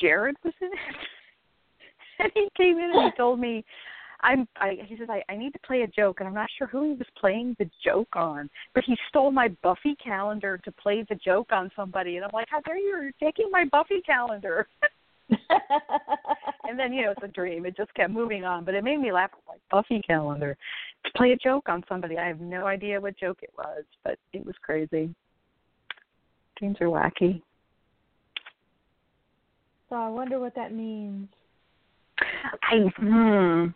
Jared 0.00 0.36
was 0.42 0.54
in 0.60 0.68
it, 0.68 0.96
and 2.24 2.30
he 2.34 2.48
came 2.56 2.78
in 2.78 2.90
and 2.94 3.12
he 3.12 3.16
told 3.16 3.40
me. 3.40 3.64
I'm 4.20 4.48
I 4.56 4.78
he 4.84 4.96
says 4.96 5.06
I, 5.08 5.22
I 5.32 5.36
need 5.36 5.52
to 5.52 5.60
play 5.60 5.82
a 5.82 5.86
joke 5.86 6.16
and 6.18 6.28
I'm 6.28 6.34
not 6.34 6.48
sure 6.58 6.66
who 6.66 6.82
he 6.82 6.94
was 6.94 7.06
playing 7.20 7.54
the 7.60 7.70
joke 7.84 8.16
on, 8.16 8.50
but 8.74 8.82
he 8.82 8.96
stole 9.08 9.30
my 9.30 9.46
Buffy 9.62 9.94
calendar 10.02 10.58
to 10.64 10.72
play 10.72 11.06
the 11.08 11.14
joke 11.14 11.52
on 11.52 11.70
somebody 11.76 12.16
and 12.16 12.24
I'm 12.24 12.32
like, 12.32 12.48
How 12.50 12.60
dare 12.62 12.78
you 12.78 13.00
you're 13.00 13.12
taking 13.22 13.48
my 13.52 13.64
Buffy 13.70 14.00
calendar 14.04 14.66
and 16.68 16.78
then, 16.78 16.92
you 16.92 17.02
know, 17.02 17.12
it's 17.12 17.22
a 17.22 17.28
dream. 17.28 17.66
It 17.66 17.76
just 17.76 17.92
kept 17.94 18.12
moving 18.12 18.44
on. 18.44 18.64
But 18.64 18.74
it 18.74 18.84
made 18.84 19.00
me 19.00 19.12
laugh 19.12 19.30
like 19.48 19.60
Buffy 19.70 20.00
calendar. 20.06 20.56
To 21.04 21.10
play 21.16 21.32
a 21.32 21.36
joke 21.36 21.68
on 21.68 21.84
somebody. 21.88 22.18
I 22.18 22.26
have 22.26 22.40
no 22.40 22.66
idea 22.66 23.00
what 23.00 23.16
joke 23.18 23.38
it 23.42 23.50
was, 23.56 23.84
but 24.04 24.18
it 24.32 24.44
was 24.44 24.54
crazy. 24.62 25.14
Dreams 26.58 26.76
are 26.80 26.86
wacky. 26.86 27.40
so 29.88 29.96
I 29.96 30.08
wonder 30.08 30.40
what 30.40 30.56
that 30.56 30.72
means. 30.72 31.28
I 32.62 32.76
hmm 32.96 33.66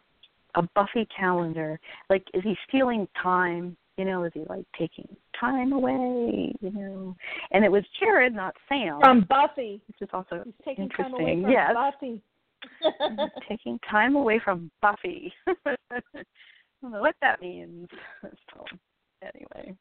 a 0.55 0.63
Buffy 0.75 1.07
calendar. 1.19 1.81
Like 2.11 2.25
is 2.35 2.43
he 2.45 2.55
stealing 2.69 3.09
time? 3.23 3.77
You 3.99 4.05
know, 4.07 4.25
is 4.25 4.33
he 4.35 4.45
like 4.49 4.65
taking 4.79 5.07
time 5.39 5.73
away? 5.73 6.53
You 6.61 6.71
know, 6.73 7.17
and 7.53 7.65
it 7.65 7.71
was 7.71 7.85
Jared, 8.01 8.35
not 8.35 8.55
Sam, 8.69 9.01
From 9.01 9.27
Buffy. 9.29 9.81
which 9.87 10.01
is 10.01 10.09
also 10.13 10.43
He's 10.45 10.55
taking 10.65 10.89
time 10.91 11.13
away 11.15 11.39
interesting. 11.39 11.43
from 11.43 11.51
yes, 11.53 11.75
Buffy. 11.75 12.23
taking 13.49 13.79
time 13.91 14.17
away 14.17 14.41
from 14.43 14.71
Buffy. 14.81 15.33
I 15.67 16.01
don't 16.83 16.93
know 16.93 17.01
what 17.01 17.17
that 17.23 17.41
means. 17.41 17.89
So, 18.55 18.65
anyway. 19.23 19.75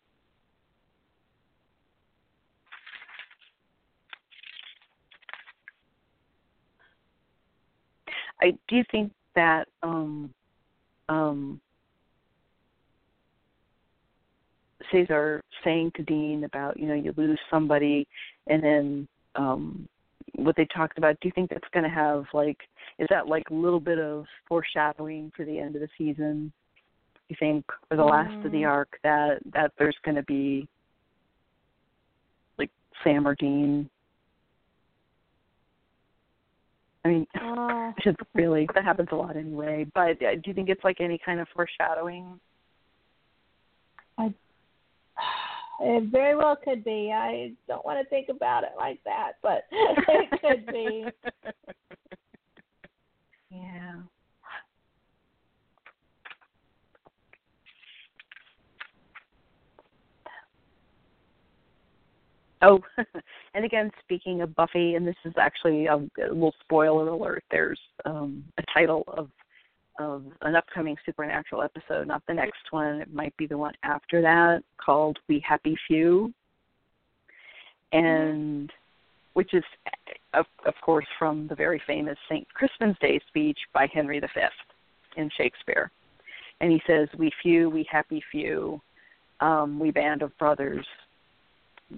I 8.41 8.57
do 8.67 8.83
think 8.91 9.11
that 9.35 9.67
um 9.83 10.33
um 11.09 11.61
Cesar 14.91 15.41
saying 15.63 15.91
to 15.95 16.03
Dean 16.03 16.43
about, 16.43 16.77
you 16.77 16.87
know, 16.87 16.95
you 16.95 17.13
lose 17.15 17.39
somebody 17.49 18.07
and 18.47 18.63
then 18.63 19.07
um 19.35 19.87
what 20.35 20.55
they 20.55 20.65
talked 20.73 20.97
about, 20.97 21.19
do 21.19 21.27
you 21.27 21.31
think 21.33 21.49
that's 21.49 21.67
gonna 21.73 21.89
have 21.89 22.25
like 22.33 22.57
is 22.97 23.07
that 23.09 23.27
like 23.27 23.49
a 23.49 23.53
little 23.53 23.79
bit 23.79 23.99
of 23.99 24.25
foreshadowing 24.47 25.31
for 25.35 25.45
the 25.45 25.59
end 25.59 25.75
of 25.75 25.81
the 25.81 25.89
season? 25.97 26.51
You 27.29 27.35
think 27.39 27.65
or 27.89 27.97
the 27.97 28.03
last 28.03 28.33
of 28.43 28.51
the 28.51 28.63
Mm. 28.63 28.69
arc 28.69 28.99
that 29.03 29.39
that 29.53 29.71
there's 29.77 29.97
gonna 30.03 30.23
be 30.23 30.67
like 32.57 32.71
Sam 33.03 33.27
or 33.27 33.35
Dean? 33.35 33.89
I 37.03 37.07
mean 37.07 37.27
Uh, 37.35 37.91
I 37.91 37.93
should 38.01 38.15
really 38.33 38.67
that 38.75 38.83
happens 38.83 39.09
a 39.11 39.15
lot 39.15 39.35
anyway. 39.35 39.85
But 39.93 40.21
uh, 40.21 40.35
do 40.35 40.41
you 40.45 40.53
think 40.53 40.69
it's 40.69 40.83
like 40.83 41.01
any 41.01 41.19
kind 41.23 41.39
of 41.39 41.47
foreshadowing? 41.55 42.39
I, 44.17 44.33
it 45.81 46.11
very 46.11 46.35
well 46.35 46.55
could 46.55 46.83
be. 46.83 47.11
I 47.11 47.53
don't 47.67 47.85
want 47.85 47.99
to 48.03 48.09
think 48.09 48.29
about 48.29 48.63
it 48.63 48.71
like 48.77 48.99
that, 49.05 49.33
but 49.41 49.65
it 49.71 50.41
could 50.41 50.65
be. 50.71 51.05
yeah. 53.51 53.93
Oh, 62.61 62.79
and 63.53 63.65
again, 63.65 63.91
speaking 64.03 64.41
of 64.41 64.55
Buffy, 64.55 64.95
and 64.95 65.05
this 65.05 65.15
is 65.25 65.33
actually 65.37 65.87
a, 65.87 65.95
a 65.95 66.29
little 66.29 66.53
spoiler 66.61 67.09
alert. 67.09 67.43
There's 67.51 67.79
um, 68.05 68.43
a 68.57 68.63
title 68.73 69.03
of 69.07 69.29
of 69.99 70.23
an 70.41 70.55
upcoming 70.55 70.95
Supernatural 71.05 71.61
episode, 71.61 72.07
not 72.07 72.23
the 72.27 72.33
next 72.33 72.71
one. 72.71 73.01
It 73.01 73.13
might 73.13 73.35
be 73.37 73.45
the 73.45 73.57
one 73.57 73.73
after 73.83 74.21
that, 74.21 74.63
called 74.83 75.19
"We 75.27 75.43
Happy 75.47 75.77
Few." 75.87 76.33
and 77.93 78.71
which 79.33 79.53
is, 79.53 79.63
of, 80.33 80.45
of 80.65 80.73
course, 80.81 81.05
from 81.17 81.47
the 81.47 81.55
very 81.55 81.81
famous 81.87 82.17
St. 82.29 82.47
Crispin's 82.53 82.97
Day 82.99 83.19
speech 83.29 83.57
by 83.73 83.87
Henry 83.93 84.19
V 84.19 84.27
in 85.15 85.29
Shakespeare. 85.37 85.89
And 86.59 86.71
he 86.71 86.81
says, 86.85 87.07
We 87.17 87.31
few, 87.41 87.69
we 87.69 87.87
happy 87.89 88.21
few, 88.31 88.81
um, 89.39 89.79
we 89.79 89.91
band 89.91 90.21
of 90.21 90.37
brothers, 90.37 90.85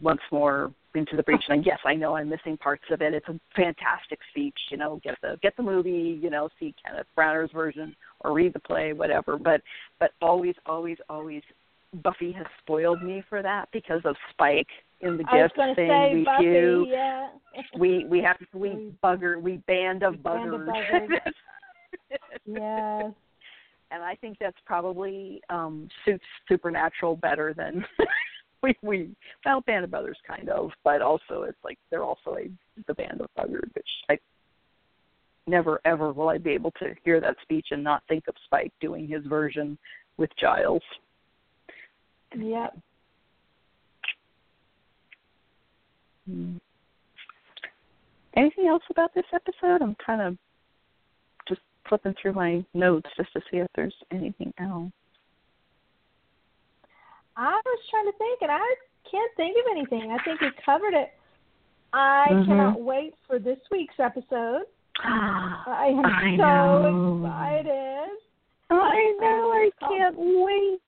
once 0.01 0.21
more 0.31 0.71
into 0.95 1.15
the 1.15 1.23
breach. 1.23 1.43
And 1.49 1.65
yes, 1.65 1.79
I 1.85 1.95
know 1.95 2.15
I'm 2.15 2.29
missing 2.29 2.57
parts 2.57 2.83
of 2.91 3.01
it. 3.01 3.13
It's 3.13 3.27
a 3.27 3.39
fantastic 3.55 4.19
speech. 4.31 4.57
You 4.71 4.77
know, 4.77 4.99
get 5.03 5.15
the 5.21 5.37
get 5.41 5.55
the 5.57 5.63
movie. 5.63 6.19
You 6.21 6.29
know, 6.29 6.49
see 6.59 6.73
Kenneth 6.85 7.07
Branagh's 7.17 7.51
version 7.51 7.95
or 8.21 8.33
read 8.33 8.53
the 8.53 8.59
play, 8.59 8.93
whatever. 8.93 9.37
But 9.37 9.61
but 9.99 10.11
always, 10.21 10.55
always, 10.65 10.97
always, 11.09 11.41
Buffy 12.01 12.31
has 12.31 12.45
spoiled 12.61 13.03
me 13.03 13.23
for 13.29 13.41
that 13.41 13.69
because 13.71 14.01
of 14.05 14.15
Spike 14.31 14.67
in 15.03 15.17
the 15.17 15.23
gift 15.23 15.55
thing 15.55 15.73
say 15.75 16.11
we 16.13 16.23
Buffy, 16.23 16.43
few, 16.43 16.87
yeah. 16.89 17.27
we 17.77 18.05
we 18.05 18.21
have 18.21 18.37
we 18.53 18.93
bugger 19.03 19.41
we 19.41 19.57
band 19.67 20.03
of 20.03 20.23
Band 20.23 20.53
of 20.53 20.61
buggers. 20.61 21.07
buggers. 21.07 21.31
yes. 22.45 23.13
and 23.91 24.03
I 24.03 24.15
think 24.15 24.37
that's 24.39 24.57
probably 24.65 25.41
um 25.49 25.89
suits 26.05 26.23
Supernatural 26.47 27.17
better 27.17 27.53
than 27.53 27.85
we 28.63 28.75
we 28.81 29.09
well 29.45 29.61
Band 29.61 29.83
of 29.83 29.91
Brothers 29.91 30.17
kind 30.25 30.49
of, 30.49 30.71
but 30.83 31.01
also 31.01 31.43
it's 31.43 31.57
like 31.63 31.77
they're 31.91 32.03
also 32.03 32.37
a 32.37 32.49
the 32.87 32.93
Band 32.95 33.21
of 33.21 33.27
Brothers, 33.35 33.69
which 33.73 33.85
I 34.09 34.17
never 35.45 35.79
ever 35.85 36.13
will 36.13 36.29
I 36.29 36.37
be 36.39 36.51
able 36.51 36.71
to 36.79 36.95
hear 37.03 37.19
that 37.21 37.35
speech 37.43 37.67
and 37.71 37.83
not 37.83 38.01
think 38.07 38.23
of 38.27 38.35
Spike 38.45 38.71
doing 38.81 39.07
his 39.07 39.25
version 39.25 39.77
with 40.17 40.29
Giles. 40.39 40.81
Yep. 42.35 42.77
Hmm. 46.27 46.55
Anything 48.35 48.67
else 48.67 48.83
about 48.89 49.13
this 49.13 49.25
episode? 49.33 49.83
I'm 49.83 49.95
kind 50.03 50.21
of 50.21 50.37
just 51.47 51.61
flipping 51.87 52.15
through 52.19 52.33
my 52.33 52.65
notes 52.73 53.09
just 53.15 53.31
to 53.33 53.41
see 53.51 53.57
if 53.57 53.67
there's 53.75 53.93
anything 54.11 54.51
else. 54.59 54.91
I 57.35 57.59
was 57.65 57.79
trying 57.89 58.05
to 58.05 58.17
think, 58.17 58.41
and 58.41 58.51
I 58.51 58.63
can't 59.09 59.31
think 59.35 59.57
of 59.57 59.71
anything. 59.71 60.11
I 60.11 60.23
think 60.23 60.41
we 60.41 60.51
covered 60.65 60.93
it. 60.93 61.13
I 61.93 62.29
Mhm. 62.31 62.45
cannot 62.45 62.81
wait 62.81 63.15
for 63.27 63.39
this 63.39 63.59
week's 63.69 63.99
episode. 63.99 64.65
I 65.03 65.87
am 65.87 66.05
I 66.05 66.35
so 66.37 66.37
know. 66.37 67.23
excited. 67.23 68.09
I 68.69 69.17
know. 69.19 69.51
I 69.51 69.71
can't 69.79 70.15
wait. 70.17 70.81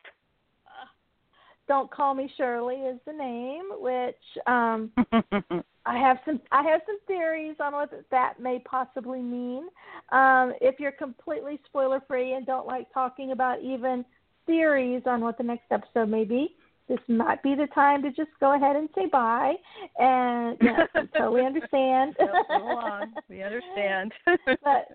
Don't 1.68 1.90
call 1.90 2.14
me 2.14 2.28
Shirley 2.38 2.76
is 2.76 3.00
the 3.06 3.14
name, 3.14 3.72
which 3.80 4.38
um 4.46 4.92
I 5.88 5.98
have 5.98 6.20
some 6.26 6.40
I 6.52 6.64
have 6.64 6.82
some 6.86 7.00
theories 7.08 7.56
on 7.60 7.74
what 7.74 7.92
that 8.12 8.40
may 8.40 8.60
possibly 8.60 9.22
mean. 9.22 9.68
Um, 10.12 10.54
if 10.62 10.80
you're 10.80 10.92
completely 10.92 11.60
spoiler 11.66 12.02
free 12.08 12.34
and 12.34 12.46
don't 12.46 12.68
like 12.68 12.92
talking 12.94 13.32
about 13.32 13.62
even 13.62 14.06
theories 14.46 15.04
on 15.06 15.22
what 15.22 15.38
the 15.38 15.44
next 15.44 15.66
episode 15.72 16.10
may 16.10 16.24
be, 16.24 16.56
this 16.88 17.00
might 17.08 17.42
be 17.42 17.56
the 17.56 17.68
time 17.74 18.04
to 18.04 18.10
just 18.12 18.30
go 18.40 18.56
ahead 18.56 18.76
and 18.76 18.90
say 18.96 19.08
bye. 19.08 19.56
And 19.98 20.58
yeah, 20.62 20.86
I 20.94 21.06
totally 21.18 21.46
understand. 21.46 22.16
Yep, 22.20 22.36
go 22.50 22.68
on. 22.68 23.14
We 23.30 23.42
understand. 23.42 24.12
but 24.46 24.88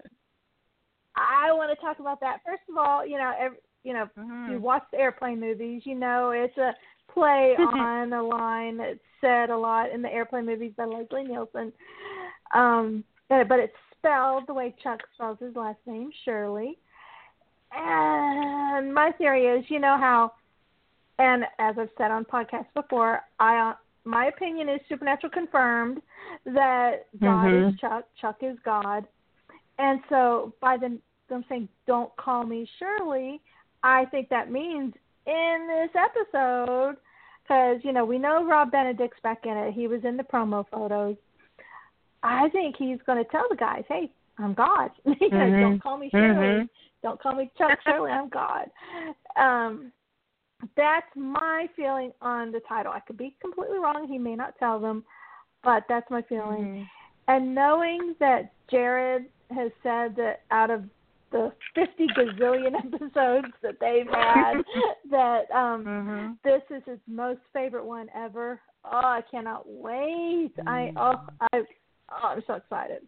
I 1.17 1.53
want 1.53 1.77
to 1.77 1.85
talk 1.85 1.99
about 1.99 2.21
that. 2.21 2.39
First 2.47 2.63
of 2.71 2.77
all, 2.77 3.05
you 3.05 3.19
know, 3.19 3.33
every, 3.39 3.59
you 3.83 3.93
know, 3.93 4.09
Mhm. 4.19 4.53
you 4.53 4.61
watch 4.61 4.85
the 4.93 4.99
airplane 4.99 5.41
movies, 5.41 5.83
you 5.85 5.95
know 5.95 6.31
it's 6.31 6.57
a 6.59 6.75
play 7.13 7.57
on 7.59 8.13
a 8.13 8.23
line 8.23 8.77
that's 8.77 9.01
said 9.21 9.51
a 9.51 9.57
lot 9.57 9.91
in 9.91 10.03
the 10.03 10.13
airplane 10.13 10.47
movies 10.47 10.73
by 10.77 10.85
Leslie 10.85 11.25
Nielsen. 11.25 11.73
Um, 12.55 13.05
but 13.29 13.59
it's 13.59 13.77
spelled 13.97 14.47
the 14.47 14.55
way 14.55 14.75
Chuck 14.83 15.01
spells 15.15 15.39
his 15.41 15.55
last 15.57 15.79
name, 15.87 16.11
Shirley. 16.25 16.79
And 17.73 18.93
my 18.93 19.13
theory 19.13 19.47
is, 19.47 19.65
you 19.69 19.79
know 19.79 19.97
how, 19.99 20.33
and 21.19 21.45
as 21.59 21.77
I've 21.79 21.91
said 21.99 22.11
on 22.11 22.25
podcasts 22.25 22.73
before, 22.75 23.21
I 23.39 23.75
my 24.05 24.27
opinion 24.27 24.69
is 24.69 24.81
supernatural 24.89 25.31
confirmed 25.31 26.01
that 26.47 27.07
God 27.21 27.51
Mhm. 27.51 27.75
is 27.75 27.79
Chuck, 27.79 28.05
Chuck 28.17 28.43
is 28.43 28.59
God, 28.61 29.07
and 29.79 30.03
so 30.09 30.53
by 30.61 30.77
them 30.77 31.01
them 31.29 31.45
saying 31.49 31.69
don't 31.87 32.15
call 32.17 32.45
me 32.45 32.65
Shirley, 32.79 33.41
I 33.85 34.07
think 34.07 34.29
that 34.31 34.51
means 34.51 34.95
in 35.27 35.67
this 35.69 35.91
episode, 35.95 36.97
because 37.43 37.85
you 37.85 37.93
know 37.93 38.05
we 38.05 38.19
know 38.19 38.45
Rob 38.45 38.71
Benedict's 38.73 39.21
back 39.21 39.47
in 39.47 39.57
it. 39.57 39.73
He 39.75 39.87
was 39.87 40.05
in 40.05 40.17
the 40.17 40.25
promo 40.25 40.67
photos. 40.69 41.17
I 42.23 42.49
think 42.49 42.77
he's 42.77 43.01
going 43.03 43.23
to 43.23 43.31
tell 43.31 43.49
the 43.49 43.57
guys, 43.57 43.85
"Hey, 43.87 44.11
I'm 44.39 44.55
God. 44.55 44.91
Mhm. 45.07 45.61
Don't 45.61 45.83
call 45.83 45.99
me 45.99 46.11
Shirley. 46.11 46.47
Mhm. 46.47 46.69
Don't 47.03 47.21
call 47.21 47.35
me 47.35 47.51
Chuck 47.57 47.79
Shirley. 47.87 48.11
I'm 48.11 48.29
God." 48.29 48.71
Um, 49.37 49.93
that's 50.77 51.07
my 51.17 51.69
feeling 51.75 52.13
on 52.21 52.53
the 52.53 52.61
title. 52.69 52.93
I 52.93 53.01
could 53.01 53.17
be 53.17 53.35
completely 53.41 53.79
wrong. 53.79 54.07
He 54.07 54.19
may 54.19 54.37
not 54.37 54.59
tell 54.59 54.79
them, 54.79 55.05
but 55.65 55.85
that's 55.89 56.11
my 56.11 56.23
feeling. 56.23 56.67
Mhm. 56.67 56.91
And 57.29 57.55
knowing 57.55 58.15
that 58.19 58.53
Jared 58.69 59.31
has 59.51 59.73
said 59.83 60.17
that 60.17 60.43
out 60.51 60.71
of 60.71 60.85
the 61.31 61.53
50 61.75 62.09
gazillion 62.09 62.75
episodes 62.95 63.53
that 63.63 63.79
they've 63.81 64.09
had, 64.09 64.65
that 65.11 65.51
um, 65.53 65.85
Mhm. 65.85 66.39
this 66.43 66.63
is 66.71 66.83
his 66.85 66.99
most 67.07 67.41
favorite 67.53 67.85
one 67.85 68.11
ever. 68.15 68.61
Oh, 68.85 68.91
I 68.91 69.23
cannot 69.31 69.63
wait! 69.67 70.53
I 70.67 70.89
Mm. 70.89 70.93
oh 70.97 71.21
I 71.53 71.67
oh, 72.11 72.29
I'm 72.29 72.43
so 72.47 72.55
excited. 72.55 73.07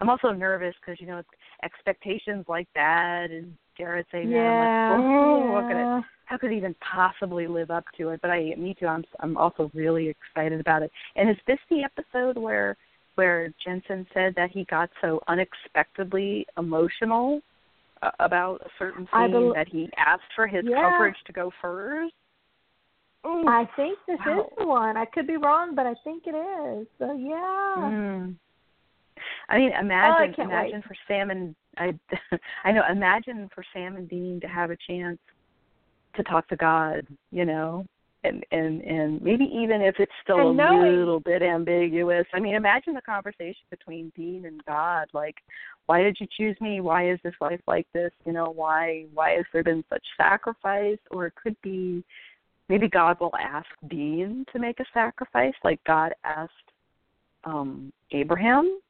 I'm 0.00 0.10
also 0.10 0.30
nervous 0.30 0.74
because 0.80 1.00
you 1.00 1.06
know 1.06 1.18
it's 1.18 1.28
expectations 1.62 2.44
like 2.48 2.68
that, 2.74 3.28
and 3.30 3.56
Jared 3.76 4.06
saying 4.12 4.30
that. 4.30 4.34
Yeah, 4.36 4.50
I'm 4.50 4.58
like, 4.58 5.08
oh, 5.08 5.52
what 5.52 5.68
could 5.68 5.76
it, 5.76 6.04
how 6.26 6.36
could 6.38 6.52
it 6.52 6.56
even 6.56 6.74
possibly 6.80 7.46
live 7.46 7.70
up 7.70 7.84
to 7.98 8.10
it? 8.10 8.20
But 8.20 8.30
I, 8.30 8.54
me 8.56 8.74
too. 8.78 8.86
I'm, 8.86 9.04
I'm 9.20 9.36
also 9.36 9.70
really 9.74 10.08
excited 10.08 10.60
about 10.60 10.82
it. 10.82 10.90
And 11.14 11.30
is 11.30 11.36
this 11.46 11.58
the 11.70 11.82
episode 11.84 12.36
where, 12.36 12.76
where 13.14 13.52
Jensen 13.64 14.06
said 14.12 14.34
that 14.36 14.50
he 14.50 14.64
got 14.64 14.90
so 15.00 15.20
unexpectedly 15.28 16.46
emotional 16.58 17.40
uh, 18.02 18.10
about 18.20 18.60
a 18.62 18.68
certain 18.78 19.08
scene 19.12 19.30
bel- 19.30 19.54
that 19.54 19.68
he 19.68 19.88
asked 19.96 20.32
for 20.34 20.46
his 20.46 20.64
Yeah. 20.66 20.82
coverage 20.82 21.16
to 21.26 21.32
go 21.32 21.50
first? 21.62 22.14
Ooh. 23.26 23.44
I 23.48 23.68
think 23.76 23.98
this 24.06 24.18
Wow. 24.26 24.40
is 24.40 24.46
the 24.58 24.66
one. 24.66 24.96
I 24.96 25.04
could 25.04 25.26
be 25.26 25.36
wrong, 25.36 25.74
but 25.74 25.86
I 25.86 25.94
think 26.04 26.24
it 26.26 26.34
is. 26.34 26.86
So 26.98 27.12
yeah. 27.12 27.90
Mm. 27.90 28.34
I 29.48 29.58
mean, 29.58 29.72
imagine, 29.72 30.34
can't 30.34 30.50
imagine 30.50 30.74
wait. 30.76 30.84
for 30.84 30.96
Sam 31.08 31.30
and 31.30 31.54
I, 31.78 31.92
I 32.64 32.72
know. 32.72 32.82
Imagine 32.90 33.48
for 33.54 33.64
Sam 33.72 33.96
and 33.96 34.08
Dean 34.08 34.40
to 34.40 34.48
have 34.48 34.70
a 34.70 34.76
chance 34.88 35.18
to 36.16 36.22
talk 36.24 36.48
to 36.48 36.56
God, 36.56 37.06
you 37.30 37.44
know, 37.44 37.84
and 38.24 38.44
and 38.50 38.80
and 38.82 39.22
maybe 39.22 39.44
even 39.44 39.82
if 39.82 39.96
it's 39.98 40.10
still 40.22 40.50
And 40.50 40.58
a 40.60 40.64
knowing- 40.64 40.96
little 40.98 41.20
bit 41.20 41.42
ambiguous. 41.42 42.26
I 42.32 42.40
mean, 42.40 42.54
imagine 42.54 42.94
the 42.94 43.02
conversation 43.02 43.62
between 43.70 44.10
Dean 44.16 44.46
and 44.46 44.64
God, 44.66 45.08
like, 45.12 45.36
why 45.86 46.02
did 46.02 46.16
you 46.20 46.26
choose 46.36 46.56
me? 46.60 46.80
Why 46.80 47.10
is 47.10 47.20
this 47.22 47.34
life 47.40 47.60
like 47.68 47.86
this? 47.92 48.10
You 48.24 48.32
know, 48.32 48.50
why 48.50 49.04
why 49.14 49.32
has 49.32 49.44
there 49.52 49.62
been 49.62 49.84
such 49.88 50.04
sacrifice? 50.16 50.98
Or 51.10 51.26
it 51.26 51.34
could 51.40 51.56
be 51.62 52.02
maybe 52.68 52.88
God 52.88 53.20
will 53.20 53.36
ask 53.36 53.68
Dean 53.88 54.44
to 54.52 54.58
make 54.58 54.80
a 54.80 54.84
sacrifice, 54.92 55.54
like 55.62 55.78
God 55.84 56.14
asked 56.24 56.52
um 57.44 57.92
Abraham. 58.10 58.80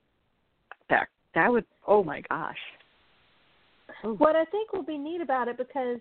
That 0.91 1.09
that 1.35 1.51
would 1.51 1.65
oh 1.87 2.03
my 2.03 2.23
gosh. 2.29 2.59
What 4.03 4.37
I 4.37 4.45
think 4.47 4.73
will 4.73 4.83
be 4.83 4.99
neat 4.99 5.21
about 5.21 5.49
it 5.49 5.57
because 5.57 5.99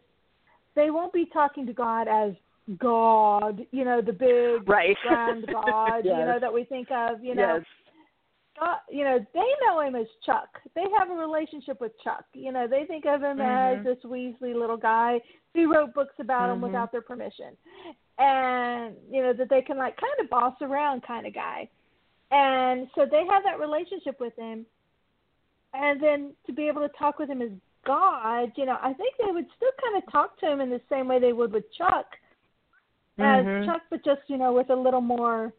they 0.75 0.89
won't 0.91 1.13
be 1.13 1.25
talking 1.31 1.65
to 1.65 1.73
God 1.73 2.07
as 2.07 2.33
God, 2.79 3.65
you 3.71 3.85
know, 3.85 4.01
the 4.01 4.11
big 4.11 4.67
Right. 4.67 4.97
grand 5.07 5.45
God, 5.51 6.03
you 6.03 6.11
know, 6.11 6.39
that 6.39 6.51
we 6.53 6.63
think 6.65 6.89
of, 6.91 7.23
you 7.23 7.35
know. 7.35 7.55
yes. 7.57 7.65
God, 8.59 8.77
you 8.89 9.03
know, 9.03 9.19
they 9.33 9.51
know 9.65 9.81
him 9.81 9.95
as 9.95 10.07
Chuck. 10.25 10.47
They 10.75 10.85
have 10.97 11.09
a 11.09 11.13
relationship 11.13 11.79
with 11.81 11.91
Chuck. 12.03 12.25
You 12.33 12.51
know, 12.51 12.67
they 12.67 12.85
think 12.85 13.05
of 13.05 13.21
him 13.21 13.37
Mhm. 13.37 13.77
as 13.79 13.83
this 13.83 13.97
Weasley 14.03 14.55
little 14.55 14.77
guy 14.77 15.21
who 15.53 15.71
wrote 15.73 15.93
books 15.93 16.15
about 16.19 16.49
him 16.49 16.59
Mhm. 16.59 16.63
without 16.63 16.91
their 16.91 17.01
permission. 17.01 17.55
And, 18.17 18.95
you 19.11 19.21
know, 19.21 19.33
that 19.33 19.49
they 19.49 19.61
can 19.61 19.77
like 19.77 19.97
kind 19.97 20.19
of 20.21 20.29
boss 20.29 20.55
around 20.61 21.03
kind 21.03 21.27
of 21.27 21.33
guy. 21.33 21.69
And 22.31 22.89
so 22.95 23.05
they 23.05 23.25
have 23.27 23.43
that 23.43 23.59
relationship 23.59 24.19
with 24.19 24.35
him. 24.37 24.65
And 25.75 26.01
then 26.01 26.33
to 26.47 26.53
be 26.53 26.67
able 26.67 26.81
to 26.81 26.93
talk 26.97 27.19
with 27.19 27.29
him 27.29 27.41
as 27.41 27.51
God, 27.85 28.51
you 28.55 28.65
know, 28.65 28.77
I 28.81 28.93
think 28.93 29.13
they 29.17 29.31
would 29.31 29.45
still 29.55 29.71
kind 29.83 30.01
of 30.01 30.11
talk 30.11 30.39
to 30.39 30.51
him 30.51 30.61
in 30.61 30.69
the 30.69 30.81
same 30.89 31.07
way 31.07 31.19
they 31.19 31.33
would 31.33 31.51
with 31.51 31.71
Chuck 31.73 32.05
as 33.19 33.45
Mhm. 33.45 33.65
Chuck, 33.65 33.81
but 33.89 34.03
just 34.03 34.21
you 34.27 34.37
know 34.37 34.51
with 34.53 34.69
a 34.69 34.75
little 34.75 35.01
more, 35.01 35.53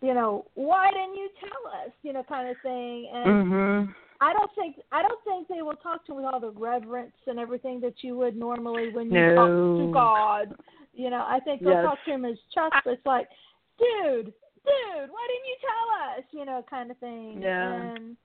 you 0.00 0.14
know, 0.14 0.46
why 0.54 0.90
didn't 0.90 1.16
you 1.16 1.28
tell 1.40 1.72
us, 1.72 1.90
you 2.02 2.12
know, 2.12 2.22
kind 2.24 2.48
of 2.48 2.56
thing. 2.60 3.08
And 3.08 3.26
Mhm. 3.26 3.94
I 4.20 4.32
don't 4.32 4.52
think 4.54 4.80
I 4.92 5.02
don't 5.02 5.22
think 5.24 5.48
they 5.48 5.62
will 5.62 5.76
talk 5.76 6.04
to 6.04 6.12
him 6.12 6.16
with 6.16 6.26
all 6.26 6.40
the 6.40 6.50
reverence 6.52 7.16
and 7.26 7.38
everything 7.38 7.80
that 7.80 8.04
you 8.04 8.16
would 8.16 8.36
normally 8.36 8.90
when 8.90 9.10
you 9.10 9.20
No. 9.20 9.34
talk 9.34 9.78
to 9.78 9.92
God. 9.92 10.56
You 10.92 11.10
know, 11.10 11.24
I 11.26 11.40
think 11.40 11.62
they'll 11.62 11.72
Yes. 11.72 11.84
talk 11.84 12.04
to 12.04 12.10
him 12.12 12.24
as 12.24 12.40
Chuck. 12.52 12.72
But 12.84 12.94
it's 12.94 13.06
like 13.06 13.28
dude, 13.78 14.26
dude, 14.26 15.10
why 15.10 15.26
didn't 15.28 15.46
you 15.46 15.56
tell 15.60 15.88
us? 16.10 16.24
You 16.30 16.44
know, 16.44 16.62
kind 16.62 16.90
of 16.90 16.98
thing. 16.98 17.42
Yeah. 17.42 17.72
And 17.72 18.16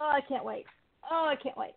oh, 0.00 0.10
I 0.10 0.20
can't 0.28 0.44
wait. 0.44 0.66
Oh, 1.10 1.26
I 1.28 1.36
can't 1.36 1.56
wait. 1.56 1.74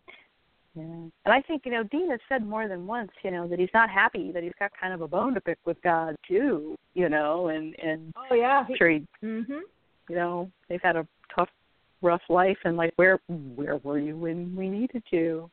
Yeah. 0.74 0.82
And 0.84 1.10
I 1.26 1.42
think, 1.42 1.62
you 1.64 1.72
know, 1.72 1.82
Dean 1.84 2.10
has 2.10 2.20
said 2.28 2.46
more 2.46 2.68
than 2.68 2.86
once, 2.86 3.10
you 3.24 3.30
know, 3.30 3.48
that 3.48 3.58
he's 3.58 3.68
not 3.74 3.90
happy, 3.90 4.30
that 4.32 4.42
he's 4.42 4.52
got 4.58 4.70
kind 4.80 4.92
of 4.94 5.00
a 5.00 5.08
bone 5.08 5.34
to 5.34 5.40
pick 5.40 5.58
with 5.64 5.80
God 5.82 6.14
too, 6.26 6.76
you 6.94 7.08
know, 7.08 7.48
and 7.48 7.74
and 7.82 8.12
Oh 8.30 8.34
yeah. 8.34 8.64
I'm 8.68 8.76
sure 8.76 8.90
he 8.90 9.06
Mhm. 9.22 9.60
you 10.08 10.16
know, 10.16 10.50
they've 10.68 10.82
had 10.82 10.96
a 10.96 11.06
tough, 11.34 11.50
rough 12.00 12.22
life 12.28 12.58
and 12.64 12.76
like 12.76 12.92
where 12.96 13.18
where 13.56 13.78
were 13.78 13.98
you 13.98 14.16
when 14.16 14.54
we 14.54 14.68
needed 14.68 15.02
you? 15.10 15.50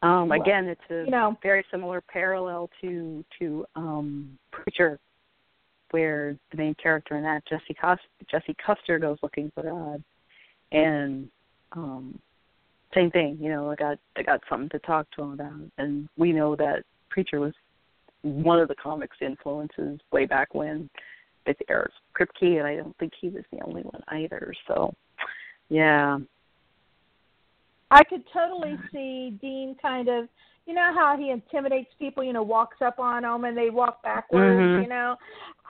Um, 0.00 0.28
Well, 0.30 0.40
again 0.40 0.66
it's 0.68 0.90
a 0.90 1.04
You 1.04 1.10
know. 1.10 1.36
very 1.42 1.64
similar 1.70 2.00
parallel 2.00 2.70
to 2.80 3.24
to 3.38 3.66
um 3.76 4.38
Preacher 4.52 4.98
where 5.90 6.34
the 6.50 6.56
main 6.56 6.74
character 6.76 7.16
in 7.16 7.22
that, 7.24 7.44
Jesse 7.44 7.74
Cust 7.74 8.02
Jesse 8.30 8.54
Custer 8.64 8.98
goes 8.98 9.18
looking 9.22 9.50
for 9.54 9.64
God. 9.64 10.02
And 10.72 11.30
um 11.72 12.18
same 12.94 13.10
thing, 13.10 13.38
you 13.40 13.48
know, 13.48 13.70
I 13.70 13.74
got 13.74 13.98
I 14.16 14.22
got 14.22 14.40
something 14.48 14.68
to 14.70 14.78
talk 14.80 15.10
to 15.12 15.22
him 15.22 15.32
about. 15.32 15.70
And 15.78 16.08
we 16.16 16.32
know 16.32 16.54
that 16.56 16.84
Preacher 17.10 17.40
was 17.40 17.54
one 18.22 18.60
of 18.60 18.68
the 18.68 18.74
comics 18.74 19.16
influences 19.20 19.98
way 20.12 20.26
back 20.26 20.54
when 20.54 20.88
with 21.46 21.56
Eric 21.68 21.90
Kripke 22.16 22.58
and 22.58 22.66
I 22.66 22.76
don't 22.76 22.96
think 22.98 23.12
he 23.20 23.28
was 23.28 23.44
the 23.52 23.60
only 23.64 23.82
one 23.82 24.02
either. 24.08 24.52
So 24.68 24.94
yeah. 25.68 26.18
I 27.90 28.04
could 28.04 28.24
totally 28.32 28.78
see 28.90 29.38
Dean 29.40 29.76
kind 29.80 30.08
of, 30.08 30.26
you 30.66 30.72
know 30.72 30.92
how 30.94 31.16
he 31.18 31.30
intimidates 31.30 31.90
people, 31.98 32.24
you 32.24 32.32
know, 32.32 32.42
walks 32.42 32.78
up 32.80 32.98
on 32.98 33.22
them 33.22 33.44
and 33.44 33.56
they 33.56 33.68
walk 33.68 34.02
backwards, 34.02 34.60
Mhm. 34.60 34.82
you 34.82 34.88
know. 34.88 35.16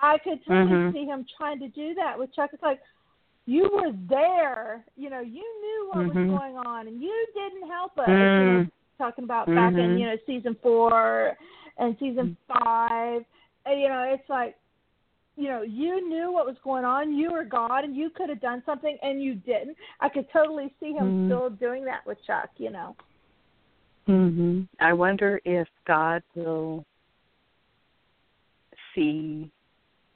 I 0.00 0.18
could 0.18 0.44
totally 0.44 0.70
Mhm. 0.70 0.92
see 0.92 1.04
him 1.04 1.24
trying 1.36 1.58
to 1.60 1.68
do 1.68 1.94
that 1.94 2.18
with 2.18 2.32
Chuck. 2.32 2.50
It's 2.52 2.62
like 2.62 2.80
you 3.46 3.68
were 3.72 3.92
there, 4.08 4.84
you 4.96 5.10
know, 5.10 5.20
you 5.20 5.42
knew 5.42 5.90
what 5.92 6.06
Mhm. 6.06 6.28
was 6.30 6.30
going 6.30 6.56
on 6.56 6.88
and 6.88 7.02
you 7.02 7.26
didn't 7.34 7.68
help 7.68 7.98
us. 7.98 8.08
You 8.08 8.14
know, 8.14 8.60
Mm. 8.60 8.70
talking 8.98 9.24
about 9.24 9.46
back 9.46 9.74
in, 9.74 9.98
you 9.98 10.06
know, 10.06 10.16
season 10.26 10.54
four 10.56 11.36
and 11.78 11.98
season 11.98 12.36
five. 12.46 13.24
And, 13.64 13.80
you 13.80 13.88
know, 13.88 14.02
it's 14.02 14.28
like 14.28 14.56
you 15.36 15.48
know, 15.48 15.62
you 15.62 16.06
knew 16.08 16.30
what 16.30 16.46
was 16.46 16.56
going 16.62 16.84
on. 16.84 17.14
You 17.14 17.32
were 17.32 17.44
God, 17.44 17.84
and 17.84 17.96
you 17.96 18.10
could 18.10 18.28
have 18.28 18.40
done 18.40 18.62
something, 18.66 18.98
and 19.02 19.22
you 19.22 19.34
didn't. 19.34 19.76
I 20.00 20.08
could 20.08 20.30
totally 20.30 20.74
see 20.78 20.92
him 20.92 21.12
Mhm. 21.12 21.26
still 21.26 21.50
doing 21.50 21.84
that 21.86 22.04
with 22.04 22.22
Chuck. 22.24 22.50
You 22.58 22.70
know. 22.70 22.96
Mhm. 24.06 24.68
I 24.78 24.92
wonder 24.92 25.40
if 25.44 25.68
God 25.84 26.22
will 26.34 26.84
see 28.94 29.50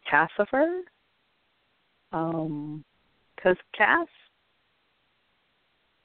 Cassifer. 0.07 0.85
Um, 2.13 2.85
because 3.37 3.57
Cass 3.77 4.09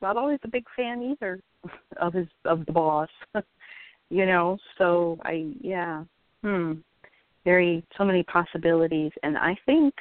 not 0.01 0.17
always 0.17 0.39
a 0.43 0.47
big 0.47 0.65
fan 0.75 1.01
either 1.01 1.39
of 1.97 2.13
his 2.13 2.27
of 2.45 2.65
the 2.65 2.71
boss. 2.71 3.09
you 4.09 4.25
know, 4.25 4.57
so 4.77 5.17
I 5.23 5.51
yeah. 5.61 6.03
Hmm. 6.43 6.73
Very 7.43 7.83
so 7.97 8.03
many 8.03 8.23
possibilities 8.23 9.11
and 9.23 9.37
I 9.37 9.55
think 9.65 9.93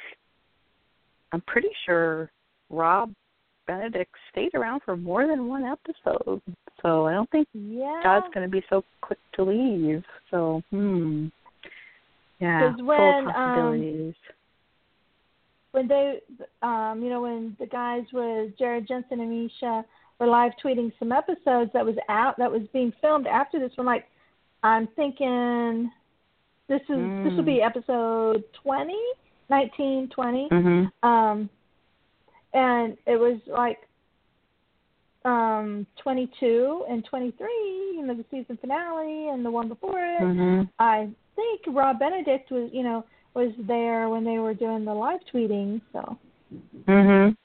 I'm 1.31 1.41
pretty 1.47 1.69
sure 1.85 2.29
Rob 2.69 3.13
Benedict 3.67 4.11
stayed 4.31 4.53
around 4.53 4.81
for 4.83 4.97
more 4.97 5.27
than 5.27 5.47
one 5.47 5.63
episode. 5.63 6.41
So 6.81 7.05
I 7.05 7.13
don't 7.13 7.29
think 7.29 7.47
Yeah. 7.53 8.01
God's 8.03 8.33
going 8.33 8.45
to 8.45 8.51
be 8.51 8.63
so 8.69 8.83
quick 9.01 9.19
to 9.33 9.43
leave. 9.43 10.03
So, 10.29 10.61
hmm. 10.71 11.27
Yeah, 12.39 12.71
'Cause 12.71 12.77
full 12.79 12.85
when, 12.87 13.27
um, 13.27 13.33
possibilities. 13.33 14.15
When 15.71 15.87
they, 15.87 16.19
um, 16.61 17.01
you 17.03 17.09
know, 17.09 17.21
when 17.21 17.55
the 17.59 17.65
guys 17.65 18.03
with 18.13 18.57
Jared 18.57 18.87
Jensen 18.87 19.19
and 19.21 19.29
Misha 19.43 19.85
were 20.19 20.27
live 20.27 20.51
tweeting 20.63 20.91
some 20.99 21.11
episodes 21.11 21.71
that 21.73 21.85
was 21.85 21.95
out 22.09 22.37
that 22.37 22.51
was 22.51 22.63
being 22.73 22.91
filmed 23.01 23.27
after 23.27 23.59
this 23.59 23.71
one, 23.75 23.87
like 23.87 24.05
I'm 24.63 24.87
thinking 24.95 25.91
this 26.67 26.81
is 26.83 26.89
this 27.23 27.33
will 27.35 27.43
Mm. 27.43 27.45
be 27.45 27.61
episode 27.61 28.43
twenty, 28.53 29.01
nineteen, 29.49 30.07
twenty. 30.09 30.47
mhm. 30.51 30.91
um 31.03 31.49
and 32.53 32.97
it 33.07 33.17
was 33.17 33.39
like 33.47 33.79
um 35.23 35.85
22 36.01 36.85
and 36.89 37.05
23 37.05 37.47
you 37.95 38.03
know 38.05 38.15
the 38.15 38.25
season 38.31 38.57
finale 38.57 39.29
and 39.29 39.45
the 39.45 39.51
one 39.51 39.67
before 39.67 39.99
it 39.99 40.19
Mhm. 40.21 40.69
i 40.79 41.07
think 41.35 41.61
rob 41.67 41.99
benedict 41.99 42.49
was 42.49 42.71
you 42.73 42.81
know 42.83 43.03
was 43.33 43.51
there 43.67 44.09
when 44.09 44.23
they 44.23 44.39
were 44.39 44.53
doing 44.53 44.85
the 44.85 44.93
live 44.93 45.21
tweeting 45.33 45.81
so 45.93 46.17
Mhm. 46.87 47.35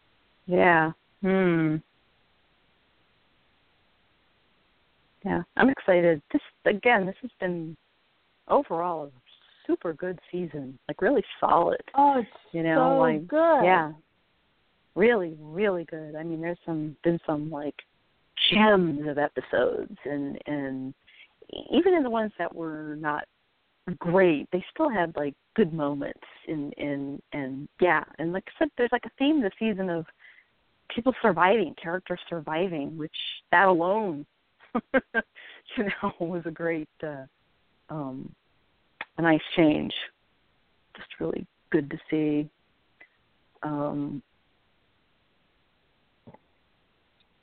Yeah. 0.46 0.92
Hmm. 1.22 1.76
Yeah, 5.24 5.42
I'm 5.56 5.70
excited. 5.70 6.22
This 6.32 6.42
again, 6.64 7.06
this 7.06 7.16
has 7.22 7.30
been 7.40 7.76
overall 8.48 9.06
a 9.06 9.10
super 9.66 9.92
good 9.92 10.18
season. 10.30 10.78
Like 10.88 11.02
really 11.02 11.24
solid. 11.40 11.82
oh 11.94 12.18
it's 12.18 12.28
You 12.52 12.62
know, 12.62 12.76
so 12.76 12.98
like 12.98 13.26
good 13.26 13.64
Yeah. 13.64 13.92
Really, 14.94 15.36
really 15.40 15.84
good. 15.84 16.14
I 16.14 16.22
mean, 16.22 16.40
there's 16.40 16.58
some 16.64 16.96
been 17.02 17.20
some 17.26 17.50
like 17.50 17.74
gems 18.50 19.06
of 19.08 19.18
episodes, 19.18 19.96
and 20.04 20.38
and 20.46 20.94
even 21.70 21.94
in 21.94 22.02
the 22.02 22.10
ones 22.10 22.32
that 22.38 22.54
were 22.54 22.96
not 22.98 23.24
great, 23.94 24.48
they 24.52 24.64
still 24.72 24.88
had 24.88 25.14
like 25.16 25.34
good 25.54 25.72
moments. 25.72 26.20
And 26.48 26.74
and 26.76 27.22
and 27.32 27.68
yeah, 27.80 28.04
and 28.18 28.32
like 28.32 28.44
I 28.48 28.52
said, 28.58 28.68
there's 28.76 28.92
like 28.92 29.06
a 29.06 29.10
theme 29.18 29.40
this 29.40 29.52
season 29.58 29.90
of 29.90 30.06
people 30.94 31.14
surviving, 31.22 31.74
characters 31.80 32.20
surviving, 32.28 32.96
which 32.96 33.16
that 33.50 33.66
alone, 33.66 34.26
you 34.94 35.84
know, 36.02 36.12
was 36.20 36.42
a 36.46 36.50
great, 36.50 36.88
uh, 37.02 37.24
um, 37.90 38.32
a 39.18 39.22
nice 39.22 39.40
change. 39.56 39.92
Just 40.96 41.08
really 41.20 41.46
good 41.70 41.90
to 41.90 41.98
see. 42.10 42.48
Um, 43.62 44.22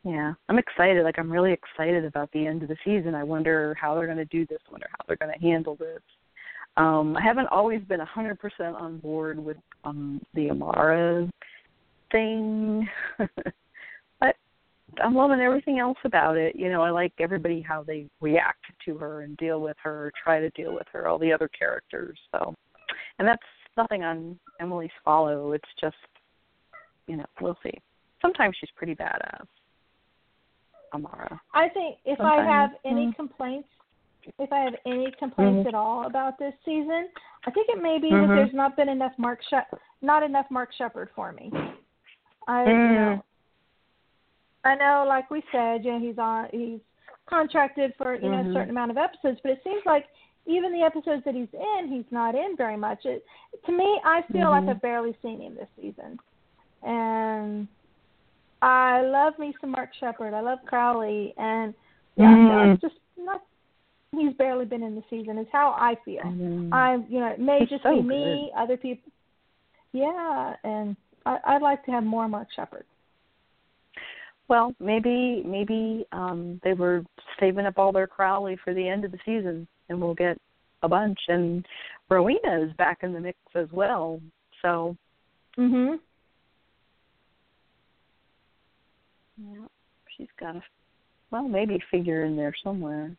yeah, 0.03 0.34
I'm 0.49 0.57
excited. 0.57 1.03
Like 1.03 1.18
I'm 1.18 1.32
really 1.32 1.53
excited 1.53 2.06
about 2.06 2.32
the 2.32 2.45
end 2.45 2.61
of 2.61 2.70
the 2.70 2.78
season. 2.84 3.15
I 3.15 3.24
wonder 3.24 3.76
how 3.80 3.95
they're 3.95 4.06
going 4.06 4.18
to 4.18 4.26
do 4.26 4.45
this. 4.45 4.60
I 4.68 4.72
wonder 4.72 4.88
how 4.90 5.06
they're 5.07 5.18
going 5.18 5.34
to 5.34 5.40
handle 5.40 5.76
this. 5.76 6.02
Um, 6.76 7.16
I 7.16 7.22
haven't 7.22 7.48
always 7.48 7.82
been 7.84 8.00
a 8.02 8.06
100% 8.06 8.38
on 8.74 8.98
board 8.98 9.38
with 9.38 9.58
um, 9.84 10.22
the 10.34 10.50
Amara 10.50 11.30
thing, 12.12 12.88
but 14.20 14.36
I'm 15.02 15.14
loving 15.14 15.40
everything 15.40 15.80
else 15.80 15.98
about 16.04 16.36
it. 16.36 16.56
You 16.56 16.72
know, 16.72 16.82
I 16.82 16.90
like 16.90 17.14
everybody 17.20 17.62
how 17.62 17.84
they 17.84 18.08
react 18.22 18.66
to 18.86 18.98
her 18.98 19.22
and 19.22 19.38
deal 19.38 19.62
with 19.62 19.78
her, 19.84 20.12
try 20.24 20.40
to 20.40 20.50
deal 20.52 20.74
with 20.74 20.88
her, 20.91 21.08
all 21.08 21.20
the 21.20 21.32
other 21.32 21.48
characters. 21.48 22.18
So, 22.32 22.56
and 23.20 23.28
that's 23.28 23.41
nothing 23.78 24.04
on 24.04 24.40
Emily 24.60 24.90
Swallow. 25.02 25.52
It's 25.52 25.70
just, 25.80 25.95
you 27.08 27.18
know, 27.18 27.26
we'll 27.40 27.58
see. 27.62 27.80
Sometimes 28.20 28.56
she's 28.60 28.72
pretty 28.76 28.95
badass. 28.95 29.45
Amara. 30.94 31.41
i 31.56 31.68
think 31.70 31.98
if 32.06 32.20
i 32.20 32.36
have 32.45 32.70
any 32.86 33.12
complaints 33.16 33.68
if 34.40 34.52
i 34.52 34.60
have 34.60 34.76
any 34.86 35.12
complaints 35.20 35.66
Mhm. 35.66 35.68
at 35.68 35.74
all 35.76 36.06
about 36.06 36.38
this 36.38 36.54
season 36.66 37.10
i 37.45 37.52
think 37.52 37.68
it 37.70 37.82
may 37.82 37.98
be 38.00 38.10
Mhm. 38.10 38.28
that 38.28 38.36
there's 38.36 38.54
not 38.54 38.76
been 38.76 38.90
enough 38.90 39.18
mark 39.18 39.41
Shep- 39.50 39.74
not 40.02 40.24
enough 40.24 40.50
mark 40.50 40.72
sheppard 40.74 41.10
for 41.16 41.32
me 41.32 41.52
i 42.48 42.64
you 42.64 42.70
Mm. 42.72 42.94
know 42.95 43.24
I 44.66 44.76
know, 44.76 45.04
like 45.06 45.30
we 45.30 45.44
said, 45.52 45.84
you 45.84 45.91
know, 45.91 46.00
he's 46.00 46.18
on 46.18 46.48
he's 46.54 46.80
contracted 47.26 47.94
for, 47.98 48.16
you 48.16 48.30
know, 48.30 48.38
Mhm. 48.38 48.50
a 48.50 48.54
certain 48.54 48.70
amount 48.70 48.91
of 48.91 48.98
episodes, 48.98 49.41
but 49.41 49.52
it 49.52 49.62
seems 49.62 49.86
like 49.86 50.08
even 50.45 50.72
the 50.72 50.84
episodes 50.84 51.22
that 51.26 51.36
he's 51.36 51.54
in, 51.54 51.88
he's 51.90 52.10
not 52.12 52.34
in 52.34 52.56
very 52.56 52.78
much. 52.78 53.06
It 53.06 53.26
to 53.66 53.72
me 53.74 54.00
I 54.06 54.22
feel 54.32 54.50
like 54.50 54.64
Mhm. 54.64 54.70
I've 54.70 54.82
barely 54.82 55.14
seen 55.22 55.41
him 55.41 55.56
this 55.56 55.68
season. 55.76 56.18
And 56.82 57.68
I 58.62 59.02
love 59.02 59.38
me 59.38 59.54
some 59.60 59.72
Mark 59.72 59.94
Sheppard. 59.95 60.34
I 60.34 60.40
love 60.40 60.64
Crowley 60.66 61.34
and 61.38 61.74
yeah, 62.16 62.34
no, 62.34 62.52
Mhm. 62.60 62.74
it's 62.76 62.82
just 62.82 63.00
not 63.18 63.41
he's 64.14 64.34
barely 64.34 64.65
been 64.65 64.84
in 64.84 64.95
the 64.95 65.03
season 65.10 65.38
is 65.38 65.48
how 65.52 65.76
I 65.77 65.95
feel. 66.06 66.23
Mhm. 66.23 66.73
I 66.73 66.95
you 67.10 67.19
know, 67.19 67.27
it 67.27 67.40
may 67.40 67.60
He's 67.60 67.69
just 67.69 67.84
so 67.84 67.95
be 67.95 68.02
me, 68.02 68.52
other 68.56 68.77
people 68.77 69.11
Yeah, 69.91 70.56
and 70.64 70.95
I 71.26 71.40
I'd 71.45 71.61
like 71.61 71.84
to 71.85 71.91
have 71.91 72.03
more 72.03 72.27
Mark 72.27 72.48
Sheppard. 72.56 72.85
Well, 74.48 74.76
maybe 74.80 75.44
maybe 75.45 76.06
um 76.11 76.60
they 76.64 76.73
were 76.73 77.03
saving 77.40 77.65
up 77.65 77.77
all 77.77 77.91
their 77.91 78.07
Crowley 78.07 78.57
for 78.64 78.73
the 78.73 78.88
end 78.88 79.06
of 79.06 79.11
the 79.11 79.19
season, 79.26 79.68
and 79.90 80.02
we'll 80.02 80.15
get 80.15 80.38
a 80.84 80.88
bunch. 80.90 81.19
And 81.27 81.65
Rowena 82.10 82.61
is 82.61 82.73
back 82.73 83.03
in 83.03 83.14
the 83.14 83.19
mix 83.19 83.38
as 83.56 83.72
well. 83.72 84.22
So 84.61 84.95
Mhm. 85.57 85.99
yeah, 89.38 89.68
she's 90.15 90.31
got 90.40 90.56
a 90.56 90.64
well 91.31 91.48
maybe 91.48 91.80
figure 91.90 92.26
in 92.26 92.35
there 92.35 92.53
somewhere. 92.64 93.15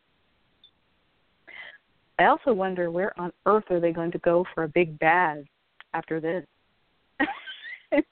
I 2.17 2.25
also 2.25 2.53
wonder 2.53 2.91
where 2.91 3.19
on 3.19 3.31
earth 3.45 3.65
are 3.69 3.79
they 3.79 3.91
going 3.91 4.11
to 4.11 4.19
go 4.19 4.45
for 4.53 4.63
a 4.63 4.69
big 4.69 4.97
bad 4.99 5.45
after 5.93 6.19
this? 6.19 6.45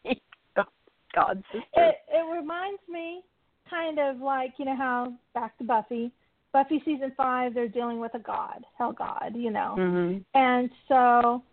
God's 1.16 1.44
sister. 1.52 1.66
It 1.76 1.96
it 2.12 2.36
reminds 2.36 2.82
me 2.90 3.22
kind 3.70 4.00
of 4.00 4.20
like 4.20 4.54
you 4.58 4.66
know 4.66 4.76
how 4.76 5.14
back 5.34 5.58
to 5.60 5.64
Buffy, 5.64 6.12
Buffy 6.52 6.82
season 6.84 7.14
five 7.16 7.54
they're 7.54 7.68
dealing 7.68 8.00
with 8.00 8.14
a 8.16 8.20
god, 8.20 8.66
hell 8.78 8.94
god, 8.94 9.34
you 9.36 9.52
know, 9.52 9.76
hmm 9.76 10.18
and 10.38 10.70
so 10.88 11.44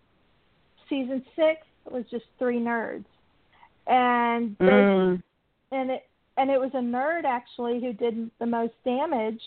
season 0.88 1.22
six 1.36 1.60
was 1.90 2.04
just 2.10 2.24
three 2.38 2.58
nerds, 2.58 3.04
and 3.86 4.56
they 4.58 4.66
Mm. 4.66 5.22
and 5.72 5.90
it 5.90 6.08
and 6.36 6.50
it 6.50 6.58
was 6.58 6.70
a 6.74 6.78
nerd 6.78 7.24
actually 7.24 7.80
who 7.80 7.92
did 7.92 8.30
the 8.38 8.46
most 8.46 8.72
damage 8.84 9.42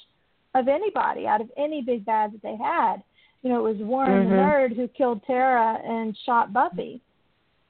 of 0.54 0.68
anybody 0.68 1.26
out 1.28 1.42
of 1.42 1.50
any 1.58 1.82
big 1.82 2.06
bad 2.06 2.34
that 2.34 2.42
they 2.42 2.56
had. 2.56 2.98
You 3.42 3.50
know, 3.50 3.66
it 3.66 3.78
was 3.78 3.82
Warren 3.82 4.30
the 4.30 4.36
Mhm. 4.36 4.40
nerd 4.40 4.76
who 4.76 4.88
killed 4.88 5.24
Tara 5.24 5.80
and 5.84 6.18
shot 6.26 6.54
Buffy. 6.54 7.02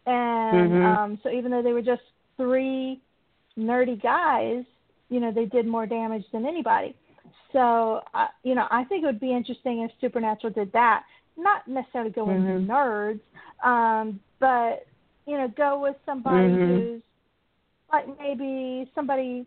And 0.06 0.72
Mhm. 0.74 0.86
um 0.86 1.20
so 1.24 1.30
even 1.30 1.52
though 1.52 1.62
they 1.62 1.74
were 1.74 1.82
just 1.82 2.04
three 2.38 3.02
nerdy 3.58 4.02
guys, 4.02 4.66
you 5.10 5.20
know, 5.20 5.32
they 5.32 5.46
did 5.46 5.66
more 5.66 5.86
damage 5.86 6.26
than 6.32 6.46
anybody. 6.46 6.96
So, 7.52 8.02
uh, 8.14 8.28
you 8.44 8.56
know, 8.56 8.68
I 8.72 8.84
think 8.86 9.04
it 9.04 9.06
would 9.06 9.20
be 9.20 9.32
interesting 9.34 9.82
if 9.82 9.92
Supernatural 10.02 10.54
did 10.54 10.72
that. 10.74 11.04
Not 11.38 11.68
necessarily 11.68 12.12
go 12.12 12.26
with 12.26 12.38
Mhm. 12.38 12.68
nerds, 12.68 13.22
um, 13.64 14.20
but 14.40 14.86
you 15.26 15.38
know, 15.38 15.48
go 15.48 15.80
with 15.80 15.96
somebody 16.06 16.50
Mhm. 16.50 16.68
who's 16.68 17.02
like 17.92 18.08
maybe 18.20 18.92
somebody, 18.94 19.46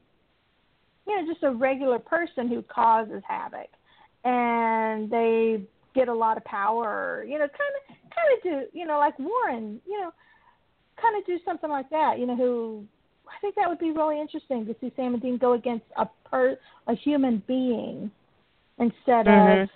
you 1.06 1.16
know, 1.16 1.32
just 1.32 1.42
a 1.44 1.50
regular 1.50 1.98
person 1.98 2.48
who 2.48 2.62
causes 2.62 3.22
havoc, 3.26 3.68
and 4.24 5.10
they 5.10 5.62
get 5.94 6.08
a 6.08 6.14
lot 6.14 6.36
of 6.36 6.44
power. 6.44 7.24
You 7.26 7.38
know, 7.38 7.46
kind 7.46 7.74
of, 7.78 7.96
kind 8.14 8.36
of 8.36 8.42
do, 8.42 8.78
you 8.78 8.86
know, 8.86 8.98
like 8.98 9.18
Warren. 9.18 9.80
You 9.86 10.00
know, 10.00 10.12
kind 11.00 11.16
of 11.16 11.26
do 11.26 11.38
something 11.44 11.70
like 11.70 11.88
that. 11.90 12.18
You 12.18 12.26
know, 12.26 12.36
who 12.36 12.84
I 13.28 13.38
think 13.40 13.54
that 13.56 13.68
would 13.68 13.78
be 13.78 13.92
really 13.92 14.20
interesting 14.20 14.66
to 14.66 14.76
see 14.80 14.92
Sam 14.96 15.14
and 15.14 15.22
Dean 15.22 15.38
go 15.38 15.52
against 15.52 15.86
a 15.96 16.06
per 16.28 16.58
a 16.86 16.94
human 16.94 17.42
being 17.46 18.10
instead 18.78 19.26
Mhm. 19.26 19.62
of 19.62 19.70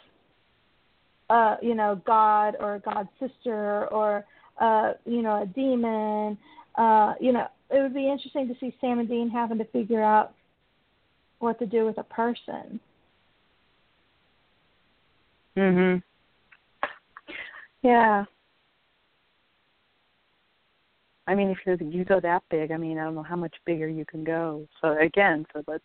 uh, 1.30 1.56
you 1.62 1.76
know, 1.76 1.94
God 2.04 2.56
or 2.58 2.80
God's 2.80 3.08
sister 3.20 3.86
or 3.92 4.24
uh, 4.60 4.94
you 5.06 5.22
know, 5.22 5.42
a 5.42 5.46
demon. 5.46 6.36
Uh, 6.74 7.14
you 7.20 7.32
know, 7.32 7.46
it 7.70 7.80
would 7.80 7.94
be 7.94 8.10
interesting 8.10 8.48
to 8.48 8.54
see 8.58 8.74
Sam 8.80 8.98
and 8.98 9.08
Dean 9.08 9.30
having 9.30 9.58
to 9.58 9.64
figure 9.66 10.02
out 10.02 10.34
what 11.40 11.58
to 11.58 11.66
do 11.66 11.84
with 11.84 11.98
a 11.98 12.04
person. 12.04 12.80
Mhm. 15.56 16.02
Yeah. 17.82 18.24
I 21.26 21.34
mean, 21.34 21.50
if 21.50 21.58
you 21.66 21.76
you 21.88 22.04
go 22.04 22.20
that 22.20 22.42
big, 22.50 22.72
I 22.72 22.76
mean, 22.76 22.98
I 22.98 23.04
don't 23.04 23.14
know 23.14 23.22
how 23.22 23.36
much 23.36 23.54
bigger 23.64 23.88
you 23.88 24.04
can 24.04 24.24
go. 24.24 24.66
So 24.80 24.98
again, 24.98 25.46
so 25.52 25.62
that's 25.66 25.84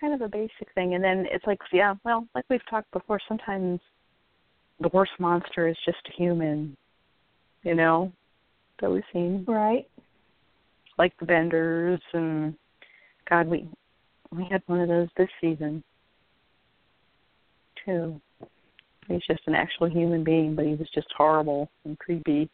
kind 0.00 0.14
of 0.14 0.20
a 0.20 0.28
basic 0.28 0.72
thing. 0.74 0.94
And 0.94 1.02
then 1.02 1.26
it's 1.30 1.46
like, 1.46 1.58
yeah, 1.72 1.94
well, 2.04 2.26
like 2.34 2.44
we've 2.48 2.64
talked 2.70 2.90
before, 2.92 3.18
sometimes 3.26 3.80
the 4.80 4.88
worst 4.92 5.12
monster 5.18 5.68
is 5.68 5.76
just 5.84 5.98
a 6.08 6.12
human. 6.12 6.76
You 7.62 7.74
know, 7.74 8.12
that 8.80 8.90
we've 8.90 9.02
seen, 9.12 9.44
Right? 9.46 9.88
like 10.96 11.16
the 11.18 11.26
Benders, 11.26 12.00
and 12.12 12.54
God, 13.28 13.48
we 13.48 13.68
we 14.34 14.46
had 14.50 14.62
one 14.66 14.80
of 14.80 14.88
those 14.88 15.08
this 15.16 15.28
season 15.40 15.82
too. 17.84 18.20
He's 19.08 19.22
just 19.26 19.40
an 19.46 19.54
actual 19.54 19.88
human 19.88 20.22
being, 20.22 20.54
but 20.54 20.66
he 20.66 20.74
was 20.74 20.88
just 20.94 21.08
horrible 21.16 21.70
and 21.84 21.98
creepy. 21.98 22.50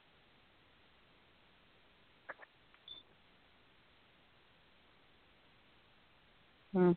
Hmm. 6.72 6.92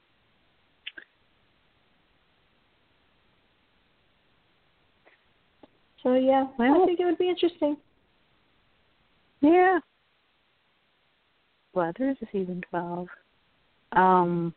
So 6.04 6.14
yeah, 6.14 6.46
I 6.60 6.86
think 6.86 7.00
it 7.00 7.06
would 7.06 7.18
be 7.18 7.30
interesting. 7.30 7.78
Yeah. 9.42 9.80
Well, 11.74 11.92
there's 11.98 12.18
a 12.22 12.26
season 12.32 12.62
twelve. 12.70 13.08
Um. 13.92 14.54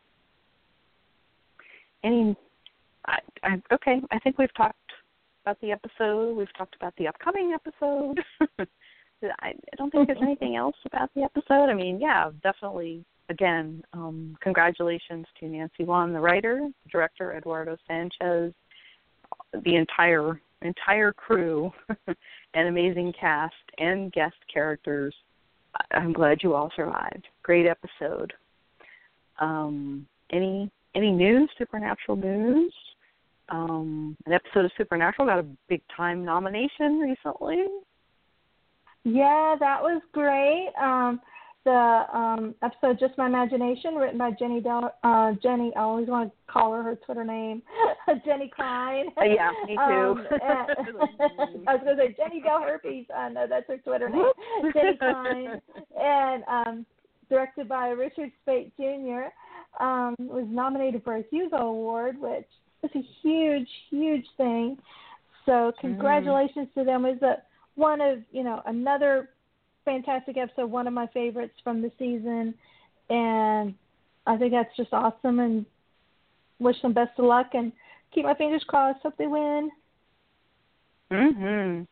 Any, 2.03 2.35
I, 3.05 3.17
I 3.43 3.61
okay. 3.73 4.01
I 4.11 4.19
think 4.19 4.37
we've 4.37 4.53
talked 4.55 4.75
about 5.43 5.59
the 5.61 5.71
episode. 5.71 6.35
We've 6.35 6.53
talked 6.57 6.75
about 6.75 6.93
the 6.97 7.07
upcoming 7.07 7.53
episode. 7.53 8.19
I, 9.23 9.49
I 9.49 9.75
don't 9.77 9.91
think 9.91 10.07
there's 10.07 10.19
anything 10.21 10.55
else 10.55 10.75
about 10.85 11.11
the 11.15 11.23
episode. 11.23 11.69
I 11.69 11.73
mean, 11.73 11.99
yeah, 11.99 12.31
definitely. 12.43 13.05
Again, 13.29 13.83
um, 13.93 14.35
congratulations 14.41 15.25
to 15.39 15.47
Nancy 15.47 15.83
Won, 15.83 16.11
the 16.11 16.19
writer, 16.19 16.67
director 16.91 17.37
Eduardo 17.37 17.77
Sanchez, 17.87 18.53
the 19.63 19.75
entire 19.75 20.41
entire 20.63 21.11
crew, 21.11 21.71
an 22.53 22.67
amazing 22.67 23.13
cast 23.19 23.53
and 23.77 24.11
guest 24.11 24.35
characters. 24.53 25.13
I'm 25.91 26.13
glad 26.13 26.39
you 26.43 26.53
all 26.53 26.71
survived. 26.75 27.27
Great 27.43 27.65
episode. 27.65 28.33
Um, 29.39 30.05
any 30.31 30.69
any 30.95 31.11
news? 31.11 31.49
Supernatural 31.57 32.17
news? 32.17 32.73
Um, 33.49 34.15
an 34.25 34.33
episode 34.33 34.65
of 34.65 34.71
Supernatural 34.77 35.27
got 35.27 35.39
a 35.39 35.45
big 35.67 35.81
time 35.95 36.23
nomination 36.23 36.99
recently. 36.99 37.65
Yeah, 39.03 39.55
that 39.59 39.81
was 39.81 40.01
great. 40.13 40.69
Um, 40.81 41.19
the 41.63 42.03
um, 42.13 42.55
episode 42.63 42.97
"Just 42.99 43.17
My 43.17 43.27
Imagination," 43.27 43.95
written 43.95 44.17
by 44.17 44.31
Jenny 44.31 44.61
Del 44.61 44.91
uh, 45.03 45.33
Jenny. 45.43 45.71
I 45.75 45.81
always 45.81 46.07
want 46.07 46.29
to 46.29 46.51
call 46.51 46.73
her 46.73 46.81
her 46.81 46.95
Twitter 46.95 47.23
name, 47.23 47.61
Jenny 48.25 48.51
Klein. 48.55 49.07
Uh, 49.17 49.25
yeah, 49.25 49.51
me 49.65 49.75
too. 49.75 49.81
Um, 49.81 50.25
and- 50.31 50.41
I 51.67 51.75
was 51.75 51.81
going 51.83 51.97
to 51.97 52.03
say 52.03 52.15
Jenny 52.17 52.41
Del 52.41 52.61
Herpes. 52.61 53.05
Uh, 53.15 53.29
no, 53.29 53.45
that's 53.47 53.67
her 53.67 53.77
Twitter 53.77 54.09
name. 54.09 54.31
Jenny 54.73 54.97
Klein, 54.97 55.61
and 55.99 56.43
um, 56.47 56.85
directed 57.29 57.67
by 57.69 57.89
Richard 57.89 58.31
Speight 58.41 58.75
Jr. 58.77 59.29
Um, 59.79 60.15
was 60.19 60.45
nominated 60.49 61.03
for 61.03 61.15
a 61.15 61.23
Hugo 61.31 61.57
Award, 61.57 62.19
which 62.19 62.45
is 62.83 62.91
a 62.93 63.01
huge, 63.21 63.69
huge 63.89 64.25
thing. 64.37 64.77
So 65.45 65.71
congratulations 65.79 66.67
to 66.75 66.83
them. 66.83 67.05
It 67.05 67.21
was 67.21 67.37
a 67.37 67.43
one 67.75 68.01
of 68.01 68.19
you 68.31 68.43
know 68.43 68.61
another 68.65 69.29
fantastic 69.85 70.37
episode, 70.37 70.69
one 70.69 70.87
of 70.87 70.93
my 70.93 71.07
favorites 71.07 71.55
from 71.63 71.81
the 71.81 71.91
season, 71.97 72.53
and 73.09 73.73
I 74.27 74.37
think 74.37 74.51
that's 74.51 74.75
just 74.75 74.93
awesome. 74.93 75.39
And 75.39 75.65
wish 76.59 76.79
them 76.81 76.93
best 76.93 77.17
of 77.17 77.25
luck 77.25 77.51
and 77.53 77.71
keep 78.13 78.25
my 78.25 78.35
fingers 78.35 78.63
crossed. 78.67 79.01
Hope 79.01 79.17
they 79.17 79.27
win. 79.27 79.71
Mhm. 81.09 81.87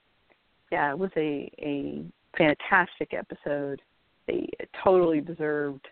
Yeah, 0.72 0.91
it 0.91 0.99
was 0.99 1.11
a 1.15 1.49
a 1.60 2.06
fantastic 2.38 3.14
episode. 3.14 3.81
They 4.27 4.47
totally 4.84 5.22
deserved, 5.22 5.88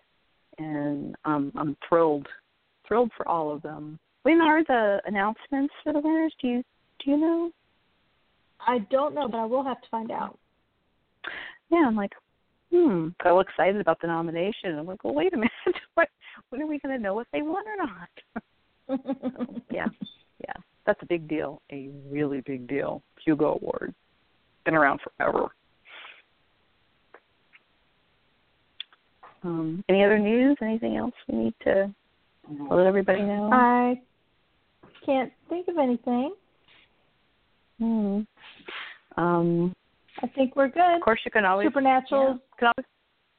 and 0.58 1.16
um, 1.26 1.52
I'm 1.56 1.78
thrilled, 1.88 2.28
thrilled 2.88 3.12
for 3.16 3.28
all 3.28 3.52
of 3.52 3.62
them. 3.62 4.00
When 4.24 4.42
are 4.42 4.64
the 4.64 5.02
announcements 5.06 5.74
for 5.84 5.94
the 5.94 6.00
winners? 6.00 6.34
Do 6.42 6.48
you 6.48 6.64
do 7.04 7.12
you 7.12 7.18
know? 7.18 7.52
I 8.66 8.80
don't 8.92 9.14
know, 9.14 9.28
but 9.28 9.38
I 9.38 9.46
will 9.46 9.64
have 9.64 9.82
to 9.82 9.90
find 9.90 10.12
out. 10.12 10.38
Yeah, 11.70 11.86
I'm 11.86 11.96
like, 11.96 12.14
hmm. 12.72 12.88
I'm 12.88 13.16
so 13.24 13.40
excited 13.40 13.80
about 13.80 14.02
the 14.02 14.08
nomination. 14.08 14.78
I'm 14.78 14.88
like, 14.88 15.04
well, 15.04 15.14
wait 15.14 15.34
a 15.34 15.38
minute. 15.38 15.52
what? 15.94 16.10
When 16.50 16.62
are 16.62 16.68
we 16.68 16.80
going 16.80 16.96
to 16.98 17.02
know 17.02 17.20
if 17.20 17.28
they 17.32 17.42
won 17.42 17.64
or 17.68 17.78
not? 17.78 19.00
yeah, 19.72 19.88
yeah, 20.40 20.54
that's 20.86 21.02
a 21.02 21.06
big 21.06 21.28
deal. 21.28 21.62
A 21.72 21.90
really 22.10 22.42
big 22.42 22.68
deal. 22.68 23.02
Hugo 23.24 23.56
Award. 23.56 23.94
Been 24.66 24.76
around 24.76 25.00
forever. 25.02 25.50
Um, 29.44 29.84
any 29.90 30.04
other 30.04 30.20
news? 30.20 30.58
Anything 30.62 30.98
else 30.98 31.14
we 31.28 31.38
need 31.38 31.54
to 31.64 31.94
let 32.70 32.86
everybody 32.86 33.22
know? 33.22 33.50
I 33.52 34.00
can't 35.06 35.32
think 35.50 35.68
of 35.68 35.78
anything. 35.78 36.34
Hmm. 37.80 38.20
Um, 39.16 39.76
I 40.22 40.28
think 40.28 40.56
we're 40.56 40.70
good. 40.70 40.96
of 40.96 41.02
course, 41.02 41.20
you 41.26 41.32
can 41.32 41.46
always 41.46 41.68
Supernatural's 41.68 42.40
yeah, 42.62 42.72
always 42.78 42.88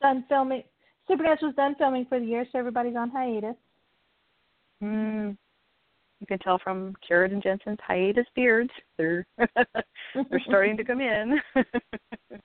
done 0.01 0.25
filming. 0.29 0.63
Supernatural's 1.09 1.57
done 1.57 1.75
filming 1.77 2.07
for 2.09 2.21
the 2.21 2.27
year, 2.27 2.47
so 2.53 2.59
everybody's 2.59 2.97
on 2.97 3.11
hiatus. 3.11 3.57
Hmm. 4.81 5.31
You 6.21 6.27
can 6.27 6.39
tell 6.41 6.59
from 6.63 6.95
Jared 7.07 7.33
and 7.33 7.43
Jensen's 7.43 7.79
hiatus 7.87 8.27
beards. 8.35 8.71
They're 8.97 9.27
they're 9.37 10.43
starting 10.47 10.77
to 10.77 10.85
come 10.85 11.01
in. 11.01 11.41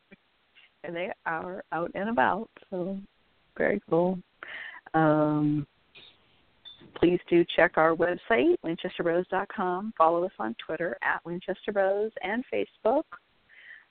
and 0.84 0.96
they 0.96 1.12
are 1.26 1.64
out 1.72 1.92
and 1.96 2.10
about, 2.10 2.50
so 2.70 2.98
very 3.58 3.82
cool. 3.90 4.20
Um 4.94 5.66
please 7.04 7.20
do 7.30 7.44
check 7.56 7.74
our 7.78 7.96
website, 7.96 8.56
winchesterbros.com. 8.66 9.94
Follow 9.98 10.24
us 10.24 10.32
on 10.40 10.56
Twitter 10.66 10.98
at 11.02 11.24
Winchester 11.26 11.72
Bros 11.72 12.12
and 12.22 12.44
Facebook. 12.54 13.04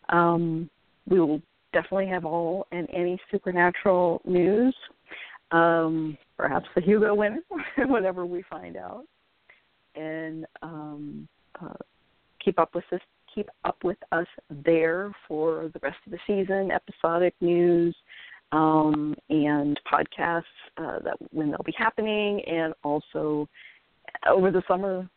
Um, 0.08 0.70
we 1.06 1.20
will 1.20 1.42
definitely 1.72 2.06
have 2.08 2.24
all 2.24 2.66
and 2.72 2.88
any 2.92 3.18
supernatural 3.30 4.22
news. 4.24 4.74
Um, 5.50 6.16
perhaps 6.36 6.66
the 6.74 6.80
Hugo 6.80 7.14
winner, 7.14 7.40
whatever 7.78 8.24
we 8.24 8.42
find 8.48 8.76
out, 8.76 9.04
and 9.94 10.46
um, 10.62 11.28
uh, 11.60 11.74
keep 12.42 12.58
up 12.58 12.74
with 12.74 12.84
this. 12.90 13.00
Keep 13.34 13.48
up 13.64 13.76
with 13.82 13.96
us 14.12 14.26
there 14.50 15.10
for 15.26 15.70
the 15.72 15.80
rest 15.82 15.96
of 16.04 16.12
the 16.12 16.18
season, 16.26 16.70
episodic 16.70 17.34
news, 17.40 17.96
um, 18.52 19.14
and 19.28 19.78
podcasts 19.90 20.42
uh, 20.76 20.98
that 21.00 21.16
when 21.30 21.50
they'll 21.50 21.62
be 21.64 21.74
happening, 21.76 22.42
and 22.46 22.74
also 22.84 23.48
over 24.28 24.50
the 24.50 24.62
summer 24.68 25.08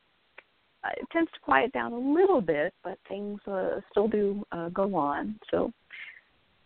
uh, 0.85 0.89
it 0.97 1.07
tends 1.11 1.31
to 1.31 1.39
quiet 1.39 1.71
down 1.73 1.93
a 1.93 1.97
little 1.97 2.41
bit, 2.41 2.73
but 2.83 2.97
things 3.07 3.39
uh, 3.47 3.79
still 3.91 4.07
do 4.07 4.45
uh, 4.51 4.69
go 4.69 4.95
on. 4.95 5.39
So 5.49 5.71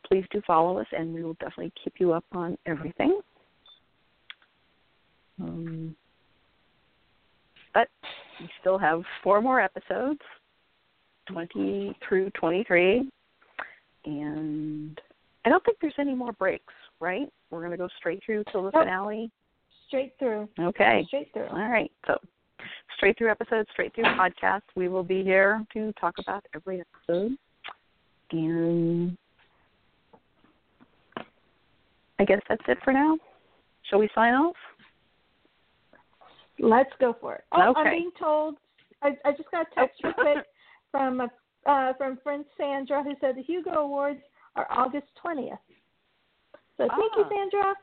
please 0.08 0.26
do 0.32 0.42
follow 0.46 0.80
us, 0.80 0.88
and 0.92 1.14
we 1.14 1.24
will 1.24 1.36
definitely 1.36 1.72
keep 1.84 1.94
you 2.00 2.14
up 2.14 2.26
on 2.34 2.58
everything. 2.66 3.22
Um, 5.42 5.96
but 7.74 7.88
we 8.40 8.50
still 8.60 8.78
have 8.78 9.04
four 9.24 9.42
more 9.42 9.62
episodes, 9.62 10.20
20 11.32 11.96
through 12.08 12.32
23, 12.32 13.10
and 14.06 15.00
I 15.50 15.52
don't 15.52 15.66
think 15.66 15.80
there's 15.82 15.96
any 15.98 16.14
more 16.14 16.32
breaks, 16.34 16.74
right? 17.00 17.28
We're 17.50 17.62
going 17.62 17.72
to 17.72 17.78
go 17.78 17.88
straight 17.98 18.22
through 18.24 18.44
till 18.52 18.62
the 18.66 18.70
Nope. 18.72 18.84
finale. 18.84 19.32
Straight 19.88 20.14
through. 20.20 20.48
Okay. 20.60 21.04
Straight 21.08 21.34
through. 21.34 21.48
All 21.48 21.68
right. 21.70 21.92
So, 22.06 22.18
straight 22.98 23.18
through 23.18 23.32
episodes, 23.32 23.68
straight 23.72 23.96
through 23.96 24.04
podcast. 24.04 24.62
We 24.76 24.90
will 24.90 25.04
be 25.04 25.24
here 25.24 25.66
to 25.74 25.92
talk 26.00 26.14
about 26.20 26.46
every 26.54 26.84
episode. 27.10 27.36
And 28.32 29.18
I 32.20 32.26
guess 32.26 32.42
that's 32.48 32.62
it 32.68 32.78
for 32.84 32.94
now. 32.94 33.18
Shall 33.90 33.98
we 33.98 34.10
sign 34.14 34.36
off? 34.36 34.56
Let's 36.60 36.92
go 37.00 37.16
for 37.20 37.34
it. 37.36 37.44
Oh, 37.54 37.70
Okay. 37.72 37.80
I'm 37.80 37.92
being 37.98 38.12
told. 38.20 38.56
I, 39.02 39.18
I 39.26 39.32
just 39.32 39.50
got 39.50 39.66
a 39.72 39.76
text 39.76 40.00
real 40.04 40.14
quick 40.20 40.46
from 40.92 41.22
a, 41.22 41.30
uh, 41.66 41.94
from 41.98 42.20
friend 42.22 42.46
Sandra 42.56 43.02
who 43.02 43.14
said 43.20 43.36
the 43.36 43.42
Hugo 43.42 43.72
Awards 43.72 44.20
are 44.56 44.68
August 44.70 45.08
20th. 45.24 45.58
So 46.78 46.88
thank 46.88 47.14
you, 47.18 47.24
Ah. 47.26 47.30
Sandra. 47.30 47.76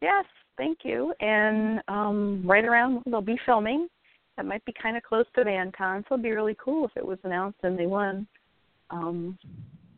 Yes, 0.00 0.24
thank 0.56 0.78
you. 0.84 1.14
And 1.20 1.82
um, 1.88 2.42
right 2.44 2.64
around 2.64 3.02
they'll 3.06 3.20
be 3.20 3.38
filming. 3.46 3.88
That 4.36 4.46
might 4.46 4.64
be 4.64 4.72
kind 4.80 4.96
of 4.96 5.02
close 5.02 5.24
to 5.34 5.44
VanCon, 5.44 6.04
so 6.08 6.14
it'd 6.14 6.22
be 6.22 6.30
really 6.30 6.56
cool 6.62 6.84
if 6.84 6.92
it 6.96 7.04
was 7.04 7.18
announced 7.24 7.58
and 7.64 7.76
they 7.76 7.86
won 7.86 8.26
um, 8.90 9.36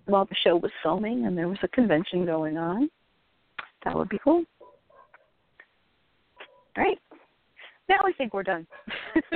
while 0.06 0.24
the 0.24 0.34
show 0.42 0.56
was 0.56 0.72
filming 0.82 1.26
and 1.26 1.36
there 1.36 1.48
was 1.48 1.58
a 1.62 1.68
convention 1.68 2.24
going 2.24 2.56
on. 2.56 2.88
That 3.84 3.94
would 3.94 4.08
be 4.08 4.18
cool. 4.22 4.44
All 6.76 6.84
right. 6.84 6.98
Now 7.88 7.98
I 8.04 8.12
think 8.16 8.32
we're 8.32 8.42
done 8.44 8.66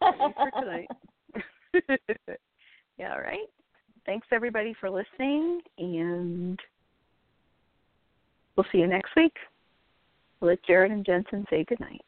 for 0.00 0.50
tonight. 0.60 0.88
yeah, 2.98 3.12
all 3.12 3.20
right. 3.20 3.48
Thanks 4.06 4.26
everybody 4.32 4.74
for 4.78 4.90
listening 4.90 5.60
and 5.78 6.60
we'll 8.56 8.66
see 8.70 8.78
you 8.78 8.86
next 8.86 9.10
week. 9.16 9.34
Let 10.40 10.62
Jared 10.64 10.90
and 10.92 11.04
Jensen 11.06 11.46
say 11.48 11.64
goodnight. 11.64 12.04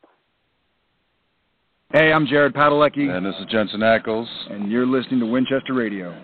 Hey, 1.92 2.12
I'm 2.12 2.26
Jared 2.26 2.52
Padalecki, 2.52 3.16
And 3.16 3.24
this 3.24 3.34
is 3.40 3.46
Jensen 3.50 3.80
Ackles. 3.80 4.26
and 4.50 4.70
you're 4.70 4.86
listening 4.86 5.20
to 5.20 5.26
Winchester 5.26 5.72
Radio. 5.72 6.14